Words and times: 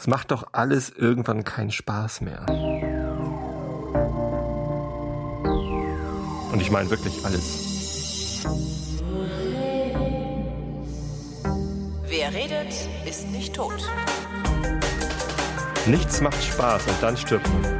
Es 0.00 0.06
macht 0.06 0.30
doch 0.30 0.46
alles 0.52 0.88
irgendwann 0.88 1.44
keinen 1.44 1.70
Spaß 1.70 2.22
mehr. 2.22 2.46
Und 6.50 6.58
ich 6.58 6.70
meine 6.70 6.88
wirklich 6.88 7.22
alles. 7.22 8.46
Wer 12.06 12.32
redet, 12.32 12.72
ist 13.04 13.28
nicht 13.28 13.54
tot. 13.54 13.74
Nichts 15.84 16.22
macht 16.22 16.42
Spaß 16.42 16.86
und 16.86 17.02
dann 17.02 17.18
stirbt 17.18 17.46
man. 17.52 17.78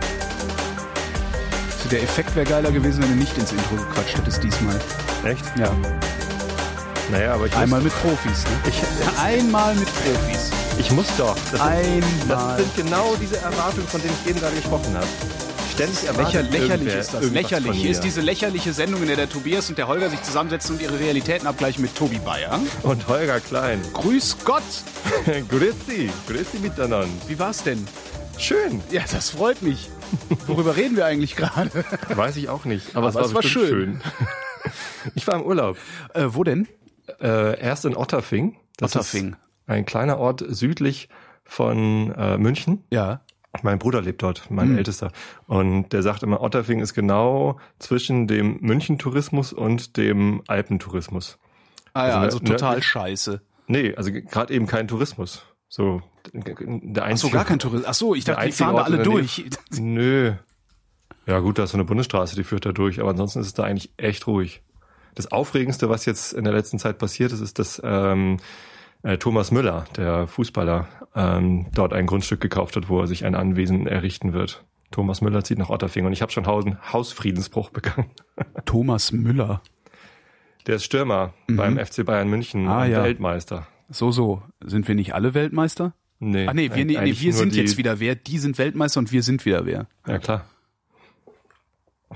Der 1.90 2.02
Effekt 2.02 2.36
wäre 2.36 2.44
geiler 2.44 2.70
gewesen, 2.70 3.02
wenn 3.02 3.12
du 3.12 3.16
nicht 3.16 3.38
ins 3.38 3.50
Intro 3.50 3.76
gequatscht 3.76 4.18
hättest 4.18 4.44
diesmal. 4.44 4.78
Echt? 5.24 5.44
Ja. 5.56 5.74
Naja, 7.10 7.32
aber 7.32 7.46
ich 7.46 7.56
Einmal 7.56 7.80
mit 7.80 7.94
Profis, 8.02 8.44
ne? 8.44 8.50
ich, 8.68 8.82
Einmal 9.18 9.74
mit 9.74 9.88
Profis. 9.88 10.59
Ich 10.80 10.90
muss 10.92 11.14
doch. 11.18 11.34
Das 11.34 11.50
sind, 11.50 11.60
Einmal. 11.60 12.02
das 12.28 12.56
sind 12.56 12.76
genau 12.76 13.14
diese 13.20 13.36
Erwartungen, 13.36 13.86
von 13.86 14.00
denen 14.00 14.14
ich 14.24 14.30
eben 14.30 14.40
gerade 14.40 14.56
gesprochen 14.56 14.94
habe. 14.94 15.06
Ständig 15.74 16.02
Lächer, 16.02 16.08
erwartet 16.08 16.52
lächerlich 16.52 16.70
irgendwer 16.70 16.98
ist 16.98 17.14
das. 17.14 17.30
Lächerlich. 17.30 17.76
Hier 17.76 17.90
ist 17.90 18.00
diese 18.00 18.20
lächerliche 18.22 18.72
Sendung, 18.72 19.02
in 19.02 19.08
der 19.08 19.16
der 19.16 19.28
Tobias 19.28 19.68
und 19.68 19.76
der 19.76 19.88
Holger 19.88 20.08
sich 20.08 20.22
zusammensetzen 20.22 20.76
und 20.76 20.82
ihre 20.82 20.98
Realitäten 20.98 21.46
abgleichen 21.46 21.82
mit 21.82 21.94
Tobi 21.94 22.18
Bayer. 22.18 22.58
Und 22.82 23.06
Holger 23.08 23.40
Klein. 23.40 23.80
Grüß 23.92 24.38
Gott! 24.44 24.62
Grüezi. 25.48 26.10
Grüezi 26.26 26.58
miteinander. 26.58 27.06
Wie 27.28 27.38
war's 27.38 27.62
denn? 27.62 27.86
Schön. 28.38 28.80
Ja, 28.90 29.02
das 29.10 29.30
freut 29.30 29.60
mich. 29.60 29.90
Worüber 30.46 30.76
reden 30.76 30.96
wir 30.96 31.04
eigentlich 31.04 31.36
gerade? 31.36 31.70
Weiß 32.08 32.36
ich 32.36 32.48
auch 32.48 32.64
nicht. 32.64 32.96
Aber, 32.96 33.08
Aber 33.08 33.20
es 33.20 33.28
war, 33.28 33.34
war 33.34 33.42
schön. 33.42 33.68
schön. 33.68 34.02
ich 35.14 35.26
war 35.26 35.34
im 35.34 35.42
Urlaub. 35.42 35.76
Äh, 36.14 36.28
wo 36.28 36.42
denn? 36.42 36.68
Äh, 37.20 37.60
erst 37.60 37.84
in 37.84 37.94
Otterfing. 37.94 38.56
Das 38.78 38.96
Otterfing. 38.96 39.36
Ein 39.70 39.84
kleiner 39.84 40.18
Ort 40.18 40.42
südlich 40.48 41.08
von 41.44 42.12
äh, 42.16 42.36
München. 42.38 42.82
Ja. 42.90 43.20
Mein 43.62 43.78
Bruder 43.78 44.00
lebt 44.02 44.22
dort, 44.22 44.50
mein 44.50 44.70
Hm. 44.70 44.78
Ältester. 44.78 45.12
Und 45.46 45.90
der 45.92 46.02
sagt 46.02 46.22
immer, 46.22 46.40
Otterfing 46.40 46.80
ist 46.80 46.94
genau 46.94 47.58
zwischen 47.78 48.26
dem 48.26 48.58
München-Tourismus 48.60 49.52
und 49.52 49.96
dem 49.96 50.42
Alpentourismus. 50.48 51.38
Ah 51.92 52.08
ja, 52.08 52.14
Also 52.20 52.38
also 52.38 52.38
ne- 52.38 52.44
total 52.50 52.76
ne- 52.76 52.82
scheiße. 52.82 53.40
Nee, 53.68 53.94
also 53.94 54.10
gerade 54.12 54.52
eben 54.54 54.66
kein 54.66 54.88
Tourismus. 54.88 55.44
So, 55.68 56.02
der 56.32 57.04
Ach 57.04 57.16
so, 57.16 57.30
gar 57.30 57.44
kein 57.44 57.58
Tourismus. 57.60 57.88
Ach 57.88 57.94
so, 57.94 58.14
ich 58.16 58.24
dachte, 58.24 58.44
die 58.46 58.52
fahren 58.52 58.74
da 58.76 58.82
alle 58.82 59.02
durch. 59.04 59.44
Nö. 59.78 60.32
Ja 61.26 61.38
gut, 61.38 61.58
da 61.58 61.64
ist 61.64 61.70
so 61.70 61.76
eine 61.76 61.84
Bundesstraße, 61.84 62.34
die 62.34 62.42
führt 62.44 62.66
da 62.66 62.72
durch, 62.72 63.00
aber 63.00 63.10
ansonsten 63.10 63.38
ist 63.40 63.46
es 63.46 63.54
da 63.54 63.62
eigentlich 63.64 63.92
echt 63.96 64.26
ruhig. 64.26 64.62
Das 65.14 65.30
Aufregendste, 65.30 65.88
was 65.88 66.06
jetzt 66.06 66.32
in 66.32 66.42
der 66.42 66.52
letzten 66.52 66.78
Zeit 66.80 66.98
passiert 66.98 67.30
ist, 67.32 67.40
ist, 67.40 67.58
dass 67.60 67.80
ähm, 67.84 68.38
äh, 69.02 69.18
Thomas 69.18 69.50
Müller, 69.50 69.84
der 69.96 70.26
Fußballer, 70.26 70.88
ähm, 71.14 71.66
dort 71.74 71.92
ein 71.92 72.06
Grundstück 72.06 72.40
gekauft 72.40 72.76
hat, 72.76 72.88
wo 72.88 73.00
er 73.00 73.06
sich 73.06 73.24
ein 73.24 73.34
Anwesen 73.34 73.86
errichten 73.86 74.32
wird. 74.32 74.64
Thomas 74.90 75.20
Müller 75.20 75.44
zieht 75.44 75.58
nach 75.58 75.70
Otterfing 75.70 76.04
und 76.06 76.12
ich 76.12 76.22
habe 76.22 76.32
schon 76.32 76.46
Hausen 76.46 76.78
Hausfriedensbruch 76.92 77.70
begangen. 77.70 78.10
Thomas 78.64 79.12
Müller. 79.12 79.62
Der 80.66 80.76
ist 80.76 80.84
Stürmer 80.84 81.32
beim 81.48 81.78
FC 81.78 82.04
Bayern 82.04 82.28
München, 82.28 82.68
Ah, 82.68 82.84
ja. 82.84 83.02
Weltmeister. 83.04 83.66
So, 83.88 84.10
so. 84.10 84.42
Sind 84.62 84.86
wir 84.88 84.94
nicht 84.94 85.14
alle 85.14 85.32
Weltmeister? 85.34 85.94
Nee, 86.18 86.46
Ah 86.46 86.52
nee, 86.52 86.70
wir, 86.74 86.84
nee, 86.84 86.98
nee, 87.00 87.14
wir 87.18 87.32
sind 87.32 87.54
die- 87.54 87.60
jetzt 87.60 87.78
wieder 87.78 87.98
wer. 87.98 88.14
Die 88.14 88.38
sind 88.38 88.58
Weltmeister 88.58 89.00
und 89.00 89.10
wir 89.10 89.22
sind 89.22 89.44
wieder 89.46 89.64
wer. 89.64 89.86
Ja 90.06 90.18
klar. 90.18 90.44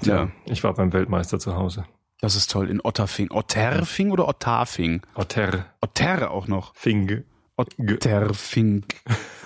Tja, 0.02 0.14
Ja. 0.24 0.30
ich 0.46 0.62
war 0.64 0.74
beim 0.74 0.92
Weltmeister 0.92 1.38
zu 1.38 1.56
Hause. 1.56 1.84
Das 2.24 2.36
ist 2.36 2.50
toll. 2.50 2.70
In 2.70 2.80
Otterfing. 2.82 3.30
Otterfing 3.30 4.10
oder 4.10 4.26
Ottarfing? 4.26 5.02
Otter, 5.14 5.66
Otter 5.82 6.30
auch 6.30 6.48
noch. 6.48 6.74
Fing, 6.74 7.22
Otterfink. 7.58 8.94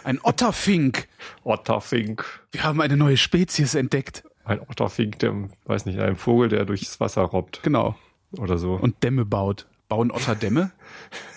Ein 0.05 0.21
Otterfink. 0.23 1.09
Otterfink. 1.43 2.25
Wir 2.53 2.62
haben 2.62 2.81
eine 2.81 2.97
neue 2.97 3.17
Spezies 3.17 3.75
entdeckt. 3.75 4.23
Ein 4.45 4.61
Otterfink, 4.61 5.19
der, 5.19 5.34
weiß 5.65 5.87
nicht, 5.87 5.99
ein 5.99 6.15
Vogel, 6.15 6.51
der 6.51 6.67
durchs 6.67 7.01
Wasser 7.01 7.23
robbt 7.23 7.65
Genau. 7.65 7.97
oder 8.38 8.59
so. 8.59 8.75
Und 8.75 9.03
Dämme 9.03 9.25
baut. 9.25 9.67
Bauen 9.88 10.12
Otter 10.12 10.37
Dämme? 10.37 10.71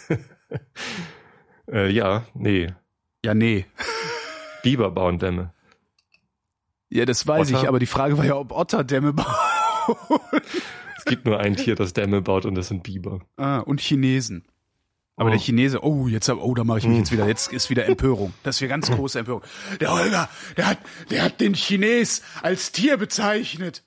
äh, 1.72 1.90
ja, 1.90 2.24
nee. 2.36 2.68
Ja, 3.26 3.34
nee. 3.34 3.66
Biber 4.62 4.92
bauen 4.92 5.18
Dämme. 5.18 5.56
Ja, 6.90 7.06
das 7.06 7.26
weiß 7.26 7.50
Otter? 7.50 7.64
ich, 7.64 7.68
aber 7.68 7.80
die 7.80 7.88
Frage 7.88 8.16
war 8.20 8.26
ja, 8.26 8.36
ob 8.36 8.52
Otter 8.52 8.84
Dämme 8.84 9.14
bauen. 9.14 9.26
Es 11.12 11.16
gibt 11.18 11.26
nur 11.26 11.42
ein 11.42 11.58
Tier, 11.58 11.76
das 11.76 11.92
Dämme 11.92 12.22
baut 12.22 12.46
und 12.46 12.56
das 12.56 12.70
sind 12.70 12.84
Biber. 12.84 13.20
Ah, 13.36 13.58
und 13.60 13.82
Chinesen. 13.82 14.46
Aber 15.18 15.28
Oh. 15.28 15.32
der 15.34 15.40
Chinese, 15.42 15.84
oh, 15.84 16.08
jetzt, 16.08 16.30
oh, 16.30 16.54
da 16.56 16.64
mache 16.64 16.80
ich 16.80 16.86
mich 16.88 17.00
jetzt 17.00 17.12
wieder, 17.12 17.28
jetzt 17.28 17.52
ist 17.52 17.70
wieder 17.70 17.86
Empörung. 17.86 18.34
Das 18.44 18.56
ist 18.56 18.62
wieder 18.62 18.70
ganz 18.70 18.90
große 18.90 19.20
Empörung. 19.20 19.42
Der 19.82 19.92
Holger, 19.92 20.30
der 20.56 20.68
hat, 20.68 20.78
der 21.10 21.24
hat 21.24 21.42
den 21.42 21.54
Chines 21.54 22.22
als 22.42 22.72
Tier 22.72 22.96
bezeichnet. 22.96 23.84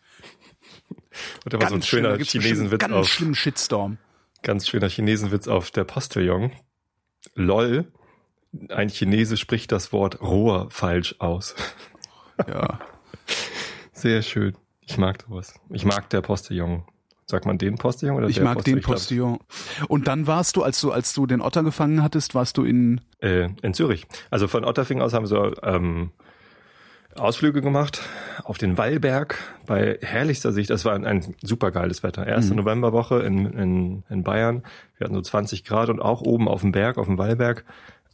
Und 1.44 1.54
da 1.54 1.60
war 1.62 1.70
so 1.70 1.76
ein 1.76 1.82
schlimm, 1.82 2.04
schöner 2.04 2.18
bestimmt 2.18 2.44
Chinesenwitz 2.44 2.80
Ganz 2.80 2.92
auf, 2.92 3.08
schlimmen 3.08 3.34
Shitstorm. 3.34 3.96
ganz 4.42 4.68
schöner 4.68 4.88
Chinesenwitz 4.90 5.48
auf 5.48 5.70
der 5.70 5.84
Postillon. 5.84 6.52
LOL. 7.34 7.90
Ein 8.68 8.90
Chinese 8.90 9.38
spricht 9.38 9.72
das 9.72 9.92
Wort 9.94 10.20
Rohr 10.20 10.68
falsch 10.70 11.16
aus. 11.20 11.54
Ja. 12.46 12.80
Sehr 13.94 14.20
schön. 14.20 14.54
Ich 14.82 14.98
mag 14.98 15.24
sowas. 15.26 15.54
Ich 15.70 15.86
mag 15.86 16.10
der 16.10 16.20
Postillon. 16.20 16.84
Sagt 17.26 17.46
man 17.46 17.56
den 17.58 17.76
Postillon 17.76 18.16
oder 18.16 18.28
Ich 18.28 18.40
mag 18.40 18.62
den 18.64 18.80
glaub, 18.80 18.92
Postillon. 18.94 19.38
Und 19.88 20.08
dann 20.08 20.26
warst 20.26 20.56
du, 20.56 20.62
als 20.62 20.80
du, 20.80 20.92
als 20.92 21.14
du 21.14 21.26
den 21.26 21.40
Otter 21.40 21.62
gefangen 21.62 22.02
hattest, 22.02 22.34
warst 22.34 22.56
du 22.58 22.64
in, 22.64 23.00
Äh, 23.20 23.48
in 23.62 23.72
Zürich. 23.74 24.06
Also 24.30 24.46
von 24.48 24.64
Otterfing 24.64 25.00
aus 25.00 25.14
haben 25.14 25.28
wir 25.30 25.54
ähm, 25.62 26.10
Ausflüge 27.16 27.62
gemacht 27.62 28.02
auf 28.42 28.58
den 28.58 28.76
Wallberg 28.76 29.38
bei 29.66 29.98
herrlichster 30.02 30.52
Sicht. 30.52 30.68
Das 30.70 30.84
war 30.84 30.94
ein, 30.94 31.06
ein 31.06 31.34
super 31.42 31.70
geiles 31.70 32.02
Wetter. 32.02 32.26
Erste 32.26 32.52
Mhm. 32.52 32.58
Novemberwoche 32.60 33.20
in, 33.20 33.46
in, 33.46 34.02
in 34.10 34.22
Bayern. 34.24 34.62
Wir 34.98 35.04
hatten 35.06 35.14
so 35.14 35.20
20 35.22 35.64
Grad 35.64 35.88
und 35.90 36.00
auch 36.00 36.22
oben 36.22 36.48
auf 36.48 36.62
dem 36.62 36.72
Berg, 36.72 36.98
auf 36.98 37.06
dem 37.06 37.16
Wallberg, 37.16 37.64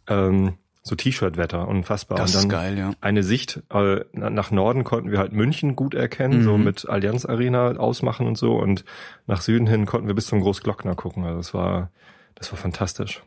ähm, 0.07 0.55
so 0.83 0.95
T-Shirt-Wetter, 0.97 1.69
unfassbar. 1.69 2.17
das 2.19 2.31
und 2.31 2.37
ist 2.37 2.43
dann 2.45 2.49
geil, 2.51 2.79
ja. 2.79 2.91
eine 3.01 3.23
Sicht 3.23 3.63
äh, 3.71 4.05
na- 4.13 4.31
nach 4.31 4.51
Norden 4.51 4.83
konnten 4.85 5.11
wir 5.11 5.19
halt 5.19 5.33
München 5.33 5.77
gut 5.77 5.95
erkennen, 5.95 6.43
so 6.43 6.57
Mhm. 6.57 6.65
mit 6.65 6.89
Allianz 6.89 7.27
Arena 7.27 7.77
ausmachen 7.77 8.27
und 8.27 8.39
so. 8.39 8.55
Und 8.57 8.85
nach 9.27 9.43
Süden 9.43 9.67
hin 9.67 9.85
konnten 9.87 10.07
wir 10.07 10.15
bis 10.15 10.27
zum 10.27 10.41
Großglockner 10.41 10.95
gucken. 10.95 11.25
Also 11.25 11.37
das 11.39 11.55
war, 11.55 11.91
das 12.35 12.51
war 12.53 12.59
fantastisch. 12.59 13.23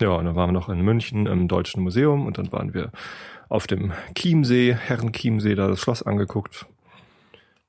Ja, 0.00 0.10
und 0.10 0.24
dann 0.26 0.36
waren 0.36 0.48
wir 0.48 0.52
noch 0.54 0.68
in 0.68 0.80
München 0.80 1.26
im 1.26 1.48
Deutschen 1.48 1.82
Museum 1.82 2.26
und 2.26 2.38
dann 2.38 2.50
waren 2.52 2.72
wir 2.74 2.90
auf 3.48 3.66
dem 3.66 3.92
Chiemsee, 4.14 4.74
Herrenchiemsee, 4.74 5.54
da 5.54 5.68
das 5.68 5.80
Schloss 5.80 6.02
angeguckt. 6.02 6.66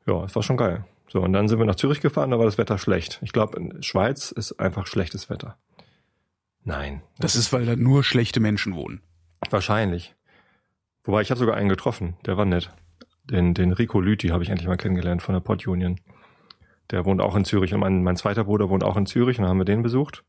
Ja, 0.05 0.23
es 0.23 0.35
war 0.35 0.43
schon 0.43 0.57
geil. 0.57 0.85
So, 1.09 1.21
und 1.21 1.31
dann 1.33 1.47
sind 1.47 1.59
wir 1.59 1.65
nach 1.65 1.75
Zürich 1.75 2.01
gefahren, 2.01 2.31
da 2.31 2.37
war 2.37 2.45
das 2.45 2.57
Wetter 2.57 2.77
schlecht. 2.77 3.19
Ich 3.21 3.31
glaube, 3.31 3.57
in 3.59 3.81
Schweiz 3.83 4.31
ist 4.31 4.59
einfach 4.59 4.87
schlechtes 4.87 5.29
Wetter. 5.29 5.57
Nein, 6.63 7.01
Das 7.19 7.35
ist, 7.37 7.53
weil 7.53 7.65
da 7.65 7.75
nur 7.77 8.03
schlechte 8.03 8.39
Menschen 8.41 8.75
wohnen. 8.75 9.01
Wahrscheinlich. 9.49 10.15
Wobei 11.03 11.21
ich 11.21 11.29
habe 11.29 11.39
sogar 11.39 11.55
einen 11.55 11.69
getroffen, 11.69 12.17
der 12.25 12.37
war 12.37 12.45
nett. 12.45 12.71
Den, 13.23 13.53
den 13.53 13.73
Rico 13.73 13.99
Lüthi 13.99 14.29
habe 14.29 14.43
ich 14.43 14.49
endlich 14.49 14.67
mal 14.67 14.77
kennengelernt 14.77 15.21
von 15.21 15.33
der 15.33 15.41
Pod 15.41 15.65
Union. 15.67 15.99
Der 16.91 17.05
wohnt 17.05 17.21
auch 17.21 17.35
in 17.35 17.45
Zürich 17.45 17.73
und 17.73 17.81
mein, 17.81 18.03
mein 18.03 18.15
zweiter 18.15 18.45
Bruder 18.45 18.69
wohnt 18.69 18.83
auch 18.83 18.95
in 18.97 19.05
Zürich 19.05 19.37
und 19.37 19.43
dann 19.43 19.49
haben 19.49 19.59
wir 19.59 19.65
den 19.65 19.83
besucht. 19.83 20.23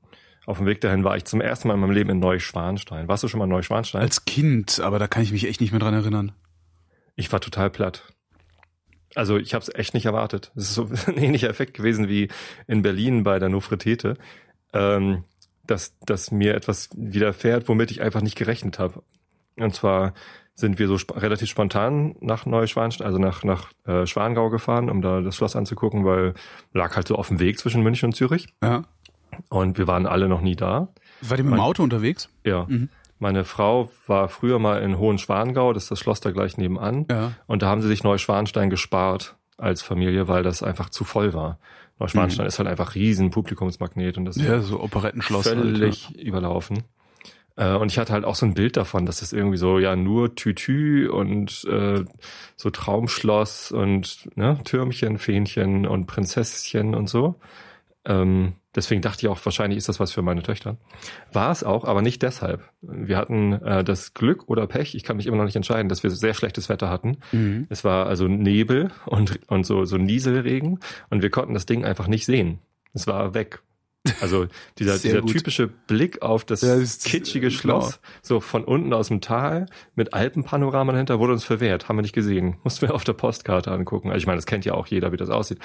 Auf 0.46 0.58
dem 0.58 0.66
Weg 0.66 0.80
dahin 0.80 1.04
war 1.04 1.16
ich 1.16 1.24
zum 1.24 1.40
ersten 1.40 1.68
Mal 1.68 1.74
in 1.74 1.80
meinem 1.80 1.92
Leben 1.92 2.10
in 2.10 2.18
Neuschwanstein. 2.18 3.06
Warst 3.06 3.22
du 3.22 3.28
schon 3.28 3.38
mal 3.38 3.44
in 3.44 3.50
Neuschwanstein? 3.50 4.00
Als 4.00 4.24
Kind, 4.24 4.80
aber 4.80 4.98
da 4.98 5.06
kann 5.06 5.22
ich 5.22 5.30
mich 5.30 5.46
echt 5.46 5.60
nicht 5.60 5.72
mehr 5.72 5.80
dran 5.80 5.94
erinnern. 5.94 6.32
Ich 7.16 7.30
war 7.32 7.40
total 7.40 7.70
platt. 7.70 8.04
Also 9.14 9.36
ich 9.36 9.54
habe 9.54 9.62
es 9.62 9.74
echt 9.74 9.94
nicht 9.94 10.06
erwartet. 10.06 10.52
Es 10.56 10.64
ist 10.64 10.74
so 10.74 10.88
ein 11.06 11.18
ähnlicher 11.18 11.50
Effekt 11.50 11.74
gewesen 11.74 12.08
wie 12.08 12.28
in 12.66 12.82
Berlin 12.82 13.24
bei 13.24 13.38
der 13.38 13.48
Nofretete, 13.48 14.16
ähm, 14.72 15.24
dass, 15.68 15.96
dass 16.00 16.30
mir 16.30 16.54
etwas 16.54 16.90
widerfährt, 16.96 17.68
womit 17.68 17.90
ich 17.90 18.02
einfach 18.02 18.22
nicht 18.22 18.36
gerechnet 18.36 18.78
habe. 18.78 19.02
Und 19.56 19.74
zwar 19.74 20.14
sind 20.54 20.80
wir 20.80 20.88
so 20.88 20.94
sp 20.98 21.14
relativ 21.14 21.48
spontan 21.48 22.16
nach 22.20 22.44
Neuschwanstein, 22.44 23.06
also 23.06 23.18
nach, 23.18 23.44
nach 23.44 23.70
äh, 23.86 24.06
Schwangau 24.06 24.50
gefahren, 24.50 24.90
um 24.90 25.02
da 25.02 25.20
das 25.20 25.36
Schloss 25.36 25.54
anzugucken, 25.54 26.04
weil 26.04 26.34
lag 26.72 26.96
halt 26.96 27.06
so 27.06 27.14
auf 27.14 27.28
dem 27.28 27.38
Weg 27.38 27.58
zwischen 27.60 27.82
München 27.82 28.06
und 28.06 28.14
Zürich. 28.14 28.48
Ja. 28.62 28.82
Und 29.50 29.78
wir 29.78 29.86
waren 29.86 30.06
alle 30.06 30.28
noch 30.28 30.40
nie 30.40 30.56
da. 30.56 30.88
War 31.20 31.36
die 31.36 31.44
mit 31.44 31.52
dem 31.52 31.60
Auto 31.60 31.82
unterwegs? 31.82 32.28
Ja. 32.44 32.66
Mhm. 32.68 32.88
Meine 33.20 33.44
Frau 33.44 33.90
war 34.06 34.28
früher 34.28 34.58
mal 34.58 34.82
in 34.82 34.98
Hohenschwangau, 34.98 35.72
das 35.72 35.84
ist 35.84 35.90
das 35.90 36.00
Schloss 36.00 36.20
da 36.20 36.30
gleich 36.30 36.56
nebenan. 36.56 37.06
Ja. 37.10 37.32
Und 37.46 37.62
da 37.62 37.68
haben 37.68 37.82
sie 37.82 37.88
sich 37.88 38.02
Neuschwanstein 38.02 38.70
gespart 38.70 39.36
als 39.56 39.82
Familie, 39.82 40.28
weil 40.28 40.42
das 40.42 40.62
einfach 40.62 40.88
zu 40.88 41.04
voll 41.04 41.34
war. 41.34 41.58
Neuschwanstein 41.98 42.46
ist 42.46 42.58
halt 42.58 42.68
einfach 42.68 42.94
riesen 42.94 43.30
Publikumsmagnet 43.30 44.18
und 44.18 44.24
das 44.24 44.36
ist 44.36 44.44
Ja, 44.44 44.60
so 44.60 44.80
Operettenschloss. 44.80 45.48
völlig 45.48 46.16
überlaufen. 46.18 46.84
Äh, 47.56 47.74
Und 47.74 47.90
ich 47.90 47.98
hatte 47.98 48.12
halt 48.12 48.24
auch 48.24 48.36
so 48.36 48.46
ein 48.46 48.54
Bild 48.54 48.76
davon, 48.76 49.04
dass 49.04 49.18
das 49.20 49.32
irgendwie 49.32 49.56
so, 49.56 49.78
ja, 49.80 49.96
nur 49.96 50.34
Tütü 50.36 51.08
und 51.08 51.64
äh, 51.64 52.04
so 52.56 52.70
Traumschloss 52.70 53.72
und 53.72 54.28
ne, 54.36 54.58
Türmchen, 54.64 55.18
Fähnchen 55.18 55.86
und 55.86 56.06
Prinzesschen 56.06 56.94
und 56.94 57.08
so. 57.08 57.34
Ähm, 58.08 58.54
deswegen 58.74 59.02
dachte 59.02 59.26
ich 59.26 59.28
auch, 59.28 59.38
wahrscheinlich 59.44 59.76
ist 59.76 59.88
das 59.88 60.00
was 60.00 60.12
für 60.12 60.22
meine 60.22 60.42
Töchter. 60.42 60.78
War 61.32 61.52
es 61.52 61.62
auch, 61.62 61.84
aber 61.84 62.00
nicht 62.02 62.22
deshalb. 62.22 62.68
Wir 62.80 63.18
hatten 63.18 63.52
äh, 63.52 63.84
das 63.84 64.14
Glück 64.14 64.48
oder 64.48 64.66
Pech, 64.66 64.94
ich 64.94 65.04
kann 65.04 65.18
mich 65.18 65.26
immer 65.26 65.36
noch 65.36 65.44
nicht 65.44 65.56
entscheiden, 65.56 65.88
dass 65.88 66.02
wir 66.02 66.10
sehr 66.10 66.34
schlechtes 66.34 66.68
Wetter 66.68 66.88
hatten. 66.88 67.18
Mhm. 67.32 67.66
Es 67.68 67.84
war 67.84 68.06
also 68.06 68.26
Nebel 68.26 68.90
und, 69.06 69.40
und 69.48 69.64
so, 69.64 69.84
so 69.84 69.98
Nieselregen 69.98 70.80
und 71.10 71.22
wir 71.22 71.30
konnten 71.30 71.54
das 71.54 71.66
Ding 71.66 71.84
einfach 71.84 72.08
nicht 72.08 72.24
sehen. 72.24 72.60
Es 72.94 73.06
war 73.06 73.34
weg. 73.34 73.60
Also 74.20 74.46
dieser, 74.78 74.96
Sehr 74.96 75.10
dieser 75.10 75.22
gut. 75.22 75.32
typische 75.32 75.66
Blick 75.66 76.22
auf 76.22 76.44
das, 76.44 76.62
Ja, 76.62 76.78
das 76.78 77.00
kitschige 77.00 77.48
äh, 77.48 77.50
Schloss, 77.50 78.00
so 78.22 78.40
von 78.40 78.64
unten 78.64 78.92
aus 78.92 79.08
dem 79.08 79.20
Tal 79.20 79.66
mit 79.94 80.14
Alpenpanorama 80.14 80.92
dahinter, 80.92 81.18
wurde 81.18 81.32
uns 81.34 81.44
verwehrt, 81.44 81.88
haben 81.88 81.98
wir 81.98 82.02
nicht 82.02 82.14
gesehen. 82.14 82.56
Mussten 82.64 82.88
wir 82.88 82.94
auf 82.94 83.04
der 83.04 83.12
Postkarte 83.12 83.70
angucken. 83.70 84.08
Also 84.08 84.18
ich 84.18 84.26
meine, 84.26 84.38
das 84.38 84.46
kennt 84.46 84.64
ja 84.64 84.74
auch 84.74 84.86
jeder, 84.86 85.12
wie 85.12 85.16
das 85.16 85.30
aussieht. 85.30 85.58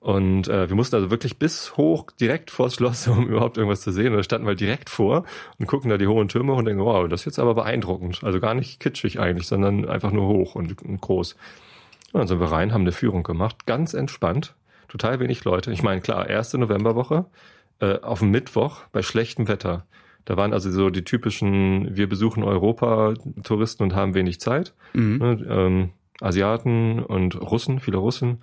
Und 0.00 0.46
äh, 0.46 0.68
wir 0.68 0.76
mussten 0.76 0.96
also 0.96 1.10
wirklich 1.10 1.38
bis 1.38 1.76
hoch 1.76 2.10
direkt 2.12 2.50
vors 2.50 2.74
Schloss, 2.74 3.08
um 3.08 3.26
überhaupt 3.26 3.56
irgendwas 3.56 3.80
zu 3.80 3.90
sehen. 3.90 4.12
Und 4.12 4.18
da 4.18 4.22
standen 4.22 4.46
wir 4.46 4.54
direkt 4.54 4.90
vor 4.90 5.24
und 5.58 5.66
gucken 5.66 5.90
da 5.90 5.98
die 5.98 6.06
hohen 6.06 6.28
Türme 6.28 6.52
und 6.52 6.64
denken, 6.66 6.84
wow, 6.84 7.08
das 7.08 7.20
ist 7.22 7.26
jetzt 7.26 7.38
aber 7.38 7.54
beeindruckend. 7.54 8.22
Also 8.22 8.40
gar 8.40 8.54
nicht 8.54 8.80
kitschig 8.80 9.18
eigentlich, 9.18 9.46
sondern 9.46 9.88
einfach 9.88 10.12
nur 10.12 10.28
hoch 10.28 10.54
und, 10.54 10.80
und 10.82 11.00
groß. 11.00 11.34
Und 12.12 12.20
dann 12.20 12.28
sind 12.28 12.40
wir 12.40 12.50
rein, 12.50 12.72
haben 12.72 12.82
eine 12.82 12.92
Führung 12.92 13.22
gemacht, 13.22 13.66
ganz 13.66 13.92
entspannt, 13.92 14.54
total 14.88 15.20
wenig 15.20 15.44
Leute. 15.44 15.72
Ich 15.72 15.82
meine, 15.82 16.00
klar, 16.00 16.28
erste 16.28 16.58
Novemberwoche, 16.58 17.26
äh, 17.80 17.98
auf 18.00 18.20
dem 18.20 18.30
Mittwoch 18.30 18.82
bei 18.92 19.02
schlechtem 19.02 19.48
Wetter. 19.48 19.84
Da 20.24 20.36
waren 20.36 20.52
also 20.52 20.70
so 20.70 20.90
die 20.90 21.04
typischen, 21.04 21.96
wir 21.96 22.08
besuchen 22.08 22.42
Europa, 22.44 23.14
Touristen 23.42 23.82
und 23.82 23.94
haben 23.94 24.14
wenig 24.14 24.40
Zeit. 24.40 24.74
Mhm. 24.92 25.18
Ne, 25.18 25.46
ähm, 25.48 25.90
Asiaten 26.20 27.02
und 27.02 27.40
Russen, 27.40 27.80
viele 27.80 27.98
Russen. 27.98 28.38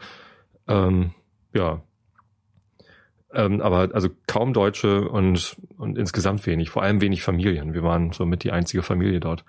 Ähm, 0.67 1.11
ja. 1.55 1.81
Ähm, 3.33 3.61
aber 3.61 3.89
also 3.93 4.09
kaum 4.27 4.53
Deutsche 4.53 5.09
und, 5.09 5.57
und 5.77 5.97
insgesamt 5.97 6.45
wenig, 6.45 6.69
vor 6.69 6.83
allem 6.83 7.01
wenig 7.01 7.21
Familien. 7.23 7.73
Wir 7.73 7.83
waren 7.83 8.11
so 8.11 8.25
mit 8.25 8.43
die 8.43 8.51
einzige 8.51 8.83
Familie 8.83 9.19
dort. 9.19 9.43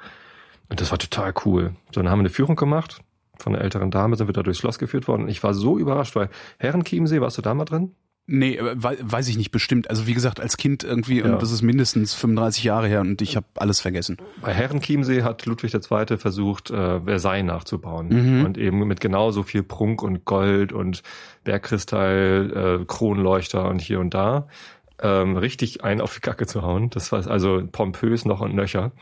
Und 0.68 0.80
das 0.80 0.90
war 0.90 0.98
total 0.98 1.32
cool. 1.44 1.76
So, 1.92 2.00
dann 2.02 2.10
haben 2.10 2.18
wir 2.18 2.22
eine 2.22 2.30
Führung 2.30 2.56
gemacht. 2.56 3.02
Von 3.38 3.54
einer 3.54 3.62
älteren 3.62 3.90
Dame 3.90 4.16
sind 4.16 4.28
wir 4.28 4.32
da 4.32 4.42
durchs 4.42 4.58
Schloss 4.58 4.78
geführt 4.78 5.06
worden. 5.06 5.24
Und 5.24 5.28
ich 5.28 5.42
war 5.42 5.54
so 5.54 5.78
überrascht, 5.78 6.16
weil 6.16 6.30
Herrenchiemsee, 6.58 7.20
warst 7.20 7.38
du 7.38 7.42
da 7.42 7.54
mal 7.54 7.64
drin? 7.64 7.94
Nee, 8.28 8.56
äh, 8.56 8.74
wei- 8.82 8.96
weiß 9.00 9.28
ich 9.28 9.36
nicht 9.36 9.52
bestimmt. 9.52 9.88
Also 9.88 10.06
wie 10.08 10.14
gesagt, 10.14 10.40
als 10.40 10.56
Kind 10.56 10.82
irgendwie, 10.82 11.20
Ja. 11.20 11.26
und 11.32 11.42
das 11.42 11.52
ist 11.52 11.62
mindestens 11.62 12.12
35 12.14 12.64
Jahre 12.64 12.88
her 12.88 13.00
und 13.00 13.22
ich 13.22 13.36
habe 13.36 13.46
alles 13.54 13.78
vergessen. 13.80 14.16
Bei 14.42 14.52
Herrenchiemsee 14.52 15.22
hat 15.22 15.46
Ludwig 15.46 15.72
II. 15.74 16.16
versucht, 16.18 16.70
äh, 16.70 17.00
Versailles 17.02 17.44
nachzubauen. 17.44 18.08
Mhm. 18.08 18.44
Und 18.44 18.58
eben 18.58 18.78
mit 18.88 19.00
genauso 19.00 19.44
viel 19.44 19.62
Prunk 19.62 20.02
und 20.02 20.24
Gold 20.24 20.72
und 20.72 21.02
Bergkristall, 21.44 22.80
äh, 22.82 22.84
Kronleuchter 22.86 23.68
und 23.68 23.80
hier 23.80 24.00
und 24.00 24.14
da. 24.14 24.48
Ähm, 25.00 25.36
richtig 25.36 25.84
ein 25.84 26.00
auf 26.00 26.14
die 26.14 26.20
Kacke 26.20 26.46
zu 26.46 26.62
hauen. 26.62 26.90
Das 26.90 27.12
war 27.12 27.26
also 27.28 27.62
pompös 27.70 28.24
noch 28.24 28.40
und 28.40 28.54
nöcher. 28.54 28.92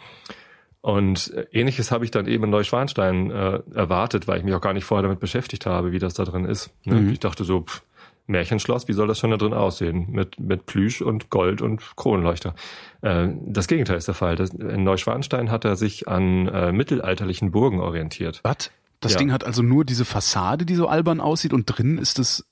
Und 0.81 1.33
äh, 1.33 1.47
ähnliches 1.53 1.91
habe 1.91 2.05
ich 2.05 2.11
dann 2.11 2.27
eben 2.27 2.45
in 2.45 2.51
Neuschwanstein 2.51 3.31
äh, 3.31 3.61
erwartet, 3.75 4.29
weil 4.29 4.39
ich 4.39 4.45
mich 4.45 4.55
auch 4.55 4.61
gar 4.61 4.73
nicht 4.75 4.85
vorher 4.85 5.03
damit 5.03 5.21
beschäftigt 5.21 5.67
habe, 5.67 5.93
wie 5.93 5.99
das 5.99 6.15
da 6.15 6.25
drin 6.25 6.45
ist. 6.45 6.71
Ne? 6.85 6.97
Mhm. 6.97 7.11
Ich 7.11 7.21
dachte 7.21 7.45
so, 7.45 7.63
pff, 7.63 7.83
Märchenschloss, 8.27 8.89
wie 8.89 8.93
soll 8.95 9.07
das 9.07 9.19
schon 9.19 9.31
da 9.31 9.37
drin 9.37 9.53
aussehen? 9.53 10.07
Mit, 10.11 10.41
mit 10.41 10.67
Plüsch 10.67 11.03
und 11.03 11.29
Gold 11.31 11.61
und 11.61 11.97
Kronleuchter. 11.97 12.55
Äh, 13.03 13.29
das 13.47 13.67
Gegenteil 13.67 13.99
ist 13.99 14.09
der 14.09 14.15
Fall. 14.15 14.37
Das, 14.37 14.51
in 14.51 14.83
Neuschwanstein 14.83 15.51
hat 15.51 15.65
er 15.65 15.77
sich 15.77 16.09
an 16.09 16.49
äh, 16.49 16.73
mittelalterlichen 16.73 17.51
Burgen 17.51 17.81
orientiert. 17.81 18.41
Was? 18.43 18.71
Das 19.01 19.13
Ja. 19.13 19.19
Ding 19.19 19.33
hat 19.33 19.45
also 19.45 19.63
nur 19.63 19.85
diese 19.85 20.07
Fassade, 20.07 20.65
die 20.65 20.75
so 20.75 20.89
albern 20.89 21.21
aussieht 21.21 21.53
und 21.53 21.67
drin 21.67 21.99
ist 21.99 22.19
es. 22.19 22.47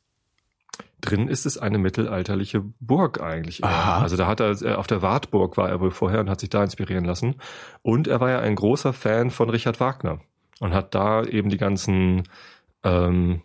Drin 1.00 1.26
ist 1.26 1.46
es 1.46 1.58
eine 1.58 1.78
mittelalterliche 1.78 2.62
Burg 2.78 3.20
eigentlich. 3.20 3.64
Aha. 3.64 4.02
Also 4.02 4.16
da 4.16 4.26
hat 4.26 4.40
er, 4.40 4.50
äh, 4.62 4.74
auf 4.74 4.86
der 4.86 5.00
Wartburg 5.02 5.56
war 5.56 5.68
er 5.68 5.80
wohl 5.80 5.90
vorher 5.90 6.20
und 6.20 6.28
hat 6.28 6.40
sich 6.40 6.50
da 6.50 6.62
inspirieren 6.62 7.04
lassen. 7.04 7.36
Und 7.80 8.06
er 8.06 8.20
war 8.20 8.30
ja 8.30 8.40
ein 8.40 8.54
großer 8.54 8.92
Fan 8.92 9.30
von 9.30 9.48
Richard 9.48 9.80
Wagner 9.80 10.20
und 10.60 10.74
hat 10.74 10.94
da 10.94 11.24
eben 11.24 11.48
die 11.48 11.56
ganzen 11.56 12.24
ähm, 12.84 13.40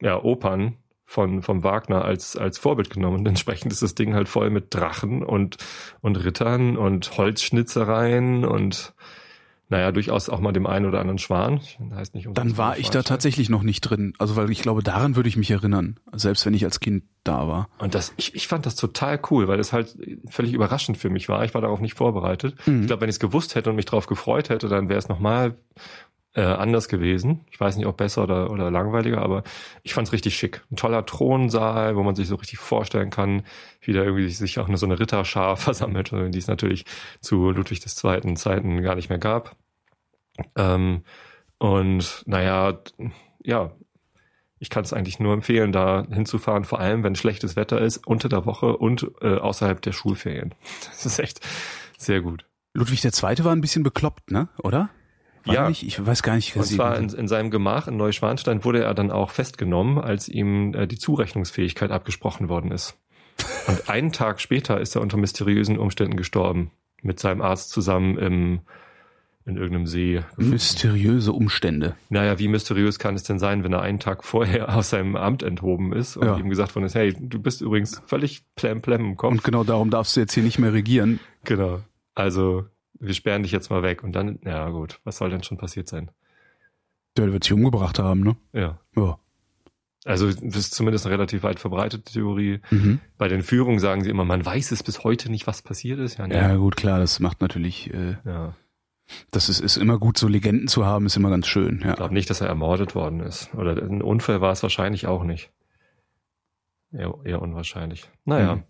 ja, 0.00 0.22
Opern 0.22 0.76
von, 1.12 1.42
vom 1.42 1.62
Wagner 1.62 2.04
als, 2.04 2.36
als 2.36 2.58
Vorbild 2.58 2.88
genommen. 2.88 3.18
Und 3.18 3.28
entsprechend 3.28 3.70
ist 3.70 3.82
das 3.82 3.94
Ding 3.94 4.14
halt 4.14 4.30
voll 4.30 4.48
mit 4.48 4.74
Drachen 4.74 5.22
und, 5.22 5.58
und 6.00 6.16
Rittern 6.16 6.78
und 6.78 7.18
Holzschnitzereien 7.18 8.46
und 8.46 8.94
naja, 9.68 9.90
durchaus 9.90 10.28
auch 10.28 10.40
mal 10.40 10.52
dem 10.52 10.66
einen 10.66 10.86
oder 10.86 11.00
anderen 11.00 11.18
Schwan. 11.18 11.60
Heißt 11.94 12.14
nicht 12.14 12.28
Dann 12.32 12.58
war 12.58 12.78
ich 12.78 12.90
da 12.90 13.02
tatsächlich 13.02 13.48
noch 13.48 13.62
nicht 13.62 13.80
drin. 13.80 14.12
Also 14.18 14.36
weil 14.36 14.50
ich 14.50 14.60
glaube, 14.60 14.82
daran 14.82 15.16
würde 15.16 15.30
ich 15.30 15.36
mich 15.36 15.50
erinnern, 15.50 15.98
selbst 16.12 16.44
wenn 16.44 16.52
ich 16.52 16.64
als 16.64 16.80
Kind 16.80 17.04
da 17.24 17.48
war. 17.48 17.68
Und 17.78 17.94
das, 17.94 18.12
ich, 18.16 18.34
ich 18.34 18.48
fand 18.48 18.66
das 18.66 18.76
total 18.76 19.18
cool, 19.30 19.48
weil 19.48 19.60
es 19.60 19.72
halt 19.72 19.96
völlig 20.28 20.52
überraschend 20.52 20.98
für 20.98 21.08
mich 21.08 21.28
war. 21.28 21.44
Ich 21.44 21.54
war 21.54 21.62
darauf 21.62 21.80
nicht 21.80 21.94
vorbereitet. 21.94 22.54
Mhm. 22.66 22.82
Ich 22.82 22.86
glaube, 22.86 23.02
wenn 23.02 23.08
ich 23.08 23.16
es 23.16 23.20
gewusst 23.20 23.54
hätte 23.54 23.70
und 23.70 23.76
mich 23.76 23.86
darauf 23.86 24.06
gefreut 24.06 24.50
hätte, 24.50 24.68
dann 24.68 24.90
wäre 24.90 24.98
es 24.98 25.08
nochmal 25.08 25.56
äh, 26.34 26.42
anders 26.42 26.88
gewesen. 26.88 27.44
Ich 27.50 27.60
weiß 27.60 27.76
nicht, 27.76 27.86
ob 27.86 27.96
besser 27.98 28.22
oder, 28.22 28.50
oder 28.50 28.70
langweiliger, 28.70 29.20
aber 29.20 29.42
ich 29.82 29.94
fand 29.94 30.08
es 30.08 30.12
richtig 30.12 30.36
schick. 30.36 30.62
Ein 30.70 30.76
toller 30.76 31.04
Thronsaal, 31.04 31.96
wo 31.96 32.02
man 32.02 32.14
sich 32.14 32.28
so 32.28 32.36
richtig 32.36 32.58
vorstellen 32.58 33.10
kann, 33.10 33.42
wie 33.80 33.92
da 33.92 34.02
irgendwie 34.02 34.28
sich 34.30 34.58
auch 34.58 34.68
eine, 34.68 34.78
so 34.78 34.86
eine 34.86 34.98
Ritterschar 34.98 35.56
versammelt, 35.58 36.10
die 36.12 36.38
es 36.38 36.46
natürlich 36.46 36.84
zu 37.20 37.50
Ludwig 37.50 37.80
II. 37.84 38.34
Zeiten 38.34 38.82
gar 38.82 38.94
nicht 38.94 39.08
mehr 39.08 39.18
gab. 39.18 39.56
Ähm, 40.56 41.02
und 41.58 42.22
naja, 42.26 42.78
ja, 43.44 43.72
ich 44.58 44.70
kann 44.70 44.84
es 44.84 44.92
eigentlich 44.92 45.18
nur 45.18 45.34
empfehlen, 45.34 45.72
da 45.72 46.06
hinzufahren, 46.10 46.64
vor 46.64 46.78
allem 46.78 47.02
wenn 47.02 47.16
schlechtes 47.16 47.56
Wetter 47.56 47.80
ist, 47.80 48.06
unter 48.06 48.28
der 48.28 48.46
Woche 48.46 48.76
und 48.76 49.10
äh, 49.20 49.36
außerhalb 49.36 49.82
der 49.82 49.92
Schulferien. 49.92 50.54
Das 50.86 51.04
ist 51.04 51.18
echt 51.18 51.40
sehr 51.98 52.20
gut. 52.20 52.46
Ludwig 52.72 53.04
II. 53.04 53.44
war 53.44 53.52
ein 53.52 53.60
bisschen 53.60 53.82
bekloppt, 53.82 54.30
ne? 54.30 54.48
Oder? 54.62 54.88
War 55.44 55.54
Ja. 55.54 55.68
Nicht? 55.68 55.82
Ich 55.82 56.04
weiß 56.04 56.22
gar 56.22 56.36
nicht. 56.36 56.56
Und 56.56 56.64
zwar 56.64 56.96
in, 56.98 57.08
in 57.10 57.28
seinem 57.28 57.50
Gemach 57.50 57.88
in 57.88 57.96
Neuschwanstein 57.96 58.64
wurde 58.64 58.82
er 58.82 58.94
dann 58.94 59.10
auch 59.10 59.30
festgenommen, 59.30 59.98
als 59.98 60.28
ihm 60.28 60.74
äh, 60.74 60.86
die 60.86 60.98
Zurechnungsfähigkeit 60.98 61.90
abgesprochen 61.90 62.48
worden 62.48 62.70
ist. 62.70 62.96
Und 63.66 63.88
einen 63.88 64.12
Tag 64.12 64.40
später 64.40 64.80
ist 64.80 64.94
er 64.94 65.02
unter 65.02 65.16
mysteriösen 65.16 65.78
Umständen 65.78 66.16
gestorben. 66.16 66.70
Mit 67.02 67.18
seinem 67.18 67.40
Arzt 67.42 67.70
zusammen 67.70 68.16
im, 68.18 68.60
in 69.44 69.56
irgendeinem 69.56 69.86
See. 69.86 70.20
Mysteriöse 70.36 71.32
Umstände. 71.32 71.96
Naja, 72.10 72.38
wie 72.38 72.46
mysteriös 72.46 73.00
kann 73.00 73.16
es 73.16 73.24
denn 73.24 73.40
sein, 73.40 73.64
wenn 73.64 73.72
er 73.72 73.82
einen 73.82 73.98
Tag 73.98 74.22
vorher 74.22 74.76
aus 74.76 74.90
seinem 74.90 75.16
Amt 75.16 75.42
enthoben 75.42 75.92
ist 75.92 76.16
und 76.16 76.26
Ja. 76.26 76.36
ihm 76.36 76.48
gesagt 76.48 76.76
worden 76.76 76.84
ist, 76.84 76.94
hey, 76.94 77.12
du 77.18 77.40
bist 77.40 77.60
übrigens 77.60 78.00
völlig 78.06 78.44
plem 78.54 78.80
plem 78.82 79.00
im 79.00 79.16
Kopf. 79.16 79.32
Und 79.32 79.42
genau 79.42 79.64
darum 79.64 79.90
darfst 79.90 80.14
du 80.16 80.20
jetzt 80.20 80.34
hier 80.34 80.44
nicht 80.44 80.60
mehr 80.60 80.72
regieren. 80.72 81.18
Genau. 81.44 81.80
Also, 82.14 82.66
wir 83.02 83.14
sperren 83.14 83.42
dich 83.42 83.52
jetzt 83.52 83.70
mal 83.70 83.82
weg. 83.82 84.02
Und 84.04 84.12
dann, 84.12 84.38
ja 84.44 84.68
gut, 84.70 85.00
was 85.04 85.16
soll 85.16 85.30
denn 85.30 85.42
schon 85.42 85.58
passiert 85.58 85.88
sein? 85.88 86.10
Der 87.16 87.32
wird 87.32 87.44
sich 87.44 87.52
umgebracht 87.52 87.98
haben, 87.98 88.20
ne? 88.20 88.36
Ja. 88.52 88.78
Ja. 88.96 89.18
Also, 90.04 90.26
das 90.28 90.56
ist 90.56 90.74
zumindest 90.74 91.06
eine 91.06 91.14
relativ 91.14 91.42
weit 91.42 91.60
verbreitete 91.60 92.12
Theorie. 92.12 92.60
Mhm. 92.70 93.00
Bei 93.18 93.28
den 93.28 93.42
Führungen 93.42 93.78
sagen 93.78 94.02
sie 94.02 94.10
immer, 94.10 94.24
man 94.24 94.44
weiß 94.44 94.72
es 94.72 94.82
bis 94.82 95.04
heute 95.04 95.30
nicht, 95.30 95.46
was 95.46 95.62
passiert 95.62 96.00
ist. 96.00 96.18
Ja, 96.18 96.26
nee. 96.26 96.34
Ja, 96.34 96.56
gut, 96.56 96.76
klar, 96.76 96.98
das 96.98 97.20
macht 97.20 97.40
natürlich, 97.40 97.92
äh, 97.92 98.16
ja. 98.24 98.56
das 99.30 99.48
ist, 99.48 99.60
ist 99.60 99.76
immer 99.76 99.98
gut, 99.98 100.18
so 100.18 100.26
Legenden 100.26 100.66
zu 100.66 100.84
haben, 100.84 101.06
ist 101.06 101.16
immer 101.16 101.30
ganz 101.30 101.46
schön, 101.46 101.82
ja. 101.84 101.90
Ich 101.90 101.96
glaube 101.96 102.14
nicht, 102.14 102.30
dass 102.30 102.40
er 102.40 102.48
ermordet 102.48 102.96
worden 102.96 103.20
ist. 103.20 103.54
Oder 103.54 103.80
ein 103.80 104.02
Unfall 104.02 104.40
war 104.40 104.50
es 104.50 104.62
wahrscheinlich 104.64 105.06
auch 105.06 105.22
nicht. 105.22 105.52
Eher, 106.92 107.14
eher 107.24 107.40
unwahrscheinlich. 107.40 108.10
Naja. 108.24 108.56
Mhm. 108.56 108.62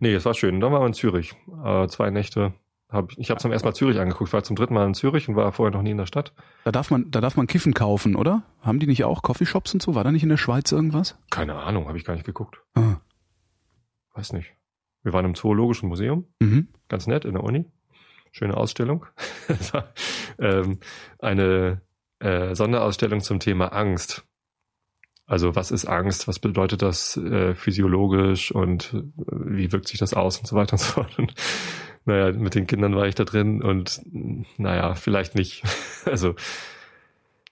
Nee, 0.00 0.14
es 0.14 0.26
war 0.26 0.34
schön. 0.34 0.60
Dann 0.60 0.72
waren 0.72 0.82
wir 0.82 0.86
in 0.86 0.94
Zürich. 0.94 1.34
Äh, 1.64 1.88
zwei 1.88 2.10
Nächte. 2.10 2.52
Hab, 2.90 3.12
ich 3.16 3.30
habe 3.30 3.40
zum 3.40 3.50
ersten 3.50 3.66
Mal 3.66 3.74
Zürich 3.74 3.98
angeguckt. 3.98 4.32
War 4.32 4.44
zum 4.44 4.56
dritten 4.56 4.74
Mal 4.74 4.86
in 4.86 4.94
Zürich 4.94 5.28
und 5.28 5.36
war 5.36 5.50
vorher 5.52 5.74
noch 5.74 5.82
nie 5.82 5.90
in 5.90 5.98
der 5.98 6.06
Stadt. 6.06 6.32
Da 6.64 6.72
darf 6.72 6.90
man, 6.90 7.10
da 7.10 7.20
darf 7.20 7.36
man 7.36 7.46
Kiffen 7.46 7.74
kaufen, 7.74 8.14
oder? 8.14 8.42
Haben 8.60 8.78
die 8.78 8.86
nicht 8.86 9.04
auch 9.04 9.22
Coffeeshops 9.22 9.74
und 9.74 9.82
so? 9.82 9.94
War 9.94 10.04
da 10.04 10.12
nicht 10.12 10.22
in 10.22 10.28
der 10.28 10.36
Schweiz 10.36 10.70
irgendwas? 10.70 11.16
Keine 11.30 11.54
Ahnung, 11.54 11.88
habe 11.88 11.98
ich 11.98 12.04
gar 12.04 12.14
nicht 12.14 12.26
geguckt. 12.26 12.60
Ah. 12.74 12.96
Weiß 14.14 14.32
nicht. 14.32 14.52
Wir 15.02 15.12
waren 15.12 15.24
im 15.24 15.34
Zoologischen 15.34 15.88
Museum. 15.88 16.26
Mhm. 16.40 16.68
Ganz 16.88 17.06
nett 17.06 17.24
in 17.24 17.34
der 17.34 17.42
Uni. 17.42 17.66
Schöne 18.32 18.56
Ausstellung. 18.56 19.06
War, 19.72 19.92
ähm, 20.38 20.78
eine 21.18 21.82
äh, 22.20 22.54
Sonderausstellung 22.54 23.20
zum 23.20 23.40
Thema 23.40 23.68
Angst. 23.68 24.24
Also 25.26 25.56
was 25.56 25.70
ist 25.70 25.86
Angst? 25.86 26.28
Was 26.28 26.38
bedeutet 26.38 26.82
das 26.82 27.16
äh, 27.16 27.54
physiologisch 27.54 28.52
und 28.52 28.94
äh, 28.94 29.02
wie 29.30 29.72
wirkt 29.72 29.88
sich 29.88 29.98
das 29.98 30.14
aus 30.14 30.38
und 30.38 30.46
so 30.46 30.56
weiter 30.56 30.74
und 30.74 30.78
so 30.78 30.92
fort. 30.92 31.18
Und, 31.18 31.34
naja, 32.04 32.32
mit 32.32 32.54
den 32.54 32.66
Kindern 32.66 32.94
war 32.94 33.06
ich 33.06 33.14
da 33.14 33.24
drin 33.24 33.62
und 33.62 34.02
naja, 34.58 34.94
vielleicht 34.94 35.34
nicht. 35.34 35.62
Also 36.06 36.34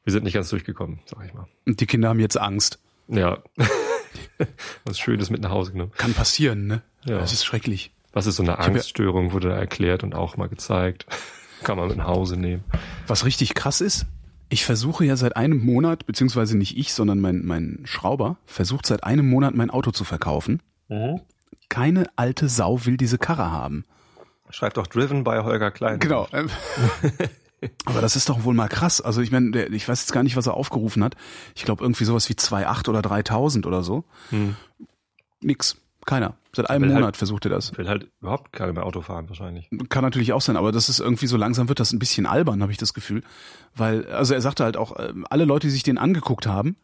wir 0.04 0.12
sind 0.12 0.25
nicht 0.25 0.35
ganz 0.35 0.50
durchgekommen, 0.50 0.99
sag 1.06 1.25
ich 1.25 1.32
mal. 1.32 1.47
Und 1.64 1.80
die 1.80 1.87
Kinder 1.87 2.11
haben 2.11 2.21
jetzt 2.21 2.38
Angst. 2.38 2.78
Ja. 3.09 3.38
Was 4.85 4.99
Schönes 4.99 5.30
mit 5.30 5.40
nach 5.40 5.50
Hause 5.50 5.73
genommen. 5.73 5.92
Kann 5.97 6.12
passieren, 6.12 6.66
ne? 6.66 6.82
Ja. 7.06 7.18
Das 7.18 7.32
ist 7.32 7.47
schrecklich. 7.47 7.90
Was 8.12 8.26
ist 8.26 8.37
so 8.37 8.42
eine 8.42 8.59
Angststörung, 8.59 9.32
wurde 9.32 9.49
da 9.49 9.56
erklärt 9.56 10.02
und 10.04 10.14
auch 10.14 10.37
mal 10.37 10.50
gezeigt. 10.50 11.06
Kann 11.62 11.78
man 11.78 11.88
mit 11.88 11.97
nach 11.97 12.09
Hause 12.09 12.37
nehmen. 12.37 12.62
Was 13.06 13.25
richtig 13.25 13.54
krass 13.54 13.80
ist, 13.80 14.04
ich 14.50 14.66
versuche 14.66 15.06
ja 15.06 15.16
seit 15.16 15.35
einem 15.35 15.64
Monat, 15.64 16.04
beziehungsweise 16.04 16.59
nicht 16.59 16.76
ich, 16.76 16.92
sondern 16.92 17.21
mein, 17.21 17.42
mein 17.47 17.80
Schrauber, 17.85 18.37
versucht 18.44 18.85
seit 18.85 19.02
einem 19.04 19.26
Monat 19.30 19.54
mein 19.54 19.71
Auto 19.71 19.92
zu 19.92 20.04
verkaufen. 20.04 20.61
Keine 21.71 22.04
alte 22.16 22.50
Sau 22.50 22.85
will 22.85 22.99
diese 22.99 23.16
Karre 23.16 23.50
haben. 23.50 23.87
Schreibt 24.52 24.76
doch 24.76 24.87
Driven 24.87 25.25
bei 25.25 25.42
Holger 25.42 25.71
Klein. 25.73 25.99
Genau. 25.99 26.28
Aber 27.85 28.00
das 28.00 28.16
ist 28.16 28.28
doch 28.28 28.44
wohl 28.44 28.54
mal 28.54 28.68
krass. 28.68 29.00
Also 29.00 29.21
ich 29.21 29.30
meine, 29.30 29.66
ich 29.66 29.88
weiß 29.88 30.00
jetzt 30.02 30.12
gar 30.12 30.23
nicht, 30.23 30.37
was 30.37 30.47
er 30.47 30.54
aufgerufen 30.54 31.02
hat. 31.02 31.16
Ich 31.54 31.64
glaube 31.64 31.82
irgendwie 31.82 32.04
sowas 32.04 32.28
wie 32.28 32.35
2,8 32.35 32.88
oder 32.88 33.00
3.000 33.00 33.66
oder 33.66 33.82
so. 33.82 34.04
Nix. 35.40 35.76
Keiner. 36.04 36.37
Seit 36.54 36.68
einem 36.68 36.85
halt- 36.90 36.94
Monat 36.94 37.16
versucht 37.16 37.47
er 37.47 37.50
das. 37.50 37.76
Will 37.78 37.88
halt 37.88 38.09
überhaupt 38.21 38.52
keine 38.52 38.73
mehr 38.73 38.85
Auto 38.85 39.00
fahren 39.02 39.28
wahrscheinlich. 39.28 39.71
Kann 39.88 40.02
natürlich 40.02 40.32
auch 40.32 40.40
sein, 40.40 40.56
aber 40.56 40.73
das 40.73 40.88
ist 40.88 40.99
irgendwie 40.99 41.28
so 41.28 41.37
langsam 41.37 41.68
wird 41.68 41.80
das 41.80 41.92
ein 41.92 41.99
bisschen 41.99 42.26
albern, 42.26 42.61
habe 42.61 42.73
ich 42.73 42.78
das 42.78 42.92
Gefühl. 42.92 43.23
Weil, 43.75 44.06
also 44.11 44.35
er 44.35 44.40
sagte 44.40 44.64
halt 44.64 44.76
auch, 44.76 44.99
ähm, 44.99 45.26
alle 45.30 45.44
Leute, 45.44 45.68
die 45.68 45.73
sich 45.73 45.85
den 45.85 45.99
angeguckt 45.99 46.47
haben, 46.47 46.76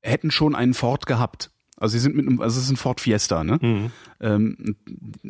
hätten 0.00 0.30
schon 0.30 0.54
einen 0.54 0.74
Ford 0.74 1.06
gehabt. 1.06 1.50
Also 1.82 1.94
sie 1.94 1.98
sind 1.98 2.14
mit 2.14 2.28
einem, 2.28 2.40
also 2.40 2.60
es 2.60 2.66
ist 2.66 2.70
ein 2.70 2.76
Ford 2.76 3.00
Fiesta, 3.00 3.42
ne? 3.42 3.58
Ähm, 4.20 4.76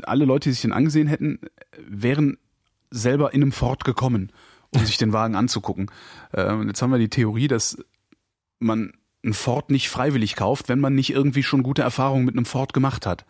alle 0.02 0.26
Leute, 0.26 0.50
die 0.50 0.52
sich 0.52 0.60
den 0.60 0.74
angesehen 0.74 1.08
hätten, 1.08 1.40
wären 1.78 2.36
selber 2.90 3.32
in 3.32 3.40
einem 3.40 3.52
Ford 3.52 3.84
gekommen, 3.84 4.30
um 4.68 4.84
sich 4.84 4.98
den 4.98 5.14
Wagen 5.14 5.34
anzugucken. 5.34 5.90
Ähm, 6.34 6.60
und 6.60 6.66
jetzt 6.68 6.82
haben 6.82 6.90
wir 6.90 6.98
die 6.98 7.08
Theorie, 7.08 7.48
dass 7.48 7.78
man 8.58 8.92
einen 9.24 9.32
Ford 9.32 9.70
nicht 9.70 9.88
freiwillig 9.88 10.36
kauft, 10.36 10.68
wenn 10.68 10.78
man 10.78 10.94
nicht 10.94 11.08
irgendwie 11.08 11.42
schon 11.42 11.62
gute 11.62 11.80
Erfahrungen 11.80 12.26
mit 12.26 12.36
einem 12.36 12.44
Ford 12.44 12.74
gemacht 12.74 13.06
hat. 13.06 13.24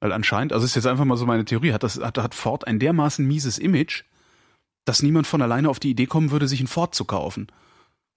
Weil 0.00 0.12
anscheinend, 0.12 0.54
also 0.54 0.64
ist 0.64 0.76
jetzt 0.76 0.86
einfach 0.86 1.04
mal 1.04 1.18
so 1.18 1.26
meine 1.26 1.44
Theorie, 1.44 1.74
hat, 1.74 1.82
das, 1.82 2.00
hat, 2.00 2.16
hat 2.16 2.34
Ford 2.34 2.66
ein 2.66 2.78
dermaßen 2.78 3.26
mieses 3.26 3.58
Image, 3.58 4.04
dass 4.86 5.02
niemand 5.02 5.26
von 5.26 5.42
alleine 5.42 5.68
auf 5.68 5.78
die 5.78 5.90
Idee 5.90 6.06
kommen 6.06 6.30
würde, 6.30 6.48
sich 6.48 6.60
einen 6.60 6.68
Ford 6.68 6.94
zu 6.94 7.04
kaufen. 7.04 7.48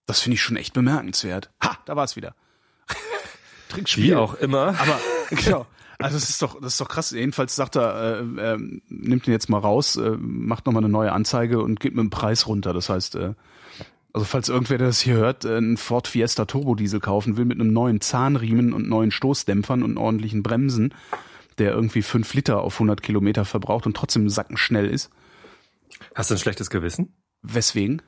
Das 0.05 0.21
finde 0.21 0.35
ich 0.35 0.41
schon 0.41 0.55
echt 0.55 0.73
bemerkenswert. 0.73 1.51
Ha, 1.61 1.77
da 1.85 1.97
war 1.97 2.05
es 2.05 2.15
wieder. 2.15 2.35
Trinkspiel. 3.69 4.03
Wie 4.03 4.15
auch 4.15 4.33
immer. 4.35 4.75
Aber 4.79 4.99
genau. 5.29 5.65
Also 5.97 6.15
das 6.15 6.29
ist 6.29 6.41
doch, 6.41 6.59
das 6.61 6.73
ist 6.73 6.81
doch 6.81 6.87
krass. 6.87 7.11
Jedenfalls 7.11 7.55
sagt 7.55 7.75
er, 7.75 8.21
äh, 8.21 8.53
äh, 8.53 8.57
nimmt 8.87 9.27
ihn 9.27 9.33
jetzt 9.33 9.49
mal 9.49 9.59
raus, 9.59 9.97
äh, 9.97 10.11
macht 10.17 10.65
nochmal 10.65 10.83
eine 10.83 10.91
neue 10.91 11.11
Anzeige 11.11 11.61
und 11.61 11.79
geht 11.79 11.93
mit 11.93 12.03
dem 12.03 12.09
Preis 12.09 12.47
runter. 12.47 12.73
Das 12.73 12.89
heißt, 12.89 13.15
äh, 13.15 13.33
also 14.13 14.25
falls 14.25 14.49
irgendwer, 14.49 14.77
der 14.77 14.87
das 14.87 15.01
hier 15.01 15.15
hört, 15.15 15.43
äh, 15.43 15.57
einen 15.57 15.75
Ford 15.77 16.07
Fiesta 16.07 16.45
Turbodiesel 16.45 17.01
kaufen 17.01 17.35
will 17.35 17.45
mit 17.45 17.59
einem 17.59 17.73
neuen 17.73 17.99
Zahnriemen 17.99 18.73
und 18.73 18.87
neuen 18.87 19.11
Stoßdämpfern 19.11 19.83
und 19.83 19.97
ordentlichen 19.97 20.41
Bremsen, 20.41 20.93
der 21.57 21.71
irgendwie 21.71 22.01
fünf 22.01 22.33
Liter 22.33 22.61
auf 22.61 22.75
100 22.75 23.03
Kilometer 23.03 23.43
verbraucht 23.43 23.85
und 23.85 23.95
trotzdem 23.95 24.29
sackenschnell 24.29 24.87
ist. 24.87 25.11
Hast 26.15 26.29
du 26.29 26.35
ein 26.35 26.39
schlechtes 26.39 26.69
Gewissen? 26.69 27.13
Weswegen? 27.41 28.01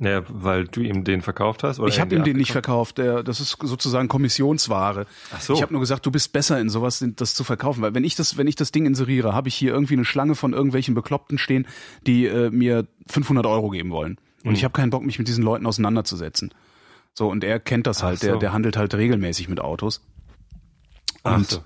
Naja, 0.00 0.22
weil 0.28 0.68
du 0.68 0.80
ihm 0.80 1.02
den 1.02 1.22
verkauft 1.22 1.64
hast? 1.64 1.80
Oder 1.80 1.88
Ich 1.88 1.98
habe 1.98 2.14
ihm 2.14 2.22
den 2.22 2.36
nicht 2.36 2.52
verkauft. 2.52 2.98
Der, 2.98 3.24
das 3.24 3.40
ist 3.40 3.56
sozusagen 3.60 4.06
Kommissionsware. 4.06 5.06
Ach 5.34 5.40
so. 5.40 5.54
Ich 5.54 5.62
habe 5.62 5.72
nur 5.72 5.80
gesagt, 5.80 6.06
du 6.06 6.12
bist 6.12 6.32
besser 6.32 6.60
in 6.60 6.68
sowas, 6.68 7.04
das 7.16 7.34
zu 7.34 7.42
verkaufen. 7.42 7.82
Weil 7.82 7.94
wenn 7.94 8.04
ich 8.04 8.14
das, 8.14 8.36
wenn 8.36 8.46
ich 8.46 8.54
das 8.54 8.70
Ding 8.70 8.86
inseriere, 8.86 9.34
habe 9.34 9.48
ich 9.48 9.56
hier 9.56 9.72
irgendwie 9.72 9.94
eine 9.94 10.04
Schlange 10.04 10.36
von 10.36 10.52
irgendwelchen 10.52 10.94
Bekloppten 10.94 11.36
stehen, 11.36 11.66
die 12.06 12.26
äh, 12.26 12.50
mir 12.50 12.86
500 13.08 13.44
Euro 13.46 13.70
geben 13.70 13.90
wollen. 13.90 14.18
Und 14.44 14.50
Mhm. 14.50 14.54
ich 14.54 14.62
habe 14.62 14.72
keinen 14.72 14.90
Bock, 14.90 15.04
mich 15.04 15.18
mit 15.18 15.26
diesen 15.26 15.42
Leuten 15.42 15.66
auseinanderzusetzen. 15.66 16.54
So 17.12 17.28
und 17.28 17.42
er 17.42 17.58
kennt 17.58 17.88
das 17.88 17.98
Ach 17.98 18.08
halt. 18.08 18.22
Der, 18.22 18.34
so. 18.34 18.38
der 18.38 18.52
handelt 18.52 18.76
halt 18.76 18.94
regelmäßig 18.94 19.48
mit 19.48 19.58
Autos. 19.58 20.00
Ach 21.24 21.36
Und 21.38 21.50
so. 21.50 21.64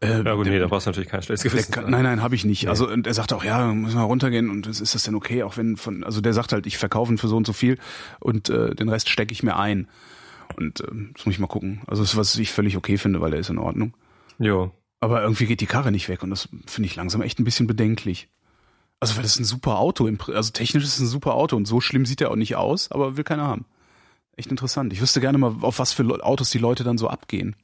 Äh, 0.00 0.22
Ja 0.22 0.34
gut, 0.34 0.46
der- 0.46 0.52
nee, 0.54 0.58
da 0.58 0.66
brauchst 0.66 0.86
du 0.86 0.90
natürlich 0.90 1.08
kein 1.08 1.22
schlechtes 1.22 1.42
der 1.42 1.50
Gewissen. 1.52 1.72
kann, 1.72 1.90
nein, 1.90 2.02
nein, 2.02 2.22
habe 2.22 2.34
ich 2.34 2.44
nicht. 2.44 2.68
Also 2.68 2.88
und 2.88 3.06
er 3.06 3.14
sagt 3.14 3.32
auch, 3.32 3.44
ja, 3.44 3.72
müssen 3.72 3.96
wir 3.98 4.02
runtergehen 4.04 4.50
und 4.50 4.66
ist 4.66 4.94
das 4.94 5.02
denn 5.02 5.14
okay, 5.14 5.42
auch 5.42 5.56
wenn 5.56 5.76
von, 5.76 6.04
also 6.04 6.20
der 6.20 6.32
sagt 6.32 6.52
halt, 6.52 6.66
ich 6.66 6.78
verkaufe 6.78 7.12
ihn 7.12 7.18
für 7.18 7.28
so 7.28 7.36
und 7.36 7.46
so 7.46 7.52
viel 7.52 7.78
und 8.20 8.48
äh, 8.48 8.74
den 8.74 8.88
Rest 8.88 9.08
stecke 9.08 9.32
ich 9.32 9.42
mir 9.42 9.56
ein. 9.56 9.88
Und 10.56 10.80
ähm, 10.88 11.10
das 11.14 11.26
muss 11.26 11.34
ich 11.34 11.38
mal 11.40 11.46
gucken. 11.48 11.80
Also 11.86 12.02
das 12.02 12.12
ist 12.12 12.16
was 12.16 12.36
ich 12.36 12.52
völlig 12.52 12.76
okay 12.76 12.98
finde, 12.98 13.20
weil 13.20 13.32
er 13.32 13.40
ist 13.40 13.50
in 13.50 13.58
Ordnung. 13.58 13.94
Jo. 14.38 14.70
Aber 15.00 15.22
irgendwie 15.22 15.46
geht 15.46 15.60
die 15.60 15.66
Karre 15.66 15.90
nicht 15.92 16.08
weg 16.08 16.22
und 16.22 16.30
das 16.30 16.48
finde 16.66 16.86
ich 16.86 16.96
langsam 16.96 17.20
echt 17.22 17.38
ein 17.38 17.44
bisschen 17.44 17.66
bedenklich. 17.66 18.28
Also 19.00 19.16
weil 19.16 19.22
das 19.22 19.32
ist 19.32 19.40
ein 19.40 19.44
super 19.44 19.78
Auto, 19.78 20.08
also 20.32 20.50
technisch 20.52 20.84
ist 20.84 20.94
es 20.94 21.00
ein 21.00 21.06
super 21.06 21.34
Auto 21.34 21.54
und 21.56 21.66
so 21.66 21.80
schlimm 21.82 22.06
sieht 22.06 22.20
er 22.22 22.30
auch 22.30 22.36
nicht 22.36 22.56
aus, 22.56 22.90
aber 22.90 23.16
will 23.18 23.24
keiner 23.24 23.42
haben. 23.46 23.66
Echt 24.36 24.50
interessant. 24.50 24.92
Ich 24.92 25.00
wüsste 25.00 25.20
gerne 25.20 25.36
mal, 25.38 25.54
auf 25.62 25.78
was 25.78 25.92
für 25.92 26.04
Autos 26.24 26.50
die 26.50 26.58
Leute 26.58 26.82
dann 26.84 26.96
so 26.96 27.08
abgehen. 27.08 27.56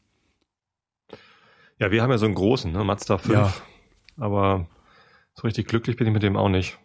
Ja, 1.82 1.90
wir 1.90 2.00
haben 2.00 2.12
ja 2.12 2.18
so 2.18 2.26
einen 2.26 2.36
großen, 2.36 2.70
ne? 2.70 2.84
Mazda 2.84 3.18
5. 3.18 3.34
Ja. 3.34 3.52
Aber 4.16 4.68
so 5.34 5.42
richtig 5.42 5.66
glücklich 5.66 5.96
bin 5.96 6.06
ich 6.06 6.12
mit 6.12 6.22
dem 6.22 6.36
auch 6.36 6.48
nicht. 6.48 6.78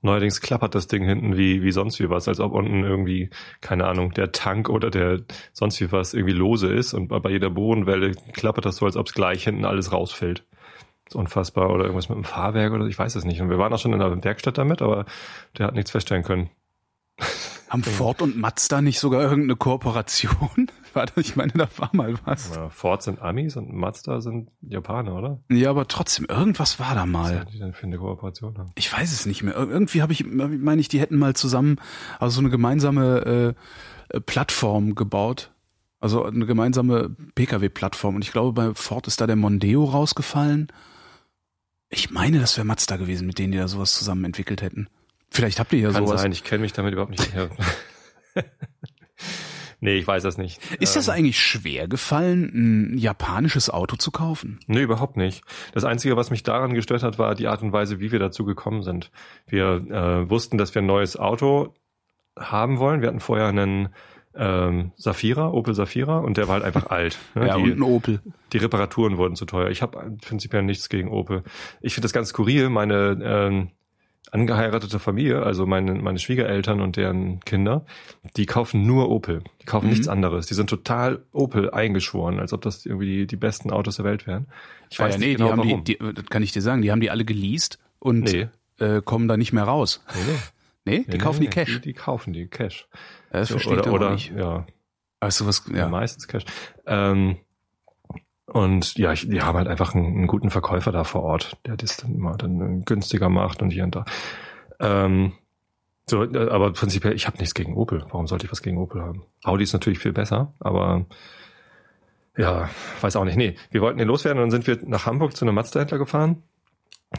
Neuerdings 0.00 0.40
klappert 0.40 0.74
das 0.74 0.88
Ding 0.88 1.04
hinten 1.04 1.36
wie, 1.36 1.62
wie 1.62 1.70
sonst 1.70 2.00
wie 2.00 2.10
was, 2.10 2.26
als 2.26 2.40
ob 2.40 2.52
unten 2.52 2.82
irgendwie, 2.82 3.30
keine 3.60 3.86
Ahnung, 3.86 4.10
der 4.12 4.32
Tank 4.32 4.68
oder 4.68 4.90
der 4.90 5.20
sonst 5.52 5.80
wie 5.80 5.92
was 5.92 6.14
irgendwie 6.14 6.34
lose 6.34 6.66
ist 6.66 6.94
und 6.94 7.06
bei 7.06 7.30
jeder 7.30 7.50
Bodenwelle 7.50 8.10
klappert 8.32 8.64
das 8.64 8.78
so, 8.78 8.86
als 8.86 8.96
ob 8.96 9.06
es 9.06 9.14
gleich 9.14 9.44
hinten 9.44 9.64
alles 9.64 9.92
rausfällt. 9.92 10.44
ist 11.06 11.14
unfassbar. 11.14 11.70
Oder 11.70 11.84
irgendwas 11.84 12.08
mit 12.08 12.18
dem 12.18 12.24
Fahrwerk 12.24 12.72
oder 12.72 12.86
ich 12.86 12.98
weiß 12.98 13.14
es 13.14 13.24
nicht. 13.24 13.40
Und 13.40 13.50
wir 13.50 13.58
waren 13.58 13.72
auch 13.72 13.78
schon 13.78 13.92
in 13.92 14.00
der 14.00 14.24
Werkstatt 14.24 14.58
damit, 14.58 14.82
aber 14.82 15.06
der 15.56 15.68
hat 15.68 15.74
nichts 15.76 15.92
feststellen 15.92 16.24
können. 16.24 16.50
Haben 17.68 17.84
Ford 17.84 18.20
und 18.20 18.36
Mazda 18.36 18.82
nicht 18.82 18.98
sogar 18.98 19.22
irgendeine 19.22 19.54
Kooperation? 19.54 20.72
Warte, 20.94 21.20
ich 21.20 21.36
meine, 21.36 21.52
da 21.52 21.68
war 21.76 21.90
mal 21.92 22.14
was. 22.24 22.54
Ja, 22.54 22.68
Ford 22.70 23.02
sind 23.02 23.20
Amis 23.20 23.56
und 23.56 23.72
Mazda 23.72 24.20
sind 24.20 24.50
Japaner, 24.60 25.14
oder? 25.14 25.40
Ja, 25.50 25.70
aber 25.70 25.88
trotzdem, 25.88 26.26
irgendwas 26.26 26.78
war 26.80 26.94
da 26.94 27.02
Was 27.02 27.08
mal. 27.08 27.40
haben 27.40 27.50
die 27.50 27.58
denn 27.58 27.72
für 27.72 27.86
eine 27.86 27.98
Kooperation 27.98 28.58
haben? 28.58 28.70
Ich 28.74 28.92
weiß 28.92 29.12
es 29.12 29.26
nicht 29.26 29.42
mehr. 29.42 29.54
Ir- 29.56 29.70
Irgendwie 29.70 30.02
habe 30.02 30.12
ich, 30.12 30.24
meine 30.26 30.80
ich, 30.80 30.88
die 30.88 31.00
hätten 31.00 31.18
mal 31.18 31.34
zusammen, 31.34 31.76
also 32.18 32.34
so 32.36 32.40
eine 32.40 32.50
gemeinsame 32.50 33.54
äh, 34.12 34.20
Plattform 34.20 34.94
gebaut. 34.94 35.50
Also 36.00 36.24
eine 36.24 36.46
gemeinsame 36.46 37.10
Pkw-Plattform. 37.36 38.16
Und 38.16 38.24
ich 38.24 38.32
glaube, 38.32 38.52
bei 38.52 38.74
Ford 38.74 39.06
ist 39.06 39.20
da 39.20 39.26
der 39.28 39.36
Mondeo 39.36 39.84
rausgefallen. 39.84 40.66
Ich 41.90 42.10
meine, 42.10 42.40
das 42.40 42.56
wäre 42.56 42.66
Mazda 42.66 42.96
gewesen, 42.96 43.26
mit 43.26 43.38
denen 43.38 43.52
die 43.52 43.58
da 43.58 43.68
sowas 43.68 43.94
zusammen 43.96 44.24
entwickelt 44.24 44.62
hätten. 44.62 44.88
Vielleicht 45.30 45.60
habt 45.60 45.72
ihr 45.72 45.78
ja 45.78 45.92
Kann 45.92 46.04
sowas. 46.06 46.22
sein, 46.22 46.32
ich 46.32 46.42
kenne 46.42 46.62
mich 46.62 46.72
damit 46.72 46.92
überhaupt 46.94 47.12
nicht 47.12 47.32
her. 47.32 47.50
nee, 49.82 49.96
ich 49.96 50.06
weiß 50.06 50.22
das 50.22 50.38
nicht. 50.38 50.58
Ist 50.80 50.96
das 50.96 51.08
Ähm, 51.08 51.14
eigentlich 51.14 51.38
schwer 51.38 51.86
gefallen, 51.88 52.94
ein 52.94 52.96
japanisches 52.98 53.68
Auto 53.68 53.96
zu 53.96 54.10
kaufen? 54.10 54.58
Nee, 54.66 54.80
überhaupt 54.82 55.18
nicht. 55.18 55.42
Das 55.74 55.84
Einzige, 55.84 56.16
was 56.16 56.30
mich 56.30 56.42
daran 56.42 56.72
gestört 56.72 57.02
hat, 57.02 57.18
war 57.18 57.34
die 57.34 57.48
Art 57.48 57.60
und 57.62 57.72
Weise, 57.74 58.00
wie 58.00 58.10
wir 58.12 58.18
dazu 58.18 58.46
gekommen 58.46 58.82
sind. 58.82 59.10
Wir 59.46 59.84
äh, 59.90 60.30
wussten, 60.30 60.56
dass 60.56 60.74
wir 60.74 60.80
ein 60.80 60.86
neues 60.86 61.18
Auto 61.18 61.74
haben 62.38 62.78
wollen. 62.78 63.02
Wir 63.02 63.08
hatten 63.08 63.20
vorher 63.20 63.48
einen 63.48 63.90
ähm, 64.34 64.92
Safira, 64.96 65.50
Opel 65.52 65.74
Safira, 65.74 66.20
und 66.20 66.38
der 66.38 66.48
war 66.48 66.54
halt 66.54 66.64
einfach 66.64 66.86
alt. 66.90 67.18
Ne? 67.34 67.48
Ja, 67.48 67.56
die, 67.58 67.64
und 67.64 67.78
ein 67.78 67.82
Opel. 67.82 68.20
die 68.54 68.58
Reparaturen 68.58 69.18
wurden 69.18 69.36
zu 69.36 69.44
teuer. 69.44 69.68
Ich 69.68 69.82
habe 69.82 70.16
prinzipiell 70.26 70.62
nichts 70.62 70.88
gegen 70.88 71.08
Opel. 71.08 71.42
Ich 71.82 71.92
finde 71.94 72.06
das 72.06 72.14
ganz 72.14 72.30
skurril. 72.30 72.70
Meine 72.70 73.18
ähm, 73.22 73.68
angeheiratete 74.30 74.98
Familie, 74.98 75.42
also 75.42 75.66
meine, 75.66 75.94
meine 75.94 76.18
Schwiegereltern 76.18 76.80
und 76.80 76.96
deren 76.96 77.40
Kinder, 77.40 77.84
die 78.36 78.46
kaufen 78.46 78.86
nur 78.86 79.10
Opel. 79.10 79.42
Die 79.60 79.66
kaufen 79.66 79.86
Mhm. 79.86 79.92
nichts 79.92 80.08
anderes. 80.08 80.46
Die 80.46 80.54
sind 80.54 80.70
total 80.70 81.24
Opel 81.32 81.70
eingeschworen, 81.70 82.38
als 82.40 82.52
ob 82.52 82.62
das 82.62 82.86
irgendwie 82.86 83.06
die, 83.06 83.26
die 83.26 83.36
besten 83.36 83.70
Autos 83.70 83.96
der 83.96 84.04
Welt 84.04 84.26
wären. 84.26 84.46
Ich 84.90 84.98
weiß 84.98 85.14
ja, 85.14 85.18
nicht 85.18 85.28
nee, 85.28 85.34
genau 85.34 85.46
die 85.46 85.50
haben 85.52 85.68
warum. 85.70 85.84
die, 85.84 85.98
die, 85.98 86.14
das 86.14 86.26
kann 86.26 86.42
ich 86.42 86.52
dir 86.52 86.62
sagen, 86.62 86.82
die 86.82 86.90
haben 86.90 87.00
die 87.00 87.10
alle 87.10 87.24
geleast 87.24 87.78
und 87.98 88.22
nee. 88.32 88.48
äh, 88.78 89.02
kommen 89.02 89.28
da 89.28 89.36
nicht 89.36 89.52
mehr 89.52 89.64
raus. 89.64 90.02
Nee, 90.14 90.20
nee. 90.32 90.38
Nee, 90.84 91.04
die 91.12 91.18
kaufen 91.18 91.40
die 91.42 91.48
Cash. 91.48 91.74
Die, 91.76 91.80
die 91.80 91.92
kaufen 91.92 92.32
die 92.32 92.46
Cash. 92.48 92.88
Das 93.30 93.48
So, 93.48 93.54
verstehe 93.54 93.74
ich 93.74 93.78
oder, 93.80 93.84
dann 93.84 93.94
oder 93.94 94.10
nicht. 94.12 94.32
ja, 94.34 94.66
du 95.20 95.46
was? 95.46 95.64
ja. 95.70 95.76
Ja. 95.76 95.88
meistens 95.88 96.26
Cash. 96.26 96.44
Ähm, 96.86 97.36
und 98.46 98.98
ja, 98.98 99.12
ich, 99.12 99.28
die 99.28 99.42
haben 99.42 99.56
halt 99.56 99.68
einfach 99.68 99.94
einen, 99.94 100.06
einen 100.06 100.26
guten 100.26 100.50
Verkäufer 100.50 100.92
da 100.92 101.04
vor 101.04 101.22
Ort, 101.22 101.56
der 101.66 101.76
das 101.76 101.96
dann 101.96 102.14
immer 102.14 102.36
dann 102.36 102.84
günstiger 102.84 103.28
macht 103.28 103.62
und 103.62 103.70
hier 103.70 103.84
und 103.84 103.94
da. 103.94 104.04
Ähm, 104.80 105.32
so, 106.06 106.24
äh, 106.24 106.50
aber 106.50 106.72
prinzipiell, 106.72 107.14
ich 107.14 107.26
habe 107.26 107.38
nichts 107.38 107.54
gegen 107.54 107.76
Opel. 107.76 108.04
Warum 108.10 108.26
sollte 108.26 108.46
ich 108.46 108.52
was 108.52 108.62
gegen 108.62 108.78
Opel 108.78 109.02
haben? 109.02 109.24
Audi 109.44 109.62
ist 109.62 109.72
natürlich 109.72 110.00
viel 110.00 110.12
besser, 110.12 110.52
aber 110.58 111.06
ja, 112.36 112.68
weiß 113.00 113.16
auch 113.16 113.24
nicht. 113.24 113.36
Nee, 113.36 113.56
wir 113.70 113.80
wollten 113.80 113.98
hier 113.98 114.06
loswerden 114.06 114.42
und 114.42 114.50
dann 114.50 114.62
sind 114.62 114.66
wir 114.66 114.88
nach 114.88 115.06
Hamburg 115.06 115.36
zu 115.36 115.44
einem 115.44 115.54
Mazda-Händler 115.54 115.98
gefahren, 115.98 116.42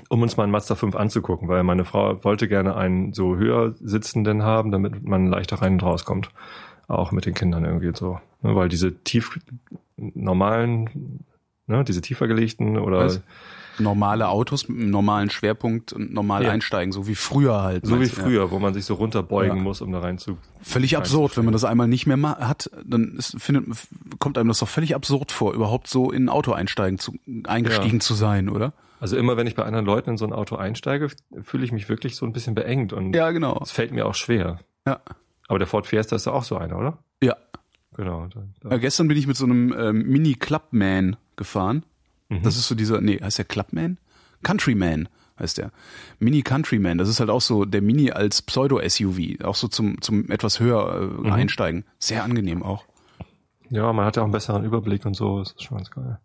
um 0.10 0.22
uns 0.22 0.38
mal 0.38 0.44
einen 0.44 0.52
Mazda 0.52 0.76
5 0.76 0.96
anzugucken, 0.96 1.48
weil 1.48 1.64
meine 1.64 1.86
Frau 1.86 2.24
wollte 2.24 2.48
gerne 2.48 2.76
einen 2.76 3.14
so 3.14 3.38
höher 3.38 3.74
sitzenden 3.80 4.44
haben, 4.44 4.72
damit 4.72 5.04
man 5.04 5.28
leichter 5.28 5.62
rein 5.62 5.74
und 5.74 5.84
rauskommt. 5.84 6.30
Auch 6.88 7.12
mit 7.12 7.26
den 7.26 7.34
Kindern 7.34 7.64
irgendwie 7.64 7.92
so. 7.96 8.20
Ne, 8.42 8.56
weil 8.56 8.68
diese 8.68 9.04
tief 9.04 9.40
normalen, 10.16 11.24
ne, 11.68 11.84
diese 11.84 12.02
tiefer 12.02 12.28
gelegten 12.28 12.78
oder 12.78 13.00
Was? 13.06 13.22
Normale 13.80 14.28
Autos 14.30 14.70
mit 14.70 14.78
einem 14.80 14.92
normalen 14.92 15.32
Schwerpunkt 15.32 15.94
und 15.94 16.14
normal 16.14 16.44
Ja. 16.44 16.52
einsteigen, 16.52 16.92
so 16.92 17.08
wie 17.08 17.16
früher 17.16 17.64
halt. 17.64 17.86
so 17.88 18.00
wie 18.00 18.08
du, 18.08 18.16
ja. 18.16 18.24
früher, 18.24 18.52
wo 18.52 18.60
man 18.60 18.74
sich 18.76 18.86
so 18.86 18.94
runterbeugen 18.94 19.58
Ja. 19.58 19.64
muss, 19.64 19.82
um 19.82 19.92
da 19.92 20.00
rein 20.00 20.20
zu. 20.20 20.38
Völlig 20.62 20.96
absurd, 20.96 21.36
wenn 21.38 21.46
man 21.46 21.54
das 21.54 21.64
einmal 21.64 21.88
nicht 21.88 22.06
mehr 22.06 22.22
hat, 22.40 22.70
dann 22.86 23.16
ist, 23.18 23.36
findet, 23.42 23.66
kommt 24.20 24.38
einem 24.38 24.50
das 24.50 24.60
doch 24.60 24.68
völlig 24.68 24.94
absurd 24.94 25.32
vor, 25.32 25.54
überhaupt 25.54 25.88
so 25.88 26.12
in 26.12 26.26
ein 26.26 26.30
Auto 26.30 26.52
einsteigen 26.54 27.00
zu, 27.00 27.16
eingestiegen 27.46 28.00
zu 28.00 28.14
sein, 28.14 28.48
oder? 28.48 28.74
Also 29.00 29.18
immer 29.18 29.38
wenn 29.38 29.48
ich 29.48 29.56
bei 29.56 29.64
anderen 29.64 29.86
Leuten 29.88 30.12
in 30.12 30.18
so 30.18 30.26
ein 30.26 30.34
Auto 30.34 30.56
einsteige, 30.56 31.10
fühle 31.42 31.66
ich 31.66 31.72
mich 31.72 31.90
wirklich 31.90 32.16
so 32.16 32.28
ein 32.28 32.32
bisschen 32.32 32.54
beengt 32.54 32.94
und 32.94 33.14
Ja, 33.16 33.32
genau. 33.32 33.60
es 33.64 33.72
fällt 33.72 33.92
mir 33.92 34.06
auch 34.06 34.16
schwer. 34.16 34.60
Ja. 34.88 35.00
Aber 35.48 35.58
der 35.58 35.68
Ford 35.68 35.88
Fiesta 35.88 36.16
ist 36.16 36.26
ja 36.28 36.32
auch 36.32 36.44
so 36.44 36.58
einer, 36.58 36.78
oder? 36.78 37.00
Genau. 37.96 38.28
Da, 38.28 38.44
da. 38.62 38.76
Äh, 38.76 38.80
gestern 38.80 39.08
bin 39.08 39.18
ich 39.18 39.28
mit 39.28 39.38
so 39.38 39.46
einem 39.46 39.74
ähm, 39.78 40.04
Mini 40.08 40.34
Clubman 40.36 41.16
gefahren. 41.36 41.84
Mhm. 42.30 42.42
Das 42.44 42.56
ist 42.58 42.68
so 42.68 42.76
dieser, 42.76 43.02
nee, 43.02 43.20
heißt 43.22 43.38
der 43.38 43.46
Clubman? 43.46 43.98
Countryman 44.44 45.08
heißt 45.40 45.58
der. 45.58 45.72
Mini 46.20 46.42
Countryman, 46.44 46.98
das 46.98 47.10
ist 47.10 47.20
halt 47.20 47.30
auch 47.30 47.42
so 47.42 47.66
der 47.66 47.82
Mini 47.82 48.12
als 48.12 48.42
Pseudo-SUV, 48.42 49.44
auch 49.44 49.56
so 49.56 49.68
zum, 49.68 50.02
zum 50.02 50.30
etwas 50.30 50.60
höher 50.60 51.02
äh, 51.02 51.06
Mhm. 51.28 51.32
einsteigen. 51.32 51.86
Sehr 52.00 52.24
angenehm 52.24 52.62
auch. 52.64 52.86
Ja, 53.70 53.92
man 53.94 54.06
hat 54.06 54.16
ja 54.16 54.22
auch 54.22 54.26
einen 54.26 54.34
besseren 54.34 54.64
Überblick 54.64 55.06
und 55.06 55.16
so. 55.16 55.40
Das 55.40 55.52
ist 55.54 55.64
schon 55.64 55.78
ganz 55.78 55.90
geil. 55.90 56.20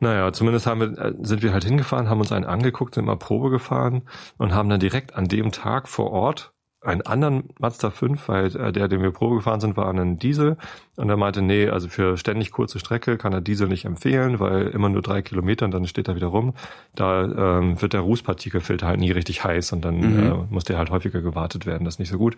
Naja, 0.00 0.32
zumindest 0.32 0.66
haben 0.66 0.80
wir, 0.80 0.98
äh, 0.98 1.14
sind 1.22 1.42
wir 1.42 1.52
halt 1.52 1.64
hingefahren, 1.64 2.08
haben 2.08 2.20
uns 2.20 2.32
einen 2.32 2.44
angeguckt, 2.46 2.94
sind 2.94 3.04
mal 3.04 3.16
Probe 3.16 3.50
gefahren 3.50 4.02
und 4.38 4.52
haben 4.54 4.68
dann 4.68 4.80
direkt 4.80 5.14
an 5.14 5.26
dem 5.28 5.52
Tag 5.52 5.88
vor 5.88 6.10
Ort 6.10 6.52
einen 6.82 7.02
anderen 7.02 7.50
Mazda 7.58 7.90
5, 7.90 8.28
weil 8.28 8.56
äh, 8.56 8.72
der, 8.72 8.88
den 8.88 9.02
wir 9.02 9.10
Probe 9.10 9.36
gefahren 9.36 9.60
sind, 9.60 9.76
war 9.76 9.88
ein 9.92 10.18
Diesel. 10.18 10.56
Und 10.96 11.10
er 11.10 11.16
meinte, 11.18 11.42
nee, 11.42 11.68
also 11.68 11.88
für 11.88 12.16
ständig 12.16 12.52
kurze 12.52 12.78
Strecke 12.78 13.18
kann 13.18 13.32
er 13.34 13.42
Diesel 13.42 13.68
nicht 13.68 13.84
empfehlen, 13.84 14.40
weil 14.40 14.68
immer 14.68 14.88
nur 14.88 15.02
drei 15.02 15.20
Kilometer 15.20 15.66
und 15.66 15.72
dann 15.72 15.86
steht 15.86 16.08
er 16.08 16.16
wieder 16.16 16.28
rum. 16.28 16.54
Da 16.94 17.58
ähm, 17.58 17.80
wird 17.82 17.92
der 17.92 18.00
Rußpartikelfilter 18.00 18.86
halt 18.86 19.00
nie 19.00 19.10
richtig 19.10 19.44
heiß 19.44 19.72
und 19.72 19.84
dann 19.84 20.00
Mhm. 20.00 20.18
äh, 20.26 20.34
muss 20.48 20.64
der 20.64 20.78
halt 20.78 20.90
häufiger 20.90 21.20
gewartet 21.20 21.66
werden. 21.66 21.84
Das 21.84 21.94
ist 21.94 21.98
nicht 21.98 22.10
so 22.10 22.18
gut. 22.18 22.36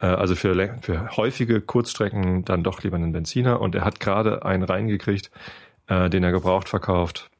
Äh, 0.00 0.06
also 0.06 0.36
für, 0.36 0.78
für 0.80 1.16
häufige 1.16 1.60
Kurzstrecken 1.60 2.44
dann 2.44 2.62
doch 2.62 2.82
lieber 2.84 2.96
einen 2.96 3.12
Benziner. 3.12 3.60
Und 3.60 3.74
er 3.74 3.84
hat 3.84 3.98
gerade 3.98 4.44
einen 4.44 4.62
reingekriegt, 4.62 5.30
äh, 5.88 6.08
den 6.08 6.22
er 6.22 6.30
gebraucht 6.30 6.68
verkauft. 6.68 7.30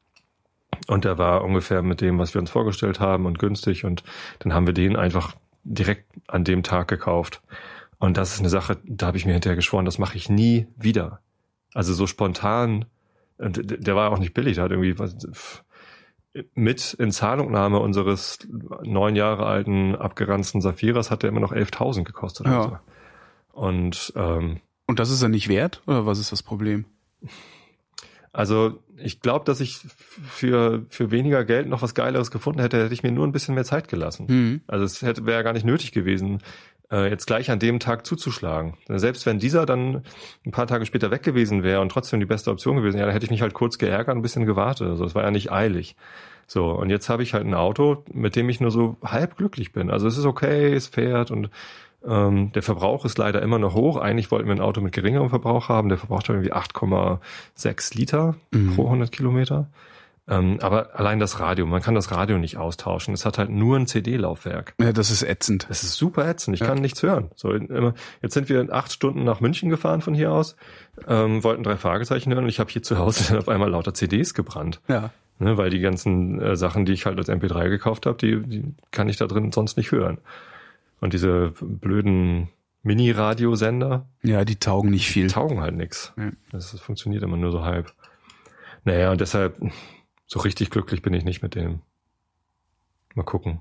Und 0.87 1.05
der 1.05 1.17
war 1.17 1.43
ungefähr 1.45 1.81
mit 1.83 2.01
dem, 2.01 2.19
was 2.19 2.33
wir 2.33 2.41
uns 2.41 2.49
vorgestellt 2.49 2.99
haben 2.99 3.25
und 3.25 3.39
günstig. 3.39 3.85
Und 3.85 4.03
dann 4.39 4.53
haben 4.53 4.67
wir 4.67 4.73
den 4.73 4.97
einfach 4.97 5.35
direkt 5.63 6.05
an 6.27 6.43
dem 6.43 6.63
Tag 6.63 6.87
gekauft. 6.87 7.41
Und 7.99 8.17
das 8.17 8.33
ist 8.33 8.39
eine 8.39 8.49
Sache, 8.49 8.77
da 8.85 9.07
habe 9.07 9.17
ich 9.17 9.25
mir 9.25 9.33
hinterher 9.33 9.55
geschworen, 9.55 9.85
das 9.85 9.97
mache 9.97 10.17
ich 10.17 10.29
nie 10.29 10.67
wieder. 10.75 11.19
Also 11.73 11.93
so 11.93 12.05
spontan, 12.05 12.85
und 13.37 13.87
der 13.87 13.95
war 13.95 14.11
auch 14.11 14.19
nicht 14.19 14.33
billig, 14.33 14.55
der 14.55 14.65
hat 14.65 14.71
irgendwie 14.71 14.95
mit 16.55 16.93
in 16.93 17.11
Zahlungnahme 17.11 17.79
unseres 17.79 18.39
neun 18.83 19.15
Jahre 19.15 19.45
alten 19.45 19.95
abgeranzten 19.95 20.61
Saphiras 20.61 21.11
hat 21.11 21.23
der 21.23 21.29
immer 21.29 21.39
noch 21.39 21.53
11.000 21.53 22.03
gekostet. 22.03 22.47
Ja. 22.47 22.59
oder 22.59 22.69
so. 23.53 23.59
Und 23.59 24.13
ähm, 24.15 24.59
Und 24.87 24.99
das 24.99 25.11
ist 25.11 25.21
er 25.21 25.29
nicht 25.29 25.47
wert? 25.47 25.81
Oder 25.85 26.05
was 26.05 26.19
ist 26.19 26.31
das 26.31 26.41
Problem? 26.41 26.85
Also 28.33 28.79
ich 28.97 29.21
glaube, 29.21 29.45
dass 29.45 29.59
ich 29.59 29.77
für, 29.77 30.85
für 30.89 31.11
weniger 31.11 31.45
Geld 31.45 31.67
noch 31.67 31.83
was 31.83 31.93
Geileres 31.93 32.31
gefunden 32.31 32.59
hätte, 32.59 32.83
hätte 32.83 32.93
ich 32.93 33.03
mir 33.03 33.11
nur 33.11 33.25
ein 33.25 33.31
bisschen 33.31 33.53
mehr 33.53 33.63
Zeit 33.63 33.87
gelassen. 33.87 34.25
Mhm. 34.27 34.61
Also 34.67 34.85
es 34.85 35.01
hätte 35.03 35.25
wäre 35.25 35.43
gar 35.43 35.53
nicht 35.53 35.65
nötig 35.65 35.91
gewesen, 35.91 36.41
äh, 36.91 37.09
jetzt 37.09 37.27
gleich 37.27 37.51
an 37.51 37.59
dem 37.59 37.79
Tag 37.79 38.05
zuzuschlagen. 38.07 38.75
Selbst 38.87 39.27
wenn 39.27 39.37
dieser 39.37 39.67
dann 39.67 40.03
ein 40.45 40.51
paar 40.51 40.67
Tage 40.67 40.85
später 40.85 41.11
weg 41.11 41.21
gewesen 41.21 41.61
wäre 41.61 41.79
und 41.81 41.89
trotzdem 41.89 42.19
die 42.19 42.25
beste 42.25 42.49
Option 42.49 42.77
gewesen, 42.77 42.97
ja, 42.97 43.05
dann 43.05 43.13
hätte 43.13 43.25
ich 43.25 43.31
mich 43.31 43.41
halt 43.43 43.53
kurz 43.53 43.77
geärgert, 43.77 44.15
ein 44.15 44.23
bisschen 44.23 44.45
gewartet. 44.45 44.87
Also 44.87 45.05
es 45.05 45.13
war 45.13 45.23
ja 45.23 45.31
nicht 45.31 45.51
eilig. 45.51 45.95
So, 46.47 46.71
und 46.71 46.89
jetzt 46.89 47.09
habe 47.09 47.23
ich 47.23 47.33
halt 47.33 47.45
ein 47.45 47.53
Auto, 47.53 48.03
mit 48.11 48.35
dem 48.35 48.49
ich 48.49 48.59
nur 48.59 48.71
so 48.71 48.97
halb 49.03 49.37
glücklich 49.37 49.71
bin. 49.71 49.89
Also 49.89 50.07
es 50.07 50.17
ist 50.17 50.25
okay, 50.25 50.73
es 50.73 50.87
fährt 50.87 51.31
und 51.31 51.49
ähm, 52.07 52.51
der 52.53 52.63
Verbrauch 52.63 53.05
ist 53.05 53.17
leider 53.17 53.41
immer 53.41 53.59
noch 53.59 53.73
hoch. 53.75 53.97
Eigentlich 53.97 54.31
wollten 54.31 54.47
wir 54.47 54.55
ein 54.55 54.61
Auto 54.61 54.81
mit 54.81 54.93
geringerem 54.93 55.29
Verbrauch 55.29 55.69
haben. 55.69 55.89
Der 55.89 55.97
verbraucht 55.97 56.27
irgendwie 56.29 56.51
8,6 56.53 57.95
Liter 57.97 58.35
Mhm. 58.51 58.75
pro 58.75 58.85
100 58.89 59.11
Kilometer. 59.11 59.67
Ähm, 60.25 60.59
aber 60.61 60.97
allein 60.97 61.19
das 61.19 61.41
Radio, 61.41 61.65
man 61.65 61.81
kann 61.81 61.95
das 61.95 62.09
Radio 62.11 62.37
nicht 62.37 62.55
austauschen. 62.55 63.13
Es 63.13 63.25
hat 63.25 63.37
halt 63.37 63.49
nur 63.49 63.75
ein 63.77 63.87
CD-Laufwerk. 63.87 64.73
Ja, 64.79 64.93
das 64.93 65.11
ist 65.11 65.21
ätzend. 65.23 65.67
Es 65.69 65.83
ist 65.83 65.95
super 65.95 66.25
ätzend. 66.29 66.53
Ich 66.55 66.61
Ja. 66.61 66.67
kann 66.67 66.77
nichts 66.77 67.03
hören. 67.03 67.29
So, 67.35 67.51
immer, 67.51 67.93
jetzt 68.21 68.33
sind 68.33 68.47
wir 68.47 68.65
acht 68.71 68.93
Stunden 68.93 69.25
nach 69.25 69.41
München 69.41 69.69
gefahren 69.69 69.99
von 69.99 70.13
hier 70.13 70.31
aus, 70.31 70.55
ähm, 71.09 71.43
wollten 71.43 71.63
drei 71.63 71.75
Fragezeichen 71.75 72.31
hören 72.33 72.45
und 72.45 72.49
ich 72.49 72.61
habe 72.61 72.71
hier 72.71 72.83
zu 72.83 72.97
Hause 72.97 73.25
dann 73.29 73.37
auf 73.37 73.49
einmal 73.49 73.69
lauter 73.69 73.93
CDs 73.93 74.33
gebrannt. 74.33 74.79
Ja. 74.87 75.09
Ne, 75.39 75.57
weil 75.57 75.71
die 75.71 75.79
ganzen 75.79 76.39
äh, 76.39 76.55
Sachen, 76.55 76.85
die 76.85 76.93
ich 76.93 77.05
halt 77.05 77.17
als 77.17 77.27
MP3 77.27 77.67
gekauft 77.67 78.05
habe, 78.05 78.17
die, 78.17 78.39
die 78.47 78.63
kann 78.91 79.09
ich 79.09 79.17
da 79.17 79.25
drin 79.27 79.51
sonst 79.51 79.75
nicht 79.75 79.91
hören. 79.91 80.19
Und 81.03 81.11
diese 81.11 81.51
blöden 81.59 82.47
Mini-Radiosender 82.83 84.07
Ja, 84.23 84.45
die 84.45 84.55
taugen 84.55 84.89
nicht 84.89 85.09
viel. 85.09 85.27
taugen 85.29 85.59
halt 85.59 85.75
nix. 85.75 86.13
Ja. 86.17 86.31
Das, 86.51 86.71
das 86.71 86.79
funktioniert 86.79 87.23
immer 87.23 87.35
nur 87.35 87.51
so 87.51 87.63
halb. 87.63 87.93
Naja, 88.85 89.11
und 89.11 89.19
deshalb, 89.19 89.57
so 90.25 90.39
richtig 90.39 90.69
glücklich 90.69 91.01
bin 91.01 91.13
ich 91.13 91.25
nicht 91.25 91.41
mit 91.43 91.55
dem. 91.55 91.81
Mal 93.15 93.23
gucken. 93.23 93.59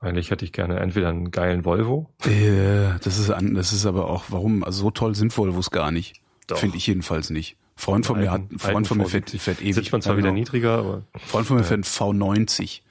Eigentlich 0.00 0.30
hätte 0.30 0.44
ich 0.44 0.52
gerne 0.52 0.80
entweder 0.80 1.08
einen 1.08 1.30
geilen 1.30 1.64
Volvo. 1.64 2.10
Äh, 2.26 2.98
das 3.02 3.18
ist 3.18 3.30
an, 3.30 3.54
das 3.54 3.72
ist 3.72 3.86
aber 3.86 4.10
auch, 4.10 4.24
warum? 4.28 4.64
Also 4.64 4.82
so 4.82 4.90
toll 4.90 5.14
sind 5.14 5.34
Volvos 5.36 5.70
gar 5.70 5.90
nicht. 5.90 6.20
Finde 6.54 6.76
ich 6.76 6.86
jedenfalls 6.86 7.30
nicht. 7.30 7.56
Freund 7.74 8.04
von 8.04 8.20
mir 8.20 8.30
hat, 8.30 8.42
Freund 8.58 8.86
von 8.86 8.98
mir 8.98 9.06
fährt, 9.06 9.30
V70. 9.30 9.38
fährt 9.40 9.62
ewig. 9.62 9.74
Sitzt 9.76 9.92
man 9.92 10.02
zwar 10.02 10.12
Ja, 10.12 10.18
wieder 10.18 10.28
genau. 10.28 10.38
niedriger, 10.40 10.78
aber. 10.78 11.02
Freund 11.26 11.46
von 11.46 11.56
mir 11.56 11.62
Ja. 11.62 11.68
fährt 11.68 11.80
ein 11.80 11.84
V90. 11.84 12.82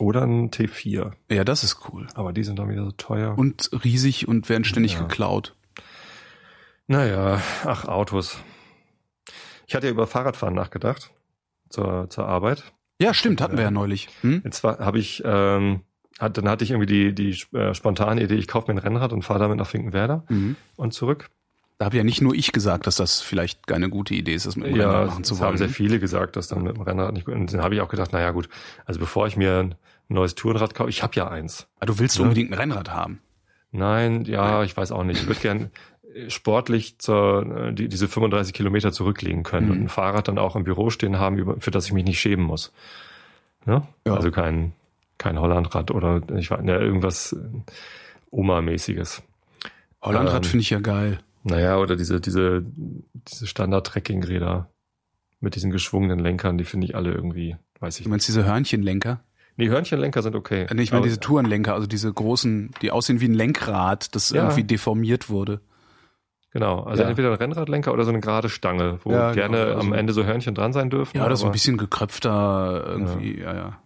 Oder 0.00 0.22
ein 0.22 0.50
T4. 0.50 1.12
Ja, 1.30 1.44
das 1.44 1.62
ist 1.64 1.78
cool. 1.88 2.08
Aber 2.14 2.32
die 2.32 2.42
sind 2.44 2.58
dann 2.58 2.68
wieder 2.68 2.84
so 2.84 2.90
teuer. 2.92 3.38
Und 3.38 3.70
riesig 3.84 4.26
und 4.26 4.48
werden 4.48 4.64
ständig 4.64 4.94
Ja. 4.94 5.00
geklaut. 5.02 5.54
Naja, 6.86 7.40
ach, 7.64 7.86
Autos. 7.86 8.38
Ich 9.66 9.74
hatte 9.74 9.86
ja 9.86 9.92
über 9.92 10.06
Fahrradfahren 10.06 10.54
nachgedacht. 10.54 11.10
Zur, 11.70 12.08
zur 12.10 12.26
Arbeit. 12.26 12.62
Ja, 13.00 13.14
stimmt, 13.14 13.40
hatten 13.40 13.56
wir 13.56 13.64
ja 13.64 13.70
neulich. 13.70 14.08
Hm? 14.20 14.42
Jetzt 14.44 14.62
habe 14.62 14.98
ich, 14.98 15.22
ähm, 15.24 15.80
hat, 16.20 16.36
dann 16.38 16.48
hatte 16.48 16.62
ich 16.62 16.70
irgendwie 16.70 16.86
die, 16.86 17.14
die 17.14 17.56
äh, 17.56 17.74
spontane 17.74 18.22
Idee, 18.22 18.34
ich 18.36 18.46
kaufe 18.46 18.70
mir 18.72 18.78
ein 18.78 18.82
Rennrad 18.84 19.12
und 19.12 19.22
fahre 19.22 19.40
damit 19.40 19.58
nach 19.58 19.66
Finkenwerder 19.66 20.24
Mhm. 20.28 20.54
und 20.76 20.92
zurück. 20.94 21.30
Da 21.84 21.86
habe 21.88 21.98
ja 21.98 22.02
nicht 22.04 22.22
nur 22.22 22.34
ich 22.34 22.50
gesagt, 22.52 22.86
dass 22.86 22.96
das 22.96 23.20
vielleicht 23.20 23.66
keine 23.66 23.90
gute 23.90 24.14
Idee 24.14 24.32
ist, 24.32 24.46
das 24.46 24.56
mit 24.56 24.68
dem 24.68 24.76
Ja, 24.76 24.88
Rennrad 24.90 25.06
machen 25.08 25.24
zu 25.24 25.34
das 25.34 25.42
haben 25.42 25.48
wollen. 25.48 25.58
sehr 25.58 25.68
viele 25.68 25.98
gesagt, 25.98 26.34
dass 26.36 26.48
dann 26.48 26.62
mit 26.62 26.74
dem 26.76 26.80
Rennrad 26.82 27.12
nicht 27.12 27.26
gut. 27.26 27.34
Und 27.34 27.52
dann 27.52 27.60
habe 27.62 27.74
ich 27.74 27.82
auch 27.82 27.90
gedacht, 27.90 28.10
naja 28.14 28.30
gut, 28.30 28.48
also 28.86 28.98
bevor 28.98 29.26
ich 29.26 29.36
mir 29.36 29.58
ein 29.58 29.74
neues 30.08 30.34
Tourenrad 30.34 30.74
kaufe, 30.74 30.88
ich 30.88 31.02
habe 31.02 31.12
ja 31.16 31.28
eins. 31.28 31.66
Ah, 31.80 31.84
du 31.84 31.98
willst 31.98 32.16
Ja. 32.16 32.22
unbedingt 32.22 32.50
ein 32.50 32.54
Rennrad 32.58 32.90
haben. 32.94 33.20
Nein, 33.70 34.24
ja, 34.24 34.62
ich 34.62 34.74
weiß 34.74 34.92
auch 34.92 35.04
nicht. 35.04 35.20
Ich 35.20 35.26
würde 35.26 35.40
gern 35.40 35.70
äh, 36.14 36.30
sportlich 36.30 36.96
zur, 37.00 37.54
äh, 37.68 37.74
die, 37.74 37.88
diese 37.88 38.08
35 38.08 38.54
Kilometer 38.54 38.90
zurücklegen 38.90 39.42
können 39.42 39.66
Mhm. 39.66 39.72
und 39.72 39.80
ein 39.82 39.88
Fahrrad 39.90 40.26
dann 40.28 40.38
auch 40.38 40.56
im 40.56 40.64
Büro 40.64 40.88
stehen 40.88 41.18
haben, 41.18 41.36
über- 41.36 41.60
für 41.60 41.70
das 41.70 41.84
ich 41.84 41.92
mich 41.92 42.04
nicht 42.06 42.18
schämen 42.18 42.46
muss. 42.46 42.72
Ne? 43.66 43.86
Ja. 44.06 44.14
Also 44.14 44.30
kein, 44.30 44.72
kein 45.18 45.38
Hollandrad 45.38 45.90
oder 45.90 46.22
ich 46.34 46.50
weiß 46.50 46.60
ja, 46.64 46.78
irgendwas 46.80 47.34
äh, 47.34 47.36
Oma-mäßiges. 48.30 49.22
Hollandrad 50.00 50.44
Ähm, 50.44 50.50
finde 50.50 50.62
ich 50.62 50.70
ja 50.70 50.80
geil. 50.80 51.18
Naja, 51.44 51.76
oder 51.78 51.94
diese, 51.96 52.20
diese, 52.20 52.64
diese 52.64 53.46
Standard-Trekking-Räder 53.46 54.70
mit 55.40 55.54
diesen 55.54 55.70
geschwungenen 55.70 56.18
Lenkern, 56.18 56.56
die 56.58 56.64
finde 56.64 56.86
ich 56.86 56.96
alle 56.96 57.12
irgendwie, 57.12 57.56
weiß 57.80 57.98
ich 57.98 58.04
Du 58.04 58.10
meinst 58.10 58.26
diese 58.26 58.44
Hörnchenlenker? 58.44 59.20
Nee, 59.56 59.68
Hörnchenlenker 59.68 60.22
sind 60.22 60.34
okay. 60.34 60.62
Äh, 60.68 60.74
nee, 60.74 60.82
ich 60.82 60.90
meine 60.90 61.04
diese 61.04 61.20
Tourenlenker, 61.20 61.74
also 61.74 61.86
diese 61.86 62.12
großen, 62.12 62.70
die 62.82 62.90
aussehen 62.90 63.20
wie 63.20 63.28
ein 63.28 63.34
Lenkrad, 63.34 64.14
das 64.14 64.30
Ja. 64.30 64.42
irgendwie 64.42 64.64
deformiert 64.64 65.28
wurde. 65.28 65.60
Genau, 66.50 66.80
also 66.84 67.02
Ja. 67.02 67.08
entweder 67.08 67.30
ein 67.30 67.36
Rennradlenker 67.36 67.92
oder 67.92 68.04
so 68.04 68.10
eine 68.10 68.20
gerade 68.20 68.48
Stange, 68.48 68.98
wo 69.04 69.10
Ja, 69.12 69.32
gerne 69.32 69.56
genau, 69.58 69.68
also- 69.76 69.80
am 69.88 69.92
Ende 69.92 70.12
so 70.12 70.24
Hörnchen 70.24 70.54
dran 70.54 70.72
sein 70.72 70.88
dürfen. 70.88 71.18
Ja, 71.18 71.26
oder 71.26 71.36
so 71.36 71.46
ein 71.46 71.52
bisschen 71.52 71.76
gekröpfter 71.76 72.84
irgendwie, 72.86 73.40
ja, 73.40 73.54
ja. 73.54 73.82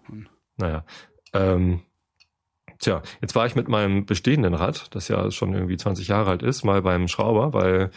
Naja. 0.58 0.84
Ähm, 1.32 1.80
tja, 2.78 3.02
jetzt 3.20 3.34
war 3.34 3.46
ich 3.46 3.54
mit 3.54 3.68
meinem 3.68 4.06
bestehenden 4.06 4.54
Rad, 4.54 4.94
das 4.94 5.08
ja 5.08 5.30
schon 5.30 5.54
irgendwie 5.54 5.76
20 5.76 6.08
Jahre 6.08 6.30
alt 6.30 6.42
ist, 6.42 6.64
mal 6.64 6.82
beim 6.82 7.08
Schrauber, 7.08 7.52
weil 7.52 7.90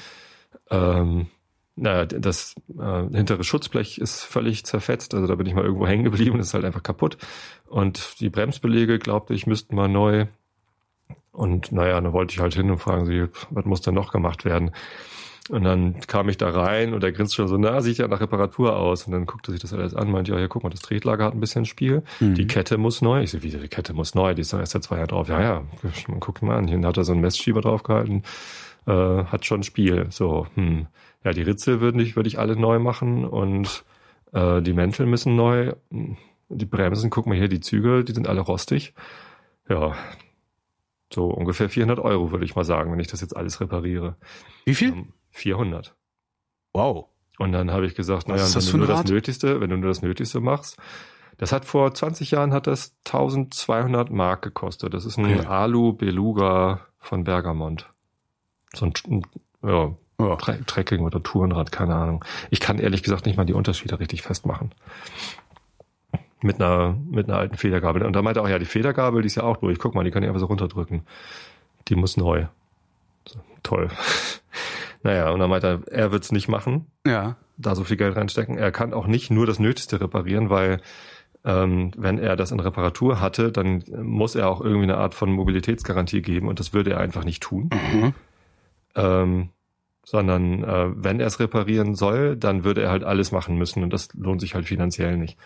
ähm, 0.70 1.28
naja, 1.76 2.06
das 2.06 2.56
äh, 2.78 3.08
hintere 3.15 3.44
Schutzblech 3.44 3.98
ist 3.98 4.24
völlig 4.24 4.65
zerfetzt, 4.65 5.13
also 5.13 5.28
da 5.28 5.36
bin 5.36 5.48
ich 5.48 5.54
mal 5.54 5.63
irgendwo 5.65 5.88
hängen 5.88 6.04
geblieben, 6.04 6.38
das 6.38 6.48
ist 6.48 6.54
halt 6.54 6.65
einfach 6.65 6.84
kaputt. 6.84 7.17
Und 7.65 8.20
die 8.20 8.30
Bremsbeläge, 8.30 9.00
glaubte 9.00 9.34
ich, 9.34 9.48
müssten 9.48 9.76
mal 9.76 9.88
neu. 9.88 10.28
Und 11.32 11.72
naja, 11.72 12.00
dann 12.00 12.13
wollte 12.13 12.34
ich 12.34 12.39
halt 12.39 12.54
hin 12.54 12.70
und 12.70 12.80
fragen 12.80 13.06
sie, 13.06 13.28
was 13.50 13.65
muss 13.65 13.82
denn 13.82 13.94
noch 13.94 14.12
gemacht 14.12 14.44
werden? 14.44 14.72
Und 15.50 15.64
dann 15.64 16.00
kam 16.02 16.30
ich 16.30 16.38
da 16.38 16.50
rein 16.50 16.94
und 16.94 17.04
er 17.04 17.12
grinst 17.12 17.36
schon 17.36 17.48
so, 17.48 17.58
na, 17.58 17.82
sieht 17.82 17.98
ja 17.98 18.08
nach 18.08 18.22
Reparatur 18.22 18.78
aus. 18.78 19.06
Und 19.08 19.14
dann 19.14 19.26
guckte 19.26 19.52
sich 19.52 19.60
das 19.60 19.74
alles 19.74 19.96
an, 19.96 20.12
meinte, 20.12 20.32
ja, 20.32 20.38
hier, 20.38 20.48
guck 20.48 20.64
mal, 20.64 20.70
das 20.70 20.82
Tretlager 20.82 21.26
hat 21.26 21.34
ein 21.34 21.40
bisschen 21.40 21.66
Spiel. 21.66 22.04
Mhm. 22.20 22.36
Die 22.36 22.48
Kette 22.48 22.78
muss 22.78 23.02
neu. 23.02 23.24
Ich 23.24 23.32
so, 23.32 23.42
wie, 23.42 23.50
die 23.50 23.68
Kette 23.68 23.94
muss 23.94 24.14
neu? 24.14 24.36
Die 24.36 24.42
ist 24.42 24.54
doch 24.54 24.60
erst 24.60 24.74
seit 24.74 24.84
zwei 24.84 24.98
Jahren 24.98 25.08
drauf. 25.08 25.30
Ja, 25.30 25.42
ja, 25.42 25.64
man 26.08 26.20
guckt 26.20 26.42
mal 26.42 26.58
an. 26.58 26.68
Hier 26.68 26.80
hat 26.82 26.98
er 26.98 27.04
so 27.04 27.12
einen 27.12 27.22
Messschieber 27.22 27.62
draufgehalten. 27.62 28.24
Äh, 28.86 28.92
hat 28.92 29.46
schon 29.46 29.64
Spiel. 29.64 30.08
So, 30.10 30.48
hm. 30.56 30.88
Ja, 31.24 31.32
die 31.32 31.44
Ritzel 31.44 31.82
würde 31.82 32.02
ich, 32.02 32.16
würde 32.16 32.28
ich 32.28 32.40
alle 32.40 32.56
neu 32.56 32.80
machen 32.80 33.26
und 33.26 33.84
äh, 34.34 34.62
die 34.62 34.74
Mäntel 34.74 35.06
müssen 35.06 35.36
neu. 35.36 35.74
Die 36.50 36.66
Bremsen, 36.66 37.10
guck 37.10 37.28
mal 37.28 37.38
hier, 37.38 37.48
die 37.48 37.60
Züge, 37.60 38.04
die 38.04 38.14
sind 38.14 38.28
alle 38.28 38.42
rostig. 38.42 38.94
Ja, 39.70 39.96
so 41.14 41.26
ungefähr 41.26 41.70
400 41.70 42.00
Euro, 42.00 42.32
würde 42.32 42.46
ich 42.46 42.56
mal 42.56 42.64
sagen, 42.64 42.92
wenn 42.92 43.00
ich 43.00 43.08
das 43.08 43.22
jetzt 43.22 43.36
alles 43.36 43.62
repariere. 43.62 44.16
Wie 44.66 44.76
viel? 44.76 44.90
Ähm, 44.90 45.14
400. 45.32 45.96
Wow. 46.74 47.08
Und 47.38 47.52
dann 47.54 47.72
habe 47.72 47.86
ich 47.88 47.96
gesagt, 47.96 48.28
naja, 48.28 48.44
wenn 48.46 48.54
das 48.54 48.65
du 48.70 48.78
nur 48.78 48.88
das? 48.88 49.06
Nötigste, 49.06 49.62
wenn 49.62 49.70
du 49.70 49.78
nur 49.78 49.89
das 49.89 50.02
Nötigste 50.02 50.39
machst. 50.39 50.78
Das 51.38 51.52
hat 51.52 51.65
vor 51.65 51.91
20 51.94 52.30
Jahren 52.32 52.54
hat 52.54 52.67
das 52.67 52.94
1200 53.06 54.12
Mark 54.12 54.44
gekostet. 54.44 54.94
Das 54.94 55.06
ist 55.06 55.17
ein 55.17 55.26
Okay. 55.26 55.48
Alu 55.48 55.94
Beluga 55.94 56.82
von 57.00 57.24
Bergamont. 57.24 57.89
So 58.74 58.86
ein, 58.86 59.24
ja, 59.63 59.96
Ja. 60.20 60.36
Tre 60.36 60.63
Trekking 60.65 61.02
oder 61.02 61.24
Tourenrad, 61.24 61.72
keine 61.72 61.96
Ahnung. 61.96 62.24
Ich 62.52 62.60
kann 62.60 62.78
ehrlich 62.78 63.02
gesagt 63.02 63.26
nicht 63.26 63.38
mal 63.38 63.46
die 63.46 63.54
Unterschiede 63.54 64.00
richtig 64.00 64.22
festmachen. 64.22 64.72
Mit 66.44 66.62
einer, 66.62 66.96
mit 67.10 67.28
einer 67.28 67.38
alten 67.39 67.58
Federgabel. 67.58 68.04
Und 68.04 68.13
da 68.13 68.22
meinte 68.22 68.39
er 68.39 68.44
auch, 68.44 68.50
ja, 68.50 68.60
die 68.60 68.65
Federgabel, 68.65 69.22
die 69.22 69.28
ist 69.28 69.36
ja 69.36 69.44
auch 69.44 69.58
durch. 69.58 69.80
Guck 69.80 69.96
mal, 69.96 70.04
die 70.04 70.12
kann 70.12 70.22
ich 70.24 70.30
einfach 70.30 70.39
so 70.39 70.46
runterdrücken. 70.48 71.04
Die 71.88 71.96
muss 71.96 72.17
neu. 72.17 72.46
So, 73.28 73.39
toll. 73.63 73.89
Naja, 75.04 75.30
und 75.32 75.40
dann 75.40 75.50
meinte 75.50 75.68
er, 75.88 75.92
er 75.92 76.12
wird's 76.12 76.32
nicht 76.32 76.48
machen, 76.48 76.86
Ja. 77.06 77.36
da 77.58 77.76
so 77.76 77.84
viel 77.84 77.98
Geld 77.98 78.16
reinstecken. 78.16 78.58
Er 78.58 78.72
kann 78.72 78.94
auch 78.94 79.08
nicht 79.08 79.32
nur 79.32 79.46
das 79.46 79.60
Nötigste 79.60 80.00
reparieren, 80.02 80.50
weil 80.50 80.80
ähm, 81.44 81.92
wenn 81.98 82.20
er 82.20 82.36
das 82.36 82.52
in 82.52 82.60
Reparatur 82.60 83.20
hatte, 83.20 83.52
dann 83.52 83.84
muss 84.04 84.36
er 84.36 84.48
auch 84.50 84.62
irgendwie 84.62 84.84
eine 84.84 84.98
Art 84.98 85.16
von 85.16 85.32
Mobilitätsgarantie 85.32 86.22
geben 86.22 86.48
und 86.48 86.60
das 86.60 86.72
würde 86.74 86.92
er 86.92 87.00
einfach 87.00 87.24
nicht 87.24 87.42
tun. 87.42 87.70
Mhm. 87.74 88.14
Ähm, 88.96 89.50
sondern 90.04 90.64
äh, 90.64 90.88
wenn 90.96 91.20
er 91.20 91.28
es 91.28 91.40
reparieren 91.40 91.96
soll, 91.96 92.36
dann 92.36 92.64
würde 92.64 92.82
er 92.82 92.90
halt 92.92 93.04
alles 93.04 93.32
machen 93.32 93.56
müssen 93.58 93.84
und 93.84 93.94
das 93.94 94.10
lohnt 94.14 94.42
sich 94.42 94.56
halt 94.56 94.66
finanziell 94.66 95.16
nicht. 95.18 95.38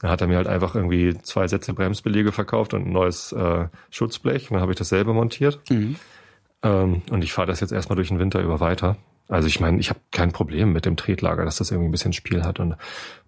Dann 0.00 0.10
hat 0.10 0.20
er 0.20 0.28
mir 0.28 0.36
halt 0.36 0.46
einfach 0.46 0.74
irgendwie 0.74 1.14
zwei 1.22 1.46
Sätze 1.48 1.74
Bremsbelege 1.74 2.32
verkauft 2.32 2.74
und 2.74 2.86
ein 2.86 2.92
neues 2.92 3.32
äh, 3.32 3.66
Schutzblech 3.90 4.50
und 4.50 4.54
dann 4.54 4.62
habe 4.62 4.72
ich 4.72 4.78
das 4.78 4.88
selber 4.88 5.12
montiert. 5.14 5.60
Mhm. 5.68 5.96
Ähm, 6.64 7.02
und 7.10 7.22
ich 7.22 7.32
fahre 7.32 7.46
das 7.46 7.60
jetzt 7.60 7.72
erstmal 7.72 7.96
durch 7.96 8.08
den 8.08 8.18
Winter 8.18 8.40
über 8.40 8.58
weiter. 8.58 8.96
Also 9.28 9.46
ich 9.48 9.60
meine, 9.60 9.78
ich 9.78 9.88
habe 9.90 10.00
kein 10.10 10.32
Problem 10.32 10.72
mit 10.72 10.84
dem 10.84 10.96
Tretlager, 10.96 11.44
dass 11.44 11.56
das 11.56 11.70
irgendwie 11.70 11.88
ein 11.88 11.92
bisschen 11.92 12.12
Spiel 12.12 12.42
hat 12.44 12.60
und 12.60 12.74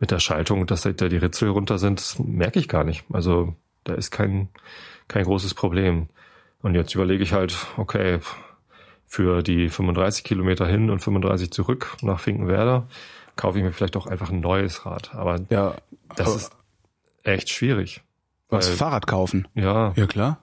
mit 0.00 0.10
der 0.10 0.18
Schaltung, 0.18 0.66
dass 0.66 0.82
da 0.82 0.90
die 0.90 1.16
Ritzel 1.16 1.48
runter 1.48 1.78
sind, 1.78 2.16
merke 2.18 2.58
ich 2.58 2.68
gar 2.68 2.84
nicht. 2.84 3.04
Also 3.12 3.54
da 3.84 3.94
ist 3.94 4.10
kein 4.10 4.48
kein 5.08 5.24
großes 5.24 5.54
Problem. 5.54 6.08
Und 6.62 6.74
jetzt 6.74 6.94
überlege 6.94 7.22
ich 7.22 7.32
halt, 7.32 7.56
okay, 7.76 8.18
für 9.06 9.42
die 9.42 9.68
35 9.68 10.24
Kilometer 10.24 10.66
hin 10.66 10.90
und 10.90 10.98
35 11.00 11.50
zurück 11.52 11.96
nach 12.02 12.18
Finkenwerder 12.18 12.88
kaufe 13.36 13.58
ich 13.58 13.64
mir 13.64 13.72
vielleicht 13.72 13.96
auch 13.96 14.06
einfach 14.06 14.30
ein 14.30 14.40
neues 14.40 14.84
Rad. 14.84 15.14
Aber 15.14 15.38
Ja. 15.48 15.74
das 16.16 16.26
aber 16.26 16.36
ist 16.36 16.52
echt 17.22 17.50
schwierig. 17.50 18.02
was 18.48 18.68
Fahrrad 18.68 19.06
kaufen. 19.06 19.46
Ja, 19.54 19.92
Ja, 19.96 20.06
klar. 20.06 20.38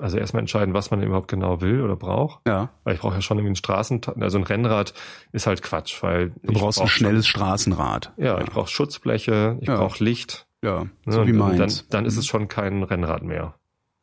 Also 0.00 0.16
erstmal 0.18 0.40
entscheiden, 0.40 0.74
was 0.74 0.90
man 0.90 1.02
überhaupt 1.02 1.28
genau 1.28 1.60
will 1.60 1.82
oder 1.82 1.96
braucht. 1.96 2.40
Ja. 2.46 2.70
Weil 2.84 2.94
ich 2.94 3.00
brauche 3.00 3.14
ja 3.14 3.20
schon 3.20 3.38
irgendwie 3.38 3.52
ein 3.52 3.56
Straßen, 3.56 4.00
also 4.20 4.38
ein 4.38 4.44
Rennrad 4.44 4.94
ist 5.32 5.46
halt 5.46 5.62
Quatsch, 5.62 6.02
weil 6.02 6.30
Du 6.42 6.52
brauchst 6.54 6.80
ein 6.80 6.88
schnelles 6.88 7.26
Straßenrad. 7.26 8.12
Schon, 8.16 8.24
ja, 8.24 8.40
ich 8.40 8.50
brauche 8.50 8.68
Schutzbleche, 8.68 9.58
ich 9.60 9.68
Ja. 9.68 9.76
brauche 9.76 10.02
Licht. 10.02 10.46
Ja, 10.62 10.84
ne, 10.84 10.90
so 11.06 11.26
wie 11.26 11.30
und 11.32 11.38
meins. 11.38 11.86
Dann, 11.88 11.90
dann 11.90 12.04
ist 12.06 12.16
es 12.16 12.26
schon 12.26 12.48
kein 12.48 12.82
Rennrad 12.82 13.22
mehr. 13.22 13.54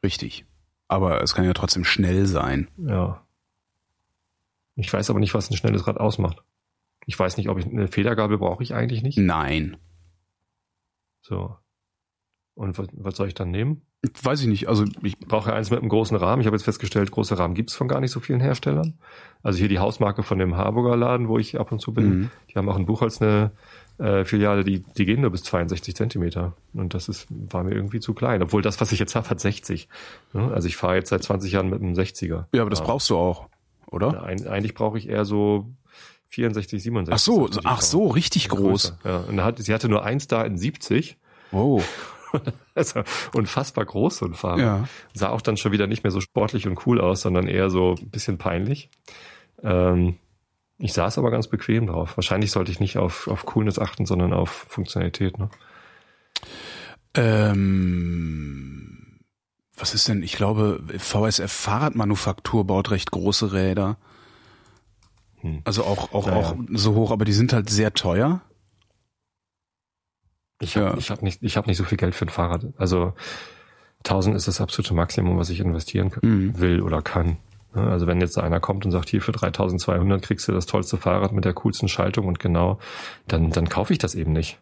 Richtig. 0.04 0.46
Aber 0.88 1.22
es 1.22 1.34
kann 1.36 1.46
ja 1.46 1.54
trotzdem 1.54 1.84
schnell 1.84 2.26
sein. 2.26 2.70
Ja. 2.78 3.22
Ich 4.76 4.92
weiß 4.92 5.10
aber 5.10 5.20
nicht, 5.20 5.34
was 5.34 5.50
ein 5.50 5.56
schnelles 5.58 5.88
Rad 5.88 5.98
ausmacht. 5.98 6.44
Ich 7.06 7.18
weiß 7.18 7.38
nicht, 7.38 7.50
ob 7.50 7.58
ich 7.58 7.66
eine 7.66 7.88
Federgabel 7.88 8.38
brauche 8.38 8.64
ich 8.64 8.74
eigentlich 8.74 9.02
nicht. 9.04 9.18
Nein. 9.18 9.78
So. 11.22 11.58
Und 12.58 12.78
was, 12.80 12.88
was 12.94 13.16
soll 13.16 13.28
ich 13.28 13.36
dann 13.36 13.52
nehmen? 13.52 13.84
Weiß 14.24 14.42
ich 14.42 14.48
nicht. 14.48 14.68
Also 14.68 14.84
ich, 15.04 15.18
brauche 15.20 15.52
ja 15.52 15.56
eins 15.56 15.70
mit 15.70 15.80
einem 15.80 15.90
großen 15.90 16.18
Rahmen. 16.18 16.42
Ich 16.42 16.48
habe 16.48 16.56
jetzt 16.58 16.64
festgestellt, 16.64 17.12
große 17.12 17.38
Rahmen 17.38 17.54
gibt's 17.54 17.76
von 17.76 17.88
gar 17.88 18.00
nicht 18.00 18.10
so 18.10 18.20
vielen 18.20 18.40
Herstellern. 18.40 18.96
Also 19.44 19.60
hier 19.60 19.70
die 19.70 19.78
Hausmarke 19.78 20.24
von 20.24 20.40
dem 20.40 20.58
Harburger 20.58 20.98
Laden, 20.98 21.28
wo 21.28 21.38
ich 21.38 21.60
ab 21.60 21.72
und 21.72 21.80
zu 21.82 21.94
bin. 21.94 22.10
Mhm. 22.10 22.32
Die 22.50 22.56
haben 22.56 22.68
auch 22.68 22.76
in 22.78 22.88
Buchholz 22.88 23.22
eine 23.22 23.52
äh, 24.00 24.26
Filiale, 24.26 24.64
die, 24.64 24.80
die 24.98 25.06
gehen 25.06 25.22
nur 25.22 25.30
bis 25.30 25.44
62 25.44 25.96
Zentimeter. 25.96 26.54
Und 26.74 26.96
das 26.96 27.10
ist, 27.10 27.28
war 27.30 27.64
mir 27.64 27.76
irgendwie 27.76 28.00
zu 28.00 28.16
klein. 28.16 28.42
Obwohl 28.42 28.64
das, 28.64 28.82
was 28.82 28.92
ich 28.92 28.98
jetzt 28.98 29.14
habe, 29.16 29.30
hat 29.30 29.40
60. 29.40 29.88
Ne? 30.34 30.52
Also 30.52 30.68
ich 30.68 30.78
fahre 30.78 30.96
jetzt 30.96 31.10
seit 31.10 31.22
20 31.22 31.52
Jahren 31.52 31.70
mit 31.70 31.80
einem 31.82 31.94
60er. 31.94 32.46
ja, 32.54 32.62
aber 32.62 32.72
das 32.72 32.80
Ja. 32.80 32.86
brauchst 32.86 33.08
du 33.12 33.18
auch, 33.18 33.50
oder? 33.86 34.24
Ein, 34.24 34.48
eigentlich 34.48 34.74
brauche 34.74 34.98
ich 34.98 35.10
eher 35.10 35.26
so 35.26 35.68
64, 36.30 36.82
67. 36.82 37.14
Ach 37.14 37.20
so, 37.20 37.50
ach 37.66 37.82
so, 37.82 38.08
richtig 38.08 38.50
groß. 38.50 38.98
Ja, 39.04 39.18
und 39.28 39.44
hat, 39.44 39.60
sie 39.60 39.74
hatte 39.76 39.90
nur 39.90 40.04
eins 40.04 40.26
da 40.28 40.44
in 40.44 40.58
70. 40.58 41.18
Wow. 41.52 41.84
Also 42.76 43.02
unfassbar 43.34 43.86
groß, 43.86 44.18
so 44.18 44.26
ein 44.26 44.34
Fahrrad. 44.36 44.60
Ja. 44.60 44.88
Sah 45.14 45.30
auch 45.30 45.42
dann 45.42 45.58
schon 45.58 45.72
wieder 45.72 45.88
nicht 45.88 46.04
mehr 46.04 46.12
so 46.12 46.22
sportlich 46.22 46.68
und 46.68 46.86
cool 46.86 47.02
aus, 47.02 47.22
sondern 47.22 47.48
eher 47.48 47.70
so 47.70 47.96
ein 48.00 48.10
bisschen 48.10 48.38
peinlich. 48.38 48.90
Ähm, 49.64 50.18
ich 50.78 50.94
saß 50.94 51.18
aber 51.18 51.32
ganz 51.32 51.48
bequem 51.48 51.88
drauf. 51.88 52.18
Wahrscheinlich 52.18 52.52
sollte 52.52 52.72
ich 52.72 52.80
nicht 52.80 52.98
auf, 52.98 53.28
auf 53.28 53.46
Coolness 53.48 53.80
achten, 53.80 54.06
sondern 54.06 54.34
auf 54.34 54.50
Funktionalität. 54.70 55.40
Ne? 55.40 55.50
Ähm, 57.16 59.20
was 59.76 59.94
ist 59.94 60.08
denn? 60.08 60.24
Ich 60.24 60.34
glaube, 60.34 60.82
VSF 60.98 61.52
Fahrradmanufaktur 61.52 62.66
baut 62.66 62.92
recht 62.92 63.12
große 63.12 63.54
Räder. 63.54 63.98
Hm. 65.42 65.62
Also 65.66 65.84
auch 65.84 66.14
auch 66.14 66.28
Naja. 66.28 66.40
auch 66.40 66.56
so 66.74 66.96
hoch, 66.96 67.12
aber 67.12 67.26
die 67.26 67.34
sind 67.34 67.54
halt 67.54 67.70
sehr 67.70 67.94
teuer. 67.94 68.42
Ich 70.60 70.76
habe 70.78 70.88
Ja. 70.88 70.98
ich 70.98 71.10
hab 71.12 71.22
nicht, 71.22 71.44
ich 71.44 71.58
hab 71.58 71.68
nicht 71.68 71.78
so 71.78 71.84
viel 71.84 71.98
Geld 71.98 72.16
für 72.16 72.26
ein 72.26 72.30
Fahrrad. 72.30 72.66
Also 72.78 73.14
1000 74.04 74.36
ist 74.36 74.48
das 74.48 74.62
absolute 74.62 74.94
Maximum, 74.94 75.38
was 75.38 75.50
ich 75.50 75.60
investieren 75.60 76.12
Mhm. 76.22 76.60
will 76.60 76.82
oder 76.82 77.02
kann. 77.02 77.38
Ja, 77.76 77.88
Also 77.88 78.08
wenn 78.08 78.22
jetzt 78.22 78.38
einer 78.38 78.60
kommt 78.60 78.86
und 78.86 78.92
sagt, 78.92 79.10
hier 79.10 79.22
für 79.22 79.32
3200 79.34 80.22
kriegst 80.22 80.48
du 80.48 80.52
das 80.52 80.66
tollste 80.66 80.98
Fahrrad 80.98 81.32
mit 81.32 81.46
der 81.46 81.54
coolsten 81.54 81.88
Schaltung 81.88 82.26
und 82.28 82.40
genau, 82.40 82.80
dann, 83.28 83.52
dann 83.52 83.70
kaufe 83.70 83.94
ich 83.94 84.00
das 84.00 84.16
eben 84.16 84.32
nicht. 84.34 84.60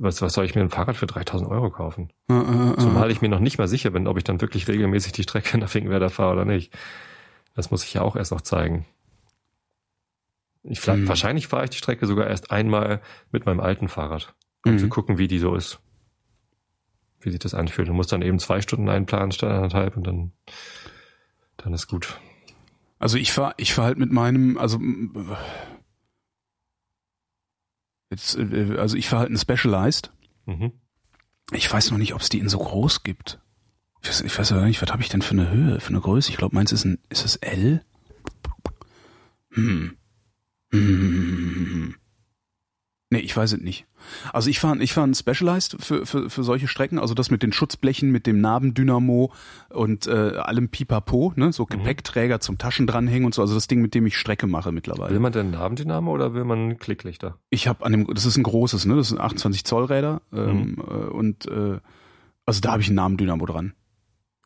Was, 0.00 0.22
was 0.22 0.32
soll 0.34 0.44
ich 0.44 0.54
mir 0.54 0.60
ein 0.60 0.68
Fahrrad 0.70 0.96
für 0.96 1.06
3000 1.06 1.50
Euro 1.50 1.70
kaufen? 1.70 2.10
Äh, 2.28 2.34
äh, 2.34 2.72
äh. 2.72 2.76
Zumal 2.76 3.10
ich 3.10 3.20
mir 3.20 3.28
noch 3.28 3.40
nicht 3.40 3.58
mal 3.58 3.66
sicher 3.66 3.90
bin, 3.90 4.06
ob 4.06 4.16
ich 4.16 4.24
dann 4.24 4.40
wirklich 4.40 4.68
regelmäßig 4.68 5.12
die 5.12 5.22
Strecke 5.24 5.56
nach 5.58 5.68
Finkenwerder 5.68 6.10
fahre 6.10 6.32
oder 6.34 6.44
nicht. 6.44 6.72
Das 7.54 7.70
muss 7.70 7.82
ich 7.84 7.94
ja 7.94 8.02
auch 8.02 8.14
erst 8.14 8.30
noch 8.32 8.42
zeigen. 8.42 8.84
Ich, 10.62 10.84
Hm. 10.86 11.08
Wahrscheinlich 11.08 11.46
fahre 11.48 11.64
ich 11.64 11.70
die 11.70 11.78
Strecke 11.78 12.06
sogar 12.06 12.26
erst 12.26 12.50
einmal 12.50 13.00
mit 13.32 13.46
meinem 13.46 13.60
alten 13.60 13.88
Fahrrad, 13.88 14.34
um 14.64 14.72
Mhm. 14.74 14.78
zu 14.78 14.88
gucken, 14.88 15.18
wie 15.18 15.28
die 15.28 15.38
so 15.38 15.54
ist. 15.54 15.80
Wie 17.20 17.30
sich 17.30 17.40
das 17.40 17.54
anfühlt. 17.54 17.88
Du 17.88 17.92
musst 17.94 18.12
dann 18.12 18.22
eben 18.22 18.38
zwei 18.38 18.60
Stunden 18.60 18.88
einplanen 18.88 19.32
statt 19.32 19.50
anderthalb 19.50 19.96
und 19.96 20.06
dann, 20.06 20.32
dann 21.56 21.72
ist 21.74 21.86
gut. 21.88 22.18
Also 22.98 23.16
ich 23.18 23.32
fahr, 23.32 23.54
ich 23.56 23.74
fahr 23.74 23.86
halt 23.86 23.98
mit 23.98 24.12
meinem, 24.12 24.56
also 24.58 24.78
jetzt, 28.10 28.36
äh, 28.38 28.76
also 28.78 28.96
ich 28.96 29.08
fahr 29.08 29.20
halt 29.20 29.28
einen 29.28 29.38
Specialized. 29.38 30.12
Mhm. 30.46 30.72
Ich 31.52 31.72
weiß 31.72 31.90
noch 31.90 31.98
nicht, 31.98 32.14
ob 32.14 32.20
es 32.20 32.28
die 32.28 32.38
in 32.38 32.48
so 32.48 32.58
groß 32.58 33.02
gibt. 33.02 33.40
Ich 34.02 34.08
weiß, 34.08 34.20
ich 34.20 34.38
weiß 34.38 34.52
aber 34.52 34.64
nicht, 34.66 34.80
was 34.82 34.90
habe 34.90 35.02
ich 35.02 35.08
denn 35.08 35.22
für 35.22 35.32
eine 35.32 35.50
Höhe, 35.50 35.80
für 35.80 35.88
eine 35.90 36.00
Größe? 36.00 36.30
Ich 36.30 36.36
glaube, 36.36 36.54
meins 36.54 36.72
ist 36.72 36.84
ein, 36.84 36.98
ist 37.08 37.24
es 37.24 37.36
L? 37.36 37.84
Hm. 39.52 39.96
Hm. 40.70 41.96
Nee, 43.10 43.18
ich 43.20 43.36
weiß 43.36 43.52
es 43.54 43.60
nicht. 43.60 43.86
Also 44.32 44.50
ich 44.50 44.60
fahre 44.60 44.78
ich 44.82 44.92
fahr 44.92 45.04
einen 45.04 45.14
Specialized 45.14 45.76
für, 45.80 46.06
für, 46.06 46.30
für 46.30 46.42
solche 46.42 46.68
Strecken, 46.68 46.98
also 46.98 47.14
das 47.14 47.30
mit 47.30 47.42
den 47.42 47.52
Schutzblechen, 47.52 48.10
mit 48.10 48.26
dem 48.26 48.40
Nabendynamo 48.40 49.32
und 49.70 50.06
äh, 50.06 50.10
allem 50.10 50.68
Pipapo, 50.68 51.32
ne? 51.36 51.52
so 51.52 51.66
Gepäckträger 51.66 52.40
zum 52.40 52.58
Taschen 52.58 52.86
dranhängen 52.86 53.26
und 53.26 53.34
so, 53.34 53.42
also 53.42 53.54
das 53.54 53.66
Ding, 53.66 53.80
mit 53.80 53.94
dem 53.94 54.06
ich 54.06 54.16
Strecke 54.16 54.46
mache 54.46 54.66
Will 54.66 54.74
mittlerweile. 54.74 55.18
man 55.20 55.32
denn 55.32 55.50
Nabendynamo 55.50 56.12
oder 56.12 56.34
will 56.34 56.44
man 56.44 56.78
Klicklichter? 56.78 57.38
Ich 57.50 57.68
habe 57.68 57.84
an 57.84 57.92
dem, 57.92 58.06
das 58.12 58.24
ist 58.24 58.36
ein 58.36 58.42
großes, 58.42 58.86
ne? 58.86 58.96
Das 58.96 59.08
sind 59.08 59.20
28 59.20 59.64
Zoll 59.64 59.84
Räder 59.84 60.22
ähm, 60.32 60.76
äh, 60.78 60.92
und 60.92 61.46
äh, 61.46 61.78
also 62.46 62.60
da 62.60 62.72
habe 62.72 62.82
ich 62.82 62.88
einen 62.88 62.96
Nabendynamo 62.96 63.44
dran. 63.46 63.74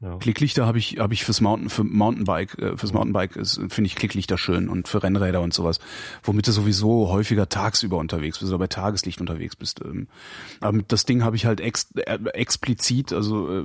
Ja. 0.03 0.17
Klicklichter 0.17 0.67
habe 0.67 0.79
ich 0.79 0.99
habe 0.99 1.15
ich 1.15 1.25
fürs 1.25 1.41
Mountain 1.41 1.71
für 1.71 1.85
Mountainbike 1.85 2.59
äh, 2.59 2.77
fürs 2.77 2.93
Mountainbike 2.93 3.37
ist 3.37 3.61
finde 3.69 3.87
ich 3.87 3.95
Klicklichter 3.95 4.37
schön 4.37 4.69
und 4.69 4.89
für 4.89 5.01
Rennräder 5.03 5.41
und 5.41 5.55
sowas, 5.55 5.79
womit 6.25 6.49
du 6.49 6.53
sowieso 6.53 7.09
häufiger 7.09 7.49
tagsüber 7.49 7.99
unterwegs 7.99 8.41
bist 8.41 8.51
oder 8.51 8.59
bei 8.59 8.67
Tageslicht 8.67 9.21
unterwegs 9.21 9.55
bist. 9.55 9.81
Ähm, 9.85 10.09
aber 10.61 10.83
das 10.83 11.05
Ding 11.05 11.23
habe 11.23 11.37
ich 11.37 11.47
halt 11.47 11.61
ex, 11.61 11.93
äh, 11.95 12.19
explizit, 12.35 13.13
also 13.13 13.49
äh, 13.61 13.65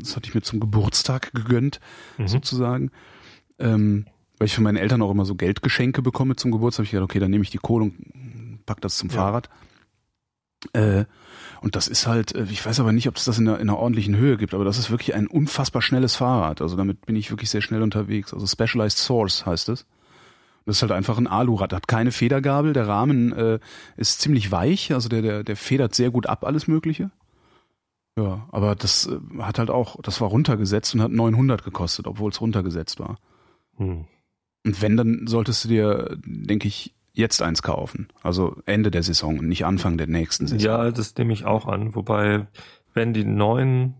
das 0.00 0.16
hatte 0.16 0.26
ich 0.28 0.34
mir 0.34 0.42
zum 0.42 0.58
Geburtstag 0.60 1.32
gegönnt 1.34 1.78
Mhm. 2.18 2.26
sozusagen. 2.28 2.90
Ähm, 3.60 4.06
weil 4.38 4.46
ich 4.46 4.54
von 4.54 4.64
meinen 4.64 4.76
Eltern 4.78 5.02
auch 5.02 5.10
immer 5.10 5.24
so 5.26 5.34
Geldgeschenke 5.36 6.02
bekomme 6.02 6.34
zum 6.34 6.50
Geburtstag, 6.50 6.80
habe 6.80 6.84
ich 6.86 6.90
gedacht, 6.92 7.04
okay, 7.04 7.18
dann 7.20 7.30
nehme 7.30 7.42
ich 7.44 7.50
die 7.50 7.58
Kohle 7.58 7.84
und 7.84 8.58
pack 8.66 8.80
das 8.80 8.96
zum 8.96 9.08
Ja. 9.10 9.16
Fahrrad. 9.16 9.50
Äh, 10.72 11.04
und 11.60 11.76
das 11.76 11.88
ist 11.88 12.06
halt, 12.06 12.34
äh, 12.34 12.46
ich 12.50 12.64
weiß 12.64 12.80
aber 12.80 12.92
nicht, 12.92 13.08
ob 13.08 13.16
es 13.16 13.24
das 13.24 13.38
in 13.38 13.48
einer, 13.48 13.58
in 13.58 13.68
einer 13.68 13.78
ordentlichen 13.78 14.16
Höhe 14.16 14.36
gibt, 14.36 14.54
aber 14.54 14.64
das 14.64 14.78
ist 14.78 14.90
wirklich 14.90 15.14
ein 15.14 15.26
unfassbar 15.26 15.82
schnelles 15.82 16.16
Fahrrad. 16.16 16.62
Also 16.62 16.76
damit 16.76 17.06
bin 17.06 17.16
ich 17.16 17.30
wirklich 17.30 17.50
sehr 17.50 17.62
schnell 17.62 17.82
unterwegs. 17.82 18.32
Also 18.32 18.46
Specialized 18.46 18.98
Source 18.98 19.46
heißt 19.46 19.68
es. 19.68 19.86
Das 20.66 20.76
ist 20.76 20.82
halt 20.82 20.92
einfach 20.92 21.18
ein 21.18 21.26
Alurad, 21.26 21.72
hat 21.72 21.88
keine 21.88 22.12
Federgabel, 22.12 22.72
der 22.74 22.86
Rahmen 22.86 23.32
äh, 23.32 23.58
ist 23.96 24.20
ziemlich 24.20 24.52
weich, 24.52 24.92
also 24.92 25.08
der, 25.08 25.22
der, 25.22 25.42
der 25.42 25.56
federt 25.56 25.94
sehr 25.94 26.10
gut 26.10 26.26
ab, 26.26 26.44
alles 26.44 26.68
Mögliche. 26.68 27.10
Ja, 28.16 28.46
aber 28.52 28.74
das 28.74 29.06
äh, 29.06 29.18
hat 29.38 29.58
halt 29.58 29.70
auch, 29.70 29.96
das 30.02 30.20
war 30.20 30.28
runtergesetzt 30.28 30.94
und 30.94 31.02
hat 31.02 31.10
900 31.10 31.64
gekostet, 31.64 32.06
obwohl 32.06 32.30
es 32.30 32.40
runtergesetzt 32.40 33.00
war. 33.00 33.18
Hm. 33.76 34.04
Und 34.64 34.82
wenn, 34.82 34.96
dann 34.96 35.26
solltest 35.26 35.64
du 35.64 35.68
dir, 35.68 36.18
denke 36.24 36.68
ich, 36.68 36.94
jetzt 37.12 37.42
eins 37.42 37.62
kaufen. 37.62 38.08
Also 38.22 38.56
Ende 38.66 38.90
der 38.90 39.02
Saison 39.02 39.38
und 39.38 39.48
nicht 39.48 39.64
Anfang 39.64 39.98
der 39.98 40.06
nächsten 40.06 40.46
Saison. 40.46 40.64
Ja, 40.64 40.90
das 40.90 41.16
nehme 41.16 41.32
ich 41.32 41.44
auch 41.44 41.66
an. 41.66 41.94
Wobei, 41.94 42.46
wenn 42.94 43.12
die 43.12 43.24
neuen 43.24 43.94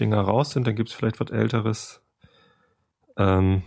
Dinger 0.00 0.20
raus 0.20 0.50
sind, 0.52 0.66
dann 0.66 0.74
gibt's 0.76 0.92
vielleicht 0.92 1.20
was 1.20 1.30
Älteres 1.30 2.00
ähm, 3.16 3.62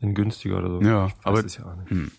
in 0.00 0.14
günstiger 0.14 0.58
oder 0.58 0.68
so. 0.70 0.80
Ja, 0.82 1.06
ich 1.06 1.12
weiß 1.14 1.18
aber- 1.24 1.44
es 1.44 1.56
ja 1.56 1.64
auch 1.66 1.76
nicht. 1.76 1.90
Hm. 1.90 2.10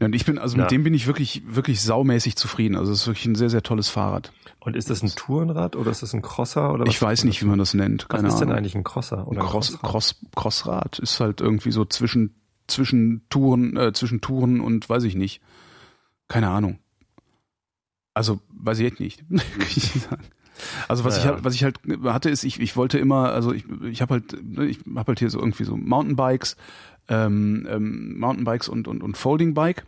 Ja, 0.00 0.06
und 0.06 0.14
ich 0.14 0.24
bin, 0.26 0.38
also 0.38 0.56
Ja. 0.56 0.64
mit 0.64 0.72
dem 0.72 0.82
bin 0.82 0.92
ich 0.92 1.06
wirklich, 1.06 1.42
wirklich 1.46 1.80
saumäßig 1.80 2.36
zufrieden. 2.36 2.76
Also 2.76 2.92
es 2.92 3.02
ist 3.02 3.06
wirklich 3.06 3.26
ein 3.26 3.36
sehr, 3.36 3.48
sehr 3.48 3.62
tolles 3.62 3.88
Fahrrad. 3.88 4.32
Und 4.60 4.74
ist 4.76 4.90
das 4.90 5.02
ein 5.02 5.10
Tourenrad 5.14 5.76
oder 5.76 5.90
ist 5.90 6.02
das 6.02 6.12
ein 6.14 6.20
Crosser 6.22 6.72
oder 6.72 6.84
was 6.84 6.92
Ich 6.94 7.00
weiß 7.00 7.24
nicht, 7.24 7.40
wie 7.42 7.46
man 7.46 7.58
das 7.58 7.74
nennt. 7.74 8.02
Was 8.08 8.16
Keine 8.16 8.28
ist 8.28 8.34
denn 8.38 8.48
Ahnung. 8.48 8.58
eigentlich 8.58 8.74
ein 8.74 8.82
Crosser 8.82 9.26
oder 9.28 9.40
Ein 9.40 9.46
ein 9.46 9.50
Cross, 9.50 9.78
Crossrad? 9.78 9.90
Cross, 9.90 10.16
Crossrad 10.34 10.98
ist 10.98 11.20
halt 11.20 11.40
irgendwie 11.40 11.70
so 11.70 11.84
zwischen, 11.84 12.34
zwischen 12.66 13.22
Touren, 13.28 13.76
äh, 13.76 13.92
zwischen 13.92 14.20
Touren 14.20 14.60
und 14.60 14.88
weiß 14.88 15.04
ich 15.04 15.14
nicht. 15.14 15.40
Keine 16.28 16.48
Ahnung. 16.48 16.78
Also, 18.14 18.40
weiß 18.48 18.78
ich 18.78 18.86
echt 18.86 19.00
nicht. 19.00 19.24
Also 20.88 21.04
was 21.04 21.16
Naja. 21.16 21.24
ich 21.24 21.32
halt, 21.32 21.44
was 21.44 21.54
ich 21.54 21.64
halt 21.64 21.80
hatte, 22.04 22.30
ist, 22.30 22.44
ich, 22.44 22.60
ich 22.60 22.76
wollte 22.76 22.98
immer, 22.98 23.30
also 23.30 23.52
ich, 23.52 23.64
ich 23.90 24.00
habe 24.00 24.14
halt, 24.14 24.36
ne, 24.42 24.66
ich 24.66 24.78
habe 24.94 25.08
halt 25.08 25.18
hier 25.18 25.30
so 25.30 25.38
irgendwie 25.38 25.64
so 25.64 25.76
Mountainbikes, 25.76 26.56
ähm, 27.08 27.66
ähm, 27.68 28.18
Mountainbikes 28.18 28.68
und, 28.68 28.88
und, 28.88 29.02
und 29.02 29.16
Foldingbike. 29.16 29.82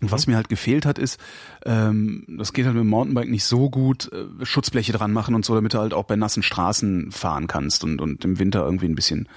Und 0.00 0.12
was 0.12 0.28
mir 0.28 0.36
halt 0.36 0.48
gefehlt 0.48 0.86
hat, 0.86 0.96
ist, 0.98 1.20
ähm, 1.64 2.24
das 2.28 2.52
geht 2.52 2.66
halt 2.66 2.76
mit 2.76 2.84
dem 2.84 2.88
Mountainbike 2.88 3.28
nicht 3.28 3.44
so 3.44 3.68
gut, 3.68 4.12
äh, 4.12 4.44
Schutzbleche 4.46 4.92
dran 4.92 5.12
machen 5.12 5.34
und 5.34 5.44
so, 5.44 5.56
damit 5.56 5.74
du 5.74 5.78
halt 5.78 5.92
auch 5.92 6.04
bei 6.04 6.14
nassen 6.14 6.44
Straßen 6.44 7.10
fahren 7.10 7.48
kannst 7.48 7.82
und, 7.82 8.00
und 8.00 8.24
im 8.24 8.38
Winter 8.38 8.64
irgendwie 8.64 8.86
ein 8.86 8.94
bisschen 8.94 9.28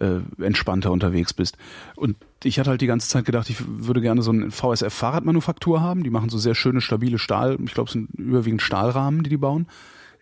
äh, 0.00 0.20
entspannter 0.42 0.90
unterwegs 0.90 1.32
bist. 1.32 1.56
Und 1.96 2.16
ich 2.44 2.58
hatte 2.58 2.70
halt 2.70 2.80
die 2.80 2.86
ganze 2.86 3.08
Zeit 3.08 3.24
gedacht, 3.24 3.50
ich 3.50 3.56
würde 3.66 4.00
gerne 4.00 4.22
so 4.22 4.30
eine 4.30 4.50
VSF-Fahrradmanufaktur 4.50 5.80
haben. 5.80 6.04
Die 6.04 6.10
machen 6.10 6.28
so 6.28 6.38
sehr 6.38 6.54
schöne, 6.54 6.80
stabile 6.80 7.18
Stahl, 7.18 7.58
ich 7.64 7.74
glaube, 7.74 7.88
es 7.88 7.92
sind 7.92 8.10
überwiegend 8.14 8.62
Stahlrahmen, 8.62 9.22
die 9.22 9.30
die 9.30 9.36
bauen. 9.36 9.66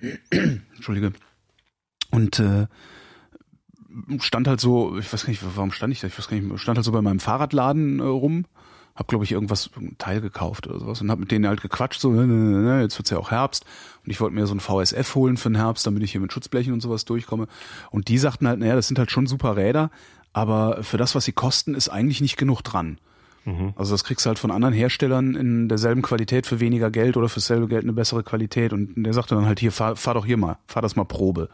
Entschuldige. 0.30 1.12
Und 2.10 2.38
äh, 2.38 2.66
stand 4.20 4.48
halt 4.48 4.60
so, 4.60 4.96
ich 4.98 5.12
weiß 5.12 5.24
gar 5.24 5.30
nicht, 5.30 5.42
warum 5.56 5.72
stand 5.72 5.92
ich 5.92 6.00
da? 6.00 6.06
Ich 6.06 6.18
weiß 6.18 6.28
gar 6.28 6.36
nicht, 6.36 6.60
stand 6.60 6.78
halt 6.78 6.84
so 6.84 6.92
bei 6.92 7.02
meinem 7.02 7.20
Fahrradladen 7.20 8.00
äh, 8.00 8.04
rum, 8.04 8.46
hab 8.94 9.08
glaube 9.08 9.24
ich 9.24 9.32
irgendwas, 9.32 9.70
ein 9.76 9.96
Teil 9.98 10.20
gekauft 10.20 10.66
oder 10.66 10.78
sowas 10.78 11.00
und 11.00 11.10
hab 11.10 11.18
mit 11.18 11.30
denen 11.30 11.46
halt 11.46 11.60
gequatscht, 11.60 12.00
so, 12.00 12.14
jetzt 12.80 12.98
wird's 12.98 13.10
ja 13.10 13.18
auch 13.18 13.30
Herbst 13.30 13.64
und 14.06 14.12
ich 14.12 14.20
wollte 14.20 14.36
mir 14.36 14.46
so 14.46 14.54
ein 14.54 14.60
VSF 14.60 15.16
holen 15.16 15.36
für 15.36 15.50
den 15.50 15.56
Herbst, 15.56 15.86
damit 15.86 16.02
ich 16.04 16.12
hier 16.12 16.20
mit 16.20 16.32
Schutzblechen 16.32 16.72
und 16.72 16.80
sowas 16.80 17.04
durchkomme. 17.04 17.48
Und 17.90 18.08
die 18.08 18.18
sagten 18.18 18.46
halt, 18.46 18.60
naja, 18.60 18.76
das 18.76 18.86
sind 18.86 18.98
halt 18.98 19.10
schon 19.10 19.26
super 19.26 19.56
Räder, 19.56 19.90
aber 20.32 20.84
für 20.84 20.96
das, 20.96 21.14
was 21.16 21.24
sie 21.24 21.32
kosten, 21.32 21.74
ist 21.74 21.88
eigentlich 21.88 22.20
nicht 22.20 22.36
genug 22.36 22.62
dran. 22.62 22.98
Mhm. 23.44 23.72
Also 23.74 23.94
das 23.94 24.04
kriegst 24.04 24.24
du 24.24 24.28
halt 24.28 24.38
von 24.38 24.52
anderen 24.52 24.74
Herstellern 24.74 25.34
in 25.34 25.68
derselben 25.68 26.02
Qualität 26.02 26.46
für 26.46 26.60
weniger 26.60 26.90
Geld 26.90 27.16
oder 27.16 27.28
für 27.28 27.40
dasselbe 27.40 27.66
Geld 27.66 27.82
eine 27.82 27.92
bessere 27.92 28.22
Qualität. 28.22 28.72
Und 28.72 28.94
der 28.96 29.12
sagte 29.12 29.34
dann 29.34 29.46
halt 29.46 29.58
hier, 29.58 29.72
fahr, 29.72 29.96
fahr 29.96 30.14
doch 30.14 30.26
hier 30.26 30.36
mal, 30.36 30.58
fahr 30.68 30.82
das 30.82 30.94
mal 30.94 31.04
Probe. 31.04 31.48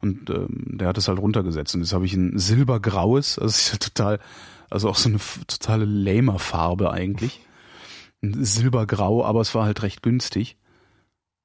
Und 0.00 0.30
ähm, 0.30 0.76
der 0.78 0.88
hat 0.88 0.98
es 0.98 1.08
halt 1.08 1.18
runtergesetzt. 1.18 1.74
Und 1.74 1.80
jetzt 1.80 1.92
habe 1.92 2.04
ich 2.04 2.14
ein 2.14 2.38
silbergraues, 2.38 3.38
also 3.38 3.48
ist 3.48 3.72
ja 3.72 3.78
total, 3.78 4.20
also 4.70 4.88
auch 4.88 4.96
so 4.96 5.08
eine 5.08 5.18
totale 5.48 5.86
lamer 5.86 6.38
Farbe 6.38 6.92
eigentlich. 6.92 7.40
Silbergrau, 8.22 9.24
aber 9.24 9.40
es 9.40 9.54
war 9.54 9.64
halt 9.64 9.82
recht 9.82 10.02
günstig. 10.02 10.56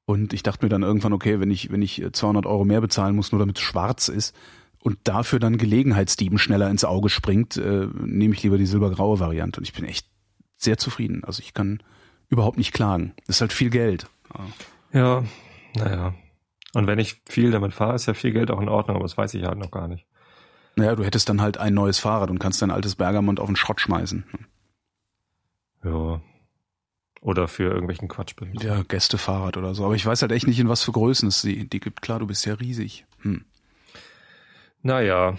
Und 0.10 0.34
ich 0.34 0.42
dachte 0.42 0.66
mir 0.66 0.70
dann 0.70 0.82
irgendwann, 0.82 1.14
okay, 1.14 1.40
wenn 1.40 1.52
ich, 1.52 1.72
wenn 1.72 1.84
ich 1.84 2.04
200 2.12 2.48
Euro 2.48 2.66
mehr 2.66 2.82
bezahlen 2.82 3.16
muss, 3.16 3.32
nur 3.32 3.38
damit 3.38 3.60
es 3.60 3.64
schwarz 3.64 4.08
ist 4.08 4.36
und 4.80 4.98
dafür 5.04 5.38
dann 5.38 5.60
Gelegenheitsdieben 5.60 6.40
schneller 6.40 6.68
ins 6.72 6.84
Auge 6.84 7.10
springt, 7.10 7.58
äh, 7.58 7.86
nehme 7.94 8.34
ich 8.34 8.42
lieber 8.42 8.58
die 8.58 8.66
silbergraue 8.66 9.20
Variante. 9.20 9.60
Und 9.60 9.68
ich 9.68 9.74
bin 9.74 9.86
echt 9.86 10.08
sehr 10.58 10.80
zufrieden. 10.80 11.24
Also 11.26 11.44
ich 11.44 11.54
kann 11.54 11.84
überhaupt 12.28 12.58
nicht 12.58 12.74
klagen. 12.74 13.14
Das 13.28 13.36
ist 13.36 13.42
halt 13.42 13.54
viel 13.54 13.70
Geld. 13.70 14.08
Ja, 14.94 15.24
naja. 15.76 16.16
Und 16.74 16.88
wenn 16.88 16.98
ich 16.98 17.22
viel 17.30 17.52
damit 17.52 17.76
fahre, 17.76 17.94
ist 17.94 18.08
ja 18.08 18.16
viel 18.16 18.32
Geld 18.32 18.50
auch 18.50 18.62
in 18.62 18.68
Ordnung, 18.68 18.96
aber 18.96 19.06
das 19.06 19.16
weiß 19.16 19.36
ich 19.36 19.44
halt 19.44 19.60
noch 19.60 19.70
gar 19.70 19.88
nicht. 19.88 20.08
Naja, 20.76 20.96
du 20.96 21.04
hättest 21.04 21.30
dann 21.30 21.40
halt 21.40 21.60
ein 21.60 21.76
neues 21.76 22.00
Fahrrad 22.00 22.32
und 22.32 22.40
kannst 22.40 22.64
dein 22.64 22.72
altes 22.72 22.96
Bergamont 22.96 23.40
auf 23.40 23.46
den 23.46 23.56
Schrott 23.56 23.80
schmeißen. 23.80 24.26
Ja. 25.84 26.20
Oder 27.22 27.48
für 27.50 27.64
irgendwelchen 27.64 28.08
Quatsch 28.08 28.36
benutzen. 28.36 28.66
Ja, 28.66 28.82
Gästefahrrad 28.84 29.58
oder 29.58 29.76
so. 29.76 29.84
Aber 29.86 29.96
ich 29.96 30.06
weiß 30.06 30.22
halt 30.22 30.32
echt 30.32 30.48
nicht, 30.48 30.60
in 30.60 30.70
was 30.70 30.84
für 30.84 30.94
Größen 30.94 31.28
es 31.28 31.42
die, 31.42 31.68
die 31.68 31.80
gibt. 31.82 32.02
Klar, 32.02 32.20
du 32.20 32.28
bist 32.28 32.46
ja 32.46 32.54
riesig. 32.54 33.06
Hm. 33.24 33.44
Naja. 34.82 35.38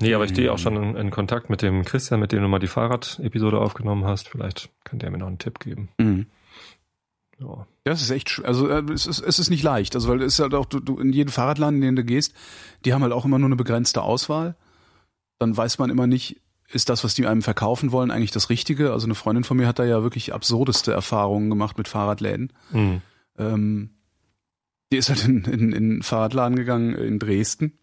Nee, 0.00 0.14
aber 0.14 0.24
ich 0.24 0.32
stehe 0.32 0.52
auch 0.52 0.58
Mhm. 0.58 0.62
schon 0.62 0.76
in, 0.76 0.96
in 0.96 1.10
Kontakt 1.10 1.48
mit 1.48 1.62
dem 1.62 1.84
Christian, 1.84 2.20
mit 2.20 2.32
dem 2.32 2.42
du 2.42 2.48
mal 2.48 2.58
die 2.58 2.66
Fahrrad-Episode 2.66 3.58
aufgenommen 3.58 4.04
hast. 4.04 4.28
Vielleicht 4.28 4.68
kann 4.84 4.98
der 4.98 5.10
mir 5.10 5.18
noch 5.18 5.28
einen 5.28 5.38
Tipp 5.38 5.58
geben. 5.60 5.88
Mhm. 5.98 6.26
Ja. 7.38 7.66
Es 7.84 8.02
ist 8.02 8.10
echt, 8.10 8.42
also 8.44 8.68
äh, 8.68 8.82
es 8.92 9.06
ist, 9.06 9.20
es 9.20 9.38
ist 9.38 9.48
nicht 9.48 9.62
leicht. 9.62 9.94
Also 9.94 10.08
weil 10.08 10.20
es 10.22 10.34
ist 10.34 10.40
halt 10.40 10.54
auch, 10.54 10.66
du, 10.66 10.80
du 10.80 10.98
in 10.98 11.12
jeden 11.12 11.30
Fahrradladen, 11.30 11.76
in 11.76 11.82
den 11.82 11.96
du 11.96 12.04
gehst, 12.04 12.34
die 12.84 12.92
haben 12.92 13.02
halt 13.02 13.12
auch 13.12 13.24
immer 13.24 13.38
nur 13.38 13.48
eine 13.48 13.56
begrenzte 13.56 14.02
Auswahl. 14.02 14.54
Dann 15.38 15.56
weiß 15.56 15.78
man 15.78 15.88
immer 15.90 16.06
nicht, 16.06 16.40
ist 16.72 16.88
das, 16.88 17.04
was 17.04 17.14
die 17.14 17.26
einem 17.26 17.42
verkaufen 17.42 17.92
wollen, 17.92 18.10
eigentlich 18.10 18.30
das 18.30 18.50
Richtige? 18.50 18.92
Also 18.92 19.06
eine 19.06 19.14
Freundin 19.14 19.44
von 19.44 19.56
mir 19.56 19.66
hat 19.66 19.78
da 19.78 19.84
ja 19.84 20.02
wirklich 20.02 20.32
absurdeste 20.32 20.92
Erfahrungen 20.92 21.50
gemacht 21.50 21.78
mit 21.78 21.88
Fahrradläden. 21.88 22.52
Mhm. 22.70 23.02
Ähm, 23.38 23.90
die 24.90 24.96
ist 24.96 25.08
halt 25.08 25.24
in, 25.24 25.44
in, 25.44 25.72
in 25.72 25.74
einen 25.74 26.02
Fahrradladen 26.02 26.56
gegangen 26.56 26.94
in 26.94 27.18
Dresden, 27.18 27.78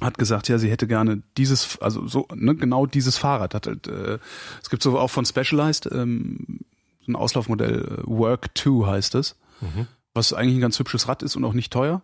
hat 0.00 0.16
gesagt, 0.16 0.48
ja, 0.48 0.58
sie 0.58 0.70
hätte 0.70 0.86
gerne 0.86 1.22
dieses, 1.36 1.78
also 1.80 2.06
so, 2.06 2.26
ne, 2.34 2.54
genau 2.54 2.86
dieses 2.86 3.18
Fahrrad. 3.18 3.54
Hat 3.54 3.66
halt, 3.66 3.86
äh, 3.86 4.18
es 4.62 4.70
gibt 4.70 4.82
so 4.82 4.98
auch 4.98 5.10
von 5.10 5.26
Specialized 5.26 5.88
ähm, 5.92 6.60
so 7.04 7.12
ein 7.12 7.16
Auslaufmodell, 7.16 7.98
äh, 7.98 8.02
Work 8.06 8.50
2 8.56 8.86
heißt 8.86 9.14
es, 9.14 9.36
Mhm. 9.60 9.86
was 10.14 10.32
eigentlich 10.32 10.56
ein 10.56 10.62
ganz 10.62 10.78
hübsches 10.78 11.06
Rad 11.06 11.22
ist 11.22 11.36
und 11.36 11.44
auch 11.44 11.52
nicht 11.52 11.70
teuer. 11.70 12.02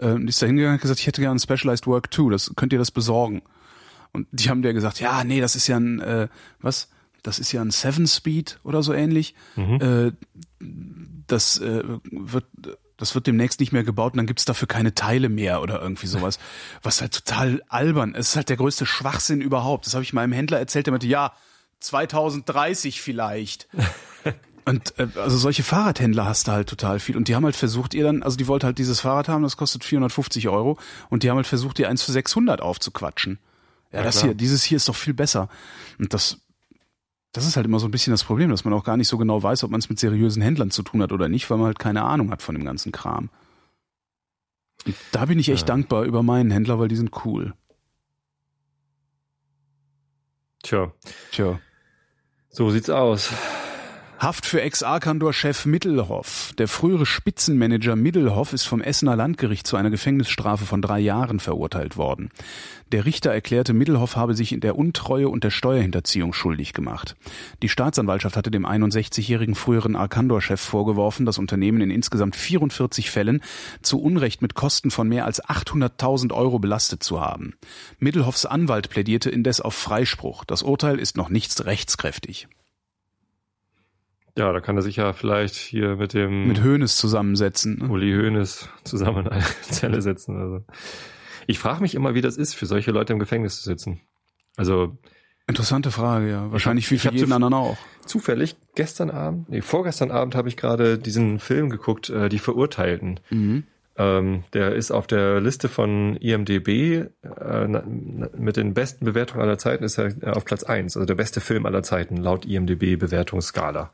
Ähm, 0.00 0.26
die 0.26 0.30
ist 0.30 0.42
da 0.42 0.46
hingegangen 0.46 0.74
und 0.74 0.78
hat 0.78 0.82
gesagt, 0.82 0.98
ich 1.00 1.06
hätte 1.06 1.20
gerne 1.20 1.36
ein 1.36 1.40
Specialized 1.40 1.86
Work 1.86 2.12
2, 2.12 2.30
das 2.30 2.52
könnt 2.56 2.72
ihr 2.72 2.80
das 2.80 2.90
besorgen. 2.90 3.42
Und 4.16 4.26
die 4.32 4.50
haben 4.50 4.62
der 4.62 4.72
gesagt, 4.72 5.00
ja, 5.00 5.24
nee, 5.24 5.40
das 5.40 5.54
ist 5.56 5.66
ja 5.66 5.76
ein, 5.76 6.00
äh, 6.00 6.28
was? 6.60 6.88
Das 7.22 7.38
ist 7.38 7.52
ja 7.52 7.60
ein 7.60 7.70
Seven 7.70 8.06
Speed 8.06 8.58
oder 8.64 8.82
so 8.82 8.92
ähnlich. 8.92 9.34
Mhm. 9.56 9.80
Äh, 9.80 10.12
das 11.26 11.58
äh, 11.58 11.82
wird 12.10 12.46
das 12.96 13.14
wird 13.14 13.26
demnächst 13.26 13.60
nicht 13.60 13.72
mehr 13.72 13.84
gebaut 13.84 14.14
und 14.14 14.18
dann 14.18 14.26
gibt's 14.26 14.46
dafür 14.46 14.68
keine 14.68 14.94
Teile 14.94 15.28
mehr 15.28 15.60
oder 15.60 15.80
irgendwie 15.82 16.06
sowas. 16.06 16.38
Was 16.82 17.02
halt 17.02 17.12
total 17.12 17.62
albern. 17.68 18.14
Es 18.14 18.28
ist 18.28 18.36
halt 18.36 18.48
der 18.48 18.56
größte 18.56 18.86
Schwachsinn 18.86 19.42
überhaupt. 19.42 19.86
Das 19.86 19.94
habe 19.94 20.02
ich 20.02 20.12
meinem 20.12 20.32
Händler 20.32 20.58
erzählt, 20.58 20.86
der 20.86 20.92
meinte, 20.92 21.06
ja, 21.06 21.32
2030 21.80 23.02
vielleicht. 23.02 23.68
Und 24.64 24.98
äh, 24.98 25.08
also 25.16 25.36
solche 25.36 25.62
Fahrradhändler 25.62 26.24
hast 26.24 26.48
du 26.48 26.52
halt 26.52 26.68
total 26.68 26.98
viel. 26.98 27.16
Und 27.16 27.28
die 27.28 27.36
haben 27.36 27.44
halt 27.44 27.54
versucht, 27.54 27.94
ihr 27.94 28.02
dann, 28.02 28.22
also 28.22 28.36
die 28.36 28.48
wollte 28.48 28.66
halt 28.66 28.78
dieses 28.78 29.00
Fahrrad 29.00 29.28
haben, 29.28 29.42
das 29.42 29.56
kostet 29.56 29.84
450 29.84 30.48
Euro. 30.48 30.78
Und 31.08 31.22
die 31.22 31.30
haben 31.30 31.36
halt 31.36 31.46
versucht, 31.46 31.78
ihr 31.78 31.88
eins 31.88 32.02
für 32.02 32.12
600 32.12 32.60
aufzuquatschen. 32.60 33.38
Ja, 33.92 33.98
Ja, 33.98 34.04
das 34.04 34.16
klar. 34.16 34.28
hier, 34.28 34.34
dieses 34.34 34.64
hier 34.64 34.76
ist 34.76 34.88
doch 34.88 34.96
viel 34.96 35.14
besser. 35.14 35.48
Und 35.98 36.12
das, 36.14 36.38
das 37.32 37.46
ist 37.46 37.56
halt 37.56 37.66
immer 37.66 37.78
so 37.80 37.86
ein 37.86 37.90
bisschen 37.90 38.10
das 38.12 38.24
Problem, 38.24 38.50
dass 38.50 38.64
man 38.64 38.74
auch 38.74 38.84
gar 38.84 38.96
nicht 38.96 39.08
so 39.08 39.18
genau 39.18 39.42
weiß, 39.42 39.64
ob 39.64 39.70
man 39.70 39.80
es 39.80 39.88
mit 39.88 39.98
seriösen 39.98 40.42
Händlern 40.42 40.70
zu 40.70 40.82
tun 40.82 41.02
hat 41.02 41.12
oder 41.12 41.28
nicht, 41.28 41.48
weil 41.50 41.58
man 41.58 41.66
halt 41.66 41.78
keine 41.78 42.02
Ahnung 42.02 42.30
hat 42.30 42.42
von 42.42 42.54
dem 42.54 42.64
ganzen 42.64 42.92
Kram. 42.92 43.30
Und 44.84 44.94
da 45.12 45.24
bin 45.26 45.38
ich 45.38 45.48
echt 45.48 45.62
Ja. 45.62 45.66
dankbar 45.74 46.04
über 46.04 46.22
meinen 46.22 46.50
Händler, 46.50 46.78
weil 46.78 46.88
die 46.88 46.96
sind 46.96 47.24
cool. 47.24 47.54
Tja, 50.62 50.92
Tja. 51.32 51.60
so 52.50 52.70
sieht's 52.70 52.90
aus. 52.90 53.30
Haft 54.18 54.46
für 54.46 54.62
Ex-Arkandor-Chef 54.62 55.66
Middelhoff. 55.66 56.54
Der 56.56 56.68
frühere 56.68 57.04
Spitzenmanager 57.04 57.96
Middelhoff 57.96 58.54
ist 58.54 58.64
vom 58.64 58.80
Essener 58.80 59.14
Landgericht 59.14 59.66
zu 59.66 59.76
einer 59.76 59.90
Gefängnisstrafe 59.90 60.64
von 60.64 60.80
drei 60.80 61.00
Jahren 61.00 61.38
verurteilt 61.38 61.98
worden. 61.98 62.30
Der 62.92 63.04
Richter 63.04 63.30
erklärte, 63.30 63.74
Middelhoff 63.74 64.16
habe 64.16 64.34
sich 64.34 64.52
in 64.52 64.60
der 64.60 64.78
Untreue 64.78 65.28
und 65.28 65.44
der 65.44 65.50
Steuerhinterziehung 65.50 66.32
schuldig 66.32 66.72
gemacht. 66.72 67.14
Die 67.62 67.68
Staatsanwaltschaft 67.68 68.38
hatte 68.38 68.50
dem 68.50 68.64
61-jährigen 68.64 69.54
früheren 69.54 69.96
Arkandor-Chef 69.96 70.62
vorgeworfen, 70.62 71.26
das 71.26 71.36
Unternehmen 71.36 71.82
in 71.82 71.90
insgesamt 71.90 72.36
44 72.36 73.10
Fällen 73.10 73.42
zu 73.82 74.00
Unrecht 74.00 74.40
mit 74.40 74.54
Kosten 74.54 74.90
von 74.90 75.10
mehr 75.10 75.26
als 75.26 75.44
800.000 75.44 76.32
Euro 76.32 76.58
belastet 76.58 77.02
zu 77.02 77.20
haben. 77.20 77.54
Middelhoffs 77.98 78.46
Anwalt 78.46 78.88
plädierte 78.88 79.28
indes 79.28 79.60
auf 79.60 79.74
Freispruch. 79.74 80.46
Das 80.46 80.62
Urteil 80.62 80.98
ist 80.98 81.18
noch 81.18 81.28
nicht 81.28 81.62
rechtskräftig. 81.66 82.48
Ja, 84.36 84.52
da 84.52 84.60
kann 84.60 84.76
er 84.76 84.82
sich 84.82 84.96
ja 84.96 85.12
vielleicht 85.12 85.54
hier 85.54 85.96
mit 85.96 86.12
dem 86.12 86.46
Mit 86.48 86.62
Hönes 86.62 86.96
zusammensetzen. 86.98 87.78
ne? 87.78 87.88
Uli 87.88 88.12
Hoeneß 88.12 88.68
zusammen 88.84 89.26
in 89.26 89.32
eine 89.32 89.44
Zelle 89.62 90.02
setzen. 90.02 90.36
Also. 90.36 90.64
Ich 91.46 91.58
frage 91.58 91.80
mich 91.80 91.94
immer, 91.94 92.14
wie 92.14 92.20
das 92.20 92.36
ist, 92.36 92.54
für 92.54 92.66
solche 92.66 92.90
Leute 92.90 93.12
im 93.12 93.18
Gefängnis 93.18 93.56
zu 93.56 93.64
sitzen. 93.64 94.00
Also 94.56 94.98
Interessante 95.48 95.90
Frage, 95.92 96.28
ja. 96.28 96.50
Wahrscheinlich 96.50 96.90
wie 96.90 96.96
ich 96.96 97.02
für 97.02 97.12
jeden 97.12 97.32
anderen 97.32 97.54
auch. 97.54 97.78
zufällig 98.04 98.56
gestern 98.74 99.10
Abend, 99.10 99.48
nee, 99.48 99.60
vorgestern 99.62 100.10
Abend 100.10 100.34
habe 100.34 100.48
ich 100.48 100.56
gerade 100.56 100.98
diesen 100.98 101.38
Film 101.38 101.70
geguckt, 101.70 102.10
äh, 102.10 102.28
Die 102.28 102.40
Verurteilten. 102.40 103.20
Mhm. 103.30 103.62
Ähm, 103.98 104.44
der 104.52 104.74
ist 104.74 104.90
auf 104.90 105.06
der 105.06 105.40
Liste 105.40 105.68
von 105.68 106.16
IMDB 106.16 106.68
äh, 106.68 107.66
mit 108.36 108.56
den 108.56 108.74
besten 108.74 109.06
Bewertungen 109.06 109.42
aller 109.42 109.56
Zeiten 109.56 109.84
ist 109.84 109.98
er 109.98 110.06
äh, 110.22 110.30
auf 110.30 110.44
Platz 110.44 110.64
eins, 110.64 110.96
also 110.96 111.06
der 111.06 111.14
beste 111.14 111.40
Film 111.40 111.64
aller 111.64 111.82
Zeiten 111.82 112.18
laut 112.18 112.44
IMDB 112.44 112.96
Bewertungsskala. 112.96 113.90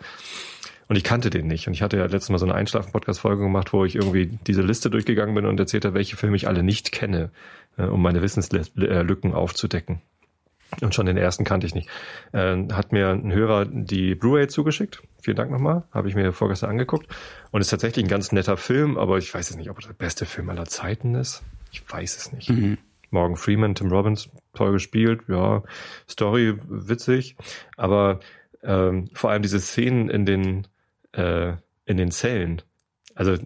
Und 0.88 0.96
ich 0.96 1.04
kannte 1.04 1.30
den 1.30 1.46
nicht. 1.46 1.68
Und 1.68 1.74
ich 1.74 1.82
hatte 1.82 1.96
ja 1.96 2.04
letztes 2.04 2.30
Mal 2.30 2.38
so 2.38 2.44
eine 2.44 2.54
Einschlafen-Podcast-Folge 2.54 3.44
gemacht, 3.44 3.72
wo 3.72 3.84
ich 3.84 3.94
irgendwie 3.94 4.38
diese 4.46 4.62
Liste 4.62 4.90
durchgegangen 4.90 5.34
bin 5.34 5.46
und 5.46 5.58
erzählt 5.58 5.84
habe, 5.84 5.94
welche 5.94 6.16
Filme 6.16 6.36
ich 6.36 6.48
alle 6.48 6.62
nicht 6.62 6.92
kenne, 6.92 7.30
äh, 7.78 7.84
um 7.84 8.02
meine 8.02 8.20
Wissenslücken 8.22 9.32
aufzudecken. 9.32 10.02
Und 10.80 10.94
schon 10.94 11.06
den 11.06 11.16
ersten 11.16 11.44
kannte 11.44 11.66
ich 11.66 11.74
nicht. 11.74 11.88
Äh, 12.32 12.56
hat 12.72 12.92
mir 12.92 13.10
ein 13.10 13.32
Hörer 13.32 13.66
die 13.66 14.14
Blu-ray 14.14 14.48
zugeschickt. 14.48 15.02
Vielen 15.20 15.36
Dank 15.36 15.50
nochmal. 15.50 15.84
Habe 15.92 16.08
ich 16.08 16.14
mir 16.14 16.32
vorgestern 16.32 16.70
angeguckt. 16.70 17.06
Und 17.50 17.60
ist 17.60 17.70
tatsächlich 17.70 18.04
ein 18.04 18.08
ganz 18.08 18.32
netter 18.32 18.56
Film, 18.56 18.96
aber 18.96 19.18
ich 19.18 19.32
weiß 19.32 19.50
jetzt 19.50 19.58
nicht, 19.58 19.70
ob 19.70 19.78
er 19.78 19.88
der 19.88 19.94
beste 19.94 20.24
Film 20.24 20.48
aller 20.48 20.66
Zeiten 20.66 21.14
ist. 21.14 21.42
Ich 21.70 21.82
weiß 21.90 22.16
es 22.16 22.32
nicht. 22.32 22.50
Mhm. 22.50 22.78
Morgan 23.10 23.36
Freeman, 23.36 23.74
Tim 23.74 23.92
Robbins, 23.92 24.30
toll 24.54 24.72
gespielt, 24.72 25.22
ja, 25.28 25.62
Story 26.08 26.58
witzig, 26.66 27.36
aber 27.76 28.20
ähm, 28.62 29.10
vor 29.12 29.30
allem 29.30 29.42
diese 29.42 29.60
Szenen 29.60 30.08
in 30.08 30.24
den 30.24 30.66
äh, 31.12 31.52
in 31.84 31.98
den 31.98 32.10
Zellen. 32.10 32.62
Also 33.14 33.36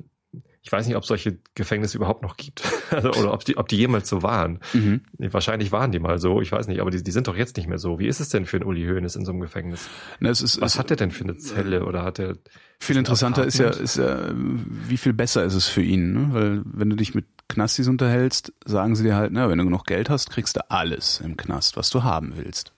ich 0.66 0.72
weiß 0.72 0.84
nicht, 0.88 0.96
ob 0.96 1.04
es 1.04 1.08
solche 1.08 1.38
Gefängnisse 1.54 1.96
überhaupt 1.96 2.22
noch 2.22 2.36
gibt. 2.36 2.60
also, 2.90 3.12
oder 3.12 3.32
ob 3.32 3.44
die, 3.44 3.56
ob 3.56 3.68
die 3.68 3.76
jemals 3.76 4.08
so 4.08 4.24
waren. 4.24 4.58
Mhm. 4.72 5.02
Wahrscheinlich 5.16 5.70
waren 5.70 5.92
die 5.92 6.00
mal 6.00 6.18
so, 6.18 6.40
ich 6.42 6.50
weiß 6.50 6.66
nicht, 6.66 6.80
aber 6.80 6.90
die, 6.90 7.04
die 7.04 7.12
sind 7.12 7.28
doch 7.28 7.36
jetzt 7.36 7.56
nicht 7.56 7.68
mehr 7.68 7.78
so. 7.78 8.00
Wie 8.00 8.08
ist 8.08 8.18
es 8.18 8.30
denn 8.30 8.46
für 8.46 8.56
einen 8.56 8.66
Uli 8.66 8.84
Hoeneß 8.84 9.14
in 9.14 9.24
so 9.24 9.30
einem 9.30 9.40
Gefängnis? 9.40 9.88
Na, 10.18 10.28
es 10.28 10.42
ist, 10.42 10.60
Was 10.60 10.74
es, 10.74 10.78
hat 10.80 10.90
der 10.90 10.96
denn 10.96 11.12
für 11.12 11.22
eine 11.22 11.36
Zelle? 11.36 11.84
Oder 11.84 12.02
hat 12.02 12.18
er. 12.18 12.36
Viel 12.80 12.96
interessanter 12.96 13.46
ist 13.46 13.58
ja, 13.58 13.70
ist 13.70 13.96
ja, 13.96 14.32
wie 14.34 14.96
viel 14.96 15.12
besser 15.12 15.44
ist 15.44 15.54
es 15.54 15.68
für 15.68 15.82
ihn, 15.82 16.12
ne? 16.12 16.28
Weil 16.32 16.62
wenn 16.64 16.90
du 16.90 16.96
dich 16.96 17.14
mit 17.14 17.26
Knastis 17.48 17.86
unterhältst, 17.86 18.52
sagen 18.64 18.96
sie 18.96 19.04
dir 19.04 19.14
halt, 19.14 19.30
na, 19.32 19.48
wenn 19.48 19.58
du 19.58 19.64
genug 19.64 19.86
Geld 19.86 20.10
hast, 20.10 20.30
kriegst 20.30 20.56
du 20.56 20.68
alles 20.68 21.20
im 21.20 21.36
Knast, 21.36 21.76
was 21.76 21.90
du 21.90 22.02
haben 22.02 22.32
willst. 22.34 22.72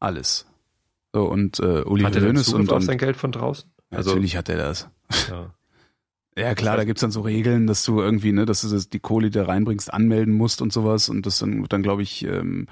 Alles. 0.00 0.44
So, 1.14 1.24
und 1.24 1.60
äh, 1.60 1.80
Uli 1.80 2.04
hat 2.04 2.14
Hoeneß 2.14 2.52
und, 2.52 2.70
und 2.70 2.82
sein 2.82 2.98
Geld 2.98 3.16
von 3.16 3.32
draußen? 3.32 3.70
Also, 3.90 4.10
natürlich 4.10 4.36
hat 4.36 4.50
er 4.50 4.58
das. 4.58 4.90
Ja. 5.30 5.54
Ja 6.38 6.54
klar, 6.54 6.76
da 6.76 6.84
gibt's 6.84 7.00
dann 7.00 7.10
so 7.10 7.22
Regeln, 7.22 7.66
dass 7.66 7.84
du 7.84 8.00
irgendwie, 8.00 8.32
ne, 8.32 8.46
dass 8.46 8.62
du 8.62 8.68
das, 8.68 8.88
die 8.88 9.00
Kohle, 9.00 9.30
die 9.30 9.38
du 9.38 9.46
reinbringst, 9.46 9.92
anmelden 9.92 10.32
musst 10.32 10.62
und 10.62 10.72
sowas 10.72 11.08
und 11.08 11.26
das 11.26 11.38
dann, 11.38 11.64
dann 11.68 11.82
glaube 11.82 12.02
ich, 12.02 12.24
ähm, 12.24 12.66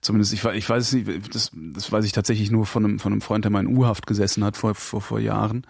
zumindest, 0.00 0.32
ich, 0.32 0.44
ich 0.44 0.68
weiß 0.68 0.92
nicht, 0.92 1.34
das, 1.34 1.50
das 1.54 1.90
weiß 1.90 2.04
ich 2.04 2.12
tatsächlich 2.12 2.50
nur 2.50 2.66
von 2.66 2.84
einem, 2.84 2.98
von 3.00 3.12
einem 3.12 3.20
Freund, 3.20 3.44
der 3.44 3.50
mal 3.50 3.60
in 3.60 3.76
U-Haft 3.76 4.06
gesessen 4.06 4.44
hat 4.44 4.56
vor, 4.56 4.74
vor, 4.76 5.00
vor 5.00 5.18
Jahren. 5.18 5.66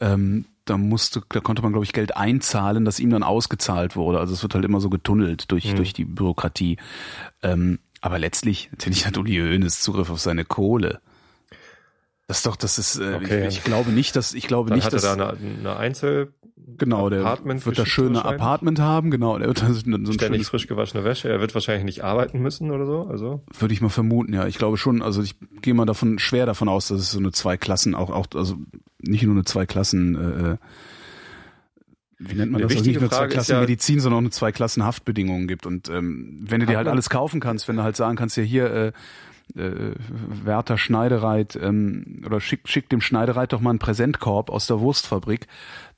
Ähm, 0.00 0.46
da 0.64 0.78
musste, 0.78 1.22
da 1.28 1.40
konnte 1.40 1.62
man, 1.62 1.72
glaube 1.72 1.84
ich, 1.84 1.92
Geld 1.92 2.16
einzahlen, 2.16 2.84
das 2.84 3.00
ihm 3.00 3.10
dann 3.10 3.22
ausgezahlt 3.22 3.94
wurde. 3.96 4.18
Also 4.18 4.32
es 4.32 4.42
wird 4.42 4.54
halt 4.54 4.64
immer 4.64 4.80
so 4.80 4.90
getunnelt 4.90 5.50
durch, 5.50 5.72
mhm. 5.72 5.76
durch 5.76 5.92
die 5.92 6.04
Bürokratie. 6.04 6.78
Ähm, 7.42 7.78
aber 8.00 8.18
letztlich, 8.18 8.68
natürlich 8.70 9.06
hat 9.06 9.18
Uli 9.18 9.36
Hoeneß 9.36 9.80
Zugriff 9.80 10.10
auf 10.10 10.20
seine 10.20 10.44
Kohle. 10.44 11.00
Das 12.28 12.38
ist 12.38 12.46
doch, 12.46 12.56
das 12.56 12.78
ist, 12.78 12.98
äh, 12.98 13.14
okay. 13.16 13.48
ich, 13.48 13.58
ich 13.58 13.64
glaube 13.64 13.90
nicht, 13.90 14.14
dass, 14.14 14.34
ich 14.34 14.46
glaube 14.46 14.68
dann 14.68 14.76
nicht, 14.78 14.84
hat 14.84 14.92
dass. 14.92 15.02
er 15.02 15.16
da 15.16 15.30
eine, 15.30 15.58
eine 15.60 15.76
Einzel, 15.76 16.32
Genau, 16.76 17.08
der 17.08 17.20
Apartment 17.20 17.64
wird 17.64 17.78
das 17.78 17.88
schöne 17.88 18.24
Apartment 18.24 18.78
haben, 18.78 19.10
genau. 19.10 19.38
Der 19.38 19.48
wird 19.48 19.58
so 19.58 19.64
ein 19.64 19.72
Ständig 19.80 20.18
schönes, 20.18 20.48
frisch 20.48 20.66
gewaschene 20.66 21.02
Wäsche. 21.02 21.28
Er 21.28 21.40
wird 21.40 21.54
wahrscheinlich 21.54 21.84
nicht 21.84 22.04
arbeiten 22.04 22.40
müssen 22.40 22.70
oder 22.70 22.84
so. 22.84 23.06
Also 23.08 23.42
würde 23.58 23.72
ich 23.72 23.80
mal 23.80 23.88
vermuten, 23.88 24.34
ja. 24.34 24.46
Ich 24.46 24.58
glaube 24.58 24.76
schon. 24.76 25.00
Also 25.00 25.22
ich 25.22 25.36
gehe 25.62 25.72
mal 25.74 25.86
davon 25.86 26.18
schwer 26.18 26.46
davon 26.46 26.68
aus, 26.68 26.88
dass 26.88 27.00
es 27.00 27.10
so 27.10 27.18
eine 27.18 27.32
zwei 27.32 27.56
Klassen 27.56 27.94
auch 27.94 28.10
auch 28.10 28.26
also 28.34 28.56
nicht 29.00 29.22
nur 29.24 29.34
eine 29.34 29.44
zwei 29.44 29.66
Klassen. 29.66 30.14
Äh, 30.14 30.56
wie 32.18 32.34
nennt 32.34 32.52
man 32.52 32.60
Eine 32.60 32.68
das? 32.68 32.76
Also 32.78 32.90
nicht 32.90 33.00
nur 33.00 33.08
zwei 33.08 33.16
Frage 33.16 33.28
ist 33.28 33.34
Klassen 33.34 33.52
ja- 33.52 33.60
Medizin, 33.60 34.00
sondern 34.00 34.18
auch 34.18 34.22
eine 34.22 34.30
zwei 34.30 34.52
Klassen 34.52 34.84
Haftbedingungen 34.84 35.48
gibt. 35.48 35.66
Und 35.66 35.88
ähm, 35.88 36.38
wenn 36.42 36.60
du 36.60 36.66
dir 36.66 36.76
halt 36.76 36.88
alles 36.88 37.08
kaufen 37.08 37.40
kannst, 37.40 37.66
wenn 37.68 37.76
du 37.76 37.82
halt 37.82 37.96
sagen 37.96 38.16
kannst, 38.16 38.36
ja 38.36 38.42
hier 38.42 38.72
äh, 38.72 38.92
äh, 39.56 39.94
Werther 40.44 40.78
Schneidereit 40.78 41.56
ähm, 41.56 42.22
oder 42.24 42.40
schick, 42.40 42.68
schick 42.68 42.88
dem 42.88 43.00
Schneidereit 43.00 43.52
doch 43.52 43.60
mal 43.60 43.70
einen 43.70 43.78
Präsentkorb 43.78 44.50
aus 44.50 44.66
der 44.66 44.80
Wurstfabrik, 44.80 45.46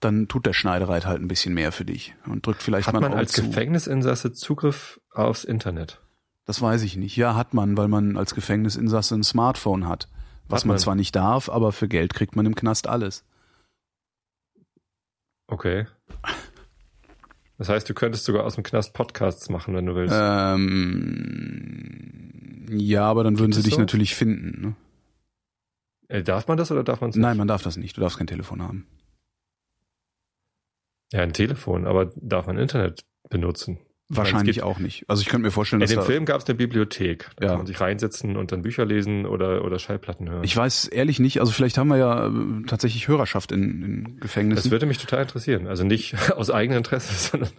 dann 0.01 0.29
tut 0.29 0.47
der 0.47 0.53
Schneidereit 0.53 1.07
halt 1.07 1.21
ein 1.21 1.29
bisschen 1.29 1.55
mehr 1.55 1.73
für 1.73 1.85
dich 1.85 2.15
und 2.27 2.47
drückt 2.47 2.63
vielleicht 2.63 2.87
hat 2.87 2.95
mal 2.95 3.05
ein 3.05 3.11
man 3.11 3.19
als 3.19 3.33
zu. 3.33 3.43
Gefängnisinsasse 3.43 4.33
Zugriff 4.33 5.01
aufs 5.13 5.45
Internet? 5.45 6.01
Das 6.47 6.61
weiß 6.61 6.83
ich 6.83 6.97
nicht. 6.97 7.17
Ja, 7.17 7.37
hat 7.37 7.55
man, 7.55 7.77
weil 7.77 7.89
man 7.89 8.17
als 8.17 8.35
Gefängnisinsasse 8.35 9.15
ein 9.15 9.23
Smartphone 9.23 9.87
hat. 9.87 10.09
Was 10.49 10.63
Hat 10.63 10.67
man 10.67 10.75
man. 10.75 10.81
zwar 10.81 10.95
nicht 10.97 11.15
darf, 11.15 11.49
aber 11.49 11.71
für 11.71 11.87
Geld 11.87 12.13
kriegt 12.13 12.35
man 12.35 12.45
im 12.45 12.57
Knast 12.57 12.89
alles. 12.89 13.25
Okay. 15.47 15.87
Das 17.59 17.69
heißt, 17.69 17.89
du 17.89 17.95
könntest 17.95 18.25
sogar 18.25 18.45
aus 18.45 18.55
dem 18.55 18.65
Knast 18.65 18.95
Podcasts 18.95 19.51
machen, 19.51 19.75
wenn 19.75 19.87
du 19.87 19.95
willst. 19.95 20.15
Ähm, 20.17 21.21
ja, 22.79 23.05
aber 23.05 23.25
dann 23.25 23.39
würden 23.39 23.53
sie 23.53 23.63
dich 23.63 23.73
sowas? 23.75 23.81
natürlich 23.83 24.15
finden. 24.15 24.61
Ne? 24.61 24.77
Äh, 26.09 26.23
darf 26.23 26.49
man 26.49 26.57
das 26.59 26.71
oder 26.73 26.83
darf 26.85 27.01
man 27.01 27.11
es 27.11 27.17
nicht? 27.17 27.23
Nein, 27.23 27.37
man 27.37 27.49
darf 27.49 27.63
das 27.63 27.77
nicht. 27.77 27.97
Du 27.97 28.01
darfst 28.01 28.19
kein 28.19 28.27
Telefon 28.27 28.63
haben. 28.63 28.87
Ja, 31.13 31.23
ein 31.23 31.33
Telefon, 31.33 31.87
aber 31.87 32.13
darf 32.17 32.47
man 32.47 32.59
Internet 32.59 33.05
benutzen? 33.29 33.79
Wahrscheinlich 34.13 34.57
gibt- 34.57 34.67
auch 34.67 34.81
nicht. 34.81 35.05
Also 35.09 35.23
ich 35.23 35.29
könnte 35.29 35.45
mir 35.47 35.53
vorstellen, 35.53 35.81
In 35.81 35.85
dass 35.87 35.91
dem 35.91 35.99
da, 36.01 36.03
Film 36.05 36.25
gab 36.25 36.41
es 36.41 36.47
eine 36.49 36.57
Bibliothek. 36.57 37.31
Da 37.37 37.45
Ja. 37.45 37.49
kann 37.51 37.59
man 37.59 37.67
sich 37.67 37.81
reinsetzen 37.81 38.37
und 38.37 38.51
dann 38.51 38.63
Bücher 38.63 38.85
lesen 38.85 39.25
oder, 39.25 39.65
oder 39.65 39.79
Schallplatten 39.79 40.29
hören. 40.29 40.43
ich 40.43 40.57
weiß 40.57 40.89
ehrlich 40.89 41.21
nicht. 41.21 41.39
Also 41.39 41.53
vielleicht 41.53 41.79
haben 41.79 41.87
wir 41.89 41.97
ja 41.97 42.27
äh, 42.27 42.63
tatsächlich 42.67 43.07
Hörerschaft 43.07 43.53
in, 43.53 43.63
in 43.83 44.05
das 44.15 44.21
Gefängnissen. 44.23 44.71
würde 44.73 44.87
mich 44.87 44.99
total 44.99 45.23
interessieren. 45.23 45.69
Also 45.69 45.85
nicht 45.85 46.15
aus 46.37 46.51
eigenem 46.51 46.79
Interesse, 46.79 47.15
sondern 47.31 47.51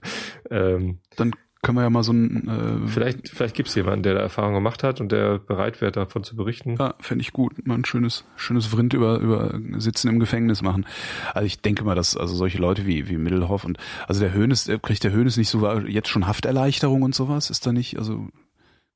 ähm, 0.50 1.00
Dann 1.16 1.32
können 1.62 1.78
wir 1.78 1.84
ja 1.84 1.90
mal 1.92 2.04
so 2.04 2.12
ein 2.12 2.48
äh, 2.48 2.88
vielleicht, 2.88 3.30
vielleicht 3.30 3.56
gibt 3.56 3.70
es 3.70 3.76
jemanden, 3.76 4.02
der 4.02 4.16
da 4.16 4.22
Erfahrung 4.22 4.56
gemacht 4.56 4.82
hat 4.82 5.00
und 5.00 5.12
der 5.12 5.38
bereit 5.38 5.80
wäre, 5.80 5.92
davon 5.92 6.24
zu 6.24 6.36
berichten. 6.36 6.76
Ja, 6.80 6.96
fände 7.00 7.22
ich 7.22 7.34
gut. 7.34 7.66
Mal 7.68 7.76
ein 7.76 7.86
schönes, 7.86 8.26
schönes 8.36 8.66
Vrind 8.66 8.94
über, 8.94 9.20
über 9.20 9.60
Sitzen 9.78 10.08
im 10.08 10.20
Gefängnis 10.20 10.64
machen. 10.64 10.88
Also 11.34 11.46
ich 11.46 11.62
denke 11.62 11.84
mal, 11.84 11.94
dass 11.94 12.18
also 12.18 12.36
solche 12.36 12.58
Leute 12.58 12.88
wie, 12.88 13.10
wie 13.10 13.18
Middelhoff 13.18 13.64
und 13.64 13.78
also 14.08 14.22
der 14.22 14.34
Höhnes, 14.34 14.64
der 14.64 14.80
kriegt 14.80 15.04
der 15.04 15.12
Höhnes 15.12 15.38
nicht 15.38 15.50
so 15.50 15.80
jetzt 15.82 16.10
schon 16.10 16.26
Hafterleichterung 16.26 17.04
und 17.04 17.14
sowas? 17.14 17.52
Ist 17.52 17.66
da 17.68 17.72
nicht, 17.72 17.98
also 18.00 18.28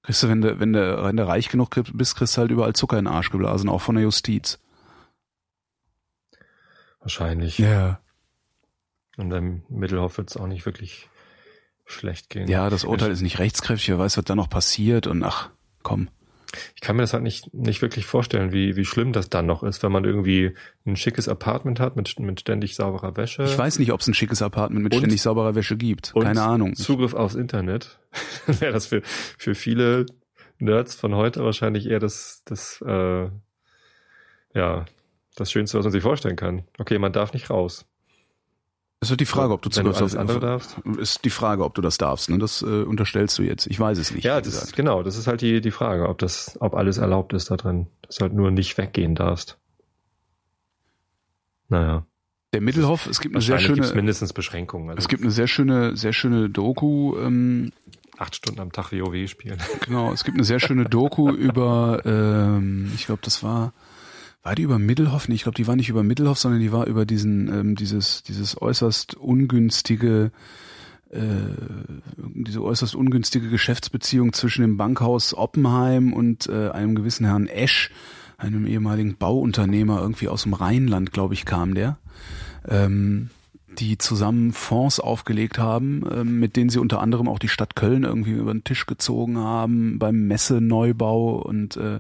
kriegst 0.01 0.23
du, 0.23 0.29
wenn 0.29 0.41
du, 0.41 0.59
wenn 0.59 0.73
du, 0.73 1.03
wenn 1.03 1.17
du 1.17 1.27
reich 1.27 1.49
genug 1.49 1.69
bist, 1.93 2.15
kriegst 2.15 2.35
du 2.35 2.41
halt 2.41 2.51
überall 2.51 2.73
Zucker 2.73 2.97
in 2.97 3.05
den 3.05 3.13
Arsch 3.13 3.29
geblasen, 3.29 3.69
auch 3.69 3.81
von 3.81 3.95
der 3.95 4.03
Justiz. 4.03 4.59
Wahrscheinlich. 6.99 7.59
Ja. 7.59 7.99
Und 9.17 9.29
beim 9.29 9.61
Mittelhoff 9.69 10.17
wird 10.17 10.31
es 10.31 10.37
auch 10.37 10.47
nicht 10.47 10.65
wirklich 10.65 11.09
schlecht 11.85 12.29
gehen. 12.29 12.47
Ja, 12.47 12.69
das 12.69 12.83
Urteil 12.83 13.11
ist 13.11 13.21
nicht 13.21 13.39
rechtskräftig, 13.39 13.89
wer 13.89 13.99
weiß, 13.99 14.17
was 14.17 14.25
da 14.25 14.35
noch 14.35 14.49
passiert 14.49 15.07
und 15.07 15.23
ach, 15.23 15.49
komm. 15.83 16.09
Ich 16.73 16.81
kann 16.81 16.95
mir 16.95 17.01
das 17.03 17.11
halt 17.13 17.23
nicht, 17.23 17.53
nicht 17.53 17.81
wirklich 17.81 18.05
vorstellen, 18.05 18.53
wie, 18.53 18.77
wie 18.77 18.85
schlimm 18.85 19.11
das 19.11 19.29
dann 19.29 19.45
noch 19.45 19.61
ist, 19.61 19.83
wenn 19.83 19.91
man 19.91 20.05
irgendwie 20.05 20.55
ein 20.85 20.95
schickes 20.95 21.27
Apartment 21.27 21.81
hat 21.81 21.97
mit, 21.97 22.17
mit 22.19 22.39
ständig 22.39 22.75
sauberer 22.75 23.17
Wäsche. 23.17 23.43
Ich 23.43 23.57
weiß 23.57 23.77
nicht, 23.79 23.91
ob 23.91 23.99
es 23.99 24.07
ein 24.07 24.13
schickes 24.13 24.41
Apartment 24.41 24.83
mit 24.83 24.93
Und- 24.93 24.99
ständig 24.99 25.21
sauberer 25.21 25.53
Wäsche 25.55 25.75
gibt. 25.75 26.13
Keine 26.13 26.41
Ahnung. 26.41 26.75
Zugriff 26.75 27.13
aufs 27.13 27.35
Internet. 27.35 27.99
Wäre 28.47 28.71
das 28.71 28.85
für, 28.87 29.01
für 29.03 29.53
viele 29.53 30.05
Nerds 30.57 30.95
von 30.95 31.13
heute 31.15 31.43
wahrscheinlich 31.43 31.87
eher 31.87 31.99
das, 31.99 32.41
das, 32.45 32.81
äh, 32.87 33.27
ja, 34.53 34.85
das 35.35 35.51
Schönste, 35.51 35.77
was 35.77 35.83
man 35.85 35.91
sich 35.91 36.03
vorstellen 36.03 36.37
kann. 36.37 36.63
Okay, 36.77 36.97
man 36.97 37.11
darf 37.11 37.33
nicht 37.33 37.49
raus. 37.49 37.85
Es 39.01 39.09
wird 39.09 39.19
die 39.19 39.25
Frage, 39.25 39.53
ob 39.53 39.61
du 39.61 39.69
alles 39.79 40.01
auf 40.01 40.15
andere 40.17 40.39
darfst. 40.39 40.77
Ist 40.97 41.25
die 41.25 41.29
Frage, 41.29 41.63
ob 41.63 41.75
du 41.75 41.81
das 41.81 41.97
darfst. 41.97 42.29
Ne? 42.29 42.39
Das 42.39 42.61
äh, 42.61 42.65
unterstellst 42.65 43.37
du 43.37 43.43
jetzt. 43.43 43.67
Ich 43.67 43.79
weiß 43.79 43.97
es 43.97 44.11
nicht. 44.11 44.23
Ja, 44.23 44.41
das 44.41 44.63
ist, 44.63 44.75
genau, 44.75 45.03
das 45.03 45.17
ist 45.17 45.27
halt 45.27 45.41
die, 45.41 45.61
die 45.61 45.71
Frage, 45.71 46.09
ob 46.09 46.17
das, 46.17 46.57
ob 46.59 46.73
alles 46.73 46.97
erlaubt 46.97 47.33
ist 47.33 47.51
da 47.51 47.57
drin. 47.57 47.87
Dass 48.01 48.15
du 48.15 48.21
halt 48.23 48.33
nur 48.33 48.51
nicht 48.51 48.77
weggehen 48.77 49.13
darfst. 49.13 49.57
Naja. 51.69 52.05
Der 52.53 52.61
Mittelhoff, 52.61 53.07
es 53.07 53.19
gibt 53.19 53.35
eine 53.35 53.41
sehr 53.41 53.59
schöne, 53.59 53.85
mindestens 53.93 54.31
Beschränkungen. 54.31 54.89
Also 54.89 54.99
es 54.99 55.07
gibt 55.09 55.23
eine 55.23 55.31
sehr 55.31 55.47
schöne, 55.47 55.97
sehr 55.97 56.13
schöne 56.13 56.49
Doku. 56.49 57.17
Ähm, 57.17 57.73
acht 58.17 58.35
Stunden 58.35 58.61
am 58.61 58.71
Tag 58.71 58.91
WoW 58.91 59.27
spielen. 59.29 59.59
genau, 59.85 60.13
es 60.13 60.23
gibt 60.23 60.37
eine 60.37 60.45
sehr 60.45 60.59
schöne 60.59 60.85
Doku 60.85 61.29
über, 61.31 62.01
ähm, 62.05 62.91
ich 62.95 63.07
glaube, 63.07 63.21
das 63.23 63.43
war, 63.43 63.73
war 64.45 64.53
die 64.53 64.61
über 64.61 64.77
Mittelhoff? 64.77 65.27
Nee, 65.27 65.35
ich 65.35 65.43
glaube, 65.43 65.55
die 65.55 65.65
war 65.65 65.75
nicht 65.75 65.89
über 65.89 66.03
Mittelhoff, 66.03 66.37
sondern 66.37 66.61
die 66.61 66.71
war 66.71 66.85
über 66.85 67.07
diesen, 67.07 67.47
ähm, 67.47 67.75
dieses, 67.75 68.21
dieses 68.21 68.61
äußerst 68.61 69.15
ungünstige, 69.15 70.31
äh, 71.09 71.19
diese 72.17 72.63
äußerst 72.63 72.95
ungünstige 72.95 73.49
Geschäftsbeziehung 73.49 74.33
zwischen 74.33 74.61
dem 74.61 74.77
Bankhaus 74.77 75.33
Oppenheim 75.33 76.13
und 76.13 76.47
äh, 76.47 76.69
einem 76.69 76.93
gewissen 76.93 77.25
Herrn 77.25 77.47
Esch, 77.47 77.89
einem 78.37 78.67
ehemaligen 78.67 79.15
Bauunternehmer 79.17 79.99
irgendwie 79.99 80.27
aus 80.27 80.43
dem 80.43 80.53
Rheinland, 80.53 81.11
glaube 81.11 81.33
ich, 81.33 81.45
kam 81.45 81.73
der. 81.73 81.97
Ähm, 82.67 83.31
die 83.79 83.97
zusammen 83.97 84.53
Fonds 84.53 84.99
aufgelegt 84.99 85.57
haben, 85.57 86.03
ähm, 86.13 86.39
mit 86.39 86.55
denen 86.55 86.69
sie 86.69 86.79
unter 86.79 87.01
anderem 87.01 87.27
auch 87.27 87.39
die 87.39 87.49
Stadt 87.49 87.75
Köln 87.75 88.03
irgendwie 88.03 88.31
über 88.33 88.53
den 88.53 88.63
Tisch 88.63 88.85
gezogen 88.85 89.39
haben 89.39 89.97
beim 89.97 90.27
Messeneubau 90.27 91.37
und 91.37 91.77
äh, 91.77 91.95
äh, 91.95 91.99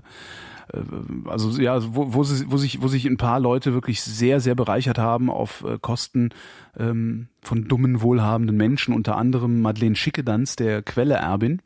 also 1.25 1.61
ja, 1.61 1.79
wo, 1.95 2.13
wo, 2.13 2.23
sie, 2.23 2.49
wo, 2.49 2.57
sich, 2.57 2.81
wo 2.81 2.87
sich 2.87 3.05
ein 3.05 3.17
paar 3.17 3.39
Leute 3.39 3.73
wirklich 3.73 4.01
sehr, 4.01 4.39
sehr 4.39 4.55
bereichert 4.55 4.97
haben 4.97 5.29
auf 5.29 5.63
äh, 5.63 5.77
Kosten 5.79 6.29
ähm, 6.77 7.27
von 7.41 7.67
dummen, 7.67 8.01
wohlhabenden 8.01 8.57
Menschen, 8.57 8.93
unter 8.93 9.17
anderem 9.17 9.61
Madeleine 9.61 9.95
Schickedanz, 9.95 10.55
der 10.55 10.81
Quelle-Erbin. 10.81 11.61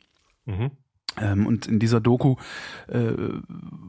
Mhm. 0.46 0.70
Ähm, 1.18 1.46
und 1.46 1.66
in 1.66 1.78
dieser 1.78 2.00
Doku 2.00 2.36
äh, 2.88 3.12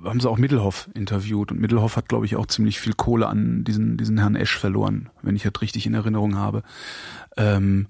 haben 0.04 0.20
sie 0.20 0.30
auch 0.30 0.38
Mittelhoff 0.38 0.90
interviewt 0.94 1.52
und 1.52 1.60
Mittelhoff 1.60 1.96
hat, 1.96 2.10
glaube 2.10 2.26
ich, 2.26 2.36
auch 2.36 2.48
ziemlich 2.48 2.80
viel 2.80 2.94
Kohle 2.94 3.28
an 3.28 3.64
diesen, 3.64 3.98
diesen 3.98 4.18
Herrn 4.18 4.36
Esch 4.36 4.58
verloren, 4.58 5.10
wenn 5.22 5.36
ich 5.36 5.44
das 5.44 5.62
richtig 5.62 5.86
in 5.86 5.94
Erinnerung 5.94 6.36
habe. 6.36 6.64
Ähm, 7.38 7.88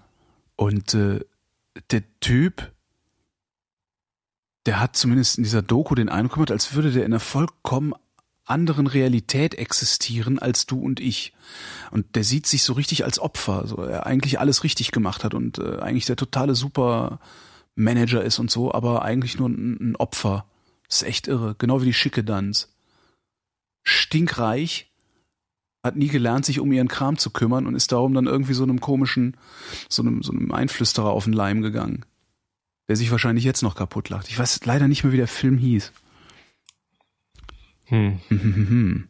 und 0.56 0.94
äh, 0.94 1.22
der 1.92 2.04
Typ 2.20 2.72
der 4.66 4.80
hat 4.80 4.96
zumindest 4.96 5.38
in 5.38 5.44
dieser 5.44 5.62
Doku 5.62 5.96
den 5.96 6.10
Eindruck 6.10 6.36
gemacht, 6.36 6.52
als 6.52 6.74
würde 6.74 6.92
der 6.92 7.06
in 7.06 7.14
einer 7.14 7.20
vollkommen 7.20 7.94
anderen 8.46 8.88
Realität 8.88 9.56
existieren 9.56 10.40
als 10.40 10.66
du 10.66 10.80
und 10.80 11.00
ich. 11.00 11.34
Und 11.92 12.16
der 12.16 12.24
sieht 12.24 12.48
sich 12.48 12.64
so 12.64 12.74
richtig 12.74 13.04
als 13.04 13.20
Opfer, 13.20 13.66
so 13.68 13.78
er 13.78 14.06
eigentlich 14.06 14.40
alles 14.40 14.64
richtig 14.64 14.92
gemacht 14.92 15.24
hat 15.24 15.34
und 15.34 15.58
äh, 15.58 15.80
eigentlich 15.80 16.06
der 16.06 16.16
totale 16.16 16.56
Supermanager 16.56 18.24
ist 18.24 18.40
und 18.40 18.52
so, 18.52 18.74
aber 18.74 19.04
eigentlich 19.04 19.40
nur 19.40 19.50
ein, 19.50 19.78
ein 19.80 19.96
Opfer. 19.96 20.46
Ist 20.90 21.04
echt 21.04 21.28
irre, 21.28 21.56
genau 21.58 21.82
wie 21.82 21.86
die 21.86 21.94
Schicke 21.94 22.24
Danz. 22.24 22.74
Stinkreich, 23.84 24.92
hat 25.84 25.96
nie 25.96 26.10
gelernt, 26.10 26.46
sich 26.46 26.60
um 26.60 26.72
ihren 26.72 26.88
Kram 26.88 27.18
zu 27.18 27.32
kümmern 27.32 27.66
und 27.66 27.76
ist 27.76 27.92
darum 27.92 28.14
dann 28.14 28.28
irgendwie 28.28 28.54
so 28.54 28.64
einem 28.64 28.82
komischen, 28.82 29.38
so 29.90 30.04
einem, 30.04 30.22
so 30.22 30.32
einem 30.32 30.52
Einflüsterer 30.52 31.10
auf 31.10 31.24
den 31.24 31.34
Leim 31.34 31.62
gegangen. 31.62 32.06
Der 32.92 32.98
sich 32.98 33.10
wahrscheinlich 33.10 33.46
jetzt 33.46 33.62
noch 33.64 33.76
kaputt 33.76 34.10
lacht. 34.10 34.28
Ich 34.28 34.38
weiß 34.38 34.66
leider 34.66 34.90
nicht 34.90 35.06
mehr, 35.06 35.14
wie 35.14 35.18
der 35.18 35.30
Film 35.30 35.58
hieß. 35.58 35.94
Hm. 37.86 39.08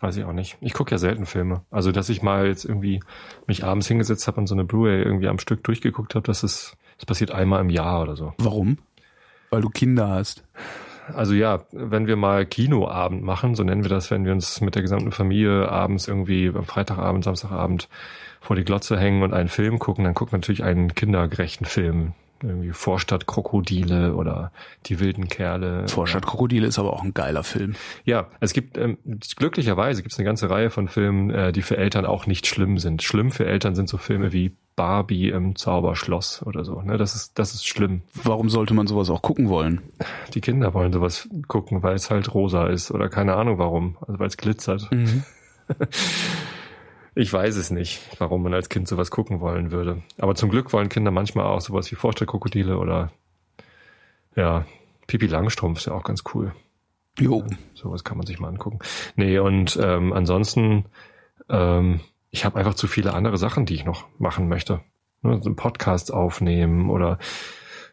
Weiß 0.00 0.18
ich 0.18 0.24
auch 0.24 0.34
nicht. 0.34 0.58
Ich 0.60 0.74
gucke 0.74 0.90
ja 0.90 0.98
selten 0.98 1.24
Filme. 1.24 1.64
Also, 1.70 1.92
dass 1.92 2.10
ich 2.10 2.20
mal 2.20 2.46
jetzt 2.46 2.66
irgendwie 2.66 3.00
mich 3.46 3.64
abends 3.64 3.88
hingesetzt 3.88 4.26
habe 4.26 4.38
und 4.38 4.48
so 4.48 4.54
eine 4.54 4.64
Blu-ray 4.64 5.02
irgendwie 5.02 5.28
am 5.28 5.38
Stück 5.38 5.64
durchgeguckt 5.64 6.14
habe, 6.14 6.26
das 6.26 6.44
ist, 6.44 6.76
das 6.98 7.06
passiert 7.06 7.30
einmal 7.30 7.62
im 7.62 7.70
Jahr 7.70 8.02
oder 8.02 8.16
so. 8.16 8.34
Warum? 8.36 8.76
Weil 9.48 9.62
du 9.62 9.70
Kinder 9.70 10.08
hast. 10.08 10.44
Also 11.14 11.32
ja, 11.32 11.64
wenn 11.72 12.06
wir 12.06 12.16
mal 12.16 12.44
Kinoabend 12.44 13.22
machen, 13.22 13.54
so 13.54 13.64
nennen 13.64 13.82
wir 13.82 13.88
das, 13.88 14.10
wenn 14.10 14.26
wir 14.26 14.32
uns 14.32 14.60
mit 14.60 14.74
der 14.74 14.82
gesamten 14.82 15.10
Familie 15.10 15.70
abends 15.70 16.06
irgendwie 16.06 16.48
am 16.48 16.66
Freitagabend, 16.66 17.24
Samstagabend 17.24 17.88
vor 18.42 18.56
die 18.56 18.64
Glotze 18.64 19.00
hängen 19.00 19.22
und 19.22 19.32
einen 19.32 19.48
Film 19.48 19.78
gucken, 19.78 20.04
dann 20.04 20.12
gucken 20.12 20.32
wir 20.32 20.38
natürlich 20.40 20.64
einen 20.64 20.94
kindergerechten 20.94 21.64
Film 21.64 22.12
irgendwie 22.42 22.72
Vorstadtkrokodile 22.72 24.14
oder 24.14 24.52
die 24.86 25.00
wilden 25.00 25.28
Kerle. 25.28 25.88
Vorstadtkrokodile 25.88 26.66
ist 26.66 26.78
aber 26.78 26.92
auch 26.92 27.02
ein 27.02 27.14
geiler 27.14 27.44
Film. 27.44 27.74
Ja, 28.04 28.28
es 28.40 28.52
gibt 28.52 28.76
ähm, 28.78 28.98
glücklicherweise 29.36 30.02
gibt 30.02 30.12
es 30.12 30.18
eine 30.18 30.26
ganze 30.26 30.50
Reihe 30.50 30.70
von 30.70 30.88
Filmen, 30.88 31.30
äh, 31.30 31.52
die 31.52 31.62
für 31.62 31.76
Eltern 31.76 32.06
auch 32.06 32.26
nicht 32.26 32.46
schlimm 32.46 32.78
sind. 32.78 33.02
Schlimm 33.02 33.30
für 33.30 33.46
Eltern 33.46 33.74
sind 33.74 33.88
so 33.88 33.98
Filme 33.98 34.32
wie 34.32 34.52
Barbie 34.76 35.28
im 35.28 35.56
Zauberschloss 35.56 36.42
oder 36.44 36.64
so. 36.64 36.80
Ne, 36.82 36.96
das 36.96 37.14
ist 37.14 37.38
das 37.38 37.54
ist 37.54 37.66
schlimm. 37.66 38.02
Warum 38.22 38.48
sollte 38.48 38.74
man 38.74 38.86
sowas 38.86 39.10
auch 39.10 39.22
gucken 39.22 39.48
wollen? 39.48 39.82
Die 40.34 40.40
Kinder 40.40 40.74
wollen 40.74 40.92
sowas 40.92 41.28
gucken, 41.48 41.82
weil 41.82 41.94
es 41.94 42.10
halt 42.10 42.32
rosa 42.34 42.66
ist 42.66 42.90
oder 42.90 43.08
keine 43.08 43.34
Ahnung 43.34 43.58
warum, 43.58 43.96
also 44.00 44.18
weil 44.18 44.28
es 44.28 44.36
glitzert. 44.36 44.90
Mhm. 44.90 45.24
Ich 47.14 47.32
weiß 47.32 47.56
es 47.56 47.70
nicht, 47.70 48.00
warum 48.18 48.42
man 48.42 48.54
als 48.54 48.70
Kind 48.70 48.88
sowas 48.88 49.10
gucken 49.10 49.40
wollen 49.40 49.70
würde. 49.70 50.02
Aber 50.18 50.34
zum 50.34 50.48
Glück 50.48 50.72
wollen 50.72 50.88
Kinder 50.88 51.10
manchmal 51.10 51.46
auch 51.46 51.60
sowas 51.60 51.90
wie 51.90 51.96
Vorstadtkrokodile 51.96 52.78
oder 52.78 53.12
ja, 54.34 54.64
Pipi 55.06 55.26
Langstrumpf 55.26 55.78
ist 55.78 55.86
ja 55.86 55.92
auch 55.92 56.04
ganz 56.04 56.22
cool. 56.32 56.52
Jo. 57.18 57.44
Sowas 57.74 58.04
kann 58.04 58.16
man 58.16 58.26
sich 58.26 58.40
mal 58.40 58.48
angucken. 58.48 58.78
Nee, 59.16 59.38
und 59.38 59.78
ähm, 59.82 60.14
ansonsten, 60.14 60.86
ähm, 61.50 62.00
ich 62.30 62.46
habe 62.46 62.58
einfach 62.58 62.74
zu 62.74 62.86
viele 62.86 63.12
andere 63.12 63.36
Sachen, 63.36 63.66
die 63.66 63.74
ich 63.74 63.84
noch 63.84 64.06
machen 64.18 64.48
möchte. 64.48 64.80
Ne, 65.20 65.38
so 65.42 65.50
einen 65.50 65.56
Podcast 65.56 66.12
aufnehmen 66.12 66.88
oder 66.88 67.18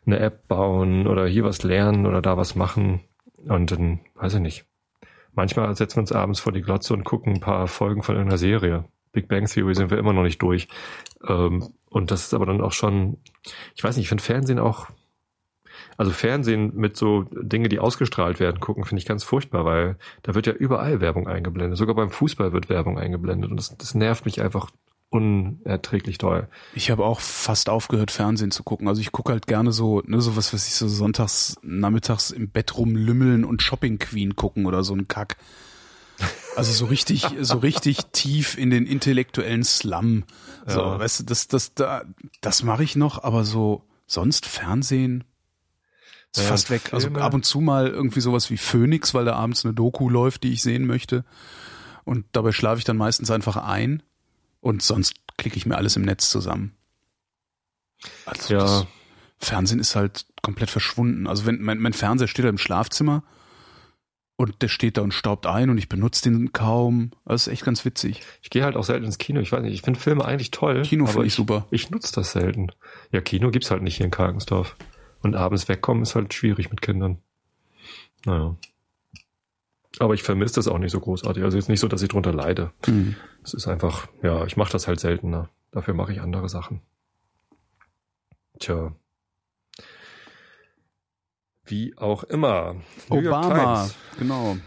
eine 0.06 0.20
App 0.20 0.48
bauen 0.48 1.08
oder 1.08 1.28
hier 1.28 1.44
was 1.44 1.64
lernen 1.64 2.06
oder 2.06 2.22
da 2.22 2.38
was 2.38 2.56
machen. 2.56 3.02
Und 3.48 3.72
dann, 3.72 4.00
weiß 4.16 4.36
ich 4.36 4.40
nicht. 4.40 4.66
Manchmal 5.34 5.76
setzen 5.76 5.98
wir 5.98 6.02
uns 6.02 6.12
abends 6.14 6.40
vor 6.40 6.54
die 6.54 6.62
Glotze 6.62 6.94
und 6.94 7.04
gucken 7.04 7.34
ein 7.34 7.40
paar 7.42 7.68
Folgen 7.68 8.02
von 8.02 8.16
irgendeiner 8.16 8.38
Serie. 8.38 8.86
Big 9.12 9.28
Bang 9.28 9.46
Theory 9.46 9.76
sind 9.76 9.92
wir 9.92 9.98
immer 9.98 10.14
noch 10.14 10.24
nicht 10.24 10.42
durch. 10.42 10.68
Ähm, 11.28 11.70
und 11.90 12.12
das 12.12 12.26
ist 12.26 12.34
aber 12.34 12.46
dann 12.46 12.62
auch 12.62 12.74
schon, 12.74 13.18
ich 13.76 13.84
weiß 13.84 13.96
nicht, 13.96 14.06
ich 14.06 14.10
finde 14.10 14.24
Fernsehen 14.24 14.60
auch, 14.60 14.88
also 15.98 16.12
Fernsehen 16.12 16.76
mit 16.76 16.98
so 16.98 17.24
Dinge, 17.32 17.70
die 17.70 17.80
ausgestrahlt 17.80 18.40
werden, 18.40 18.60
gucken, 18.60 18.86
finde 18.86 19.00
ich 19.00 19.08
ganz 19.08 19.24
furchtbar, 19.24 19.66
weil 19.66 19.98
da 20.24 20.36
wird 20.36 20.48
ja 20.48 20.54
überall 20.54 21.02
Werbung 21.02 21.28
eingeblendet. 21.28 21.78
Sogar 21.78 21.96
beim 21.96 22.12
Fußball 22.12 22.54
wird 22.54 22.70
Werbung 22.70 22.98
eingeblendet 22.98 23.50
und 23.52 23.58
das, 23.58 23.76
das 23.78 23.96
nervt 23.96 24.26
mich 24.26 24.42
einfach 24.42 24.70
unerträglich 25.10 26.20
toll. 26.20 26.48
Ich 26.74 26.92
habe 26.92 27.04
auch 27.04 27.20
fast 27.20 27.70
aufgehört, 27.70 28.12
Fernsehen 28.12 28.52
zu 28.52 28.64
gucken. 28.64 28.88
Also 28.88 29.02
ich 29.02 29.12
gucke 29.12 29.32
halt 29.32 29.48
gerne 29.48 29.72
so, 29.72 30.02
ne, 30.06 30.22
so 30.22 30.36
was, 30.36 30.54
was 30.54 30.68
ich 30.68 30.76
so 30.76 30.88
sonntags, 30.88 31.58
nachmittags 31.64 32.30
im 32.32 32.50
Bett 32.50 32.78
rumlümmeln 32.78 33.44
und 33.44 33.64
Shopping 33.64 33.98
Queen 33.98 34.36
gucken 34.36 34.66
oder 34.68 34.84
so 34.84 34.94
ein 34.94 35.08
Kack. 35.08 35.38
Also 36.60 36.74
so 36.74 36.86
richtig, 36.86 37.26
so 37.42 37.58
richtig 37.58 37.98
tief 38.12 38.58
in 38.58 38.70
den 38.70 38.86
intellektuellen 38.86 39.64
Slum. 39.64 40.26
So, 40.68 40.80
ja. 40.80 41.00
weißt 41.00 41.22
du, 41.22 41.24
das, 41.24 41.48
das, 41.48 41.74
da, 41.74 42.04
das 42.42 42.64
mache 42.64 42.84
ich 42.84 42.96
noch, 42.96 43.24
aber 43.24 43.44
so 43.44 43.84
sonst 44.06 44.46
Fernsehen 44.46 45.24
ist 46.34 46.42
ja, 46.42 46.48
fast 46.48 46.70
weg. 46.70 46.94
Also 46.94 47.10
ab 47.10 47.34
und 47.34 47.46
zu 47.46 47.60
mal 47.60 47.88
irgendwie 47.88 48.22
sowas 48.22 48.50
wie 48.50 48.58
Phoenix, 48.58 49.14
weil 49.14 49.26
da 49.26 49.36
abends 49.36 49.66
eine 49.66 49.74
Doku 49.74 50.10
läuft, 50.10 50.44
die 50.44 50.52
ich 50.52 50.62
sehen 50.62 50.86
möchte. 50.86 51.26
Und 52.04 52.26
dabei 52.32 52.52
schlafe 52.52 52.80
ich 52.80 52.86
dann 52.86 52.98
meistens 52.98 53.32
einfach 53.32 53.58
ein 53.58 54.04
und 54.62 54.82
sonst 54.82 55.14
klicke 55.38 55.58
ich 55.58 55.66
mir 55.66 55.78
alles 55.78 55.96
im 55.96 56.04
Netz 56.04 56.30
zusammen. 56.30 56.74
Also 58.26 58.54
ja. 58.54 58.88
Fernsehen 59.40 59.80
ist 59.80 59.96
halt 59.96 60.26
komplett 60.42 60.70
verschwunden. 60.70 61.28
Also 61.28 61.46
wenn 61.46 61.62
mein, 61.62 61.80
mein 61.80 61.94
Fernseher 61.94 62.28
steht 62.28 62.46
da 62.46 62.50
im 62.50 62.58
Schlafzimmer 62.58 63.24
und 64.40 64.62
der 64.62 64.70
steht 64.70 64.96
da 64.96 65.02
und 65.02 65.14
staubt 65.14 65.48
ein 65.48 65.70
und 65.70 65.78
ich 65.78 65.90
benutze 65.90 66.24
den 66.24 66.54
kaum. 66.54 67.12
Das 67.26 67.46
ist 67.46 67.52
echt 67.52 67.66
ganz 67.66 67.84
witzig. 67.84 68.22
Ich 68.42 68.50
gehe 68.50 68.64
halt 68.64 68.78
auch 68.78 68.86
selten 68.86 69.04
ins 69.04 69.18
Kino. 69.18 69.42
Ich 69.42 69.52
weiß 69.52 69.62
nicht, 69.62 69.74
ich 69.74 69.82
finde 69.82 70.00
Filme 70.00 70.24
eigentlich 70.24 70.50
toll. 70.50 70.84
Kino 70.84 71.08
finde 71.08 71.28
ich 71.28 71.34
super. 71.34 71.68
Ich 71.72 71.90
nutze 71.90 72.16
das 72.16 72.32
selten. 72.32 72.72
Ja, 73.12 73.20
Kino 73.20 73.52
gibt's 73.52 73.70
halt 73.70 73.84
nicht 73.84 73.98
hier 73.98 74.06
in 74.06 74.12
Karkensdorf. 74.12 74.78
Und 75.22 75.36
abends 75.36 75.68
wegkommen 75.68 76.04
ist 76.04 76.16
halt 76.16 76.34
schwierig 76.34 76.70
mit 76.70 76.82
Kindern. 76.82 77.18
Naja. 78.24 78.56
Aber 80.00 80.14
ich 80.14 80.24
vermisse 80.24 80.56
das 80.56 80.70
auch 80.70 80.78
nicht 80.78 80.94
so 80.94 81.02
großartig. 81.02 81.44
Also 81.44 81.58
jetzt 81.58 81.68
nicht 81.68 81.82
so, 81.82 81.90
dass 81.90 82.02
ich 82.02 82.08
drunter 82.08 82.32
leide. 82.32 82.72
Mhm. 82.88 83.18
Es 83.44 83.54
ist 83.54 83.68
einfach, 83.68 84.08
ja, 84.24 84.46
ich 84.46 84.56
mache 84.56 84.72
das 84.72 84.88
halt 84.88 85.02
seltener. 85.02 85.50
Dafür 85.72 85.94
mache 85.94 86.14
ich 86.14 86.22
andere 86.22 86.48
Sachen. 86.48 86.80
Tja. 88.58 88.96
Wie 91.70 91.96
auch 91.98 92.24
immer. 92.24 92.76
Obama, 93.10 93.90
genau. 94.18 94.58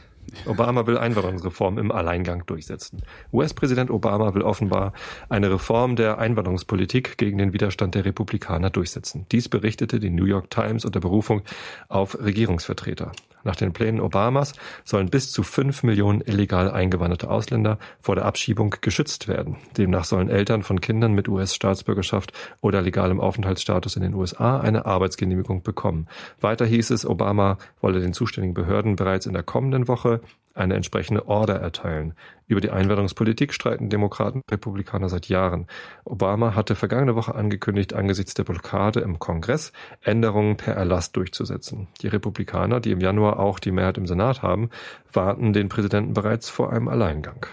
Obama 0.46 0.86
will 0.86 0.98
Einwanderungsreform 0.98 1.78
im 1.78 1.90
Alleingang 1.90 2.46
durchsetzen. 2.46 3.03
US-Präsident 3.32 3.90
Obama 3.90 4.34
will 4.34 4.42
offenbar 4.42 4.92
eine 5.28 5.50
Reform 5.50 5.96
der 5.96 6.18
Einwanderungspolitik 6.18 7.18
gegen 7.18 7.38
den 7.38 7.53
Widerstand 7.53 7.94
der 7.94 8.05
Republikaner 8.05 8.70
durchsetzen. 8.70 9.26
Dies 9.32 9.48
berichtete 9.48 10.00
die 10.00 10.11
New 10.11 10.24
York 10.24 10.50
Times 10.50 10.84
unter 10.84 11.00
Berufung 11.00 11.42
auf 11.88 12.18
Regierungsvertreter. 12.18 13.12
Nach 13.45 13.57
den 13.57 13.72
Plänen 13.72 14.01
Obamas 14.01 14.53
sollen 14.84 15.11
bis 15.11 15.32
zu 15.32 15.43
fünf 15.43 15.82
Millionen 15.82 16.20
illegal 16.20 16.70
eingewanderte 16.70 17.30
Ausländer 17.30 17.78
vor 18.01 18.14
der 18.14 18.24
Abschiebung 18.24 18.74
geschützt 18.80 19.28
werden. 19.28 19.57
Demnach 19.76 20.05
sollen 20.05 20.28
Eltern 20.28 20.62
von 20.62 20.80
Kindern 20.80 21.12
mit 21.12 21.28
US-Staatsbürgerschaft 21.28 22.32
oder 22.61 22.82
legalem 22.82 23.20
Aufenthaltsstatus 23.20 23.97
in 23.97 24.03
den 24.03 24.14
USA 24.14 24.61
eine 24.61 24.86
Arbeitsgenehmigung 24.86 25.62
bekommen. 25.62 26.07
Weiter 26.40 26.66
hieß 26.66 26.90
es, 26.90 27.07
Obama 27.07 27.59
wolle 27.80 28.01
den 28.01 28.12
zuständigen 28.12 28.55
Behörden 28.55 28.97
bereits 28.97 29.26
in 29.26 29.32
der 29.32 29.43
kommenden 29.43 29.88
Woche 29.88 30.20
eine 30.55 30.74
entsprechende 30.74 31.26
Order 31.28 31.57
erteilen. 31.57 32.14
Über 32.46 32.61
die 32.61 32.70
Einwanderungspolitik 32.70 33.55
streiten 33.55 33.88
Demokraten 33.88 34.38
und 34.38 34.53
Republikaner 34.53 35.09
seit 35.09 35.28
Jahren. 35.28 35.66
Obama 36.05 36.55
hatte 36.55 36.74
vergangene 36.74 37.14
Woche 37.14 37.34
angekündigt, 37.34 37.94
angesichts 37.94 38.34
der 38.34 38.44
Blockade 38.44 39.00
im 39.00 39.18
Kongress 39.18 39.72
Änderungen 40.03 40.57
per 40.57 40.74
Erlass 40.74 41.12
durchzusetzen. 41.12 41.88
Die 42.03 42.09
Republikaner, 42.09 42.80
die 42.80 42.90
im 42.90 43.00
Januar 43.00 43.38
auch 43.38 43.59
die 43.59 43.72
Mehrheit 43.72 43.98
im 43.98 44.07
Senat 44.07 44.42
haben, 44.42 44.70
warten 45.12 45.53
den 45.53 45.68
Präsidenten 45.68 46.14
bereits 46.14 46.48
vor 46.48 46.72
einem 46.72 46.88
Alleingang. 46.88 47.46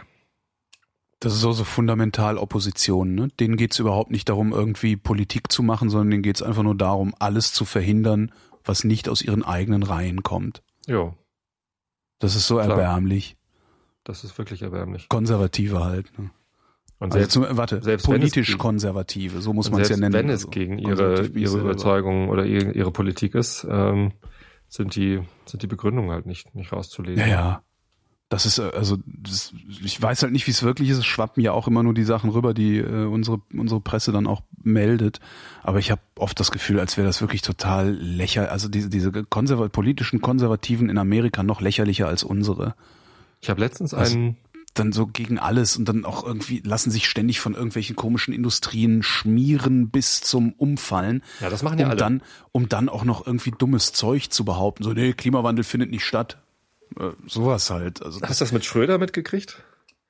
Das 1.19 1.33
ist 1.33 1.43
auch 1.43 1.53
so 1.53 1.65
fundamental 1.65 2.37
Opposition. 2.37 3.13
Ne? 3.13 3.27
Denen 3.39 3.57
geht 3.57 3.73
es 3.73 3.79
überhaupt 3.79 4.09
nicht 4.09 4.29
darum, 4.29 4.53
irgendwie 4.53 4.95
Politik 4.95 5.51
zu 5.51 5.63
machen, 5.63 5.89
sondern 5.89 6.11
denen 6.11 6.23
geht 6.23 6.37
es 6.37 6.41
einfach 6.41 6.63
nur 6.63 6.75
darum, 6.75 7.13
alles 7.19 7.51
zu 7.51 7.65
verhindern, 7.65 8.31
was 8.63 8.85
nicht 8.85 9.09
aus 9.09 9.21
ihren 9.21 9.43
eigenen 9.43 9.83
Reihen 9.83 10.23
kommt. 10.23 10.63
Ja. 10.87 11.13
Das 12.19 12.35
ist 12.35 12.47
so 12.47 12.55
Klar. 12.55 12.69
erbärmlich. 12.69 13.37
Das 14.03 14.23
ist 14.23 14.37
wirklich 14.37 14.61
erbärmlich. 14.61 15.09
Konservative 15.09 15.83
halt. 15.83 16.17
Ne? 16.17 16.31
Und 16.99 17.13
also 17.13 17.19
selbst, 17.19 17.37
also 17.37 17.47
zum, 17.47 17.57
warte, 17.57 17.81
selbst 17.81 18.05
politisch 18.05 18.57
konservative, 18.57 19.39
so 19.41 19.53
muss 19.53 19.71
man 19.71 19.81
es 19.81 19.89
ja 19.89 19.95
nennen. 19.95 20.13
Wenn 20.13 20.29
es 20.29 20.41
also, 20.41 20.49
gegen 20.49 20.77
ihre, 20.77 21.27
ihre 21.27 21.57
Überzeugung 21.59 22.27
oder 22.27 22.45
ihre, 22.45 22.71
ihre 22.73 22.91
Politik 22.91 23.35
ist, 23.35 23.65
ähm, 23.69 24.11
sind 24.67 24.95
die, 24.95 25.21
sind 25.45 25.63
die 25.63 25.67
Begründungen 25.67 26.11
halt 26.11 26.25
nicht, 26.25 26.53
nicht 26.55 26.73
rauszulegen. 26.73 27.19
Ja, 27.19 27.27
ja. 27.27 27.63
Das 28.27 28.45
ist, 28.45 28.59
äh, 28.59 28.69
also, 28.75 28.97
das, 29.05 29.53
ich 29.81 29.99
weiß 30.01 30.23
halt 30.23 30.33
nicht, 30.33 30.45
wie 30.45 30.51
es 30.51 30.61
wirklich 30.61 30.89
ist. 30.89 30.97
Es 30.97 31.05
schwappen 31.05 31.41
ja 31.41 31.53
auch 31.53 31.67
immer 31.67 31.83
nur 31.83 31.93
die 31.93 32.03
Sachen 32.03 32.29
rüber, 32.29 32.53
die 32.53 32.77
äh, 32.77 33.05
unsere, 33.05 33.41
unsere 33.53 33.79
Presse 33.79 34.11
dann 34.11 34.27
auch 34.27 34.41
meldet. 34.63 35.19
Aber 35.63 35.79
ich 35.79 35.91
habe 35.91 36.01
oft 36.15 36.39
das 36.39 36.51
Gefühl, 36.51 36.79
als 36.79 36.97
wäre 36.97 37.07
das 37.07 37.21
wirklich 37.21 37.41
total 37.41 37.91
lächerlich. 37.91 38.51
Also 38.51 38.67
diese, 38.67 38.89
diese 38.89 39.11
konservat 39.11 39.71
politischen 39.71 40.21
Konservativen 40.21 40.89
in 40.89 40.97
Amerika 40.97 41.43
noch 41.43 41.61
lächerlicher 41.61 42.07
als 42.07 42.23
unsere. 42.23 42.75
Ich 43.41 43.49
habe 43.49 43.59
letztens 43.59 43.93
also, 43.93 44.15
einen 44.15 44.37
dann 44.73 44.91
so 44.91 45.07
gegen 45.07 45.39
alles 45.39 45.77
und 45.77 45.85
dann 45.89 46.05
auch 46.05 46.25
irgendwie 46.25 46.61
lassen 46.63 46.91
sich 46.91 47.07
ständig 47.07 47.39
von 47.39 47.53
irgendwelchen 47.53 47.95
komischen 47.95 48.33
Industrien 48.33 49.03
schmieren 49.03 49.89
bis 49.89 50.21
zum 50.21 50.53
Umfallen. 50.53 51.23
Ja, 51.41 51.49
das 51.49 51.63
machen 51.63 51.79
ja 51.79 51.85
um 51.85 51.91
alle. 51.91 51.99
dann, 51.99 52.23
um 52.51 52.69
dann 52.69 52.89
auch 52.89 53.03
noch 53.03 53.25
irgendwie 53.25 53.51
dummes 53.51 53.93
Zeug 53.93 54.31
zu 54.31 54.45
behaupten. 54.45 54.83
So, 54.83 54.93
nee, 54.93 55.13
Klimawandel 55.13 55.63
findet 55.63 55.91
nicht 55.91 56.05
statt. 56.05 56.37
Äh, 56.97 57.09
sowas 57.27 57.69
halt. 57.69 58.03
Also 58.03 58.21
Hast 58.21 58.41
du 58.41 58.45
das 58.45 58.51
mit 58.51 58.65
Schröder 58.65 58.97
mitgekriegt? 58.97 59.61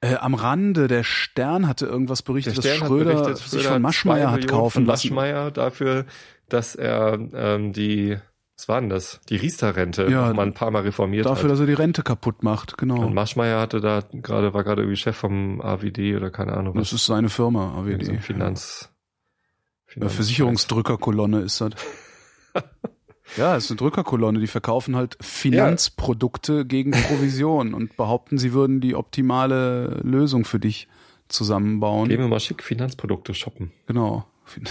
Äh, 0.02 0.16
am 0.16 0.34
Rande, 0.34 0.88
der 0.88 1.04
Stern 1.04 1.68
hatte 1.68 1.86
irgendwas 1.86 2.22
berichtet, 2.22 2.58
dass 2.58 2.66
Schröder 2.78 3.14
berichtet, 3.14 3.38
sich 3.38 3.62
Schröder 3.62 3.74
von 3.74 3.82
Maschmeyer 3.82 4.32
hat 4.32 4.47
kaufen 4.47 4.72
von 4.74 4.86
lassen. 4.86 5.08
Maschmeyer 5.14 5.52
dafür, 5.52 6.06
dass 6.47 6.76
er 6.76 7.20
ähm, 7.34 7.74
die, 7.74 8.18
was 8.58 8.68
war 8.70 8.80
denn 8.80 8.89
das? 8.89 9.20
Die 9.30 9.36
Riester-Rente 9.36 10.08
Ja, 10.10 10.34
mal 10.34 10.45
ein 10.45 10.54
paar 10.54 10.72
Mal 10.72 10.84
reformiert 10.84 11.26
Dafür, 11.26 11.43
hat. 11.45 11.52
dass 11.52 11.60
er 11.60 11.66
die 11.66 11.74
Rente 11.74 12.02
kaputt 12.04 12.43
macht, 12.43 12.78
genau. 12.78 13.06
Und 13.06 13.14
Maschmeyer 13.14 13.60
hatte 13.60 13.82
da 13.82 14.02
gerade, 14.12 14.54
war 14.54 14.64
gerade 14.64 14.82
irgendwie 14.84 14.97
Chef 14.97 15.16
vom 15.18 15.62
AWD 15.62 16.16
oder 16.16 16.30
keine 16.32 16.54
Ahnung 16.54 16.76
Das 16.76 16.93
ist 16.93 17.06
seine 17.06 17.30
Firma, 17.30 17.74
so 17.76 17.82
AWD. 17.82 18.10
ein 18.10 18.20
Finanz, 18.22 18.89
Ja, 19.88 19.93
Finanz 19.93 20.14
Versicherungsdrückerkolonne 20.16 21.41
ist 21.41 21.60
das. 21.62 21.72
ja, 23.38 23.56
ist 23.56 23.70
eine 23.70 23.78
Drückerkolonne. 23.78 24.40
Die 24.40 24.48
verkaufen 24.48 24.96
halt 24.96 25.18
Finanzprodukte 25.22 26.66
gegen 26.66 26.92
Provision 26.92 27.74
und 27.76 27.96
behaupten, 27.98 28.38
sie 28.38 28.54
würden 28.54 28.82
die 28.82 28.96
optimale 28.96 30.00
Lösung 30.04 30.46
für 30.46 30.60
dich 30.60 30.88
zusammenbauen. 31.28 32.10
Gehen 32.10 32.20
wir 32.20 32.28
mal 32.28 32.40
schick 32.40 32.64
Finanzprodukte 32.64 33.34
shoppen. 33.34 33.72
Genau. 33.88 34.26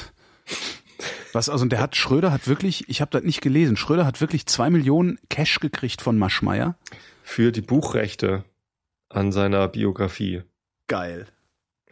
Was 1.33 1.49
also, 1.49 1.67
der 1.67 1.81
hat 1.81 1.95
Schröder 1.95 2.33
hat 2.33 2.49
wirklich, 2.49 2.89
ich 2.89 3.01
habe 3.01 3.11
das 3.11 3.23
nicht 3.23 3.43
gelesen. 3.43 3.77
Schröder 3.77 4.07
hat 4.07 4.21
wirklich 4.21 4.47
zwei 4.47 4.71
Millionen 4.71 5.19
Cash 5.29 5.61
gekriegt 5.61 6.01
von 6.01 6.19
Maschmeyer. 6.19 6.77
Für 7.23 7.53
die 7.53 7.61
Buchrechte 7.61 8.45
an 9.11 9.31
seiner 9.31 9.69
Biografie. 9.69 10.43
Geil. 10.89 11.27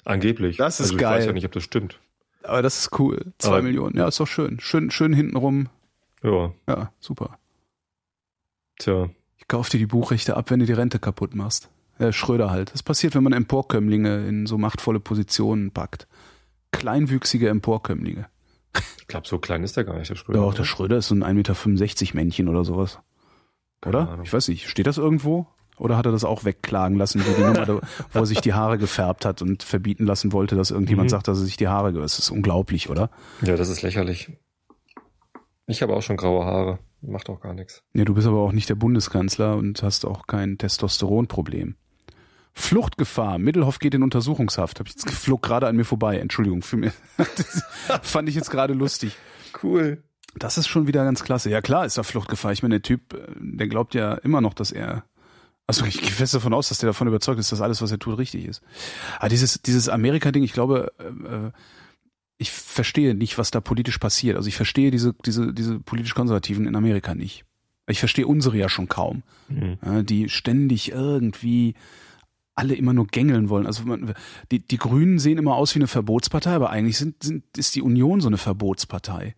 Angeblich. 0.05 0.57
Das 0.57 0.81
ist 0.81 0.87
also 0.87 0.95
ich 0.95 1.01
geil. 1.01 1.19
weiß 1.19 1.27
ja 1.27 1.33
nicht, 1.33 1.45
ob 1.45 1.53
das 1.53 1.63
stimmt. 1.63 2.01
Aber 2.43 2.63
das 2.63 2.79
ist 2.79 2.99
cool. 2.99 3.33
Zwei 3.39 3.49
Aber- 3.59 3.63
Millionen. 3.63 3.97
Ja, 3.97 4.09
ist 4.09 4.19
doch 4.21 4.27
schön. 4.27 4.59
Schön, 4.61 4.91
schön 4.91 5.13
hintenrum. 5.13 5.69
Ja, 6.23 6.53
Ja, 6.69 6.93
super. 7.01 7.39
tja. 8.79 9.09
Ich 9.39 9.49
kauf 9.49 9.69
dir 9.69 9.79
die 9.79 9.87
Buchrechte 9.87 10.37
ab, 10.37 10.51
wenn 10.51 10.61
du 10.61 10.67
die 10.67 10.73
Rente 10.73 10.99
kaputt 10.99 11.35
machst. 11.35 11.69
Ja, 11.99 12.13
Schröder 12.13 12.51
halt. 12.51 12.73
Das 12.75 12.83
passiert, 12.83 13.15
wenn 13.15 13.23
man 13.23 13.33
Emporkömmlinge 13.33 14.27
in 14.27 14.47
so 14.47 14.59
machtvolle 14.59 15.01
Positionen 15.01 15.71
packt. 15.71 16.07
Kleinwüchsige 16.73 17.49
Emporkömmlinge. 17.49 18.27
Ich 19.01 19.07
glaube, 19.07 19.27
so 19.29 19.39
klein 19.39 19.63
ist 19.63 19.77
der 19.77 19.85
gar 19.85 19.97
nicht, 19.97 20.11
der 20.11 20.17
Schröder. 20.17 20.47
Oder? 20.47 20.57
der 20.57 20.65
Schröder 20.65 20.97
ist 20.99 21.09
so 21.09 21.15
ein 21.15 21.23
1,65 21.23 22.01
Meter 22.05 22.15
Männchen 22.17 22.49
oder 22.49 22.65
sowas. 22.65 22.99
Keine 23.81 23.97
Oder? 23.99 24.09
Ahnung. 24.11 24.25
Ich 24.25 24.33
weiß 24.33 24.49
nicht. 24.49 24.69
Steht 24.69 24.87
das 24.87 24.99
irgendwo? 24.99 25.47
Oder 25.79 25.97
hat 25.97 26.07
er 26.07 26.13
das 26.13 26.25
auch 26.25 26.45
wegklagen 26.45 26.97
lassen, 26.97 27.23
die 27.23 27.41
Nummer, 27.43 27.67
wo 28.13 28.19
er 28.19 28.27
sich 28.27 28.41
die 28.41 28.55
Haare 28.55 28.79
gefärbt 28.79 29.25
hat 29.25 29.43
und 29.43 29.63
verbieten 29.63 30.07
lassen 30.07 30.33
wollte, 30.33 30.57
dass 30.57 30.71
irgendjemand 30.71 31.07
Mhm. 31.07 31.11
sagt, 31.11 31.29
dass 31.29 31.39
er 31.39 31.45
sich 31.45 31.57
die 31.59 31.69
Haare, 31.69 31.93
das 31.93 32.19
ist 32.19 32.31
unglaublich, 32.31 32.89
oder? 32.91 33.11
Ja, 33.43 33.57
das 33.57 33.69
ist 33.69 33.83
lächerlich. 33.83 34.33
Ich 35.67 35.83
habe 35.83 35.95
auch 35.95 36.03
schon 36.03 36.17
graue 36.17 36.45
Haare. 36.45 36.79
Macht 37.03 37.29
auch 37.29 37.41
gar 37.41 37.55
nichts. 37.55 37.83
Ja, 37.93 38.05
du 38.05 38.15
bist 38.15 38.27
aber 38.27 38.39
auch 38.41 38.53
nicht 38.53 38.69
der 38.69 38.75
Bundeskanzler 38.75 39.57
und 39.57 39.83
hast 39.83 40.05
auch 40.05 40.27
kein 40.27 40.59
Testosteronproblem. 40.59 41.77
Fluchtgefahr. 42.53 43.39
Middelhoff 43.39 43.79
geht 43.79 43.95
in 43.95 44.03
Untersuchungshaft. 44.03 44.81
Hab 44.81 44.87
ich 44.87 44.95
jetzt 44.95 45.11
flog 45.11 45.43
gerade 45.43 45.67
an 45.67 45.77
mir 45.77 45.85
vorbei. 45.85 46.19
Entschuldigung 46.19 46.63
für 46.63 46.77
mich. 46.79 46.93
Das 47.17 47.63
fand 48.03 48.29
ich 48.29 48.35
jetzt 48.35 48.51
gerade 48.51 48.73
lustig. 48.73 49.17
Cool. 49.63 50.03
Das 50.37 50.59
ist 50.59 50.67
schon 50.67 50.87
wieder 50.87 51.05
ganz 51.05 51.23
klasse. 51.23 51.51
Ja 51.51 51.61
klar 51.61 51.85
ist 51.85 51.99
da 51.99 52.03
Fluchtgefahr. 52.03 52.53
Ich 52.53 52.63
meine, 52.63 52.77
der 52.77 52.83
Typ, 52.83 53.15
äh, 53.15 53.27
der 53.39 53.69
glaubt 53.69 53.95
ja 53.95 54.15
immer 54.15 54.41
noch, 54.41 54.55
dass 54.55 54.73
er. 54.73 55.05
Also 55.67 55.85
ich 55.85 56.01
gehe 56.01 56.11
fest 56.11 56.33
davon 56.33 56.55
aus, 56.55 56.69
dass 56.69 56.79
der 56.79 56.89
davon 56.89 57.09
überzeugt 57.09 57.41
ist, 57.41 57.51
dass 57.51 57.61
alles, 57.61 57.83
was 57.83 57.91
er 57.91 57.99
tut, 57.99 58.19
richtig 58.19 58.47
ist. 58.47 58.63
Aber 59.19 59.29
dieses, 59.29 59.61
dieses 59.63 59.89
Amerika-Ding, 59.89 60.45
ich 60.45 60.53
glaube, 60.53 60.93
äh, 60.99 61.49
äh, 61.49 61.51
ich 62.39 62.51
verstehe 62.51 63.15
nicht, 63.15 63.39
was 63.39 63.51
da 63.51 63.61
politisch 63.61 63.99
passiert. 63.99 64.37
Also 64.37 64.49
ich 64.49 64.57
verstehe 64.57 64.91
diese, 64.91 65.15
diese, 65.25 65.53
diese 65.55 65.81
politisch 65.81 66.15
Konservativen 66.15 66.67
in 66.67 66.77
Amerika 66.77 67.15
nicht. 67.15 67.45
Ich 67.89 68.01
verstehe 68.01 68.27
unsere 68.27 68.59
ja 68.59 68.69
schon 68.69 68.89
kaum 68.89 69.23
Mhm. 69.49 69.79
ja, 69.85 70.03
die 70.03 70.29
ständig 70.29 70.91
irgendwie 70.91 71.75
alle 72.57 72.75
immer 72.75 72.93
nur 72.93 73.07
gängeln 73.07 73.49
wollen. 73.49 73.67
Also 73.67 73.85
man, 73.85 74.15
die, 74.51 74.59
die 74.59 74.79
Grünen 74.79 75.19
sehen 75.19 75.39
immer 75.39 75.55
aus 75.55 75.75
wie 75.75 75.79
eine 75.79 75.87
Verbotspartei, 75.87 76.53
aber 76.53 76.71
eigentlich 76.71 76.99
sind, 76.99 77.23
sind, 77.23 77.45
ist 77.57 77.75
die 77.77 77.83
Union 77.83 78.21
so 78.21 78.29
eine 78.29 78.39
Verbotspartei. 78.39 79.37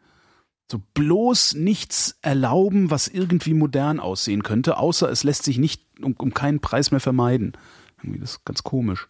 So 0.71 0.81
bloß 0.95 1.55
nichts 1.55 2.19
erlauben, 2.23 2.91
was 2.91 3.09
irgendwie 3.09 3.55
modern 3.55 4.01
aussehen 4.01 4.43
könnte, 4.43 4.79
außer 4.79 5.11
es 5.11 5.25
lässt 5.25 5.43
sich 5.43 5.59
nicht 5.59 5.83
um, 6.01 6.15
um 6.15 6.33
keinen 6.33 6.61
Preis 6.61 6.91
mehr 6.91 7.01
vermeiden. 7.01 7.53
Irgendwie, 8.03 8.21
das 8.21 8.33
ist 8.33 8.45
ganz 8.45 8.63
komisch. 8.63 9.09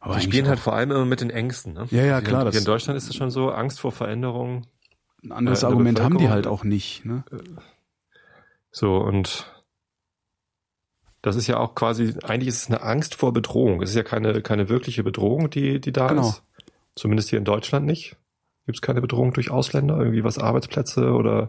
Aber 0.00 0.14
Die 0.14 0.20
spielen 0.22 0.46
halt 0.48 0.60
vor 0.60 0.74
allem 0.74 0.90
immer 0.92 1.04
mit 1.04 1.20
den 1.20 1.30
Ängsten. 1.30 1.72
Ne? 1.74 1.86
Ja, 1.90 2.04
ja, 2.04 2.20
klar, 2.20 2.42
Hier 2.42 2.50
das- 2.52 2.56
in 2.58 2.64
Deutschland 2.64 2.96
ist 2.96 3.08
es 3.08 3.16
schon 3.16 3.30
so, 3.30 3.50
Angst 3.50 3.80
vor 3.80 3.92
Veränderung. 3.92 4.66
ein 5.24 5.32
anderes 5.32 5.62
äh, 5.62 5.66
Argument 5.66 6.00
haben 6.00 6.18
die 6.18 6.28
halt 6.28 6.46
auch 6.46 6.62
nicht. 6.64 7.04
Ne? 7.04 7.24
So, 8.70 8.96
und 8.98 9.52
das 11.22 11.34
ist 11.36 11.48
ja 11.48 11.58
auch 11.58 11.74
quasi, 11.74 12.14
eigentlich 12.22 12.48
ist 12.48 12.62
es 12.62 12.66
eine 12.68 12.82
Angst 12.82 13.16
vor 13.16 13.32
Bedrohung. 13.32 13.82
Es 13.82 13.90
ist 13.90 13.96
ja 13.96 14.04
keine, 14.04 14.40
keine 14.42 14.68
wirkliche 14.68 15.02
Bedrohung, 15.02 15.50
die, 15.50 15.80
die 15.80 15.92
da 15.92 16.06
Genau. 16.08 16.28
ist. 16.28 16.42
Zumindest 16.94 17.30
hier 17.30 17.38
in 17.38 17.44
Deutschland 17.44 17.86
nicht. 17.86 18.16
Gibt 18.66 18.76
es 18.78 18.82
keine 18.82 19.00
Bedrohung 19.00 19.32
durch 19.32 19.50
Ausländer, 19.50 19.96
irgendwie 19.98 20.24
was 20.24 20.38
Arbeitsplätze 20.38 21.12
oder 21.12 21.48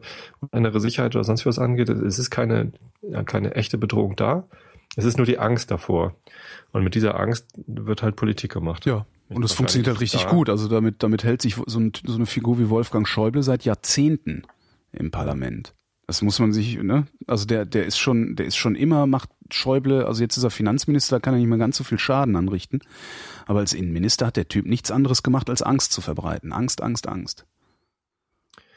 innere 0.53 0.79
Sicherheit 0.79 1.15
oder 1.15 1.23
sonst 1.25 1.45
was 1.45 1.59
angeht. 1.59 1.89
Es 1.89 2.17
ist 2.17 2.29
keine, 2.29 2.71
ja, 3.01 3.23
keine 3.23 3.55
echte 3.55 3.77
Bedrohung 3.77 4.15
da. 4.15 4.47
Es 4.95 5.05
ist 5.05 5.17
nur 5.17 5.25
die 5.25 5.39
Angst 5.39 5.71
davor. 5.71 6.15
Und 6.71 6.83
mit 6.83 6.95
dieser 6.95 7.19
Angst 7.19 7.45
wird 7.67 8.01
halt 8.03 8.15
Politik 8.15 8.51
gemacht. 8.51 8.85
Ja. 8.85 9.05
Und 9.29 9.43
es 9.45 9.53
funktioniert 9.53 9.87
halt 9.87 10.01
richtig 10.01 10.23
da- 10.23 10.29
gut. 10.29 10.49
Also 10.49 10.67
damit, 10.67 11.03
damit 11.03 11.23
hält 11.23 11.41
sich 11.41 11.55
so, 11.67 11.79
ein, 11.79 11.91
so 12.05 12.15
eine 12.15 12.25
Figur 12.25 12.57
wie 12.59 12.69
Wolfgang 12.69 13.07
Schäuble 13.07 13.43
seit 13.43 13.63
Jahrzehnten 13.65 14.43
im 14.91 15.11
Parlament. 15.11 15.73
Das 16.07 16.23
muss 16.23 16.39
man 16.39 16.51
sich, 16.51 16.81
ne? 16.81 17.05
Also 17.27 17.45
der, 17.45 17.65
der 17.65 17.85
ist 17.85 17.99
schon, 17.99 18.35
der 18.35 18.47
ist 18.47 18.55
schon 18.55 18.73
immer, 18.73 19.05
macht 19.05 19.29
Schäuble, 19.51 20.07
also 20.07 20.23
jetzt 20.23 20.37
ist 20.37 20.43
er 20.43 20.49
Finanzminister, 20.49 21.17
da 21.17 21.19
kann 21.19 21.35
er 21.35 21.39
nicht 21.39 21.47
mehr 21.47 21.59
ganz 21.59 21.77
so 21.77 21.83
viel 21.83 21.99
Schaden 21.99 22.35
anrichten. 22.35 22.79
Aber 23.45 23.59
als 23.59 23.73
Innenminister 23.73 24.25
hat 24.25 24.35
der 24.35 24.47
Typ 24.47 24.65
nichts 24.65 24.89
anderes 24.89 25.21
gemacht, 25.21 25.51
als 25.51 25.61
Angst 25.61 25.91
zu 25.91 26.01
verbreiten. 26.01 26.51
Angst, 26.51 26.81
Angst, 26.81 27.07
Angst. 27.07 27.45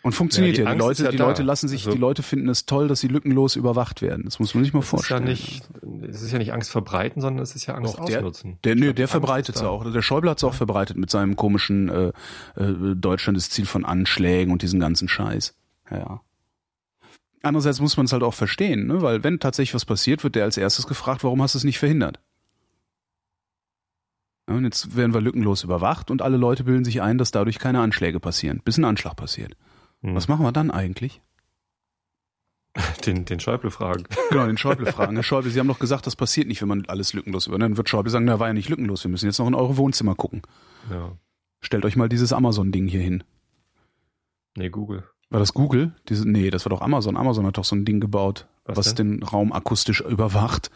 Und 0.04 0.12
funktioniert 0.12 0.56
Ja, 0.58 0.64
ja. 0.64 0.70
die 0.72 0.76
Die, 0.78 0.82
Angst 0.84 0.98
ist 1.00 1.04
Leute, 1.04 1.04
ja 1.04 1.10
die. 1.12 1.28
Leute 1.28 1.42
lassen 1.44 1.68
sich, 1.68 1.82
Also- 1.86 1.92
die 1.92 1.98
Leute 2.00 2.22
finden 2.24 2.48
es 2.48 2.66
toll, 2.66 2.88
dass 2.88 2.98
sie 3.00 3.06
lückenlos 3.08 3.54
überwacht 3.54 4.02
werden. 4.02 4.24
Das 4.24 4.40
muss 4.40 4.52
man 4.54 4.64
sich 4.64 4.72
mal 4.72 4.80
Es 4.80 4.86
ist 4.86 4.92
ja 4.92 4.98
vorstellen. 4.98 5.24
nicht, 5.24 5.62
es 6.08 6.22
ist 6.22 6.32
ja 6.32 6.38
nicht 6.38 6.52
Angst 6.52 6.70
verbreiten, 6.70 7.22
sondern 7.22 7.42
es 7.42 7.54
ist 7.54 7.66
ja 7.66 7.74
Angst 7.74 7.96
Doch, 7.98 8.04
der- 8.06 8.18
ausnutzen. 8.18 8.58
Der, 8.64 8.74
Ich 8.74 8.80
nö, 8.80 8.92
der 8.94 9.06
verbreitet 9.06 9.54
es 9.56 9.62
auch. 9.62 9.88
Der 9.90 10.02
Schäuble 10.02 10.28
hat 10.30 10.38
es 10.38 10.44
auch 10.44 10.54
verbreitet 10.54 10.96
mit 10.96 11.10
seinem 11.10 11.36
komischen 11.36 11.88
äh, 11.88 12.12
äh, 12.56 12.94
Deutschland 12.96 13.36
ist 13.38 13.52
Ziel 13.52 13.66
von 13.66 13.84
Anschlägen 13.84 14.52
und 14.52 14.62
diesen 14.62 14.80
ganzen 14.80 15.08
Scheiß. 15.08 15.54
Ja, 15.90 15.98
Ja. 15.98 16.20
Andererseits 17.44 17.80
muss 17.80 17.96
man 17.96 18.06
es 18.06 18.12
halt 18.12 18.22
auch 18.22 18.34
verstehen, 18.34 18.86
ne? 18.86 19.02
weil 19.02 19.24
wenn 19.24 19.40
tatsächlich 19.40 19.74
was 19.74 19.84
passiert, 19.84 20.22
wird 20.22 20.36
der 20.36 20.44
als 20.44 20.56
erstes 20.56 20.86
gefragt, 20.86 21.24
warum 21.24 21.42
hast 21.42 21.54
du 21.54 21.58
es 21.58 21.64
nicht 21.64 21.78
verhindert? 21.80 22.20
Ja, 24.48 24.54
und 24.56 24.64
jetzt 24.64 24.96
werden 24.96 25.14
wir 25.14 25.20
lückenlos 25.20 25.64
überwacht 25.64 26.10
und 26.10 26.22
alle 26.22 26.36
Leute 26.36 26.64
bilden 26.64 26.84
sich 26.84 27.02
ein, 27.02 27.18
dass 27.18 27.30
dadurch 27.30 27.58
keine 27.58 27.80
Anschläge 27.80 28.20
passieren, 28.20 28.60
bis 28.64 28.78
ein 28.78 28.84
Anschlag 28.84 29.16
passiert. 29.16 29.56
Hm. 30.02 30.14
Was 30.14 30.28
machen 30.28 30.44
wir 30.44 30.52
dann 30.52 30.70
eigentlich? 30.70 31.20
Den, 33.06 33.24
den 33.26 33.38
Schäuble 33.40 33.70
fragen. 33.70 34.04
Genau, 34.30 34.46
den 34.46 34.56
Schäuble 34.56 34.86
fragen. 34.92 35.14
Herr 35.14 35.22
Schäuble, 35.22 35.50
Sie 35.50 35.60
haben 35.60 35.68
doch 35.68 35.78
gesagt, 35.78 36.06
das 36.06 36.16
passiert 36.16 36.48
nicht, 36.48 36.62
wenn 36.62 36.68
man 36.68 36.84
alles 36.86 37.12
lückenlos 37.12 37.46
übernimmt. 37.46 37.72
Dann 37.72 37.76
wird 37.76 37.88
Schäuble 37.90 38.10
sagen, 38.10 38.24
na, 38.24 38.38
war 38.40 38.46
ja 38.48 38.54
nicht 38.54 38.68
lückenlos, 38.70 39.04
wir 39.04 39.10
müssen 39.10 39.26
jetzt 39.26 39.38
noch 39.38 39.46
in 39.46 39.54
eure 39.54 39.76
Wohnzimmer 39.76 40.14
gucken. 40.14 40.42
Ja. 40.90 41.12
Stellt 41.60 41.84
euch 41.84 41.96
mal 41.96 42.08
dieses 42.08 42.32
Amazon-Ding 42.32 42.86
hier 42.88 43.00
hin. 43.02 43.24
Nee, 44.56 44.70
Google. 44.70 45.04
War 45.30 45.38
das 45.40 45.52
Google? 45.54 45.94
Diese, 46.08 46.28
nee, 46.28 46.50
das 46.50 46.64
war 46.64 46.70
doch 46.70 46.80
Amazon. 46.80 47.16
Amazon 47.16 47.46
hat 47.46 47.58
doch 47.58 47.64
so 47.64 47.76
ein 47.76 47.84
Ding 47.84 48.00
gebaut, 48.00 48.46
Was 48.64 48.78
was, 48.78 48.94
den 48.94 49.22
Raum 49.22 49.52
akustisch 49.52 50.00
überwacht. 50.00 50.70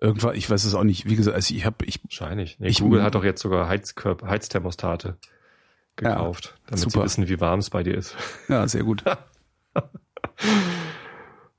Irgendwann, 0.00 0.34
ich 0.36 0.48
weiß 0.50 0.64
es 0.64 0.74
auch 0.74 0.84
nicht. 0.84 1.08
Wie 1.08 1.16
gesagt, 1.16 1.34
also 1.34 1.54
ich 1.54 1.64
habe, 1.66 1.84
ich, 1.86 2.02
Wahrscheinlich. 2.04 2.58
Nee, 2.60 2.68
Ich- 2.68 2.80
Google 2.80 3.02
hat 3.02 3.14
doch 3.14 3.24
jetzt 3.24 3.40
sogar 3.42 3.68
Heizkörper, 3.68 4.28
Heizthermostate 4.28 5.16
gekauft, 5.96 6.54
damit 6.66 6.78
sie 6.80 6.90
super. 6.90 7.04
wissen, 7.04 7.28
wie 7.28 7.40
warm 7.40 7.60
es 7.60 7.70
bei 7.70 7.82
dir 7.82 7.94
ist. 7.96 8.16
ja, 8.48 8.66
sehr 8.68 8.82
gut. 8.84 9.04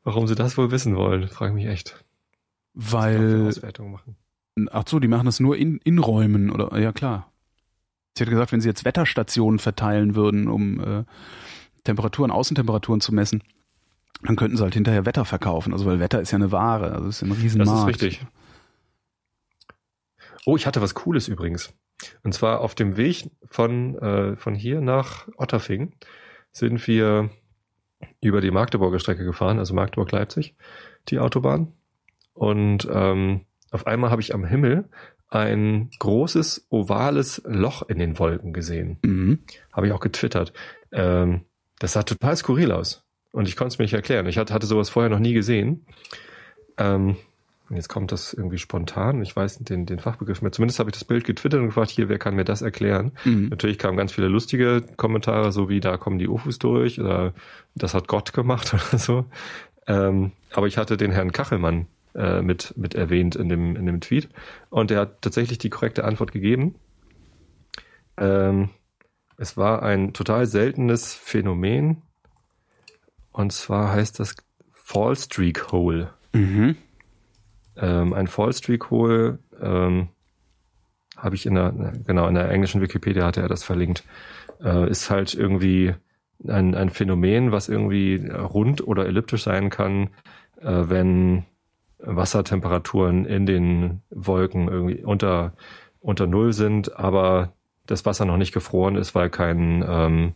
Warum 0.03 0.27
sie 0.27 0.35
das 0.35 0.57
wohl 0.57 0.71
wissen 0.71 0.95
wollen, 0.95 1.27
frage 1.27 1.51
ich 1.51 1.55
mich 1.63 1.71
echt. 1.71 2.03
Weil, 2.73 3.47
Auswertungen 3.47 3.91
machen. 3.91 4.15
ach 4.71 4.83
so, 4.87 4.99
die 4.99 5.07
machen 5.07 5.25
das 5.25 5.39
nur 5.39 5.57
in, 5.57 5.77
in 5.83 5.97
Räumen 5.99 6.51
oder, 6.51 6.77
ja 6.79 6.91
klar. 6.91 7.31
Ich 8.13 8.21
hätte 8.21 8.31
gesagt, 8.31 8.51
wenn 8.51 8.61
sie 8.61 8.67
jetzt 8.69 8.85
Wetterstationen 8.85 9.59
verteilen 9.59 10.15
würden, 10.15 10.47
um 10.47 10.79
äh, 10.79 11.03
Temperaturen, 11.83 12.31
Außentemperaturen 12.31 13.01
zu 13.01 13.13
messen, 13.13 13.43
dann 14.23 14.35
könnten 14.35 14.57
sie 14.57 14.63
halt 14.63 14.73
hinterher 14.73 15.05
Wetter 15.05 15.25
verkaufen. 15.25 15.73
Also 15.73 15.85
weil 15.85 15.99
Wetter 15.99 16.21
ist 16.21 16.31
ja 16.31 16.37
eine 16.37 16.51
Ware, 16.51 16.91
also 16.93 17.09
ist 17.09 17.21
ja 17.21 17.27
ein 17.27 17.31
Das 17.31 17.39
Riesenmarkt. 17.41 17.95
ist 17.95 18.01
richtig. 18.03 18.25
Oh, 20.45 20.55
ich 20.55 20.65
hatte 20.67 20.81
was 20.81 20.93
Cooles 20.93 21.27
übrigens. 21.27 21.73
Und 22.23 22.33
zwar 22.33 22.61
auf 22.61 22.75
dem 22.75 22.97
Weg 22.97 23.29
von, 23.45 23.97
äh, 23.97 24.35
von 24.35 24.55
hier 24.55 24.81
nach 24.81 25.27
Otterfing 25.37 25.93
sind 26.51 26.85
wir 26.87 27.29
über 28.21 28.41
die 28.41 28.51
Magdeburger 28.51 28.99
Strecke 28.99 29.25
gefahren, 29.25 29.59
also 29.59 29.73
Magdeburg-Leipzig, 29.73 30.55
die 31.09 31.19
Autobahn. 31.19 31.73
Und 32.33 32.87
ähm, 32.91 33.41
auf 33.71 33.87
einmal 33.87 34.11
habe 34.11 34.21
ich 34.21 34.33
am 34.33 34.45
Himmel 34.45 34.89
ein 35.29 35.89
großes 35.99 36.67
ovales 36.69 37.41
Loch 37.45 37.81
in 37.83 37.99
den 37.99 38.19
Wolken 38.19 38.53
gesehen. 38.53 38.99
Mhm. 39.03 39.39
Habe 39.73 39.87
ich 39.87 39.93
auch 39.93 39.99
getwittert. 39.99 40.53
Ähm, 40.91 41.45
das 41.79 41.93
sah 41.93 42.03
total 42.03 42.37
skurril 42.37 42.71
aus. 42.71 43.03
Und 43.31 43.47
ich 43.47 43.57
konnte 43.57 43.73
es 43.73 43.79
mir 43.79 43.83
nicht 43.83 43.93
erklären. 43.93 44.27
Ich 44.27 44.37
hatte, 44.37 44.53
hatte 44.53 44.67
sowas 44.67 44.89
vorher 44.89 45.09
noch 45.09 45.19
nie 45.19 45.33
gesehen. 45.33 45.85
Ähm, 46.77 47.17
jetzt 47.69 47.89
kommt 47.89 48.11
das 48.11 48.33
irgendwie 48.33 48.57
spontan. 48.57 49.21
Ich 49.21 49.35
weiß 49.35 49.59
den, 49.59 49.85
den 49.85 49.99
Fachbegriff 49.99 50.41
mehr. 50.41 50.51
Zumindest 50.51 50.79
habe 50.79 50.89
ich 50.89 50.93
das 50.93 51.03
Bild 51.03 51.25
getwittert 51.25 51.59
und 51.59 51.67
gefragt, 51.67 51.89
hier, 51.89 52.09
wer 52.09 52.19
kann 52.19 52.35
mir 52.35 52.45
das 52.45 52.61
erklären? 52.61 53.11
Mhm. 53.23 53.49
Natürlich 53.49 53.79
kamen 53.79 53.97
ganz 53.97 54.11
viele 54.11 54.27
lustige 54.27 54.83
Kommentare, 54.97 55.51
so 55.51 55.69
wie 55.69 55.79
da 55.79 55.97
kommen 55.97 56.19
die 56.19 56.27
UFOs 56.27 56.59
durch 56.59 56.99
oder 56.99 57.33
das 57.73 57.93
hat 57.93 58.07
Gott 58.07 58.33
gemacht 58.33 58.73
oder 58.89 58.99
so. 58.99 59.25
Ähm, 59.87 60.31
aber 60.51 60.67
ich 60.67 60.77
hatte 60.77 60.97
den 60.97 61.11
Herrn 61.11 61.31
Kachelmann 61.31 61.87
äh, 62.15 62.41
mit, 62.41 62.77
mit 62.77 62.95
erwähnt 62.95 63.35
in 63.35 63.49
dem, 63.49 63.75
in 63.75 63.85
dem 63.85 64.01
Tweet 64.01 64.29
und 64.69 64.89
der 64.89 64.99
hat 65.01 65.21
tatsächlich 65.21 65.57
die 65.57 65.69
korrekte 65.69 66.03
Antwort 66.03 66.31
gegeben. 66.31 66.75
Ähm, 68.17 68.69
es 69.37 69.57
war 69.57 69.83
ein 69.83 70.13
total 70.13 70.45
seltenes 70.45 71.13
Phänomen 71.13 72.03
und 73.31 73.51
zwar 73.51 73.91
heißt 73.91 74.19
das 74.19 74.35
Fall 74.71 75.15
Streak 75.15 75.71
Hole. 75.71 76.13
Mhm. 76.33 76.77
Ähm, 77.77 78.13
ein 78.13 78.27
Fall 78.27 78.53
Streak 78.53 78.89
Hole 78.89 79.39
ähm, 79.61 80.09
habe 81.17 81.35
ich 81.35 81.45
in 81.45 81.55
der, 81.55 81.73
genau, 82.05 82.27
in 82.27 82.35
der 82.35 82.49
englischen 82.49 82.81
Wikipedia 82.81 83.25
hatte 83.25 83.41
er 83.41 83.47
das 83.47 83.63
verlinkt. 83.63 84.03
Äh, 84.63 84.89
ist 84.89 85.09
halt 85.09 85.33
irgendwie 85.33 85.93
ein, 86.47 86.75
ein 86.75 86.89
Phänomen, 86.89 87.51
was 87.51 87.69
irgendwie 87.69 88.27
rund 88.29 88.85
oder 88.85 89.05
elliptisch 89.05 89.43
sein 89.43 89.69
kann, 89.69 90.09
äh, 90.61 90.83
wenn 90.87 91.45
Wassertemperaturen 91.99 93.25
in 93.25 93.45
den 93.45 94.01
Wolken 94.09 94.67
irgendwie 94.67 95.03
unter, 95.03 95.53
unter 96.01 96.27
Null 96.27 96.53
sind, 96.53 96.97
aber 96.97 97.53
das 97.87 98.05
Wasser 98.05 98.25
noch 98.25 98.37
nicht 98.37 98.53
gefroren 98.53 98.95
ist, 98.95 99.15
weil 99.15 99.29
kein 99.29 99.83
ähm, 99.87 100.33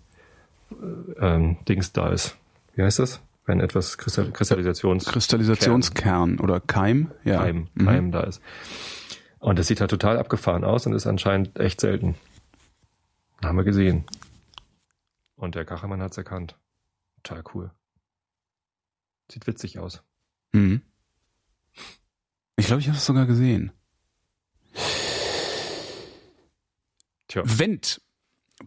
ähm, 1.20 1.58
Dings 1.68 1.94
da 1.94 2.10
ist. 2.10 2.38
Wie 2.76 2.84
heißt 2.84 3.00
das? 3.00 3.22
Wenn 3.50 3.62
etwas 3.62 3.98
Kristall 3.98 4.30
Kristallisations 4.32 5.06
Kristallisationskern 5.06 6.40
oder 6.40 6.60
Keim. 6.60 7.12
Ja. 7.24 7.40
Keim, 7.40 7.68
Mhm. 7.74 7.86
Keim 7.86 8.12
da 8.12 8.22
ist. 8.22 8.44
Und 9.40 9.58
das 9.58 9.66
sieht 9.66 9.82
halt 9.82 9.90
total 9.90 10.20
abgefahren 10.20 10.64
aus 10.64 10.86
und 10.86 10.94
ist 10.94 11.08
anscheinend 11.08 11.60
echt 11.60 11.82
selten. 11.82 12.14
Haben 13.44 13.58
wir 13.58 13.64
gesehen. 13.64 14.06
Und 15.36 15.56
der 15.56 15.66
Kachelmann 15.66 16.00
hat's 16.00 16.16
erkannt. 16.16 16.60
Total 17.24 17.44
cool. 17.56 17.72
Sieht 19.32 19.48
witzig 19.48 19.80
aus. 19.80 20.04
Mhm. 20.52 20.84
Ich 22.56 22.68
glaube, 22.68 22.82
ich 22.82 22.88
habe 22.88 23.00
es 23.00 23.06
sogar 23.08 23.26
gesehen. 23.26 23.72
Tja. 27.28 27.42
Wendt. 27.46 28.00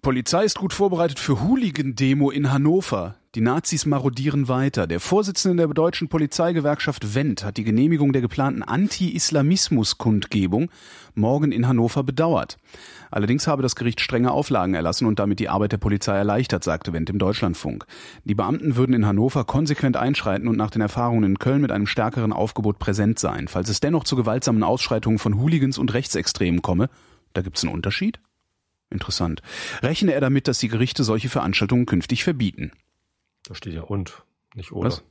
Polizei 0.00 0.44
ist 0.44 0.58
gut 0.58 0.72
vorbereitet 0.72 1.20
für 1.20 1.42
Hooligan-Demo 1.42 2.30
in 2.30 2.50
Hannover. 2.50 3.16
Die 3.36 3.40
Nazis 3.40 3.86
marodieren 3.86 4.48
weiter. 4.48 4.86
Der 4.86 4.98
Vorsitzende 4.98 5.58
der 5.58 5.72
deutschen 5.72 6.08
Polizeigewerkschaft 6.08 7.14
Wendt 7.14 7.44
hat 7.44 7.56
die 7.56 7.62
Genehmigung 7.62 8.12
der 8.12 8.20
geplanten 8.20 8.64
Anti-Islamismus-Kundgebung 8.64 10.70
morgen 11.14 11.52
in 11.52 11.68
Hannover 11.68 12.02
bedauert. 12.02 12.56
Allerdings 13.12 13.46
habe 13.46 13.62
das 13.62 13.76
Gericht 13.76 14.00
strenge 14.00 14.32
Auflagen 14.32 14.74
erlassen 14.74 15.06
und 15.06 15.20
damit 15.20 15.38
die 15.38 15.48
Arbeit 15.48 15.72
der 15.72 15.78
Polizei 15.78 16.16
erleichtert, 16.16 16.64
sagte 16.64 16.92
Wendt 16.92 17.10
im 17.10 17.20
Deutschlandfunk. 17.20 17.86
Die 18.24 18.34
Beamten 18.34 18.74
würden 18.74 18.94
in 18.94 19.06
Hannover 19.06 19.44
konsequent 19.44 19.96
einschreiten 19.96 20.48
und 20.48 20.56
nach 20.56 20.70
den 20.70 20.82
Erfahrungen 20.82 21.24
in 21.24 21.38
Köln 21.38 21.60
mit 21.60 21.70
einem 21.70 21.86
stärkeren 21.86 22.32
Aufgebot 22.32 22.80
präsent 22.80 23.20
sein. 23.20 23.46
Falls 23.46 23.68
es 23.68 23.80
dennoch 23.80 24.02
zu 24.02 24.16
gewaltsamen 24.16 24.64
Ausschreitungen 24.64 25.20
von 25.20 25.38
Hooligans 25.38 25.78
und 25.78 25.94
Rechtsextremen 25.94 26.60
komme, 26.60 26.88
da 27.34 27.42
gibt's 27.42 27.62
einen 27.62 27.72
Unterschied? 27.72 28.18
Interessant. 28.92 29.42
Rechne 29.82 30.12
er 30.12 30.20
damit, 30.20 30.48
dass 30.48 30.58
die 30.58 30.68
Gerichte 30.68 31.04
solche 31.04 31.28
Veranstaltungen 31.28 31.86
künftig 31.86 32.24
verbieten? 32.24 32.72
Da 33.48 33.54
steht 33.54 33.74
ja 33.74 33.82
und, 33.82 34.24
nicht 34.54 34.72
oder. 34.72 34.88
Was? 34.88 35.02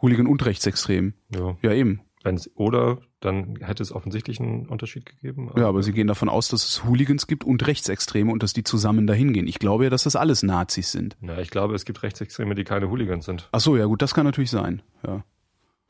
Hooligan 0.00 0.26
und 0.26 0.44
Rechtsextrem. 0.44 1.14
Ja. 1.34 1.56
Ja, 1.62 1.72
eben. 1.72 2.00
Wenn 2.24 2.36
es 2.36 2.50
oder, 2.56 2.98
dann 3.20 3.56
hätte 3.60 3.82
es 3.82 3.92
offensichtlich 3.92 4.38
einen 4.38 4.66
Unterschied 4.66 5.06
gegeben. 5.06 5.50
Ja, 5.56 5.68
aber 5.68 5.82
sie 5.82 5.92
gehen 5.92 6.06
davon 6.06 6.28
aus, 6.28 6.48
dass 6.48 6.68
es 6.68 6.84
Hooligans 6.84 7.26
gibt 7.26 7.42
und 7.42 7.66
Rechtsextreme 7.66 8.30
und 8.30 8.42
dass 8.42 8.52
die 8.52 8.62
zusammen 8.62 9.06
dahin 9.06 9.32
gehen. 9.32 9.48
Ich 9.48 9.58
glaube 9.58 9.84
ja, 9.84 9.90
dass 9.90 10.04
das 10.04 10.14
alles 10.14 10.42
Nazis 10.42 10.92
sind. 10.92 11.16
Ja, 11.20 11.38
ich 11.38 11.50
glaube, 11.50 11.74
es 11.74 11.84
gibt 11.84 12.02
Rechtsextreme, 12.02 12.54
die 12.54 12.64
keine 12.64 12.90
Hooligans 12.90 13.24
sind. 13.24 13.48
Ach 13.50 13.60
so, 13.60 13.76
ja 13.76 13.86
gut, 13.86 14.02
das 14.02 14.14
kann 14.14 14.24
natürlich 14.24 14.50
sein. 14.50 14.82
Ja. 15.04 15.24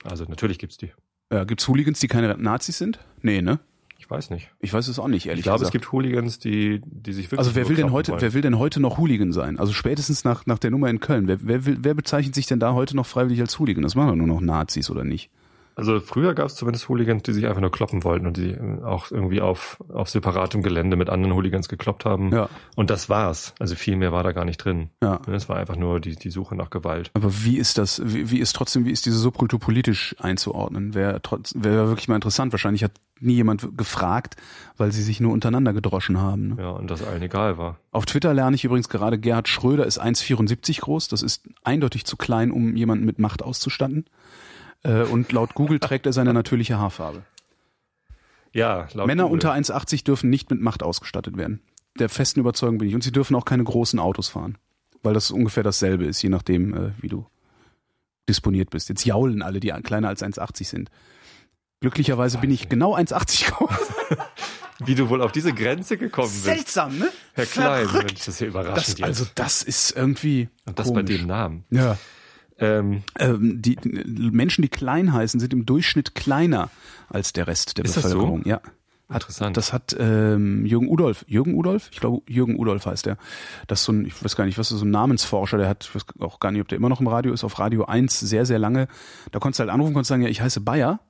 Also 0.05 0.25
natürlich 0.25 0.59
gibt's 0.59 0.79
die. 0.79 0.93
Ja, 1.31 1.45
gibt's 1.45 1.69
Hooligans, 1.69 2.01
die 2.01 2.09
keine 2.09 2.37
Nazis 2.37 2.79
sind? 2.79 2.99
Nee, 3.21 3.43
ne? 3.43 3.61
Ich 4.03 4.11
weiß 4.11 4.31
nicht. 4.31 4.51
Ich 4.59 4.75
weiß 4.75 4.89
es 4.89 4.99
auch 4.99 5.07
nicht, 5.07 5.27
ehrlich 5.27 5.41
Ich 5.41 5.45
glaube, 5.45 5.59
es 5.59 5.71
gesagt. 5.71 5.73
gibt 5.75 5.93
Hooligans, 5.93 6.41
die, 6.41 6.81
die 6.85 7.13
sich 7.13 7.27
wirklich. 7.27 7.39
also 7.39 7.55
wer 7.55 7.69
will 7.69 7.77
denn 7.77 7.93
heute, 7.93 8.17
wer 8.19 8.35
will 8.35 8.43
denn 8.43 8.59
heute 8.59 8.81
noch 8.81 8.99
Hooligan 8.99 9.33
sein? 9.33 9.61
Also 9.61 9.73
spätestens 9.73 10.25
nach, 10.25 10.45
nach 10.45 10.59
der 10.59 10.73
Nummer 10.73 10.91
in 10.91 10.99
Köln. 10.99 11.29
Wer, 11.29 11.39
wer, 11.47 11.65
will, 11.67 11.79
wer 11.83 11.95
bezeichnet 11.95 12.35
sich 12.35 12.47
denn 12.47 12.59
da 12.59 12.73
heute 12.75 12.97
noch 12.97 13.07
freiwillig 13.07 13.41
als 13.41 13.61
Hooligan? 13.61 13.85
Das 13.85 13.95
machen 13.95 14.09
doch 14.09 14.17
nur 14.17 14.27
noch 14.27 14.41
Nazis, 14.41 14.91
oder 14.91 15.05
nicht? 15.05 15.31
Also 15.75 16.01
früher 16.01 16.35
gab 16.35 16.47
es 16.47 16.55
zumindest 16.55 16.89
Hooligans, 16.89 17.23
die 17.23 17.33
sich 17.33 17.47
einfach 17.47 17.61
nur 17.61 17.71
kloppen 17.71 18.05
wollten 18.05 18.27
und 18.27 18.37
die 18.37 18.57
auch 18.85 19.11
irgendwie 19.11 19.41
auf, 19.41 19.83
auf 19.93 20.09
separatem 20.09 20.63
Gelände 20.63 20.97
mit 20.97 21.09
anderen 21.09 21.35
Hooligans 21.35 21.69
gekloppt 21.69 22.05
haben. 22.05 22.33
Ja. 22.33 22.49
Und 22.77 22.91
das 22.91 23.09
war's. 23.09 23.55
Also 23.59 23.75
viel 23.75 23.97
mehr 23.97 24.13
war 24.13 24.23
da 24.23 24.33
gar 24.33 24.45
nicht 24.45 24.59
drin. 24.59 24.91
Ja. 25.03 25.21
Es 25.31 25.49
war 25.49 25.57
einfach 25.57 25.77
nur 25.77 26.01
die, 26.01 26.17
die 26.17 26.31
Suche 26.31 26.55
nach 26.55 26.71
Gewalt. 26.71 27.11
Aber 27.15 27.33
wie 27.45 27.59
ist 27.59 27.79
das, 27.79 28.03
wie, 28.05 28.31
wie 28.31 28.39
ist 28.39 28.55
trotzdem, 28.55 28.85
wie 28.85 28.91
ist 28.91 29.07
diese 29.07 29.19
Subkultur 29.19 29.59
politisch 29.59 30.15
einzuordnen? 30.19 30.95
Wäre 30.95 31.21
trotz, 31.23 31.55
wäre 31.57 31.89
wirklich 31.89 32.09
mal 32.09 32.17
interessant. 32.17 32.53
Wahrscheinlich 32.53 32.85
hat 32.85 32.93
nie 33.23 33.35
jemand 33.35 33.77
gefragt, 33.79 34.37
weil 34.77 34.93
sie 34.93 35.03
sich 35.03 35.21
nur 35.21 35.33
untereinander 35.33 35.73
gedroschen 35.73 36.19
haben. 36.19 36.49
Ne? 36.49 36.57
Ja, 36.59 36.71
und 36.71 36.91
das 36.91 37.03
allen 37.03 37.23
egal 37.23 37.57
war. 37.57 37.79
Auf 37.93 38.05
Twitter 38.07 38.35
lerne 38.35 38.57
ich 38.57 38.65
übrigens 38.65 38.89
gerade, 38.89 39.19
Gerhard 39.19 39.49
Schröder 39.49 39.87
ist 39.87 40.03
1,74 40.03 40.81
groß. 40.81 41.09
Das 41.09 41.23
ist 41.23 41.49
eindeutig 41.63 42.05
zu 42.05 42.17
klein, 42.17 42.51
um 42.51 42.77
jemanden 42.77 43.05
mit 43.05 43.19
Macht 43.19 43.43
auszustatten. 43.43 44.07
Äh, 44.85 45.03
Und 45.03 45.33
laut 45.33 45.55
Google 45.55 45.79
trägt 45.79 46.07
er 46.07 46.13
seine 46.13 46.33
natürliche 46.33 46.79
Haarfarbe. 46.79 47.23
Ja, 48.53 48.89
laut 48.93 49.07
Männer 49.07 49.25
Google. 49.25 49.35
unter 49.35 49.53
1,80 49.53 50.05
dürfen 50.05 50.29
nicht 50.31 50.51
mit 50.51 50.61
Macht 50.61 50.83
ausgestattet 50.83 51.37
werden. 51.37 51.61
Der 51.99 52.09
festen 52.09 52.41
Überzeugung 52.41 52.79
bin 52.79 52.89
ich. 52.89 52.95
Und 52.95 53.03
sie 53.05 53.13
dürfen 53.13 53.35
auch 53.37 53.45
keine 53.45 53.65
großen 53.65 53.99
Autos 53.99 54.29
fahren. 54.29 54.59
Weil 55.03 55.15
das 55.15 55.31
ungefähr 55.31 55.63
dasselbe 55.63 56.05
ist, 56.05 56.23
je 56.23 56.29
nachdem, 56.29 56.75
äh, 56.75 56.91
wie 57.01 57.09
du 57.09 57.27
disponiert 58.29 58.71
bist. 58.71 58.89
Jetzt 58.89 59.05
jaulen 59.05 59.43
alle, 59.43 59.59
die 59.61 59.69
kleiner 59.83 60.09
als 60.09 60.23
1,80 60.23 60.65
sind. 60.67 60.91
Glücklicherweise 61.81 62.39
bin 62.39 62.51
ich 62.51 62.69
genau 62.69 62.95
1,80 62.97 63.51
groß. 63.51 63.71
Wie 64.85 64.95
du 64.95 65.09
wohl 65.09 65.21
auf 65.23 65.33
diese 65.33 65.53
Grenze 65.53 65.97
gekommen 65.97 66.29
bist. 66.31 66.45
Seltsam, 66.45 66.99
ne? 66.99 67.09
Herr 67.35 67.47
Klein, 67.47 67.87
Verrückt. 67.87 68.07
Mensch, 68.07 68.19
das 68.21 68.29
ist 68.29 68.41
ja 68.41 68.47
überraschend 68.49 69.01
Das, 69.01 69.07
also 69.07 69.27
das 69.35 69.63
ist 69.63 69.97
irgendwie 69.97 70.49
und 70.65 70.79
das 70.79 70.93
bei 70.93 71.03
komisch. 71.03 71.19
dem 71.19 71.27
Namen. 71.27 71.65
Ja. 71.71 71.97
Ähm, 72.63 73.03
Ähm, 73.19 73.61
die 73.61 73.77
die 73.77 74.31
Menschen, 74.31 74.63
die 74.63 74.69
klein 74.69 75.13
heißen, 75.13 75.41
sind 75.41 75.53
im 75.53 75.67
Durchschnitt 75.67 76.15
kleiner 76.15 76.71
als 77.09 77.33
der 77.33 77.47
Rest 77.47 77.77
der 77.77 77.85
Ist 77.85 77.97
das 77.97 78.05
so? 78.05 78.11
Bevölkerung. 78.11 78.45
Ja. 78.47 78.61
Hat, 79.09 79.25
Interessant. 79.25 79.57
Das 79.59 79.73
hat 79.75 79.95
ähm, 79.99 80.65
Jürgen 80.65 80.89
Udolf, 80.89 81.25
Jürgen 81.29 81.55
Udolf? 81.55 81.91
Ich 81.93 82.01
glaube, 82.01 82.23
Jürgen 82.33 82.59
Udolf 82.59 82.87
heißt 82.87 83.05
der. 83.05 83.19
Das 83.67 83.81
ist 83.81 83.85
so 83.85 83.93
ein, 83.93 84.07
ich 84.07 84.25
weiß 84.25 84.37
gar 84.37 84.47
nicht, 84.47 84.57
was 84.57 84.71
ist 84.73 84.79
so 84.79 84.87
ein 84.87 84.91
Namensforscher, 84.91 85.59
der 85.59 85.69
hat, 85.69 85.85
ich 85.85 85.95
weiß 85.95 86.05
auch 86.21 86.41
gar 86.41 86.51
nicht, 86.51 86.63
ob 86.63 86.69
der 86.69 86.77
immer 86.79 86.89
noch 86.89 87.01
im 87.01 87.09
Radio 87.09 87.35
ist, 87.35 87.45
auf 87.45 87.59
Radio 87.59 87.85
1 87.85 88.21
sehr, 88.21 88.47
sehr 88.47 88.59
lange. 88.59 88.89
Da 89.31 89.39
konntest 89.39 89.59
du 89.59 89.63
halt 89.65 89.71
anrufen, 89.71 89.93
konntest 89.93 90.09
sagen, 90.09 90.23
ja, 90.23 90.31
ich 90.31 90.41
heiße 90.41 90.63
Bayer. 90.63 91.01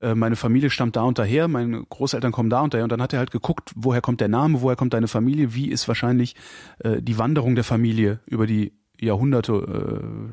Äh, 0.00 0.14
Meine 0.14 0.36
Familie 0.36 0.70
stammt 0.70 0.94
da 0.94 1.02
und 1.02 1.18
daher, 1.18 1.48
meine 1.48 1.82
Großeltern 1.82 2.30
kommen 2.30 2.50
da 2.50 2.60
und 2.60 2.74
daher. 2.74 2.84
Und 2.84 2.92
dann 2.92 3.02
hat 3.02 3.12
er 3.12 3.18
halt 3.18 3.32
geguckt, 3.32 3.72
woher 3.74 4.02
kommt 4.02 4.20
der 4.20 4.28
Name, 4.28 4.60
woher 4.62 4.76
kommt 4.76 4.94
deine 4.94 5.08
Familie, 5.08 5.52
wie 5.52 5.68
ist 5.70 5.88
wahrscheinlich 5.88 6.36
äh, 6.78 7.02
die 7.02 7.18
Wanderung 7.18 7.56
der 7.56 7.64
Familie 7.64 8.20
über 8.26 8.46
die 8.46 8.72
Jahrhunderte 9.00 9.52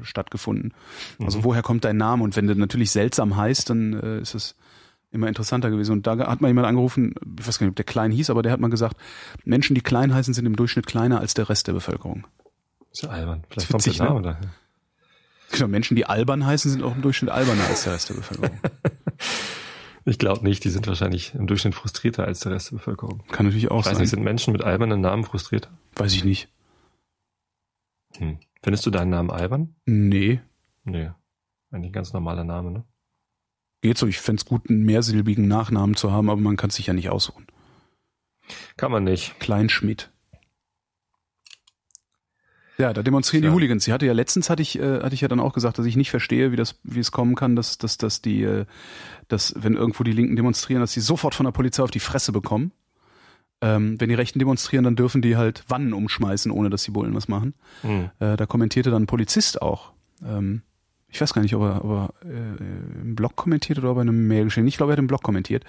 äh, 0.02 0.06
stattgefunden. 0.06 0.74
Also 1.24 1.44
woher 1.44 1.62
kommt 1.62 1.86
dein 1.86 1.98
Name? 1.98 2.24
Und 2.24 2.36
wenn 2.36 2.48
der 2.48 2.56
natürlich 2.56 2.92
seltsam 2.92 3.36
heißt, 3.38 3.70
dann 3.70 3.94
äh, 3.94 4.20
ist 4.20 4.36
es 4.36 4.56
immer 5.12 5.28
interessanter 5.28 5.70
gewesen. 5.70 5.92
Und 5.92 6.08
da 6.08 6.18
hat 6.18 6.42
mal 6.42 6.48
jemand 6.48 6.68
angerufen, 6.68 7.14
ich 7.40 7.48
weiß 7.48 7.60
gar 7.60 7.66
nicht, 7.66 7.72
ob 7.72 7.76
der 7.76 7.86
klein 7.86 8.12
hieß, 8.12 8.30
aber 8.30 8.42
der 8.42 8.52
hat 8.52 8.60
mal 8.60 8.70
gesagt, 8.70 8.98
Menschen, 9.46 9.76
die 9.76 9.82
klein 9.82 10.14
heißen, 10.14 10.34
sind 10.34 10.46
im 10.46 10.56
Durchschnitt 10.56 10.88
kleiner 10.88 11.20
als 11.20 11.34
der 11.34 11.50
Rest 11.50 11.68
der 11.68 11.74
Bevölkerung. 11.74 12.26
ist 12.92 13.04
ja 13.04 13.10
albern. 13.10 13.44
Vielleicht 13.50 13.70
kommt 13.70 13.86
witzig, 13.86 13.98
der 13.98 14.08
Name 14.08 14.22
ne? 14.22 14.28
daher. 14.28 14.50
Genau, 15.52 15.68
Menschen, 15.68 15.96
die 15.96 16.08
albern 16.08 16.46
heißen, 16.46 16.72
sind 16.72 16.82
auch 16.84 16.96
im 16.96 17.04
Durchschnitt 17.04 17.30
alberner 17.30 17.64
als 17.68 17.84
der 17.84 17.94
Rest 17.94 18.10
der 18.10 18.16
Bevölkerung. 18.16 18.60
Ich 20.06 20.20
glaube 20.20 20.44
nicht, 20.44 20.66
die 20.66 20.70
sind 20.70 20.86
wahrscheinlich 20.88 21.34
im 21.34 21.48
Durchschnitt 21.48 21.76
frustrierter 21.76 22.26
als 22.26 22.42
der 22.42 22.52
Rest 22.52 22.72
der 22.72 22.76
Bevölkerung. 22.78 23.24
Kann 23.32 23.46
natürlich 23.46 23.72
auch 23.72 23.80
Ich 23.82 23.86
weiß 23.86 23.94
sein. 23.94 24.02
nicht, 24.02 24.10
sind 24.10 24.24
Menschen 24.24 24.52
mit 24.52 24.62
albernen 24.62 25.00
Namen 25.00 25.24
frustrierter? 25.24 25.70
Weiß 25.96 26.14
ich 26.14 26.26
nicht. 26.26 26.50
Hm. 28.18 28.38
Findest 28.64 28.86
du 28.86 28.92
deinen 28.92 29.10
Namen 29.10 29.30
albern? 29.30 29.76
Nee. 29.86 30.40
Nee. 30.86 31.12
Eigentlich 31.72 31.90
ein 31.90 31.94
ganz 31.94 32.14
normaler 32.14 32.44
Name, 32.44 32.72
ne? 32.72 32.84
Geht 33.82 33.98
so, 33.98 34.08
ich 34.08 34.20
fänd's 34.20 34.46
gut, 34.46 34.70
einen 34.70 34.84
mehrsilbigen 34.84 35.48
Nachnamen 35.48 35.96
zu 35.96 36.12
haben, 36.12 36.30
aber 36.30 36.40
man 36.40 36.56
kann 36.56 36.70
sich 36.70 36.88
ja 36.88 36.94
nicht 36.94 37.10
aussuchen. 37.10 37.46
Kann 38.78 38.92
man 38.92 39.04
nicht. 39.04 39.38
Kleinschmidt. 39.40 40.10
Ja, 42.78 42.92
da 42.94 43.04
demonstrieren 43.04 43.44
Ja. 43.44 43.50
die 43.50 43.54
Hooligans. 43.56 43.84
Sie 43.84 43.94
hatte 43.94 44.06
ja 44.06 44.14
letztens 44.14 44.50
hatte 44.50 44.62
ich 44.62 44.80
äh, 44.80 45.02
hatte 45.02 45.14
ich 45.14 45.22
ja 45.22 45.28
dann 45.28 45.40
auch 45.40 45.54
gesagt, 45.54 45.78
dass 45.78 45.86
ich 45.86 45.96
nicht 45.96 46.10
verstehe, 46.10 46.52
wie 46.52 46.56
das 46.56 46.80
wie 46.84 47.00
es 47.00 47.12
kommen 47.12 47.36
kann, 47.36 47.56
dass 47.56 47.78
dass 47.78 47.98
dass 47.98 48.22
die 48.22 48.44
äh, 48.44 48.66
dass 49.28 49.54
wenn 49.58 49.76
irgendwo 49.76 50.04
die 50.04 50.12
Linken 50.12 50.36
demonstrieren, 50.36 50.82
dass 50.82 50.92
sie 50.94 51.00
sofort 51.02 51.36
von 51.36 51.46
der 51.46 51.52
Polizei 51.52 51.84
auf 51.84 51.92
die 51.92 52.00
Fresse 52.00 52.32
bekommen. 52.32 52.72
Ähm, 53.64 53.96
wenn 53.98 54.10
die 54.10 54.16
Rechten 54.16 54.40
demonstrieren, 54.40 54.84
dann 54.84 54.98
dürfen 54.98 55.22
die 55.22 55.38
halt 55.38 55.64
Wannen 55.70 55.94
umschmeißen, 55.94 56.52
ohne 56.52 56.70
dass 56.70 56.84
die 56.84 56.92
Bullen 56.92 57.16
was 57.16 57.30
machen. 57.30 57.54
Hm. 57.82 58.10
Äh, 58.20 58.36
da 58.36 58.46
kommentierte 58.46 58.92
dann 58.92 59.04
ein 59.04 59.08
Polizist 59.08 59.62
auch. 59.62 59.94
Ähm, 60.22 60.64
ich 61.08 61.22
weiß 61.22 61.34
gar 61.34 61.42
nicht, 61.42 61.56
ob 61.56 61.62
er, 61.62 61.86
ob 61.86 61.92
er 61.92 62.30
äh, 62.30 63.02
im 63.02 63.16
Blog 63.16 63.38
kommentiert 63.38 63.80
oder 63.80 63.92
ob 63.92 63.98
er 63.98 64.02
in 64.02 64.10
einem 64.10 64.28
Mail 64.28 64.46
geschrieben. 64.46 64.68
Ich 64.68 64.76
glaube, 64.76 64.92
er 64.92 64.94
hat 64.94 65.00
im 65.00 65.08
Blog 65.08 65.24
kommentiert. 65.24 65.64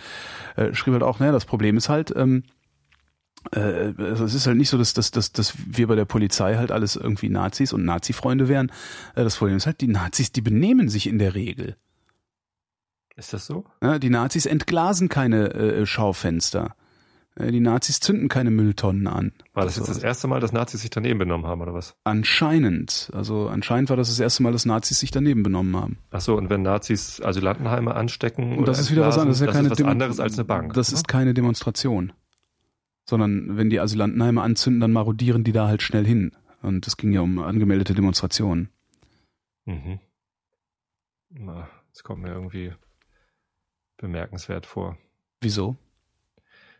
Äh, 0.56 0.74
schrieb 0.74 0.94
halt 0.94 1.04
auch, 1.04 1.20
naja, 1.20 1.30
das 1.30 1.44
Problem 1.44 1.76
ist 1.76 1.88
halt, 1.88 2.12
ähm, 2.16 2.42
äh, 3.52 3.92
also 3.96 4.24
es 4.24 4.34
ist 4.34 4.48
halt 4.48 4.56
nicht 4.56 4.70
so, 4.70 4.78
dass, 4.78 4.92
dass, 4.94 5.12
dass, 5.12 5.30
dass 5.30 5.54
wir 5.64 5.86
bei 5.86 5.94
der 5.94 6.04
Polizei 6.04 6.56
halt 6.56 6.72
alles 6.72 6.96
irgendwie 6.96 7.28
Nazis 7.28 7.72
und 7.72 7.84
Nazi-Freunde 7.84 8.48
wären. 8.48 8.70
Äh, 9.14 9.22
das 9.22 9.36
Problem 9.36 9.56
ist 9.56 9.66
halt, 9.66 9.80
die 9.80 9.86
Nazis, 9.86 10.32
die 10.32 10.40
benehmen 10.40 10.88
sich 10.88 11.06
in 11.06 11.18
der 11.20 11.36
Regel. 11.36 11.76
Ist 13.14 13.32
das 13.32 13.46
so? 13.46 13.64
Ja, 13.80 14.00
die 14.00 14.10
Nazis 14.10 14.46
entglasen 14.46 15.08
keine 15.08 15.54
äh, 15.54 15.86
Schaufenster. 15.86 16.74
Äh, 17.36 17.50
die 17.50 17.60
Nazis 17.60 17.98
zünden 18.00 18.28
keine 18.28 18.50
Mülltonnen 18.50 19.06
an. 19.08 19.32
War 19.54 19.64
das 19.64 19.76
Also- 19.78 19.80
jetzt 19.90 19.96
das 19.98 20.04
erste 20.04 20.28
Mal, 20.28 20.40
dass 20.40 20.52
Nazis 20.52 20.82
sich 20.82 20.90
daneben 20.90 21.18
benommen 21.18 21.46
haben, 21.46 21.60
oder 21.62 21.74
was? 21.74 21.96
Anscheinend. 22.04 23.10
Also 23.12 23.48
anscheinend 23.48 23.90
war 23.90 23.96
das 23.96 24.08
das 24.08 24.20
erste 24.20 24.42
Mal, 24.44 24.52
dass 24.52 24.66
Nazis 24.66 25.00
sich 25.00 25.10
daneben 25.10 25.42
benommen 25.42 25.74
haben. 25.76 25.98
Ach 26.10 26.20
so, 26.20 26.36
und 26.36 26.48
wenn 26.50 26.62
Nazis 26.62 27.20
Asylantenheime 27.20 27.94
anstecken 27.94 28.58
Und 28.58 28.68
das 28.68 28.78
ist 28.78 28.90
wieder 28.92 29.06
was 29.06 29.18
anderes. 29.18 29.38
Das 29.40 29.48
ist, 29.48 29.54
ja 29.54 29.62
das 29.62 29.64
ist 29.66 29.70
was 29.72 29.78
Demo- 29.78 29.90
anderes 29.90 30.20
als 30.20 30.34
eine 30.38 30.44
Bank. 30.44 30.74
Das 30.74 30.90
oder? 30.90 30.96
ist 30.98 31.08
keine 31.08 31.34
Demonstration. 31.34 32.12
Sondern 33.06 33.56
wenn 33.56 33.68
die 33.68 33.80
Asylantenheime 33.80 34.40
anzünden, 34.40 34.80
dann 34.80 34.92
marodieren 34.92 35.44
die 35.44 35.52
da 35.52 35.66
halt 35.66 35.82
schnell 35.82 36.06
hin. 36.06 36.32
Und 36.62 36.86
es 36.86 36.96
ging 36.96 37.12
ja 37.12 37.20
um 37.20 37.38
angemeldete 37.40 37.94
Demonstrationen. 37.94 38.70
Mhm. 39.66 39.98
Na, 41.30 41.68
das 41.92 42.02
kommt 42.04 42.22
mir 42.22 42.32
irgendwie 42.32 42.72
bemerkenswert 43.96 44.66
vor. 44.66 44.96
Wieso? 45.40 45.76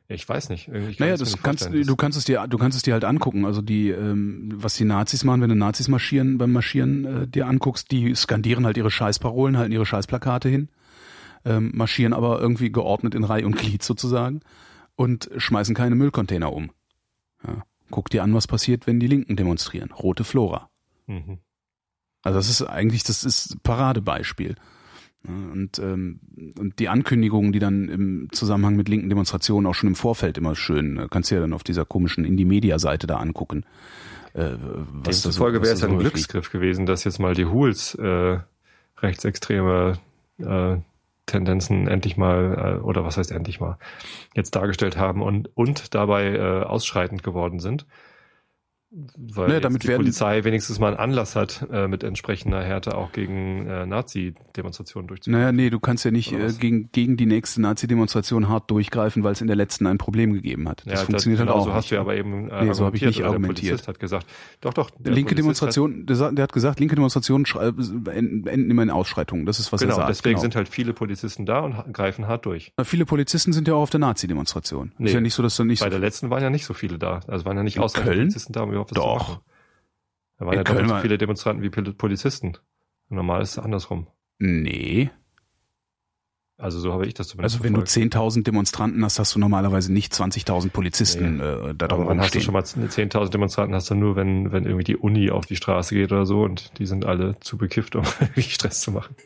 Ich 0.07 0.29
weiß 0.29 0.51
nicht. 0.51 0.67
Kann 0.67 0.95
Naja, 0.99 1.17
das 1.17 1.43
kannst, 1.43 1.71
du 1.73 1.97
kannst 1.97 2.19
es 2.19 2.25
dir, 2.25 2.47
du 2.47 2.59
kannst 2.59 2.77
es 2.77 2.83
dir 2.83 2.93
halt 2.93 3.05
angucken. 3.05 3.47
Also 3.47 3.63
die, 3.63 3.89
ähm, 3.89 4.51
was 4.55 4.75
die 4.75 4.85
Nazis 4.85 5.25
machen, 5.25 5.41
wenn 5.41 5.49
du 5.49 5.57
Nazis 5.57 5.89
marschieren, 5.89 6.37
beim 6.37 6.53
Marschieren 6.53 7.05
äh, 7.05 7.27
dir 7.27 7.47
anguckst, 7.47 7.91
die 7.91 8.15
skandieren 8.15 8.67
halt 8.67 8.77
ihre 8.77 8.91
Scheißparolen, 8.91 9.57
halten 9.57 9.73
ihre 9.73 9.87
Scheißplakate 9.87 10.49
hin, 10.49 10.69
ähm, 11.47 11.73
marschieren 11.75 12.13
aber 12.13 12.39
irgendwie 12.39 12.71
geordnet 12.71 13.15
in 13.15 13.25
Reihe 13.25 13.47
und 13.47 13.57
Glied 13.57 13.83
sozusagen 13.83 14.41
und 14.95 15.31
schmeißen 15.37 15.75
keine 15.75 15.95
Müllcontainer 15.95 16.53
um. 16.53 16.71
Ja. 17.47 17.65
Guck 17.91 18.11
dir 18.11 18.23
an, 18.23 18.35
was 18.35 18.47
passiert, 18.47 18.87
wenn 18.87 19.01
die 19.01 19.07
Linken 19.07 19.37
demonstrieren. 19.37 19.91
Rote 19.91 20.25
Flora. 20.25 20.69
Mhm. 21.07 21.39
Also 22.23 22.39
das 22.39 22.49
ist 22.49 22.63
eigentlich, 22.63 23.05
das 23.05 23.25
ist 23.25 23.63
Paradebeispiel. 23.63 24.57
Ja, 25.27 25.53
Und, 25.53 25.79
ähm, 25.79 26.21
und 26.59 26.79
die 26.79 26.89
Ankündigungen, 26.89 27.53
die 27.53 27.59
dann 27.59 27.89
im 27.89 28.29
Zusammenhang 28.33 28.77
mit 28.77 28.89
linken 28.89 29.09
Demonstrationen 29.09 29.67
auch 29.67 29.75
schon 29.75 29.89
im 29.89 29.95
Vorfeld 29.95 30.37
immer 30.39 30.55
schön, 30.55 30.99
äh, 30.99 31.09
kannst 31.11 31.31
du 31.31 31.35
ja 31.37 31.41
dann 31.41 31.53
auf 31.53 31.65
dieser 31.65 31.85
komischen 31.85 32.25
Indie-Media-Seite 32.25 33.07
da 33.07 33.17
angucken. 33.17 33.65
Äh, 34.35 34.51
was 34.93 35.23
da 35.23 35.31
so- 35.31 35.31
Demzufolge 35.31 35.61
was 35.61 35.67
wäre 35.69 35.75
es 35.77 35.81
ja 35.83 35.89
ein 35.89 35.99
Glücksgriff 35.99 36.51
gewesen, 36.51 36.87
dass 36.87 37.05
jetzt 37.05 37.19
mal 37.21 37.35
die 37.35 37.47
Hools 37.47 37.95
äh, 37.95 38.39
rechtsextreme 38.99 39.99
äh, 40.39 40.77
Tendenzen 41.27 41.89
endlich 41.89 42.17
mal, 42.17 42.79
äh, 42.81 42.83
oder 42.83 43.05
was 43.05 43.17
heißt 43.17 43.31
endlich 43.33 43.61
mal, 43.61 43.79
jetzt 44.35 44.55
dargestellt 44.57 44.97
haben 44.99 45.23
und, 45.23 45.49
und 45.57 45.95
dabei 45.95 46.35
äh, 46.35 46.63
ausschreitend 46.65 47.23
geworden 47.23 47.61
sind. 47.61 47.87
Weil 49.17 49.51
jetzt 49.53 49.65
damit 49.65 49.83
die 49.83 49.89
werden- 49.89 50.03
Polizei 50.03 50.45
wenigstens 50.45 50.79
mal 50.79 50.89
einen 50.89 50.97
Anlass 50.99 51.35
hat, 51.35 51.67
äh, 51.73 51.89
mit 51.89 52.05
entsprechender 52.05 52.63
Härte 52.63 52.97
auch 52.97 53.11
gegen 53.13 53.67
äh, 53.67 53.87
Nazi-Demonstrationen 53.87 55.09
durchzuführen. 55.09 55.41
Naja, 55.41 55.53
nee, 55.53 55.71
du 55.71 55.81
kannst 55.81 56.05
ja 56.05 56.11
nicht 56.13 56.33
äh, 56.33 56.53
gegen, 56.59 56.91
gegen 56.93 57.17
die 57.17 57.27
nächste 57.27 57.61
Nazi-Demonstration 57.61 58.49
hart 58.49 58.71
durchgreifen, 58.71 59.25
weil 59.25 59.33
es 59.33 59.41
in 59.41 59.49
der 59.49 59.57
letzten 59.57 59.87
ein 59.87 59.99
Problem 59.99 60.33
gegeben 60.33 60.69
hat. 60.69 60.83
Das 60.87 61.01
ja, 61.01 61.07
funktioniert 61.07 61.41
genau 61.41 61.53
halt 61.53 61.61
auch 61.61 61.65
so 61.65 61.71
nicht. 61.71 61.77
hast 61.77 61.91
du 61.91 61.95
ja 61.97 62.01
aber 62.03 62.17
eben 62.17 62.51
äh, 62.51 62.65
Nee, 62.65 62.73
so 62.73 62.87
hab 62.87 62.95
ich 62.95 63.03
nicht 63.03 63.25
argumentiert. 63.25 63.59
Der 63.59 63.71
Polizist 63.71 63.89
hat 63.89 63.99
gesagt, 63.99 64.27
doch, 64.61 64.73
doch. 64.73 64.91
linke 65.03 65.35
Polizist 65.35 65.39
Demonstration, 65.39 66.07
der, 66.07 66.33
der 66.33 66.43
hat 66.45 66.53
gesagt, 66.53 66.79
linke 66.79 66.95
Demonstrationen 66.95 67.47
enden 68.07 68.71
immer 68.71 68.83
in 68.83 68.91
Ausschreitungen. 68.91 69.47
Das 69.47 69.59
ist, 69.59 69.73
was 69.73 69.81
genau, 69.81 69.95
er 69.95 69.97
sagt. 69.97 70.09
deswegen 70.11 70.35
genau. 70.35 70.43
sind 70.43 70.57
halt 70.57 70.69
viele 70.69 70.93
Polizisten 70.93 71.47
da 71.47 71.61
und 71.61 71.93
greifen 71.93 72.29
hart 72.29 72.47
durch. 72.47 72.73
Na, 72.77 72.85
Viele 72.85 73.07
Polizisten 73.07 73.53
sind 73.53 73.67
ja 73.67 73.75
auch 73.75 73.83
auf 73.83 73.91
der 73.91 74.01
Nazi-Demonstration. 74.01 74.93
Nee. 74.99 75.09
Ist 75.09 75.15
ja 75.15 75.21
nicht 75.21 75.35
so, 75.35 75.43
dass 75.43 75.57
du 75.57 75.65
nicht 75.65 75.81
Bei 75.81 75.87
so 75.87 75.91
der 75.91 75.99
letzten 75.99 76.31
waren 76.31 76.43
ja 76.43 76.51
nicht 76.51 76.65
so 76.65 76.75
viele 76.75 76.99
da. 76.99 77.21
Also 77.27 77.45
waren 77.45 77.57
ja 77.57 77.63
nicht 77.63 77.79
ausreichend 77.81 78.07
Köln? 78.09 78.19
Polizisten 78.29 78.53
da, 78.53 78.63
um 78.63 78.73
was 78.91 78.95
Doch. 78.97 79.25
zu 79.27 79.31
machen. 79.33 79.43
Da 80.39 80.47
waren 80.47 80.53
In 80.55 80.59
ja 80.59 80.65
doppelt 80.65 80.77
Köln 80.79 80.89
so 80.89 80.95
war- 80.95 81.03
viele 81.03 81.19
Demonstranten 81.19 81.63
wie 81.63 81.71
Pol- 81.71 81.95
Polizisten. 81.95 82.57
Normal 83.09 83.43
ist 83.43 83.53
es 83.53 83.59
andersrum. 83.59 84.07
Nee. 84.39 85.11
Also 86.57 86.79
so 86.79 86.93
habe 86.93 87.05
ich 87.07 87.15
das 87.15 87.29
zumindest 87.29 87.57
Also 87.57 87.65
wenn 87.65 87.75
du 87.75 87.81
verfolgt. 87.85 88.15
10.000 88.15 88.43
Demonstranten 88.45 89.05
hast, 89.05 89.19
hast 89.19 89.35
du 89.35 89.39
normalerweise 89.41 89.93
nicht 89.93 90.13
20.000 90.13 90.71
Polizisten 90.71 91.41
äh, 91.41 91.75
da 91.75 91.89
drum 91.89 92.09
hast 92.21 92.35
du 92.35 92.41
schon 92.41 92.55
mal 92.55 92.63
10.000 92.63 93.29
Demonstranten, 93.31 93.75
hast 93.75 93.91
du 93.91 93.95
nur, 93.97 94.15
wenn, 94.15 94.53
wenn 94.53 94.65
irgendwie 94.65 94.85
die 94.85 94.97
Uni 94.97 95.31
auf 95.31 95.47
die 95.47 95.57
Straße 95.57 95.95
geht 95.97 96.13
oder 96.13 96.27
so 96.27 96.43
und 96.43 96.79
die 96.79 96.87
sind 96.87 97.05
alle 97.07 97.39
zu 97.41 97.59
bekifft, 97.59 97.97
um 97.97 98.05
irgendwie 98.21 98.43
Stress 98.43 98.81
zu 98.83 98.93
machen. 98.93 99.17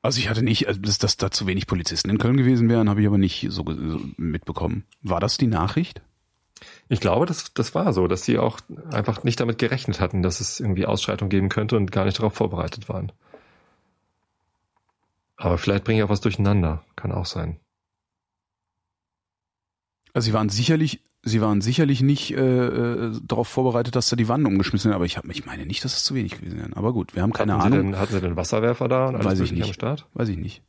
Also 0.00 0.20
ich 0.20 0.30
hatte 0.30 0.42
nicht, 0.42 0.68
also 0.68 0.80
dass, 0.80 0.96
dass 0.98 1.16
da 1.18 1.30
zu 1.30 1.46
wenig 1.46 1.66
Polizisten 1.66 2.08
in 2.08 2.18
Köln 2.18 2.36
gewesen 2.38 2.68
wären, 2.70 2.88
habe 2.88 3.02
ich 3.02 3.06
aber 3.06 3.18
nicht 3.18 3.46
so, 3.50 3.62
so 3.66 4.00
mitbekommen. 4.16 4.84
War 5.02 5.20
das 5.20 5.36
die 5.36 5.48
Nachricht? 5.48 6.00
Ich 6.88 7.00
glaube, 7.00 7.26
das, 7.26 7.52
das 7.52 7.74
war 7.74 7.92
so, 7.92 8.06
dass 8.08 8.22
sie 8.24 8.38
auch 8.38 8.60
einfach 8.90 9.22
nicht 9.24 9.38
damit 9.40 9.58
gerechnet 9.58 10.00
hatten, 10.00 10.22
dass 10.22 10.40
es 10.40 10.58
irgendwie 10.60 10.86
Ausschreitung 10.86 11.28
geben 11.28 11.48
könnte 11.50 11.76
und 11.76 11.92
gar 11.92 12.04
nicht 12.06 12.18
darauf 12.18 12.34
vorbereitet 12.34 12.88
waren. 12.88 13.12
Aber 15.36 15.58
vielleicht 15.58 15.84
bringe 15.84 16.00
ich 16.00 16.04
auch 16.04 16.08
was 16.08 16.20
durcheinander. 16.22 16.82
Kann 16.96 17.12
auch 17.12 17.26
sein. 17.26 17.60
Also 20.14 20.26
sie 20.26 20.32
waren 20.32 20.48
sicherlich, 20.48 21.02
sie 21.22 21.40
waren 21.40 21.60
sicherlich 21.60 22.00
nicht 22.00 22.32
äh, 22.32 22.36
äh, 22.66 23.20
darauf 23.22 23.46
vorbereitet, 23.48 23.94
dass 23.94 24.08
da 24.08 24.16
die 24.16 24.26
Wannen 24.28 24.46
umgeschmissen 24.46 24.88
werden, 24.90 24.96
aber 24.96 25.04
ich, 25.04 25.16
hab, 25.18 25.26
ich 25.26 25.44
meine 25.46 25.66
nicht, 25.66 25.84
dass 25.84 25.96
es 25.96 26.04
zu 26.04 26.14
wenig 26.14 26.38
gewesen 26.38 26.58
wären. 26.58 26.72
Aber 26.72 26.92
gut, 26.92 27.14
wir 27.14 27.22
haben 27.22 27.32
keine 27.32 27.52
hatten 27.52 27.66
Ahnung. 27.74 27.78
Sie 27.86 27.92
denn, 27.92 28.00
hatten 28.00 28.12
Sie 28.14 28.20
denn 28.20 28.36
Wasserwerfer 28.36 28.88
da 28.88 29.08
und 29.08 29.14
alles 29.16 29.26
Weiß 29.26 29.40
ich 29.40 29.52
nicht. 29.52 29.64
am 29.64 29.72
Start? 29.72 30.06
Weiß 30.14 30.28
ich 30.28 30.38
nicht. 30.38 30.62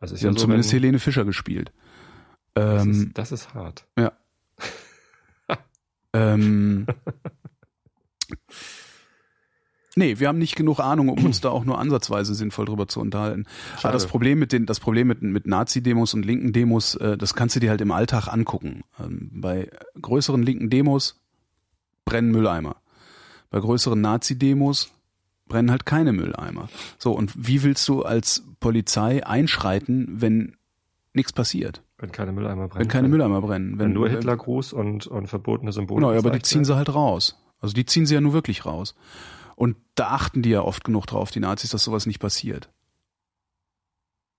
Also 0.00 0.16
Sie 0.16 0.26
haben 0.26 0.36
zumindest 0.36 0.72
wenn- 0.72 0.80
Helene 0.80 0.98
Fischer 0.98 1.24
gespielt. 1.24 1.72
das, 2.54 2.84
Ähm, 2.84 2.90
ist, 2.90 3.08
das 3.18 3.32
ist 3.32 3.54
hart. 3.54 3.86
Ähm, 6.16 6.86
nee, 9.96 10.18
wir 10.18 10.28
haben 10.28 10.38
nicht 10.38 10.56
genug 10.56 10.80
Ahnung, 10.80 11.08
um 11.08 11.24
uns 11.24 11.40
da 11.40 11.50
auch 11.50 11.64
nur 11.64 11.78
ansatzweise 11.78 12.34
sinnvoll 12.34 12.64
drüber 12.66 12.88
zu 12.88 13.00
unterhalten. 13.00 13.46
Aber 13.72 13.80
Schade. 13.80 13.92
das 13.92 14.06
Problem 14.06 14.38
mit 14.38 14.52
den, 14.52 14.66
das 14.66 14.80
Problem 14.80 15.08
mit, 15.08 15.22
mit 15.22 15.46
Nazi-Demos 15.46 16.14
und 16.14 16.24
linken 16.24 16.52
Demos, 16.52 16.94
äh, 16.96 17.16
das 17.18 17.34
kannst 17.34 17.56
du 17.56 17.60
dir 17.60 17.70
halt 17.70 17.80
im 17.80 17.92
Alltag 17.92 18.28
angucken. 18.28 18.82
Ähm, 18.98 19.30
bei 19.32 19.70
größeren 20.00 20.42
linken 20.42 20.70
Demos 20.70 21.20
brennen 22.04 22.30
Mülleimer. 22.30 22.76
Bei 23.50 23.60
größeren 23.60 24.00
Nazi-Demos 24.00 24.90
brennen 25.48 25.70
halt 25.70 25.86
keine 25.86 26.12
Mülleimer. 26.12 26.68
So, 26.98 27.12
und 27.12 27.32
wie 27.36 27.62
willst 27.62 27.86
du 27.88 28.02
als 28.02 28.42
Polizei 28.58 29.24
einschreiten, 29.26 30.20
wenn 30.20 30.56
nichts 31.12 31.32
passiert? 31.32 31.82
Wenn 31.98 32.12
keine 32.12 32.32
Mülleimer 32.32 32.68
brennen. 32.68 32.80
Wenn 32.80 32.88
keine 32.88 33.08
Mülleimer 33.08 33.40
brennen? 33.40 33.78
Wenn, 33.78 33.92
nur 33.92 34.08
Hitlergruß 34.08 34.72
und, 34.74 35.06
und 35.06 35.28
verbotene 35.28 35.72
Symbole. 35.72 36.06
Genau, 36.06 36.18
aber 36.18 36.30
die 36.30 36.42
ziehen 36.42 36.64
sie 36.64 36.76
halt 36.76 36.94
raus. 36.94 37.42
Also 37.60 37.72
die 37.74 37.86
ziehen 37.86 38.04
sie 38.04 38.14
ja 38.14 38.20
nur 38.20 38.34
wirklich 38.34 38.66
raus. 38.66 38.94
Und 39.54 39.76
da 39.94 40.08
achten 40.08 40.42
die 40.42 40.50
ja 40.50 40.60
oft 40.60 40.84
genug 40.84 41.06
drauf, 41.06 41.30
die 41.30 41.40
Nazis, 41.40 41.70
dass 41.70 41.84
sowas 41.84 42.04
nicht 42.04 42.18
passiert. 42.18 42.70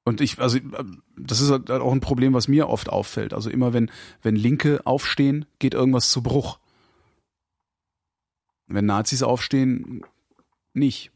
Und 0.03 0.21
ich, 0.21 0.39
also 0.39 0.59
das 1.17 1.41
ist 1.41 1.49
halt 1.49 1.69
auch 1.69 1.91
ein 1.91 1.99
Problem, 1.99 2.33
was 2.33 2.47
mir 2.47 2.69
oft 2.69 2.87
auffällt. 2.87 3.33
Also 3.33 3.49
immer 3.49 3.73
wenn, 3.73 3.91
wenn 4.21 4.35
Linke 4.35 4.85
aufstehen, 4.85 5.45
geht 5.59 5.73
irgendwas 5.73 6.11
zu 6.11 6.21
Bruch. 6.21 6.59
Wenn 8.67 8.85
Nazis 8.85 9.23
aufstehen, 9.23 10.05
nicht. 10.73 11.11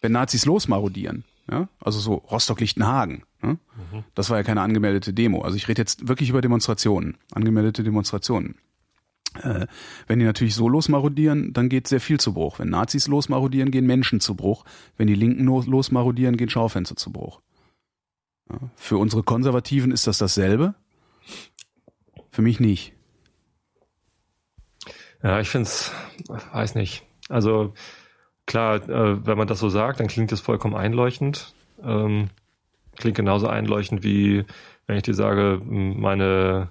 Wenn 0.00 0.12
Nazis 0.12 0.46
losmarodieren, 0.46 1.24
ja, 1.50 1.68
also 1.80 2.00
so 2.00 2.14
Rostock-Lichtenhagen, 2.14 3.22
ne? 3.42 3.58
Mhm. 3.92 4.04
Das 4.14 4.30
war 4.30 4.36
ja 4.36 4.42
keine 4.42 4.62
angemeldete 4.62 5.12
Demo. 5.12 5.42
Also 5.42 5.56
ich 5.56 5.68
rede 5.68 5.80
jetzt 5.82 6.08
wirklich 6.08 6.30
über 6.30 6.40
Demonstrationen, 6.40 7.16
angemeldete 7.32 7.82
Demonstrationen. 7.84 8.56
Äh, 9.42 9.66
wenn 10.06 10.18
die 10.18 10.24
natürlich 10.24 10.54
so 10.54 10.68
losmarodieren, 10.68 11.52
dann 11.52 11.68
geht 11.68 11.86
sehr 11.86 12.00
viel 12.00 12.18
zu 12.18 12.32
Bruch. 12.32 12.58
Wenn 12.58 12.70
Nazis 12.70 13.06
losmarodieren, 13.08 13.70
gehen 13.70 13.86
Menschen 13.86 14.20
zu 14.20 14.34
Bruch. 14.34 14.64
Wenn 14.96 15.06
die 15.06 15.14
Linken 15.14 15.44
los- 15.44 15.66
losmarodieren, 15.66 16.36
gehen 16.36 16.48
Schaufenster 16.48 16.96
zu 16.96 17.12
Bruch. 17.12 17.40
Für 18.76 18.96
unsere 18.96 19.22
Konservativen 19.22 19.92
ist 19.92 20.06
das 20.06 20.18
dasselbe. 20.18 20.74
Für 22.30 22.42
mich 22.42 22.60
nicht. 22.60 22.94
Ja, 25.22 25.40
ich 25.40 25.48
finde 25.50 25.68
es, 25.68 25.92
weiß 26.52 26.74
nicht. 26.74 27.04
Also 27.28 27.74
klar, 28.46 28.76
äh, 28.88 29.26
wenn 29.26 29.36
man 29.36 29.48
das 29.48 29.58
so 29.58 29.68
sagt, 29.68 30.00
dann 30.00 30.06
klingt 30.06 30.32
das 30.32 30.40
vollkommen 30.40 30.74
einleuchtend. 30.74 31.54
Ähm, 31.82 32.30
klingt 32.98 33.16
genauso 33.16 33.48
einleuchtend 33.48 34.02
wie 34.02 34.44
wenn 34.86 34.96
ich 34.96 35.02
dir 35.02 35.14
sage, 35.14 35.60
meine 35.64 36.70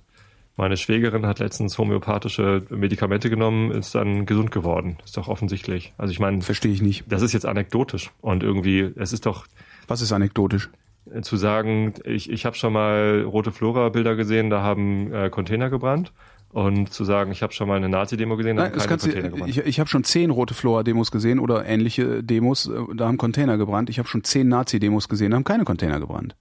Meine 0.59 0.75
Schwägerin 0.75 1.27
hat 1.27 1.37
letztens 1.37 1.77
homöopathische 1.77 2.63
Medikamente 2.71 3.29
genommen, 3.29 3.69
ist 3.69 3.93
dann 3.93 4.25
gesund 4.25 4.49
geworden. 4.51 4.97
Ist 5.05 5.15
doch 5.15 5.27
offensichtlich. 5.27 5.93
Also 5.99 6.11
ich 6.11 6.19
meine, 6.19 6.41
Verstehe 6.41 6.71
ich 6.71 6.81
nicht. 6.81 7.03
das 7.07 7.21
ist 7.21 7.33
jetzt 7.33 7.45
anekdotisch 7.45 8.09
und 8.21 8.41
irgendwie, 8.41 8.91
es 8.95 9.13
ist 9.13 9.27
doch 9.27 9.45
Was 9.87 10.01
ist 10.01 10.11
anekdotisch? 10.11 10.69
äh, 11.13 11.21
zu 11.21 11.37
sagen, 11.37 11.93
ich, 12.05 12.29
ich 12.31 12.45
habe 12.45 12.55
schon 12.55 12.73
mal 12.73 13.21
rote 13.21 13.51
Flora-Bilder 13.51 14.15
gesehen, 14.15 14.49
da 14.49 14.61
haben 14.63 15.13
äh, 15.13 15.29
Container 15.29 15.69
gebrannt. 15.69 16.11
Und 16.49 16.91
zu 16.93 17.03
sagen, 17.03 17.31
ich 17.31 17.43
habe 17.43 17.53
schon 17.53 17.67
mal 17.67 17.75
eine 17.75 17.89
Nazi-Demo 17.89 18.37
gesehen, 18.37 18.55
da 18.55 18.63
Nein, 18.63 18.71
haben 18.71 18.79
keine 18.79 18.97
du, 18.97 19.05
Container 19.05 19.29
gebrannt. 19.29 19.49
ich 19.49 19.57
ich 19.57 19.79
habe 19.79 19.89
schon 19.89 20.03
zehn 20.03 20.31
rote 20.31 20.53
Flora-Demos 20.53 21.11
gesehen 21.11 21.39
oder 21.39 21.65
ähnliche 21.65 22.23
Demos, 22.23 22.67
äh, 22.67 22.79
da 22.95 23.07
haben 23.07 23.17
Container 23.17 23.57
gebrannt. 23.57 23.89
Ich 23.89 23.99
habe 23.99 24.07
schon 24.07 24.23
zehn 24.23 24.47
Nazi-Demos 24.47 25.09
gesehen, 25.09 25.31
da 25.31 25.37
haben 25.37 25.43
keine 25.43 25.65
Container 25.65 25.99
gebrannt. 25.99 26.35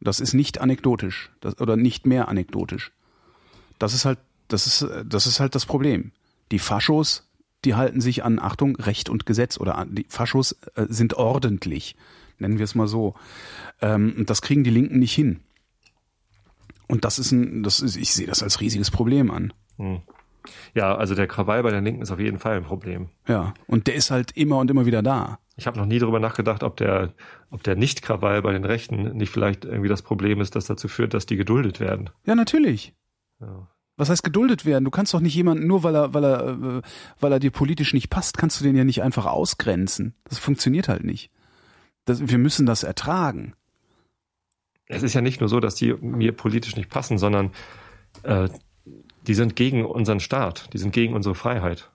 Das 0.00 0.18
ist 0.18 0.34
nicht 0.34 0.60
anekdotisch 0.60 1.30
das, 1.40 1.60
oder 1.60 1.76
nicht 1.76 2.06
mehr 2.06 2.28
anekdotisch. 2.28 2.92
Das 3.78 3.94
ist 3.94 4.04
halt, 4.04 4.18
das 4.48 4.66
ist, 4.66 4.86
das 5.06 5.26
ist 5.26 5.38
halt 5.38 5.54
das 5.54 5.64
Problem. 5.64 6.10
Die 6.50 6.58
Faschos, 6.58 7.28
die 7.64 7.74
halten 7.76 8.00
sich 8.00 8.24
an 8.24 8.40
Achtung 8.40 8.76
Recht 8.76 9.08
und 9.08 9.26
Gesetz 9.26 9.58
oder 9.58 9.78
an, 9.78 9.94
die 9.94 10.06
Faschos 10.08 10.52
äh, 10.74 10.86
sind 10.88 11.14
ordentlich, 11.14 11.96
nennen 12.38 12.58
wir 12.58 12.64
es 12.64 12.74
mal 12.74 12.88
so. 12.88 13.14
Ähm, 13.80 14.24
das 14.26 14.42
kriegen 14.42 14.64
die 14.64 14.70
Linken 14.70 14.98
nicht 14.98 15.14
hin. 15.14 15.40
Und 16.92 17.06
das 17.06 17.18
ist 17.18 17.32
ein, 17.32 17.62
das 17.62 17.80
ist, 17.80 17.96
ich 17.96 18.12
sehe 18.12 18.26
das 18.26 18.42
als 18.42 18.60
riesiges 18.60 18.90
Problem 18.90 19.30
an. 19.30 19.54
Ja, 20.74 20.94
also 20.94 21.14
der 21.14 21.26
Krawall 21.26 21.62
bei 21.62 21.70
den 21.70 21.84
Linken 21.84 22.02
ist 22.02 22.10
auf 22.10 22.20
jeden 22.20 22.38
Fall 22.38 22.58
ein 22.58 22.64
Problem. 22.64 23.08
Ja, 23.26 23.54
und 23.66 23.86
der 23.86 23.94
ist 23.94 24.10
halt 24.10 24.36
immer 24.36 24.58
und 24.58 24.70
immer 24.70 24.84
wieder 24.84 25.02
da. 25.02 25.38
Ich 25.56 25.66
habe 25.66 25.78
noch 25.78 25.86
nie 25.86 25.98
darüber 25.98 26.20
nachgedacht, 26.20 26.62
ob 26.62 26.76
der, 26.76 27.14
ob 27.50 27.62
der 27.62 27.76
Nicht-Krawall 27.76 28.42
bei 28.42 28.52
den 28.52 28.66
Rechten 28.66 29.16
nicht 29.16 29.32
vielleicht 29.32 29.64
irgendwie 29.64 29.88
das 29.88 30.02
Problem 30.02 30.42
ist, 30.42 30.54
das 30.54 30.66
dazu 30.66 30.86
führt, 30.86 31.14
dass 31.14 31.24
die 31.24 31.36
geduldet 31.36 31.80
werden. 31.80 32.10
Ja, 32.26 32.34
natürlich. 32.34 32.92
Ja. 33.40 33.68
Was 33.96 34.10
heißt 34.10 34.22
geduldet 34.22 34.66
werden? 34.66 34.84
Du 34.84 34.90
kannst 34.90 35.14
doch 35.14 35.20
nicht 35.20 35.34
jemanden, 35.34 35.66
nur 35.66 35.84
weil 35.84 35.94
er, 35.94 36.12
weil 36.12 36.24
er, 36.24 36.48
äh, 36.48 36.82
weil 37.20 37.32
er 37.32 37.40
dir 37.40 37.52
politisch 37.52 37.94
nicht 37.94 38.10
passt, 38.10 38.36
kannst 38.36 38.60
du 38.60 38.64
den 38.64 38.76
ja 38.76 38.84
nicht 38.84 39.02
einfach 39.02 39.24
ausgrenzen. 39.24 40.14
Das 40.24 40.38
funktioniert 40.38 40.90
halt 40.90 41.04
nicht. 41.04 41.30
Das, 42.04 42.28
wir 42.28 42.36
müssen 42.36 42.66
das 42.66 42.82
ertragen. 42.82 43.54
Es 44.92 45.02
ist 45.02 45.14
ja 45.14 45.20
nicht 45.20 45.40
nur 45.40 45.48
so, 45.48 45.60
dass 45.60 45.74
die 45.74 45.92
mir 45.94 46.32
politisch 46.32 46.76
nicht 46.76 46.90
passen, 46.90 47.18
sondern 47.18 47.50
äh, 48.22 48.48
die 49.26 49.34
sind 49.34 49.56
gegen 49.56 49.84
unseren 49.84 50.20
Staat, 50.20 50.72
die 50.72 50.78
sind 50.78 50.92
gegen 50.92 51.14
unsere 51.14 51.34
Freiheit. 51.34 51.90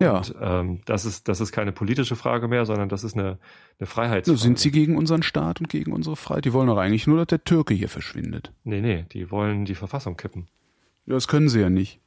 Ja. 0.00 0.16
Und, 0.18 0.34
ähm, 0.40 0.80
das 0.86 1.04
ist 1.04 1.28
das 1.28 1.40
ist 1.42 1.52
keine 1.52 1.72
politische 1.72 2.16
Frage 2.16 2.48
mehr, 2.48 2.64
sondern 2.64 2.88
das 2.88 3.04
ist 3.04 3.14
eine, 3.14 3.26
eine 3.26 3.38
So 3.80 3.86
Freiheitsfrage. 3.86 4.38
sind 4.38 4.58
sie 4.58 4.70
gegen 4.70 4.96
unseren 4.96 5.22
Staat 5.22 5.60
und 5.60 5.68
gegen 5.68 5.92
unsere 5.92 6.16
Freiheit. 6.16 6.46
Die 6.46 6.52
wollen 6.54 6.68
doch 6.68 6.78
eigentlich 6.78 7.06
nur, 7.06 7.18
dass 7.18 7.26
der 7.26 7.44
Türke 7.44 7.74
hier 7.74 7.88
verschwindet. 7.90 8.52
Nee, 8.64 8.80
nee, 8.80 9.04
die 9.12 9.30
wollen 9.30 9.66
die 9.66 9.74
Verfassung 9.74 10.16
kippen. 10.16 10.48
Ja, 11.04 11.14
das 11.14 11.28
können 11.28 11.48
sie 11.50 11.60
ja 11.60 11.68
nicht. 11.68 12.00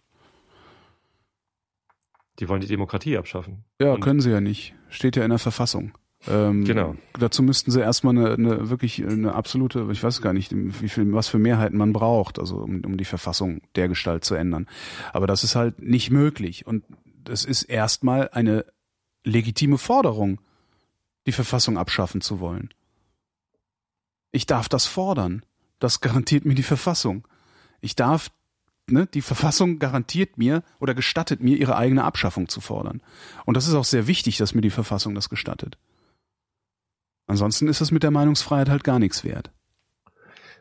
Die 2.40 2.50
wollen 2.50 2.62
die 2.62 2.68
Demokratie 2.68 3.18
abschaffen. 3.18 3.64
Ja, 3.80 3.94
Und- 3.94 4.00
können 4.02 4.22
sie 4.22 4.32
ja 4.32 4.42
nicht. 4.42 4.74
Steht 4.90 5.16
ja 5.16 5.24
in 5.24 5.30
der 5.30 5.40
Verfassung. 5.40 5.92
Ähm, 6.28 6.64
Genau. 6.64 6.96
Dazu 7.20 7.44
müssten 7.44 7.72
sie 7.72 7.82
erstmal 7.82 8.18
eine, 8.18 8.34
eine 8.34 8.70
wirklich 8.70 9.04
eine 9.06 9.36
absolute, 9.36 9.88
ich 9.92 10.04
weiß 10.04 10.22
gar 10.22 10.34
nicht, 10.34 10.52
wie 10.54 10.90
viel, 10.90 11.12
was 11.14 11.28
für 11.28 11.40
Mehrheiten 11.40 11.78
man 11.78 11.94
braucht, 11.94 12.40
also 12.40 12.58
um, 12.58 12.82
um 12.86 12.98
die 12.98 13.06
Verfassung 13.06 13.62
der 13.76 13.88
Gestalt 13.88 14.24
zu 14.24 14.36
ändern. 14.36 14.68
Aber 15.12 15.28
das 15.28 15.44
ist 15.44 15.56
halt 15.56 15.82
nicht 15.82 16.12
möglich. 16.12 16.66
Und 16.66 16.84
das 17.24 17.46
ist 17.46 17.64
erstmal 17.64 18.30
eine 18.30 18.66
legitime 19.24 19.78
Forderung, 19.78 20.40
die 21.26 21.32
Verfassung 21.32 21.78
abschaffen 21.78 22.22
zu 22.22 22.40
wollen. 22.40 22.70
Ich 24.32 24.46
darf 24.46 24.68
das 24.68 24.86
fordern. 24.86 25.46
Das 25.80 26.02
garantiert 26.02 26.46
mir 26.46 26.56
die 26.56 26.64
Verfassung. 26.64 27.28
Ich 27.82 27.96
darf, 27.96 28.32
ne, 28.88 29.08
die 29.14 29.22
Verfassung 29.22 29.80
garantiert 29.80 30.38
mir 30.38 30.64
oder 30.80 30.94
gestattet 30.94 31.42
mir, 31.42 31.58
ihre 31.58 31.76
eigene 31.76 32.04
Abschaffung 32.04 32.48
zu 32.50 32.62
fordern. 32.62 33.02
Und 33.46 33.56
das 33.56 33.68
ist 33.68 33.74
auch 33.74 33.86
sehr 33.86 34.08
wichtig, 34.08 34.38
dass 34.38 34.56
mir 34.56 34.62
die 34.62 34.70
Verfassung 34.70 35.16
das 35.16 35.30
gestattet. 35.30 35.78
Ansonsten 37.28 37.68
ist 37.68 37.82
es 37.82 37.92
mit 37.92 38.04
der 38.04 38.12
Meinungsfreiheit 38.12 38.70
halt 38.70 38.84
gar 38.84 39.00
nichts 39.00 39.24
wert. 39.24 39.52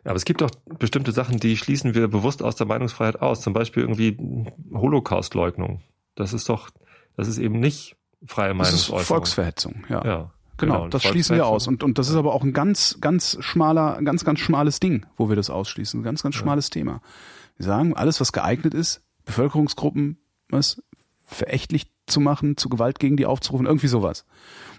Aber 0.04 0.16
es 0.16 0.24
gibt 0.24 0.40
doch 0.40 0.50
bestimmte 0.78 1.12
Sachen, 1.12 1.38
die 1.38 1.56
schließen 1.56 1.94
wir 1.94 2.08
bewusst 2.08 2.42
aus 2.42 2.56
der 2.56 2.66
Meinungsfreiheit 2.66 3.20
aus. 3.20 3.40
Zum 3.40 3.52
Beispiel 3.52 3.82
irgendwie 3.82 4.16
Holocaust-Leugnung. 4.72 5.80
Das 6.14 6.32
ist 6.32 6.48
doch, 6.48 6.70
das 7.16 7.28
ist 7.28 7.38
eben 7.38 7.60
nicht 7.60 7.96
freie 8.24 8.54
Das 8.54 8.68
ist 8.68 8.88
Meinungsäußerung. 8.88 9.04
Volksverhetzung, 9.04 9.84
ja. 9.88 10.04
Ja, 10.04 10.30
Genau, 10.58 10.84
Und 10.84 10.94
das 10.94 11.02
schließen 11.02 11.36
wir 11.36 11.46
aus. 11.46 11.66
Und, 11.66 11.82
und 11.82 11.98
das 11.98 12.08
ist 12.08 12.14
aber 12.14 12.34
auch 12.34 12.44
ein 12.44 12.52
ganz, 12.52 12.98
ganz 13.00 13.36
schmaler, 13.40 14.00
ganz, 14.02 14.24
ganz 14.24 14.38
schmales 14.38 14.80
Ding, 14.80 15.06
wo 15.16 15.28
wir 15.28 15.36
das 15.36 15.50
ausschließen. 15.50 16.00
Ein 16.00 16.04
ganz, 16.04 16.22
ganz 16.22 16.36
schmales 16.36 16.70
Thema. 16.70 17.00
Wir 17.56 17.66
sagen, 17.66 17.94
alles, 17.94 18.20
was 18.20 18.32
geeignet 18.32 18.74
ist, 18.74 19.02
Bevölkerungsgruppen 19.24 20.18
was 20.50 20.82
verächtlich 21.24 21.86
zu 22.12 22.20
machen, 22.20 22.56
zu 22.56 22.68
Gewalt 22.68 22.98
gegen 22.98 23.16
die 23.16 23.26
aufzurufen, 23.26 23.66
irgendwie 23.66 23.88
sowas. 23.88 24.24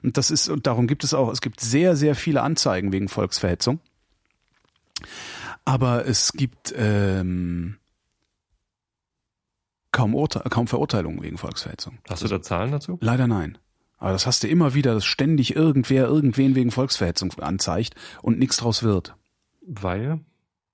Und 0.03 0.17
das 0.17 0.31
ist, 0.31 0.49
und 0.49 0.67
darum 0.67 0.87
gibt 0.87 1.03
es 1.03 1.13
auch, 1.13 1.31
es 1.31 1.41
gibt 1.41 1.59
sehr, 1.59 1.95
sehr 1.95 2.15
viele 2.15 2.41
Anzeigen 2.41 2.91
wegen 2.93 3.09
Volksverhetzung. 3.09 3.79
Aber 5.65 6.05
es 6.05 6.33
gibt 6.33 6.73
ähm, 6.77 7.77
kaum, 9.91 10.13
Urte 10.15 10.41
kaum 10.49 10.67
Verurteilungen 10.67 11.23
wegen 11.23 11.37
Volksverhetzung. 11.37 11.99
Hast 12.09 12.23
du 12.23 12.27
da 12.27 12.41
Zahlen 12.41 12.71
dazu? 12.71 12.97
Leider 13.01 13.27
nein. 13.27 13.57
Aber 13.97 14.11
das 14.11 14.27
hast 14.27 14.43
du 14.43 14.49
immer 14.49 14.73
wieder, 14.73 14.93
dass 14.93 15.05
ständig 15.05 15.55
irgendwer 15.55 16.07
irgendwen 16.07 16.55
wegen 16.55 16.71
Volksverhetzung 16.71 17.31
anzeigt 17.39 17.95
und 18.21 18.37
nichts 18.37 18.57
draus 18.57 18.83
wird. 18.83 19.15
Weil? 19.65 20.19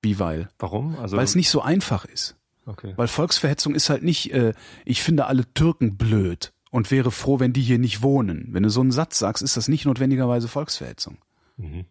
Wie 0.02 0.18
weil? 0.18 0.50
Warum? 0.58 0.98
Also, 0.98 1.18
Weil 1.18 1.26
es 1.26 1.36
nicht 1.36 1.52
so 1.52 1.62
einfach 1.62 2.06
ist. 2.06 2.39
Okay. 2.70 2.94
Weil 2.96 3.08
Volksverhetzung 3.08 3.76
ist 3.76 3.90
halt 3.90 4.04
nicht, 4.04 4.34
äh, 4.34 4.54
ich 4.86 5.02
finde 5.02 5.26
alle 5.26 5.52
Türken 5.54 5.98
blöd 5.98 6.54
und 6.72 6.92
wäre 6.92 7.12
froh, 7.12 7.40
wenn 7.40 7.54
die 7.54 7.62
hier 7.62 7.80
nicht 7.80 8.02
wohnen. 8.02 8.48
Wenn 8.52 8.64
du 8.64 8.70
so 8.70 8.82
einen 8.82 8.92
Satz 8.92 9.20
sagst, 9.20 9.44
ist 9.44 9.58
das 9.58 9.68
nicht 9.68 9.86
notwendigerweise 9.86 10.48
Volksverhetzung. 10.48 11.18
Mhm. 11.58 11.86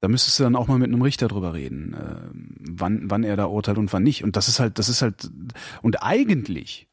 Da 0.00 0.08
müsstest 0.08 0.38
du 0.38 0.42
dann 0.42 0.56
auch 0.56 0.68
mal 0.68 0.78
mit 0.78 0.88
einem 0.88 1.00
Richter 1.00 1.28
drüber 1.28 1.54
reden, 1.54 1.94
äh, 1.94 2.28
wann, 2.78 3.10
wann 3.10 3.24
er 3.24 3.36
da 3.36 3.46
urteilt 3.46 3.78
und 3.78 3.92
wann 3.92 4.02
nicht. 4.02 4.22
Und 4.22 4.36
das 4.36 4.48
ist 4.48 4.60
halt, 4.60 4.78
das 4.78 4.88
ist 4.88 5.00
halt, 5.00 5.30
und 5.82 6.02
eigentlich, 6.02 6.88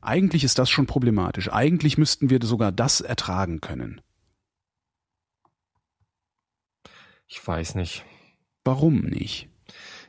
eigentlich 0.00 0.44
ist 0.44 0.58
das 0.58 0.70
schon 0.70 0.86
problematisch. 0.86 1.52
Eigentlich 1.52 1.98
müssten 1.98 2.30
wir 2.30 2.38
sogar 2.42 2.70
das 2.70 3.00
ertragen 3.00 3.60
können. 3.60 4.00
Ich 7.26 7.44
weiß 7.44 7.74
nicht. 7.74 8.04
Warum 8.62 9.00
nicht? 9.00 9.48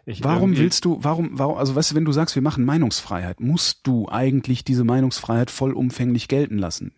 Ich 0.07 0.23
Warum 0.23 0.51
irgendwie- 0.51 0.61
willst 0.63 0.85
du, 0.85 0.99
warum, 1.01 1.31
warum, 1.33 1.57
also 1.57 1.75
weißt 1.75 1.91
du, 1.91 1.95
wenn 1.95 2.05
du 2.05 2.11
sagst, 2.11 2.35
wir 2.35 2.43
machen 2.43 2.63
Meinungsfreiheit, 2.63 3.39
musst 3.39 3.87
du 3.87 4.07
eigentlich 4.07 4.63
diese 4.63 4.83
Meinungsfreiheit 4.83 5.49
vollumfänglich 5.49 6.27
gelten 6.27 6.57
lassen. 6.59 6.93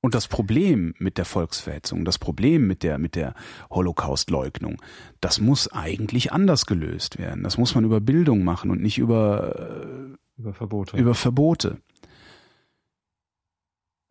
Und 0.00 0.14
das 0.14 0.28
Problem 0.28 0.94
mit 0.98 1.18
der 1.18 1.24
Volksverhetzung, 1.24 2.04
das 2.04 2.18
Problem 2.18 2.68
mit 2.68 2.84
der, 2.84 2.98
mit 2.98 3.16
der 3.16 3.34
Holocaustleugnung, 3.68 4.80
das 5.20 5.40
muss 5.40 5.66
eigentlich 5.72 6.32
anders 6.32 6.66
gelöst 6.66 7.18
werden. 7.18 7.42
Das 7.42 7.58
muss 7.58 7.74
man 7.74 7.84
über 7.84 8.00
Bildung 8.00 8.44
machen 8.44 8.70
und 8.70 8.80
nicht 8.80 8.98
über, 8.98 10.16
über 10.36 10.54
Verbote? 10.54 10.96
über 10.96 11.14
Verbote. 11.14 11.78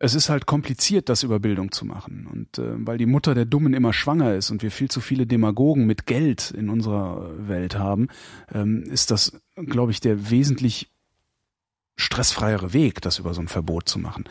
Es 0.00 0.14
ist 0.14 0.28
halt 0.28 0.46
kompliziert, 0.46 1.08
das 1.08 1.24
über 1.24 1.40
Bildung 1.40 1.72
zu 1.72 1.84
machen. 1.84 2.28
Und 2.30 2.58
äh, 2.58 2.86
weil 2.86 2.98
die 2.98 3.06
Mutter 3.06 3.34
der 3.34 3.46
Dummen 3.46 3.74
immer 3.74 3.92
schwanger 3.92 4.34
ist 4.34 4.50
und 4.50 4.62
wir 4.62 4.70
viel 4.70 4.90
zu 4.90 5.00
viele 5.00 5.26
Demagogen 5.26 5.86
mit 5.86 6.06
Geld 6.06 6.52
in 6.52 6.68
unserer 6.68 7.48
Welt 7.48 7.76
haben, 7.76 8.08
ähm, 8.52 8.84
ist 8.84 9.10
das, 9.10 9.40
glaube 9.56 9.90
ich, 9.90 10.00
der 10.00 10.30
wesentlich 10.30 10.88
stressfreiere 11.96 12.72
Weg, 12.72 13.00
das 13.00 13.18
über 13.18 13.34
so 13.34 13.40
ein 13.40 13.48
Verbot 13.48 13.88
zu 13.88 13.98
machen. 13.98 14.24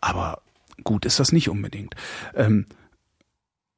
Aber 0.00 0.42
gut 0.82 1.06
ist 1.06 1.18
das 1.18 1.32
nicht 1.32 1.48
unbedingt. 1.48 1.94
Ähm, 2.34 2.66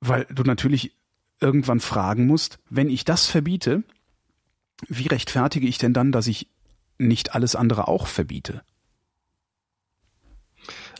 weil 0.00 0.26
du 0.26 0.42
natürlich 0.42 0.96
irgendwann 1.40 1.80
fragen 1.80 2.26
musst, 2.26 2.58
wenn 2.68 2.90
ich 2.90 3.04
das 3.04 3.26
verbiete, 3.26 3.84
wie 4.88 5.06
rechtfertige 5.06 5.66
ich 5.66 5.78
denn 5.78 5.92
dann, 5.92 6.12
dass 6.12 6.26
ich 6.26 6.48
nicht 6.98 7.34
alles 7.34 7.54
andere 7.54 7.88
auch 7.88 8.06
verbiete? 8.06 8.62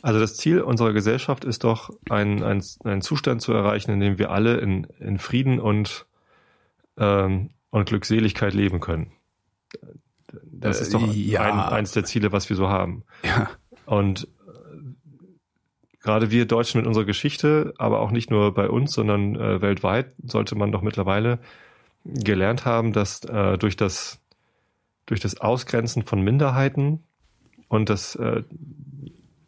Also 0.01 0.19
das 0.19 0.37
Ziel 0.37 0.61
unserer 0.61 0.93
Gesellschaft 0.93 1.43
ist 1.43 1.63
doch, 1.63 1.89
einen, 2.09 2.43
einen, 2.43 2.63
einen 2.83 3.01
Zustand 3.01 3.41
zu 3.41 3.53
erreichen, 3.53 3.91
in 3.91 3.99
dem 3.99 4.17
wir 4.19 4.31
alle 4.31 4.57
in, 4.57 4.85
in 4.99 5.17
Frieden 5.17 5.59
und, 5.59 6.05
ähm, 6.97 7.49
und 7.69 7.85
Glückseligkeit 7.87 8.53
leben 8.53 8.79
können. 8.79 9.11
Das 10.43 10.79
Äh, 10.79 10.83
ist 10.83 10.93
doch 10.93 11.13
ja. 11.13 11.41
ein, 11.41 11.59
eins 11.59 11.91
der 11.91 12.05
Ziele, 12.05 12.31
was 12.31 12.49
wir 12.49 12.55
so 12.55 12.69
haben. 12.69 13.03
Ja, 13.23 13.49
Und 13.85 14.27
äh, 14.47 15.97
gerade 16.01 16.29
wir 16.31 16.45
Deutschen 16.45 16.79
mit 16.79 16.87
unserer 16.87 17.05
Geschichte, 17.05 17.73
aber 17.77 17.99
auch 17.99 18.11
nicht 18.11 18.29
nur 18.29 18.53
bei 18.53 18.69
uns, 18.69 18.93
sondern 18.93 19.35
äh, 19.35 19.61
weltweit, 19.61 20.13
sollte 20.23 20.55
man 20.55 20.71
doch 20.71 20.81
mittlerweile 20.81 21.39
gelernt 22.03 22.65
haben, 22.65 22.93
dass 22.93 23.23
äh, 23.25 23.57
durch 23.57 23.75
das 23.75 24.19
durch 25.05 25.21
das 25.21 25.39
Ausgrenzen 25.39 26.03
von 26.03 26.21
Minderheiten 26.21 27.03
und 27.69 27.89
das 27.89 28.15
äh, 28.15 28.43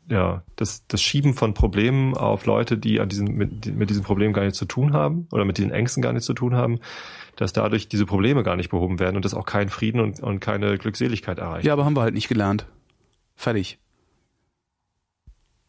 ja, 0.10 0.43
das, 0.55 0.86
das 0.88 1.01
Schieben 1.01 1.34
von 1.34 1.53
Problemen 1.53 2.16
auf 2.16 2.45
Leute, 2.45 2.78
die 2.78 2.99
an 2.99 3.10
diesem, 3.10 3.36
mit, 3.36 3.76
mit 3.76 3.89
diesem 3.89 4.03
Problem 4.03 4.34
gar 4.34 4.43
nichts 4.43 4.57
zu 4.57 4.66
tun 4.66 4.93
haben 4.93 5.28
oder 5.32 5.45
mit 5.45 5.57
diesen 5.57 5.72
Ängsten 5.72 6.01
gar 6.01 6.14
nichts 6.14 6.26
zu 6.26 6.34
tun 6.34 6.55
haben, 6.55 6.80
dass 7.36 7.53
dadurch 7.53 7.88
diese 7.88 8.05
Probleme 8.05 8.43
gar 8.43 8.55
nicht 8.55 8.70
behoben 8.70 8.99
werden 8.99 9.16
und 9.16 9.24
das 9.24 9.34
auch 9.34 9.45
keinen 9.45 9.70
Frieden 9.70 10.01
und, 10.01 10.20
und 10.20 10.39
keine 10.39 10.78
Glückseligkeit 10.78 11.38
erreicht. 11.38 11.66
Ja, 11.66 11.74
aber 11.74 11.86
haben 11.86 11.95
wir 11.95 12.01
halt 12.01 12.16
nicht 12.16 12.28
gelernt. 12.28 12.66
Fertig. 13.36 13.78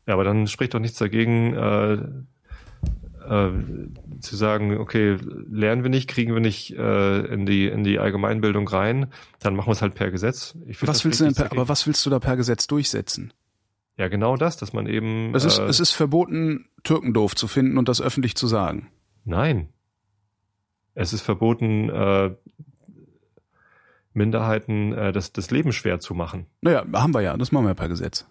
Ja, 0.07 0.15
aber 0.15 0.25
dann 0.25 0.47
spricht 0.47 0.75
doch 0.75 0.81
nichts 0.81 0.99
dagegen, 0.99 1.55
äh, 1.55 1.99
äh, 3.29 3.51
zu 4.21 4.37
sagen, 4.37 4.79
okay, 4.79 5.19
lernen 5.51 5.83
wir 5.83 5.91
nicht, 5.91 6.09
kriegen 6.09 6.33
wir 6.33 6.41
nicht 6.41 6.75
äh, 6.77 7.21
in 7.27 7.47
die 7.47 7.69
in 7.69 7.85
die 7.85 7.99
Allgemeinbildung 7.99 8.67
rein, 8.67 9.07
dann 9.39 9.55
machen 9.55 9.69
wir 9.69 9.73
es 9.73 9.83
halt 9.83 9.95
per 9.95 10.11
Gesetz. 10.11 10.57
Ich 10.67 10.85
was 10.87 11.05
willst 11.05 11.21
du 11.21 11.25
denn 11.25 11.35
per, 11.35 11.53
aber 11.53 11.69
was 11.69 11.87
willst 11.87 12.05
du 12.07 12.11
da 12.11 12.19
per 12.19 12.37
Gesetz 12.37 12.67
durchsetzen? 12.67 13.33
Ja, 13.97 14.09
genau 14.09 14.37
das, 14.37 14.57
dass 14.57 14.73
man 14.73 14.87
eben. 14.87 15.35
Es 15.35 15.45
ist, 15.45 15.59
äh, 15.59 15.65
es 15.65 15.81
ist 15.81 15.93
verboten, 15.93 16.69
Türkendorf 16.85 17.35
zu 17.35 17.49
finden 17.49 17.79
und 17.79 17.89
das 17.89 18.01
öffentlich 18.01 18.35
zu 18.35 18.47
sagen. 18.47 18.91
Nein. 19.25 19.69
Es 20.95 21.13
ist 21.13 21.23
verboten, 21.23 21.89
äh, 21.89 22.35
Minderheiten 24.13 24.93
äh, 24.93 25.13
das, 25.13 25.33
das 25.33 25.51
Leben 25.51 25.73
schwer 25.73 26.01
zu 26.01 26.15
machen. 26.15 26.47
Naja, 26.61 26.85
haben 26.93 27.15
wir 27.15 27.21
ja, 27.21 27.37
das 27.37 27.53
machen 27.53 27.65
wir 27.65 27.71
ja 27.71 27.75
per 27.75 27.89
Gesetz. 27.89 28.27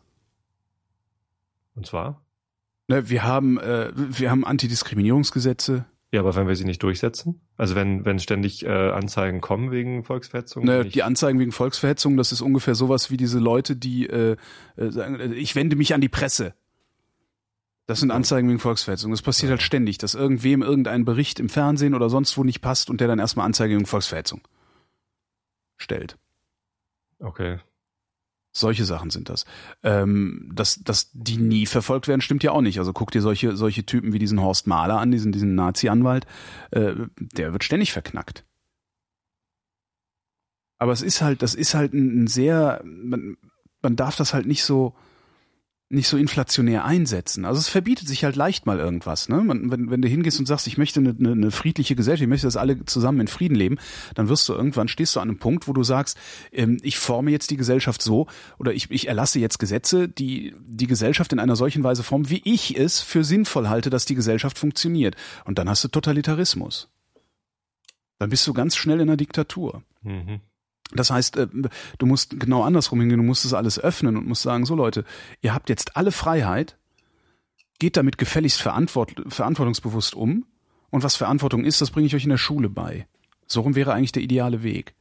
Und 1.76 1.86
zwar? 1.86 2.22
Ne, 2.88 3.10
wir 3.10 3.24
haben, 3.24 3.60
äh, 3.60 3.91
wir 3.95 4.32
haben 4.32 4.45
Antidiskriminierungsgesetze. 4.45 5.86
Ja, 6.12 6.22
aber 6.22 6.36
wenn 6.36 6.47
wir 6.47 6.55
sie 6.55 6.66
nicht 6.66 6.82
durchsetzen? 6.82 7.39
Also 7.55 7.76
wenn, 7.76 8.03
wenn 8.03 8.18
ständig 8.18 8.66
äh, 8.66 8.70
Anzeigen 8.70 9.41
kommen 9.41 9.70
wegen 9.72 10.03
Volksverhetzung? 10.03 10.66
Ne, 10.66 10.84
die 10.86 11.03
Anzeigen 11.03 11.39
wegen 11.39 11.51
Volksverhetzung, 11.51 12.18
das 12.18 12.32
ist 12.32 12.41
ungefähr 12.41 12.74
sowas 12.74 13.12
wie 13.12 13.18
diese 13.18 13.38
Leute, 13.38 13.76
die 13.76 14.07
äh, 14.07 14.36
äh, 14.76 14.89
sagen, 14.89 15.20
äh, 15.20 15.34
ich 15.34 15.55
wende 15.55 15.76
mich 15.76 15.93
an 15.93 16.01
die 16.01 16.10
Presse. 16.10 16.55
Das 17.86 17.99
sind 17.99 18.12
Anzeigen 18.12 18.49
wegen 18.49 18.60
Volksverhetzung. 18.60 19.12
Das 19.12 19.22
passiert 19.22 19.49
ja. 19.49 19.51
halt 19.51 19.62
ständig, 19.62 19.99
dass 19.99 20.16
irgendwem 20.16 20.64
irgendein 20.64 21.05
Bericht 21.05 21.39
im 21.39 21.49
Fernsehen 21.49 21.93
oder 21.93 22.10
sonst 22.10 22.38
wo 22.38 22.43
nicht 22.43 22.62
passt 22.62 22.89
und 22.89 23.01
der 23.01 23.07
dann 23.07 23.20
erstmal 23.20 23.45
Anzeige 23.45 23.76
wegen 23.76 23.86
Volksverhetzung 23.86 24.41
stellt. 25.78 26.18
Okay. 27.20 27.60
Solche 28.51 28.83
Sachen 28.83 29.11
sind 29.11 29.29
das. 29.29 29.45
Ähm, 29.83 30.51
dass, 30.53 30.81
dass 30.83 31.11
die 31.13 31.37
nie 31.37 31.65
verfolgt 31.65 32.07
werden, 32.07 32.21
stimmt 32.21 32.43
ja 32.43 32.51
auch 32.51 32.61
nicht. 32.61 32.79
Also 32.79 32.93
guck 32.93 33.11
dir 33.11 33.21
solche, 33.21 33.55
solche 33.55 33.85
Typen 33.85 34.11
wie 34.11 34.19
diesen 34.19 34.41
Horst 34.41 34.65
Mahler 34.65 34.99
an, 34.99 35.11
diesen, 35.11 35.31
diesen 35.31 35.55
Nazi-Anwalt, 35.55 36.25
äh, 36.71 36.93
der 37.17 37.53
wird 37.53 37.63
ständig 37.63 37.93
verknackt. 37.93 38.45
Aber 40.79 40.93
es 40.93 41.01
ist 41.01 41.21
halt, 41.21 41.41
das 41.41 41.53
ist 41.53 41.75
halt 41.75 41.93
ein, 41.93 42.23
ein 42.23 42.27
sehr, 42.27 42.81
man, 42.83 43.37
man 43.81 43.95
darf 43.95 44.15
das 44.15 44.33
halt 44.33 44.47
nicht 44.47 44.63
so, 44.63 44.95
nicht 45.91 46.07
so 46.07 46.17
inflationär 46.17 46.85
einsetzen. 46.85 47.45
Also 47.45 47.59
es 47.59 47.67
verbietet 47.67 48.07
sich 48.07 48.23
halt 48.23 48.35
leicht 48.35 48.67
mal 48.67 48.77
irgendwas. 48.77 49.27
Ne? 49.27 49.43
Wenn, 49.47 49.89
wenn 49.89 50.01
du 50.03 50.07
hingehst 50.07 50.39
und 50.39 50.45
sagst, 50.45 50.67
ich 50.67 50.77
möchte 50.77 50.99
eine, 50.99 51.15
eine, 51.17 51.31
eine 51.31 51.51
friedliche 51.51 51.95
Gesellschaft, 51.95 52.21
ich 52.21 52.29
möchte, 52.29 52.45
dass 52.45 52.57
alle 52.57 52.85
zusammen 52.85 53.21
in 53.21 53.27
Frieden 53.27 53.55
leben, 53.55 53.77
dann 54.13 54.29
wirst 54.29 54.47
du 54.47 54.53
irgendwann, 54.53 54.87
stehst 54.87 55.15
du 55.15 55.19
an 55.19 55.29
einem 55.29 55.39
Punkt, 55.39 55.67
wo 55.67 55.73
du 55.73 55.83
sagst, 55.83 56.15
ähm, 56.51 56.77
ich 56.83 56.99
forme 56.99 57.31
jetzt 57.31 57.49
die 57.49 57.57
Gesellschaft 57.57 58.03
so 58.03 58.27
oder 58.59 58.71
ich, 58.71 58.91
ich 58.91 59.07
erlasse 59.07 59.39
jetzt 59.39 59.57
Gesetze, 59.57 60.07
die 60.07 60.53
die 60.59 60.87
Gesellschaft 60.87 61.33
in 61.33 61.39
einer 61.39 61.55
solchen 61.55 61.83
Weise 61.83 62.03
formen, 62.03 62.29
wie 62.29 62.41
ich 62.45 62.77
es 62.77 63.01
für 63.01 63.23
sinnvoll 63.23 63.67
halte, 63.67 63.89
dass 63.89 64.05
die 64.05 64.15
Gesellschaft 64.15 64.59
funktioniert. 64.59 65.15
Und 65.45 65.57
dann 65.57 65.67
hast 65.67 65.83
du 65.83 65.87
Totalitarismus. 65.87 66.89
Dann 68.19 68.29
bist 68.29 68.45
du 68.45 68.53
ganz 68.53 68.75
schnell 68.75 68.97
in 68.99 69.09
einer 69.09 69.17
Diktatur. 69.17 69.81
Mhm. 70.03 70.41
Das 70.91 71.11
heißt, 71.11 71.37
äh, 71.37 71.47
du 71.97 72.05
musst 72.05 72.39
genau 72.39 72.63
andersrum 72.63 72.99
hingehen, 72.99 73.19
du 73.19 73.23
musst 73.23 73.45
es 73.45 73.53
alles 73.53 73.79
öffnen 73.79 74.17
und 74.17 74.27
musst 74.27 74.41
sagen, 74.41 74.65
so 74.65 74.75
Leute, 74.75 75.05
ihr 75.41 75.53
habt 75.53 75.69
jetzt 75.69 75.95
alle 75.95 76.11
Freiheit, 76.11 76.77
geht 77.79 77.97
damit 77.97 78.17
gefälligst 78.17 78.61
verantwort 78.61 79.13
verantwortungsbewusst 79.27 80.15
um 80.15 80.45
und 80.89 81.03
was 81.03 81.15
Verantwortung 81.15 81.63
ist, 81.63 81.81
das 81.81 81.91
bringe 81.91 82.07
ich 82.07 82.15
euch 82.15 82.23
in 82.23 82.31
der 82.31 82.37
Schule 82.37 82.69
bei. 82.69 83.07
So 83.47 83.61
rum 83.61 83.75
wäre 83.75 83.93
eigentlich 83.93 84.11
der 84.11 84.23
ideale 84.23 84.63
Weg. 84.63 84.95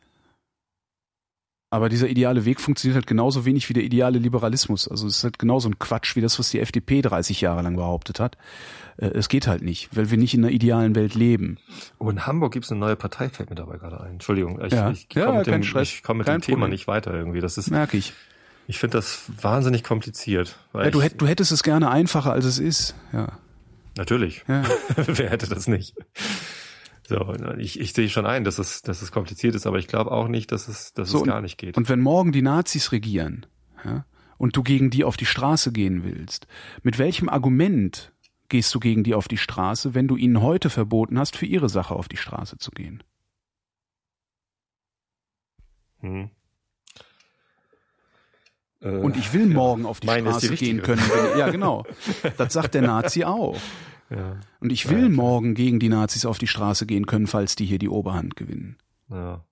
Aber 1.71 1.91
dieser 1.91 2.09
ideale 2.09 2.47
Weg 2.47 2.61
funktioniert 2.61 2.95
halt 2.95 3.07
genauso 3.07 3.45
wenig 3.45 3.69
wie 3.69 3.75
der 3.75 3.83
ideale 3.83 4.19
Liberalismus. 4.19 4.89
Also 4.89 5.07
es 5.07 5.19
ist 5.19 5.25
halt 5.25 5.39
genauso 5.39 5.69
ein 5.69 5.79
Quatsch 5.79 6.17
wie 6.17 6.23
das, 6.23 6.39
was 6.39 6.49
die 6.51 6.61
FDP 6.61 7.03
30 7.03 7.43
Jahre 7.43 7.61
lang 7.61 7.77
behauptet 7.77 8.21
hat. 8.21 8.39
Äh, 8.97 9.09
es 9.09 9.29
geht 9.29 9.47
halt 9.47 9.63
nicht, 9.63 9.95
weil 9.95 10.11
wir 10.11 10.17
nicht 10.17 10.33
in 10.33 10.45
einer 10.45 10.53
idealen 10.53 10.95
Welt 10.95 11.15
leben. 11.15 11.59
Oh, 11.99 12.09
in 12.09 12.27
Hamburg 12.27 12.55
gibt 12.55 12.65
es 12.65 12.71
eine 12.71 12.81
neue 12.81 12.97
Partei, 12.97 13.29
fällt 13.29 13.51
mir 13.51 13.57
dabei 13.57 13.77
gerade 13.77 14.01
ein. 14.01 14.13
Entschuldigung, 14.13 14.65
ich, 14.65 14.73
ja. 14.73 14.91
ich 14.91 15.11
komme 15.11 15.27
ja, 15.27 15.33
mit, 15.33 15.47
dem, 15.47 15.83
ich 15.83 16.03
komm 16.03 16.19
mit 16.19 16.27
dem 16.27 16.41
Thema 16.41 16.69
nicht 16.69 16.87
weiter 16.87 17.13
irgendwie. 17.13 17.41
Das 17.41 17.59
ist, 17.59 17.71
Merke 17.71 17.99
ich. 17.99 18.15
Ich 18.67 18.79
finde 18.79 18.99
das 18.99 19.25
wahnsinnig 19.41 19.83
kompliziert. 19.83 20.59
Ja, 20.75 20.91
du, 20.91 21.01
hätt, 21.01 21.21
du 21.21 21.27
hättest 21.27 21.53
es 21.53 21.63
gerne 21.63 21.91
einfacher, 21.91 22.33
als 22.33 22.45
es 22.45 22.59
ist. 22.59 22.95
Ja. 23.13 23.39
Natürlich. 23.97 24.45
Ja. 24.47 24.63
Wer 24.97 25.31
hätte 25.31 25.49
das 25.49 25.67
nicht? 25.69 25.95
So, 27.09 27.35
ich, 27.57 27.81
ich 27.81 27.95
sehe 27.95 28.11
schon 28.11 28.27
ein, 28.27 28.45
dass 28.45 28.59
es, 28.59 28.83
dass 28.83 29.01
es 29.01 29.11
kompliziert 29.11 29.55
ist, 29.55 29.67
aber 29.67 29.79
ich 29.79 29.87
glaube 29.87 30.11
auch 30.11 30.29
nicht, 30.29 30.53
dass 30.53 30.69
es, 30.69 30.93
dass 30.93 31.09
so, 31.09 31.21
es 31.21 31.25
gar 31.25 31.41
nicht 31.41 31.57
geht. 31.57 31.79
Und 31.79 31.89
wenn 31.89 32.01
morgen 32.01 32.33
die 32.33 32.43
Nazis 32.43 32.93
regieren 32.93 33.47
ja, 33.83 34.05
und 34.37 34.57
du 34.59 34.63
gegen 34.63 34.91
die 34.91 35.05
auf 35.05 35.17
die 35.17 35.25
Straße 35.25 35.73
gehen 35.73 36.05
willst, 36.05 36.47
mit 36.83 36.99
welchem 36.99 37.31
Argument 37.31 38.13
gehst 38.51 38.75
du 38.75 38.79
gegen 38.79 39.05
die 39.05 39.15
auf 39.15 39.27
die 39.27 39.39
Straße, 39.39 39.95
wenn 39.95 40.07
du 40.07 40.17
ihnen 40.17 40.43
heute 40.43 40.69
verboten 40.69 41.19
hast, 41.19 41.35
für 41.35 41.47
ihre 41.47 41.71
Sache 41.71 41.95
auf 41.95 42.09
die 42.09 42.19
Straße 42.19 42.59
zu 42.59 42.71
gehen? 42.73 43.03
Hm. 46.01 46.29
Und 48.81 49.17
ich 49.17 49.33
will 49.33 49.47
morgen 49.47 49.85
ja, 49.85 49.89
auf 49.89 50.01
die 50.01 50.09
Straße 50.09 50.51
die 50.51 50.57
gehen 50.57 50.83
können. 50.83 51.01
Wenn, 51.01 51.39
ja, 51.39 51.49
genau. 51.49 51.87
Das 52.37 52.53
sagt 52.53 52.75
der 52.75 52.83
Nazi 52.83 53.25
auch. 53.25 53.57
Ja. 54.11 54.39
Und 54.61 54.73
ich 54.73 54.89
will 54.89 55.05
ja, 55.05 55.09
morgen 55.09 55.55
gegen 55.55 55.81
die 55.81 55.89
Nazis 55.89 56.25
auf 56.25 56.39
die 56.39 56.47
Straße 56.47 56.87
gehen 56.87 57.07
können, 57.07 57.27
falls 57.27 57.57
die 57.57 57.67
hier 57.67 57.79
die 57.79 57.89
Oberhand 57.89 58.37
gewinnen. 58.37 58.77
Ja. 59.11 59.45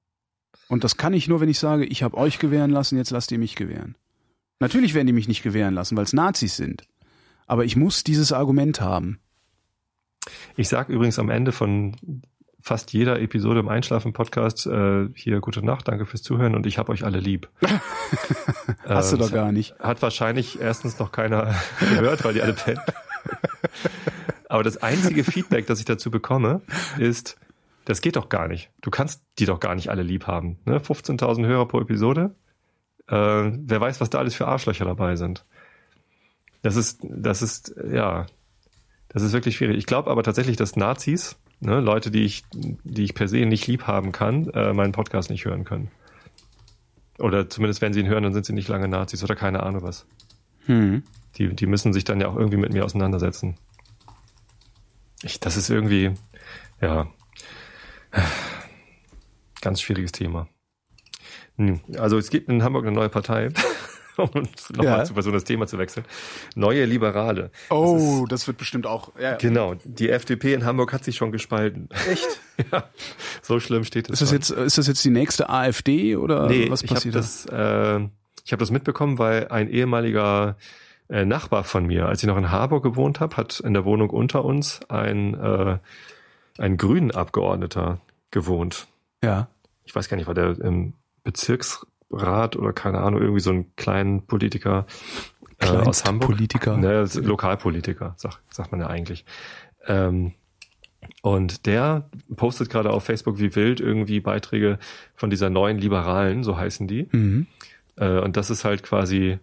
Und 0.69 0.85
das 0.85 0.97
kann 0.97 1.13
ich 1.13 1.29
nur, 1.29 1.41
wenn 1.41 1.49
ich 1.49 1.59
sage, 1.59 1.85
ich 1.85 2.03
habe 2.03 2.17
euch 2.17 2.39
gewähren 2.39 2.71
lassen, 2.71 2.97
jetzt 2.97 3.11
lasst 3.11 3.31
ihr 3.31 3.39
mich 3.39 3.55
gewähren. 3.55 3.97
Natürlich 4.59 4.95
werden 4.95 5.07
die 5.07 5.13
mich 5.13 5.29
nicht 5.29 5.43
gewähren 5.43 5.75
lassen, 5.75 5.97
weil 5.97 6.05
es 6.05 6.13
Nazis 6.13 6.57
sind. 6.57 6.85
Aber 7.47 7.65
ich 7.65 7.77
muss 7.77 8.03
dieses 8.03 8.33
Argument 8.33 8.81
haben. 8.81 9.21
Ich 10.57 10.69
sag 10.69 10.89
übrigens 10.89 11.19
am 11.19 11.31
Ende 11.31 11.53
von 11.53 11.95
fast 12.61 12.93
jeder 12.93 13.21
Episode 13.21 13.61
im 13.61 13.69
Einschlafen-Podcast 13.69 14.67
äh, 14.67 15.09
hier 15.15 15.41
gute 15.41 15.65
Nacht, 15.65 15.87
danke 15.87 16.05
fürs 16.05 16.23
Zuhören 16.23 16.57
und 16.57 16.67
ich 16.67 16.79
habe 16.79 16.91
euch 16.91 17.05
alle 17.05 17.21
lieb. 17.21 17.49
Hast 18.85 19.13
äh, 19.13 19.17
du 19.17 19.23
doch 19.23 19.33
gar 19.33 19.53
nicht. 19.53 19.79
Hat 19.79 20.03
wahrscheinlich 20.03 20.61
erstens 20.61 20.99
noch 20.99 21.13
keiner 21.13 21.55
gehört, 21.79 22.25
weil 22.25 22.35
die 22.35 22.43
alle 22.43 22.55
pennen. 22.55 22.81
Aber 24.49 24.63
das 24.63 24.77
einzige 24.79 25.25
Feedback, 25.25 25.67
das 25.67 25.79
ich 25.79 25.85
dazu 25.85 26.11
bekomme, 26.11 26.63
ist, 26.99 27.37
das 27.85 28.01
geht 28.01 28.17
doch 28.17 28.29
gar 28.29 28.49
nicht. 28.49 28.71
Du 28.81 28.91
kannst 28.91 29.23
die 29.39 29.47
doch 29.47 29.61
gar 29.61 29.75
nicht 29.75 29.91
alle 29.91 30.03
lieb 30.03 30.27
haben. 30.27 30.59
Ne? 30.65 30.79
15.000 30.79 31.47
Hörer 31.47 31.67
pro 31.67 31.81
Episode. 31.81 32.35
Äh, 33.09 33.15
wer 33.15 33.81
weiß, 33.81 34.01
was 34.01 34.11
da 34.11 34.19
alles 34.19 34.35
für 34.35 34.47
Arschlöcher 34.47 34.85
dabei 34.85 35.17
sind. 35.17 35.45
Das 36.63 36.77
ist, 36.77 37.01
das 37.03 37.43
ist, 37.43 37.75
ja, 37.93 38.27
das 39.09 39.23
ist 39.23 39.33
wirklich 39.33 39.57
schwierig. 39.57 39.79
Ich 39.79 39.87
glaube 39.87 40.11
aber 40.11 40.23
tatsächlich, 40.23 40.57
dass 40.57 40.77
Nazis, 40.77 41.37
ne, 41.61 41.81
Leute, 41.81 42.11
die 42.11 42.25
ich, 42.25 42.45
die 42.53 43.05
ich 43.05 43.15
per 43.15 43.29
se 43.29 43.47
nicht 43.47 43.67
lieb 43.67 43.87
haben 43.87 44.13
kann, 44.13 44.49
äh, 44.51 44.73
meinen 44.73 44.93
Podcast 44.93 45.31
nicht 45.31 45.45
hören 45.45 45.65
können. 45.65 45.91
Oder 47.19 47.49
zumindest, 47.49 47.81
wenn 47.83 47.93
sie 47.93 48.01
ihn 48.01 48.09
hören, 48.09 48.25
dann 48.25 48.35
sind 48.35 48.47
sie 48.47 48.53
nicht 48.53 48.69
lange 48.69 48.89
Nazis 48.89 49.23
oder 49.23 49.37
keine 49.37 49.63
Ahnung 49.63 49.83
was. 49.83 50.07
Hm. 50.67 51.05
Die, 51.37 51.55
die 51.55 51.67
müssen 51.67 51.93
sich 51.93 52.05
dann 52.05 52.21
ja 52.21 52.29
auch 52.29 52.37
irgendwie 52.37 52.59
mit 52.59 52.73
mir 52.73 52.85
auseinandersetzen. 52.85 53.57
Ich, 55.27 55.41
das 55.41 55.57
ist 55.57 55.71
irgendwie, 55.71 56.13
ja, 56.81 57.09
ganz 59.61 59.81
schwieriges 59.81 60.13
Thema. 60.13 60.49
Also 61.99 62.17
es 62.17 62.31
gibt 62.31 62.49
in 62.49 62.63
Hamburg 62.63 62.87
eine 62.87 62.95
neue 62.95 63.09
Partei. 63.09 63.49
um 64.19 64.31
nochmal 64.71 64.99
ja. 64.99 65.05
zu 65.05 65.15
versuchen, 65.15 65.35
das 65.35 65.43
Thema 65.43 65.67
zu 65.67 65.79
wechseln. 65.79 66.07
Neue 66.55 66.85
Liberale. 66.85 67.51
Oh, 67.71 67.97
das, 67.97 68.03
ist, 68.03 68.31
das 68.31 68.47
wird 68.47 68.59
bestimmt 68.59 68.87
auch. 68.87 69.13
Ja. 69.21 69.35
Genau. 69.35 69.75
Die 69.85 70.11
FDP 70.11 70.55
in 70.55 70.65
Hamburg 70.65 70.93
hat 70.93 71.03
sich 71.03 71.17
schon 71.17 71.33
gespalten. 71.33 71.89
Echt? 72.09 72.41
ja. 72.73 72.89
So 73.43 73.59
schlimm 73.59 73.83
steht 73.83 74.09
es. 74.09 74.21
Ist 74.21 74.23
das 74.23 74.33
jetzt, 74.33 74.51
ist 74.51 74.79
das 74.79 74.87
jetzt 74.87 75.05
die 75.05 75.11
nächste 75.11 75.51
AfD 75.51 76.15
oder 76.17 76.47
nee, 76.47 76.71
was 76.71 76.85
passiert 76.85 77.17
ich 77.17 77.21
hab 77.21 77.23
das, 77.23 77.47
äh, 77.47 78.09
ich 78.45 78.53
habe 78.53 78.61
das 78.61 78.71
mitbekommen, 78.71 79.19
weil 79.19 79.49
ein 79.49 79.69
ehemaliger 79.69 80.57
äh, 81.09 81.25
Nachbar 81.25 81.65
von 81.65 81.87
mir, 81.87 82.07
als 82.07 82.23
ich 82.23 82.27
noch 82.27 82.37
in 82.37 82.51
Harburg 82.51 82.83
gewohnt 82.83 83.21
habe, 83.21 83.37
hat 83.37 83.61
in 83.61 83.75
der 83.75 83.85
Wohnung 83.85 84.11
unter 84.11 84.45
uns 84.45 84.81
ein, 84.89 85.35
äh, 85.35 85.79
ein 86.59 86.77
grünen 86.77 87.11
Abgeordneter 87.11 88.01
gewohnt. 88.31 88.87
Ja. 89.23 89.49
Ich 89.85 89.95
weiß 89.95 90.09
gar 90.09 90.17
nicht, 90.17 90.27
war 90.27 90.35
der 90.35 90.59
im 90.61 90.95
Bezirksrat 91.23 92.57
oder 92.57 92.73
keine 92.73 92.99
Ahnung, 92.99 93.21
irgendwie 93.21 93.41
so 93.41 93.51
ein 93.51 93.75
kleinen 93.77 94.27
Politiker 94.27 94.87
äh, 95.59 95.67
aus 95.69 96.05
Hamburg. 96.05 96.31
Politiker. 96.31 96.77
Ne, 96.77 97.09
Lokalpolitiker, 97.15 98.15
sagt, 98.17 98.41
sagt 98.51 98.73
man 98.73 98.81
ja 98.81 98.89
eigentlich. 98.89 99.25
Ähm, 99.87 100.35
und 101.23 101.67
der 101.67 102.09
postet 102.35 102.69
gerade 102.71 102.91
auf 102.91 103.05
Facebook 103.05 103.39
wie 103.39 103.55
wild 103.55 103.81
irgendwie 103.81 104.21
Beiträge 104.21 104.79
von 105.15 105.31
dieser 105.31 105.51
neuen 105.51 105.79
Liberalen, 105.79 106.43
so 106.43 106.57
heißen 106.57 106.89
die. 106.89 107.09
Mhm. 107.13 107.47
Äh, 107.97 108.19
und 108.19 108.37
das 108.37 108.51
ist 108.51 108.65
halt 108.65 108.83
quasi 108.83 109.39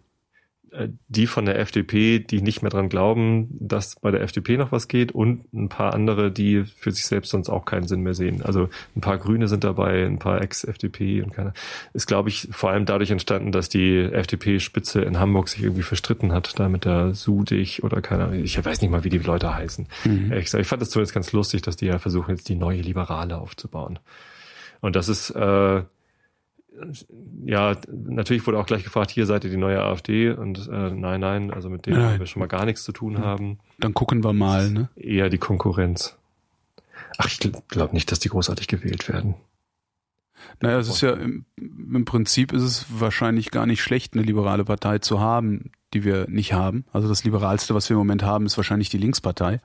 die 1.08 1.28
von 1.28 1.46
der 1.46 1.60
FDP, 1.60 2.20
die 2.20 2.42
nicht 2.42 2.62
mehr 2.62 2.72
dran 2.72 2.90
glauben, 2.90 3.48
dass 3.60 3.96
bei 3.96 4.10
der 4.10 4.22
FDP 4.22 4.58
noch 4.58 4.72
was 4.72 4.88
geht 4.88 5.12
und 5.12 5.52
ein 5.54 5.70
paar 5.70 5.94
andere, 5.94 6.32
die 6.32 6.64
für 6.64 6.92
sich 6.92 7.06
selbst 7.06 7.30
sonst 7.30 7.50
auch 7.50 7.66
keinen 7.66 7.88
Sinn 7.88 8.02
mehr 8.02 8.16
sehen. 8.16 8.42
Also 8.42 8.70
ein 8.96 9.02
paar 9.02 9.20
Grüne 9.20 9.48
sind 9.48 9.64
dabei, 9.64 10.06
ein 10.06 10.18
paar 10.18 10.42
Ex-FDP 10.42 11.22
und 11.22 11.34
keine. 11.34 11.54
Ist, 11.94 12.08
glaube 12.08 12.30
ich, 12.30 12.48
vor 12.52 12.72
allem 12.72 12.86
dadurch 12.86 13.12
entstanden, 13.12 13.52
dass 13.52 13.70
die 13.70 14.00
FDP-Spitze 14.00 15.02
in 15.02 15.20
Hamburg 15.20 15.48
sich 15.48 15.62
irgendwie 15.62 15.84
verstritten 15.84 16.32
hat, 16.32 16.60
da 16.60 16.70
mit 16.70 16.86
der 16.86 17.14
Sudig 17.14 17.84
oder 17.84 18.02
keine 18.02 18.26
Ahnung. 18.26 18.44
Ich 18.44 18.64
weiß 18.64 18.82
nicht 18.82 18.90
mal, 18.90 19.04
wie 19.04 19.10
die 19.10 19.20
Leute 19.20 19.54
heißen. 19.54 19.88
Mhm. 20.06 20.34
Ich 20.34 20.50
fand 20.50 20.82
das 20.82 20.90
zumindest 20.90 21.14
ganz 21.14 21.32
lustig, 21.34 21.62
dass 21.62 21.76
die 21.76 21.86
ja 21.86 22.00
versuchen, 22.00 22.32
jetzt 22.32 22.50
die 22.50 22.56
neue 22.56 22.82
Liberale 22.82 23.38
aufzubauen. 23.38 24.00
Und 24.82 24.96
das 24.96 25.08
ist 25.08 25.30
äh, 25.30 25.84
ja, 27.46 27.78
natürlich 27.92 28.46
wurde 28.46 28.60
auch 28.60 28.66
gleich 28.66 28.84
gefragt, 28.84 29.12
hier 29.12 29.26
seid 29.26 29.44
ihr 29.44 29.50
die 29.50 29.58
neue 29.58 29.82
AfD 29.82 30.32
und 30.32 30.68
äh, 30.68 30.92
nein, 30.92 31.20
nein, 31.20 31.52
also 31.52 31.70
mit 31.70 31.86
denen 31.86 32.00
nein. 32.00 32.20
wir 32.20 32.26
schon 32.26 32.40
mal 32.40 32.48
gar 32.48 32.66
nichts 32.66 32.84
zu 32.84 32.92
tun 32.92 33.20
haben. 33.20 33.60
Dann 33.80 33.94
gucken 33.94 34.24
wir 34.24 34.34
mal, 34.34 34.70
ne? 34.72 34.90
Eher 34.96 35.30
die 35.30 35.38
Konkurrenz. 35.38 36.18
Ach, 37.18 37.28
ich 37.28 37.40
glaube 37.68 37.94
nicht, 37.94 38.12
dass 38.12 38.20
die 38.20 38.30
großartig 38.30 38.68
gewählt 38.68 39.08
werden. 39.08 39.36
Naja, 40.62 40.80
es 40.80 40.90
ist 40.90 41.02
ja 41.02 41.12
im, 41.14 41.46
im, 41.58 42.06
Prinzip 42.06 42.52
ist 42.52 42.64
es 42.64 42.86
wahrscheinlich 42.90 43.52
gar 43.52 43.66
nicht 43.66 43.82
schlecht, 43.82 44.14
eine 44.14 44.24
liberale 44.24 44.66
Partei 44.66 45.00
zu 45.00 45.20
haben, 45.20 45.72
die 45.94 46.04
wir 46.04 46.28
nicht 46.30 46.54
haben. 46.54 46.86
Also 46.92 47.08
das 47.08 47.24
Liberalste, 47.24 47.76
was 47.76 47.90
wir 47.90 47.96
im 47.96 48.00
Moment 48.00 48.24
haben, 48.24 48.46
ist 48.46 48.58
wahrscheinlich 48.58 48.90
die 48.90 48.98
Linkspartei. 48.98 49.62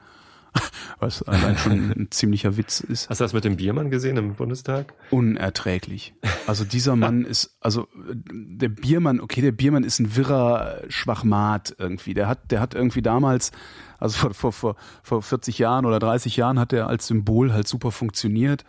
Was 1.00 1.22
allein 1.22 1.56
schon 1.56 1.90
ein 1.90 2.08
ziemlicher 2.10 2.56
Witz 2.56 2.80
ist. 2.80 3.08
Hast 3.08 3.20
du 3.20 3.24
das 3.24 3.32
mit 3.32 3.44
dem 3.44 3.56
Biermann 3.56 3.90
gesehen 3.90 4.16
im 4.16 4.34
Bundestag? 4.34 4.94
Unerträglich. 5.10 6.14
Also 6.46 6.64
dieser 6.64 6.96
Mann 6.96 7.24
ist, 7.24 7.56
also 7.60 7.86
der 7.94 8.68
Biermann, 8.68 9.20
okay, 9.20 9.40
der 9.40 9.52
Biermann 9.52 9.84
ist 9.84 10.00
ein 10.00 10.16
wirrer 10.16 10.82
Schwachmat 10.88 11.76
irgendwie. 11.78 12.14
Der 12.14 12.28
hat, 12.28 12.50
der 12.50 12.60
hat 12.60 12.74
irgendwie 12.74 13.02
damals, 13.02 13.52
also 13.98 14.18
vor, 14.18 14.34
vor, 14.34 14.52
vor, 14.52 14.76
vor 15.02 15.22
40 15.22 15.58
Jahren 15.58 15.86
oder 15.86 15.98
30 15.98 16.36
Jahren 16.36 16.58
hat 16.58 16.72
er 16.72 16.88
als 16.88 17.06
Symbol 17.06 17.52
halt 17.52 17.68
super 17.68 17.92
funktioniert 17.92 18.64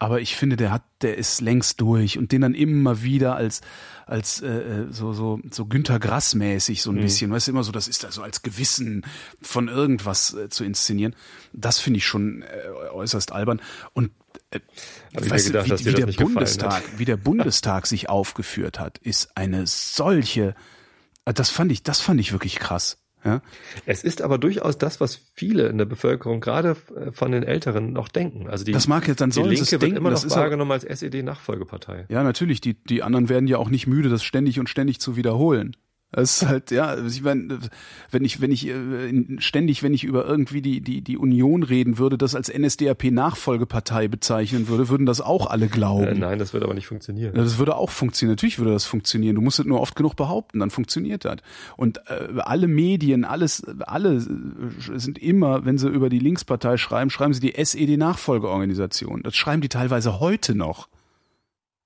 aber 0.00 0.22
ich 0.22 0.34
finde, 0.34 0.56
der 0.56 0.72
hat, 0.72 0.82
der 1.02 1.18
ist 1.18 1.42
längst 1.42 1.80
durch 1.80 2.18
und 2.18 2.32
den 2.32 2.40
dann 2.40 2.54
immer 2.54 3.02
wieder 3.02 3.36
als 3.36 3.60
als 4.06 4.40
äh, 4.40 4.48
äh, 4.48 4.86
so 4.90 5.12
so 5.12 5.38
so 5.50 5.66
Günter 5.66 6.00
Grass 6.00 6.34
mäßig 6.34 6.80
so 6.80 6.90
ein 6.90 6.96
mhm. 6.96 7.02
bisschen, 7.02 7.30
weißt 7.30 7.46
du 7.46 7.52
immer 7.52 7.62
so, 7.62 7.70
das 7.70 7.86
ist 7.86 8.02
da 8.02 8.10
so 8.10 8.22
als 8.22 8.40
Gewissen 8.42 9.04
von 9.42 9.68
irgendwas 9.68 10.32
äh, 10.32 10.48
zu 10.48 10.64
inszenieren. 10.64 11.14
Das 11.52 11.78
finde 11.78 11.98
ich 11.98 12.06
schon 12.06 12.42
äh, 12.42 12.90
äußerst 12.92 13.30
albern 13.30 13.60
und 13.92 14.10
äh, 14.50 14.60
weißt 15.12 15.48
gedacht, 15.48 15.70
du, 15.70 15.78
wie, 15.78 15.84
wie 15.84 15.92
der 15.92 16.06
Bundestag, 16.06 16.82
wie 16.96 17.04
der 17.04 17.18
Bundestag 17.18 17.86
sich 17.86 18.08
aufgeführt 18.08 18.80
hat, 18.80 18.96
ist 18.98 19.36
eine 19.36 19.66
solche. 19.66 20.54
Äh, 21.26 21.34
das 21.34 21.50
fand 21.50 21.70
ich, 21.72 21.82
das 21.82 22.00
fand 22.00 22.20
ich 22.20 22.32
wirklich 22.32 22.56
krass. 22.56 22.96
Ja? 23.24 23.42
Es 23.86 24.02
ist 24.04 24.22
aber 24.22 24.38
durchaus 24.38 24.78
das, 24.78 25.00
was 25.00 25.20
viele 25.34 25.68
in 25.68 25.78
der 25.78 25.84
Bevölkerung, 25.84 26.40
gerade 26.40 26.76
äh, 26.96 27.12
von 27.12 27.32
den 27.32 27.42
Älteren, 27.42 27.92
noch 27.92 28.08
denken. 28.08 28.48
Also 28.48 28.64
die, 28.64 28.72
das 28.72 28.88
mag 28.88 29.06
jetzt 29.08 29.20
dann 29.20 29.30
die 29.30 29.40
Linke 29.40 29.70
wird 29.70 29.82
denken, 29.82 29.96
immer 29.96 30.10
noch 30.10 30.30
wahrgenommen 30.30 30.72
als 30.72 30.84
SED-Nachfolgepartei. 30.84 32.06
Ja, 32.08 32.22
natürlich. 32.22 32.60
Die, 32.60 32.74
die 32.74 33.02
anderen 33.02 33.28
werden 33.28 33.46
ja 33.46 33.58
auch 33.58 33.68
nicht 33.68 33.86
müde, 33.86 34.08
das 34.08 34.22
ständig 34.22 34.58
und 34.58 34.68
ständig 34.68 35.00
zu 35.00 35.16
wiederholen. 35.16 35.76
Es 36.12 36.42
ist 36.42 36.48
halt, 36.48 36.72
ja, 36.72 36.98
ich 36.98 37.22
meine, 37.22 37.60
wenn 38.10 38.24
ich, 38.24 38.40
wenn 38.40 38.50
ich 38.50 38.66
äh, 38.66 39.12
ständig, 39.38 39.84
wenn 39.84 39.94
ich 39.94 40.02
über 40.02 40.26
irgendwie 40.26 40.60
die, 40.60 40.80
die, 40.80 41.02
die 41.02 41.16
Union 41.16 41.62
reden 41.62 41.98
würde, 41.98 42.18
das 42.18 42.34
als 42.34 42.52
NSDAP-Nachfolgepartei 42.52 44.08
bezeichnen 44.08 44.66
würde, 44.66 44.88
würden 44.88 45.06
das 45.06 45.20
auch 45.20 45.46
alle 45.46 45.68
glauben. 45.68 46.06
Äh, 46.06 46.14
nein, 46.14 46.40
das 46.40 46.52
würde 46.52 46.66
aber 46.66 46.74
nicht 46.74 46.88
funktionieren. 46.88 47.34
Das 47.34 47.58
würde 47.58 47.76
auch 47.76 47.90
funktionieren. 47.90 48.32
Natürlich 48.32 48.58
würde 48.58 48.72
das 48.72 48.86
funktionieren. 48.86 49.36
Du 49.36 49.40
musst 49.40 49.60
es 49.60 49.66
nur 49.66 49.80
oft 49.80 49.94
genug 49.94 50.16
behaupten, 50.16 50.58
dann 50.58 50.70
funktioniert 50.70 51.24
das. 51.24 51.36
Und 51.76 51.98
äh, 52.08 52.40
alle 52.40 52.66
Medien, 52.66 53.24
alles, 53.24 53.62
alle 53.86 54.20
sind 54.20 55.16
immer, 55.16 55.64
wenn 55.64 55.78
sie 55.78 55.88
über 55.88 56.08
die 56.08 56.18
Linkspartei 56.18 56.76
schreiben, 56.76 57.10
schreiben 57.10 57.34
sie 57.34 57.40
die 57.40 57.54
SED-Nachfolgeorganisation. 57.54 59.22
Das 59.22 59.36
schreiben 59.36 59.62
die 59.62 59.68
teilweise 59.68 60.18
heute 60.18 60.56
noch. 60.56 60.88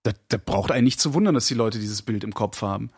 Da, 0.03 0.13
da 0.29 0.39
braucht 0.43 0.71
einen 0.71 0.85
nicht 0.85 1.01
zu 1.01 1.13
wundern, 1.13 1.35
dass 1.35 1.47
die 1.47 1.55
Leute 1.55 1.79
dieses 1.79 2.01
Bild 2.01 2.25
im 2.25 2.33
Kopf 2.33 2.63
haben. 2.63 2.89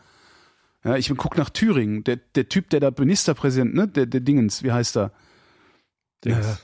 Ja, 0.87 0.97
ich 0.97 1.13
guck 1.17 1.37
nach 1.37 1.51
Thüringen. 1.51 2.05
Der, 2.05 2.17
der 2.17 2.49
Typ, 2.49 2.71
der 2.71 2.79
da 2.79 2.93
Ministerpräsident, 2.97 3.75
ne, 3.75 3.89
der, 3.89 4.07
der 4.07 4.21
Dingens, 4.21 4.63
wie 4.63 4.71
heißt 4.71 4.97
er? 4.97 5.11
Ja, 6.25 6.59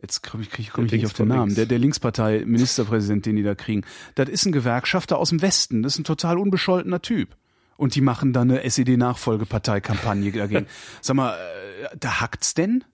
jetzt 0.00 0.22
komme 0.28 0.42
ich, 0.42 0.50
krieg, 0.50 0.70
komm 0.72 0.86
ich 0.86 0.92
nicht 0.92 1.06
auf 1.06 1.12
den 1.12 1.28
Namen. 1.28 1.54
Der, 1.54 1.66
der 1.66 1.78
Linkspartei 1.78 2.44
Ministerpräsident, 2.44 3.24
den 3.24 3.36
die 3.36 3.44
da 3.44 3.54
kriegen. 3.54 3.82
Das 4.16 4.28
ist 4.28 4.46
ein 4.46 4.52
Gewerkschafter 4.52 5.16
aus 5.16 5.28
dem 5.28 5.42
Westen. 5.42 5.84
Das 5.84 5.94
ist 5.94 6.00
ein 6.00 6.04
total 6.04 6.38
unbescholtener 6.38 7.02
Typ. 7.02 7.36
Und 7.76 7.94
die 7.94 8.00
machen 8.00 8.32
da 8.32 8.42
eine 8.42 8.64
SED-Nachfolgepartei-Kampagne 8.64 10.32
dagegen. 10.32 10.66
Sag 11.00 11.16
mal, 11.16 11.34
äh, 11.34 11.96
da 11.98 12.20
hackt's 12.20 12.54
denn? 12.54 12.84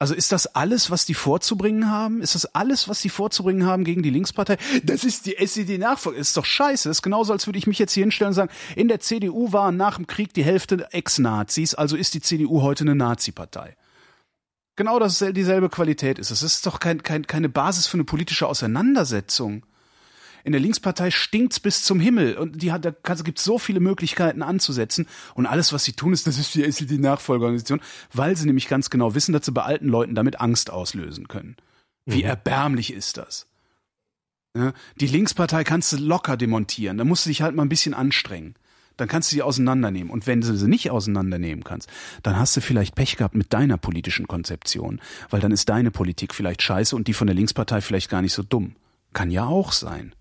Also 0.00 0.14
ist 0.14 0.32
das 0.32 0.46
alles, 0.56 0.90
was 0.90 1.04
die 1.04 1.12
vorzubringen 1.12 1.90
haben? 1.90 2.22
Ist 2.22 2.34
das 2.34 2.46
alles, 2.54 2.88
was 2.88 3.02
die 3.02 3.10
vorzubringen 3.10 3.66
haben 3.66 3.84
gegen 3.84 4.02
die 4.02 4.08
Linkspartei? 4.08 4.56
Das 4.82 5.04
ist 5.04 5.26
die 5.26 5.36
SED-Nachfolge. 5.36 6.18
Ist 6.18 6.38
doch 6.38 6.46
scheiße. 6.46 6.88
Das 6.88 6.98
ist 6.98 7.02
genauso, 7.02 7.34
als 7.34 7.46
würde 7.46 7.58
ich 7.58 7.66
mich 7.66 7.78
jetzt 7.78 7.92
hier 7.92 8.04
hinstellen 8.04 8.28
und 8.28 8.34
sagen, 8.34 8.50
in 8.76 8.88
der 8.88 9.00
CDU 9.00 9.52
waren 9.52 9.76
nach 9.76 9.96
dem 9.96 10.06
Krieg 10.06 10.32
die 10.32 10.42
Hälfte 10.42 10.88
Ex-Nazis, 10.92 11.74
also 11.74 11.96
ist 11.96 12.14
die 12.14 12.22
CDU 12.22 12.62
heute 12.62 12.84
eine 12.84 12.94
Nazi-Partei. 12.94 13.76
Genau 14.74 14.98
das 14.98 15.18
dieselbe 15.18 15.68
Qualität 15.68 16.18
ist. 16.18 16.30
Es 16.30 16.42
ist 16.42 16.64
doch 16.64 16.80
kein, 16.80 17.02
kein, 17.02 17.26
keine 17.26 17.50
Basis 17.50 17.86
für 17.86 17.98
eine 17.98 18.04
politische 18.04 18.46
Auseinandersetzung. 18.46 19.66
In 20.44 20.52
der 20.52 20.60
Linkspartei 20.60 21.10
stinkt's 21.10 21.60
bis 21.60 21.82
zum 21.82 22.00
Himmel 22.00 22.36
und 22.36 22.62
die 22.62 22.72
hat, 22.72 22.84
da 22.84 22.92
gibt 23.24 23.38
so 23.38 23.58
viele 23.58 23.80
Möglichkeiten 23.80 24.42
anzusetzen 24.42 25.06
und 25.34 25.46
alles, 25.46 25.72
was 25.72 25.84
sie 25.84 25.92
tun, 25.92 26.12
ist, 26.12 26.26
das 26.26 26.38
ist 26.38 26.54
die 26.54 26.64
SED-Nachfolgeorganisation, 26.64 27.80
weil 28.12 28.36
sie 28.36 28.46
nämlich 28.46 28.68
ganz 28.68 28.90
genau 28.90 29.14
wissen, 29.14 29.32
dass 29.32 29.46
sie 29.46 29.52
bei 29.52 29.62
alten 29.62 29.88
Leuten 29.88 30.14
damit 30.14 30.40
Angst 30.40 30.70
auslösen 30.70 31.28
können. 31.28 31.56
Wie 32.06 32.22
mhm. 32.22 32.30
erbärmlich 32.30 32.92
ist 32.92 33.16
das? 33.16 33.46
Ja, 34.56 34.72
die 35.00 35.06
Linkspartei 35.06 35.62
kannst 35.62 35.92
du 35.92 35.96
locker 35.96 36.36
demontieren, 36.36 36.98
da 36.98 37.04
musst 37.04 37.24
du 37.24 37.30
dich 37.30 37.42
halt 37.42 37.54
mal 37.54 37.62
ein 37.62 37.68
bisschen 37.68 37.94
anstrengen. 37.94 38.54
Dann 38.96 39.08
kannst 39.08 39.32
du 39.32 39.36
sie 39.36 39.42
auseinandernehmen. 39.42 40.10
Und 40.10 40.26
wenn 40.26 40.42
du 40.42 40.54
sie 40.54 40.68
nicht 40.68 40.90
auseinandernehmen 40.90 41.64
kannst, 41.64 41.88
dann 42.22 42.38
hast 42.38 42.54
du 42.54 42.60
vielleicht 42.60 42.94
Pech 42.94 43.16
gehabt 43.16 43.34
mit 43.34 43.50
deiner 43.54 43.78
politischen 43.78 44.28
Konzeption, 44.28 45.00
weil 45.30 45.40
dann 45.40 45.52
ist 45.52 45.70
deine 45.70 45.90
Politik 45.90 46.34
vielleicht 46.34 46.60
scheiße 46.60 46.94
und 46.94 47.08
die 47.08 47.14
von 47.14 47.26
der 47.26 47.34
Linkspartei 47.34 47.80
vielleicht 47.80 48.10
gar 48.10 48.20
nicht 48.20 48.34
so 48.34 48.42
dumm. 48.42 48.76
Kann 49.14 49.30
ja 49.30 49.46
auch 49.46 49.72
sein. 49.72 50.14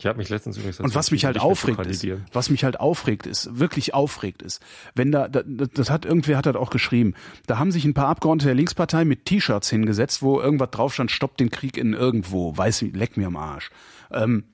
Ich 0.00 0.06
habe 0.06 0.16
mich 0.16 0.30
letztens 0.30 0.56
übrigens 0.56 0.80
und 0.80 0.94
was 0.94 1.10
mich 1.10 1.26
halt 1.26 1.38
aufregt 1.38 1.84
ist, 1.84 2.06
was 2.32 2.48
mich 2.48 2.64
halt 2.64 2.80
aufregt 2.80 3.26
ist, 3.26 3.58
wirklich 3.58 3.92
aufregt 3.92 4.40
ist, 4.40 4.62
wenn 4.94 5.12
da, 5.12 5.28
da 5.28 5.42
das 5.42 5.90
hat 5.90 6.06
irgendwer 6.06 6.38
hat 6.38 6.46
das 6.46 6.56
auch 6.56 6.70
geschrieben, 6.70 7.12
da 7.46 7.58
haben 7.58 7.70
sich 7.70 7.84
ein 7.84 7.92
paar 7.92 8.08
Abgeordnete 8.08 8.46
der 8.46 8.54
Linkspartei 8.54 9.04
mit 9.04 9.26
T-Shirts 9.26 9.68
hingesetzt, 9.68 10.22
wo 10.22 10.40
irgendwas 10.40 10.70
drauf 10.70 10.94
stand, 10.94 11.10
stoppt 11.10 11.38
den 11.38 11.50
Krieg 11.50 11.76
in 11.76 11.92
irgendwo, 11.92 12.56
weiß 12.56 12.80
leck 12.94 13.18
mir 13.18 13.26
am 13.26 13.36
Arsch. 13.36 13.70
Ähm, 14.10 14.44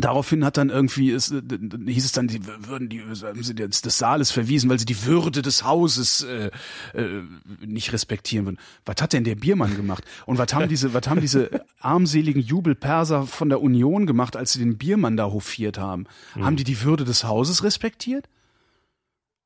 Daraufhin 0.00 0.44
hat 0.44 0.56
dann 0.56 0.70
irgendwie, 0.70 1.10
es, 1.10 1.30
äh, 1.30 1.42
hieß 1.86 2.04
es 2.04 2.12
dann, 2.12 2.28
die 2.28 2.40
würden 2.46 2.88
die 2.88 3.00
haben 3.00 3.42
sie 3.42 3.54
des, 3.54 3.82
des 3.82 3.98
Saales 3.98 4.30
verwiesen, 4.30 4.70
weil 4.70 4.78
sie 4.78 4.86
die 4.86 5.04
Würde 5.04 5.42
des 5.42 5.64
Hauses 5.64 6.22
äh, 6.22 6.50
äh, 6.94 7.22
nicht 7.64 7.92
respektieren 7.92 8.46
würden. 8.46 8.58
Was 8.84 9.02
hat 9.02 9.12
denn 9.12 9.24
der 9.24 9.34
Biermann 9.34 9.76
gemacht? 9.76 10.04
Und 10.26 10.38
was 10.38 10.54
haben 10.54 10.68
diese, 10.68 10.94
was 10.94 11.08
haben 11.08 11.20
diese 11.20 11.64
armseligen 11.80 12.42
Jubelperser 12.42 13.26
von 13.26 13.48
der 13.48 13.60
Union 13.60 14.06
gemacht, 14.06 14.36
als 14.36 14.52
sie 14.52 14.60
den 14.60 14.78
Biermann 14.78 15.16
da 15.16 15.26
hofiert 15.26 15.78
haben? 15.78 16.06
Mhm. 16.34 16.44
Haben 16.44 16.56
die 16.56 16.64
die 16.64 16.82
Würde 16.82 17.04
des 17.04 17.24
Hauses 17.24 17.64
respektiert? 17.64 18.28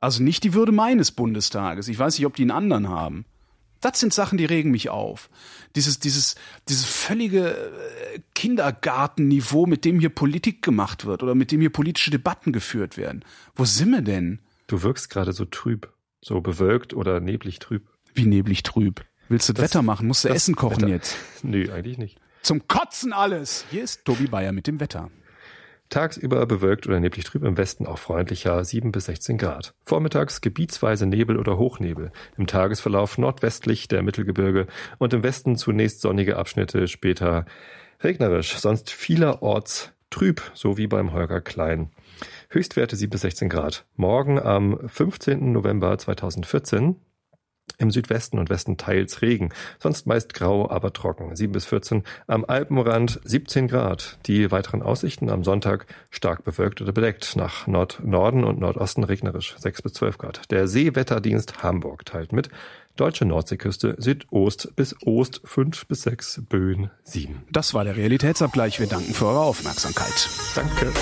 Also 0.01 0.23
nicht 0.23 0.45
die 0.45 0.53
Würde 0.53 0.73
meines 0.73 1.13
Bundestages. 1.13 1.89
Ich 1.89 1.99
weiß 1.99 2.19
nicht, 2.19 2.27
ob 2.27 2.35
die 2.35 2.43
einen 2.43 2.51
anderen 2.51 2.89
haben. 2.89 3.25
Das 3.83 4.01
sind 4.01 4.15
Sachen, 4.15 4.39
die 4.39 4.47
regen 4.47 4.71
mich 4.71 4.89
auf. 4.89 5.29
Dieses, 5.77 5.99
dieses, 5.99 6.37
dieses 6.69 6.87
völlige 6.87 7.51
äh, 7.51 8.21
Kindergartenniveau, 8.35 9.67
mit 9.67 9.85
dem 9.85 10.01
hier 10.01 10.09
Politik 10.09 10.63
gemacht 10.63 11.05
wird 11.05 11.23
oder 11.23 11.35
mit 11.35 11.53
dem 11.53 11.61
hier 11.61 11.71
politische 11.71 12.11
Debatten 12.11 12.53
geführt 12.53 12.97
werden. 12.97 13.25
Wo 13.55 13.67
sind 13.67 13.91
wir 13.91 14.03
denn? 14.03 14.39
Du 14.69 14.83
wirkst 14.83 15.11
gerade 15.11 15.33
so 15.33 15.45
trüb, 15.45 15.93
so 16.23 16.41
bewölkt 16.41 16.95
oder 16.95 17.21
neblig 17.21 17.59
trüb. 17.59 17.87
Wie 18.15 18.25
neblig 18.25 18.63
trüb? 18.63 19.05
Willst 19.29 19.49
du 19.49 19.53
das, 19.53 19.65
Wetter 19.65 19.83
machen? 19.83 20.07
Musst 20.07 20.25
du 20.25 20.29
Essen 20.29 20.55
kochen 20.55 20.83
Wetter. 20.83 20.89
jetzt? 20.89 21.17
Nö, 21.43 21.71
eigentlich 21.73 21.99
nicht. 21.99 22.19
Zum 22.43 22.69
Kotzen 22.69 23.13
alles! 23.13 23.65
Hier 23.71 23.83
ist 23.83 24.05
Tobi 24.05 24.27
Bayer 24.27 24.53
mit 24.53 24.67
dem 24.67 24.79
Wetter. 24.79 25.11
Tagsüber 25.93 26.45
bewölkt 26.47 26.87
oder 26.87 26.99
neblig 27.01 27.25
trüb, 27.25 27.45
im 27.45 27.57
Westen 27.57 27.87
auch 27.87 27.99
freundlicher 27.99 28.65
7 28.65 28.93
bis 28.93 29.05
16 29.05 29.37
Grad. 29.37 29.75
Vormittags 29.85 30.41
gebietsweise 30.41 31.07
Nebel 31.07 31.37
oder 31.37 31.59
Hochnebel. 31.59 32.13
Im 32.39 32.47
Tagesverlauf 32.47 33.19
nordwestlich 33.19 33.89
der 33.89 34.03
Mittelgebirge 34.03 34.67
und 34.99 35.13
im 35.13 35.23
Westen 35.23 35.57
zunächst 35.57 36.01
sonnige 36.01 36.39
Abschnitte, 36.39 36.89
später 36.89 37.45
regnerisch, 38.03 38.57
sonst 38.57 38.91
vielerorts 38.91 39.93
trüb, 40.09 40.43
so 40.55 40.79
wie 40.79 40.87
beim 40.87 41.13
Holger 41.13 41.41
Klein. 41.41 41.91
Höchstwerte 42.49 42.97
7 42.97 43.11
bis 43.11 43.21
16 43.21 43.49
Grad. 43.51 43.85
Morgen 43.95 44.41
am 44.41 44.79
15. 44.89 45.53
November 45.53 45.99
2014 45.99 46.97
Im 47.79 47.91
Südwesten 47.91 48.39
und 48.39 48.49
Westen 48.49 48.77
teils 48.77 49.23
Regen, 49.23 49.51
sonst 49.81 50.07
meist 50.07 50.35
grau, 50.35 50.71
aber 50.71 50.93
trocken. 50.93 51.35
7 51.35 51.53
bis 51.53 51.65
14, 51.65 52.05
am 52.27 52.45
Alpenrand 52.45 53.21
17 53.25 53.67
Grad. 53.67 54.19
Die 54.27 54.51
weiteren 54.53 54.83
Aussichten 54.83 55.29
am 55.31 55.43
Sonntag 55.43 55.87
stark 56.11 56.45
bewölkt 56.45 56.81
oder 56.81 56.93
bedeckt, 56.93 57.35
nach 57.35 57.67
Nord-Norden 57.67 58.45
und 58.45 58.61
Nordosten 58.61 59.05
regnerisch 59.05 59.57
6 59.59 59.83
bis 59.83 59.95
12 59.95 60.19
Grad. 60.19 60.51
Der 60.51 60.69
Seewetterdienst 60.69 61.63
Hamburg 61.63 62.05
teilt 62.05 62.33
mit, 62.33 62.51
Deutsche 62.97 63.25
Nordseeküste 63.25 63.97
Südost 63.99 64.77
bis 64.77 64.95
Ost 65.07 65.41
5 65.45 65.87
bis 65.87 66.03
6, 66.03 66.43
Böen 66.49 66.91
7. 67.05 67.43
Das 67.51 67.73
war 67.73 67.85
der 67.85 67.97
Realitätsabgleich. 67.97 68.81
Wir 68.81 68.87
danken 68.87 69.15
für 69.15 69.27
eure 69.27 69.41
Aufmerksamkeit. 69.41 70.29
Danke. 70.55 70.93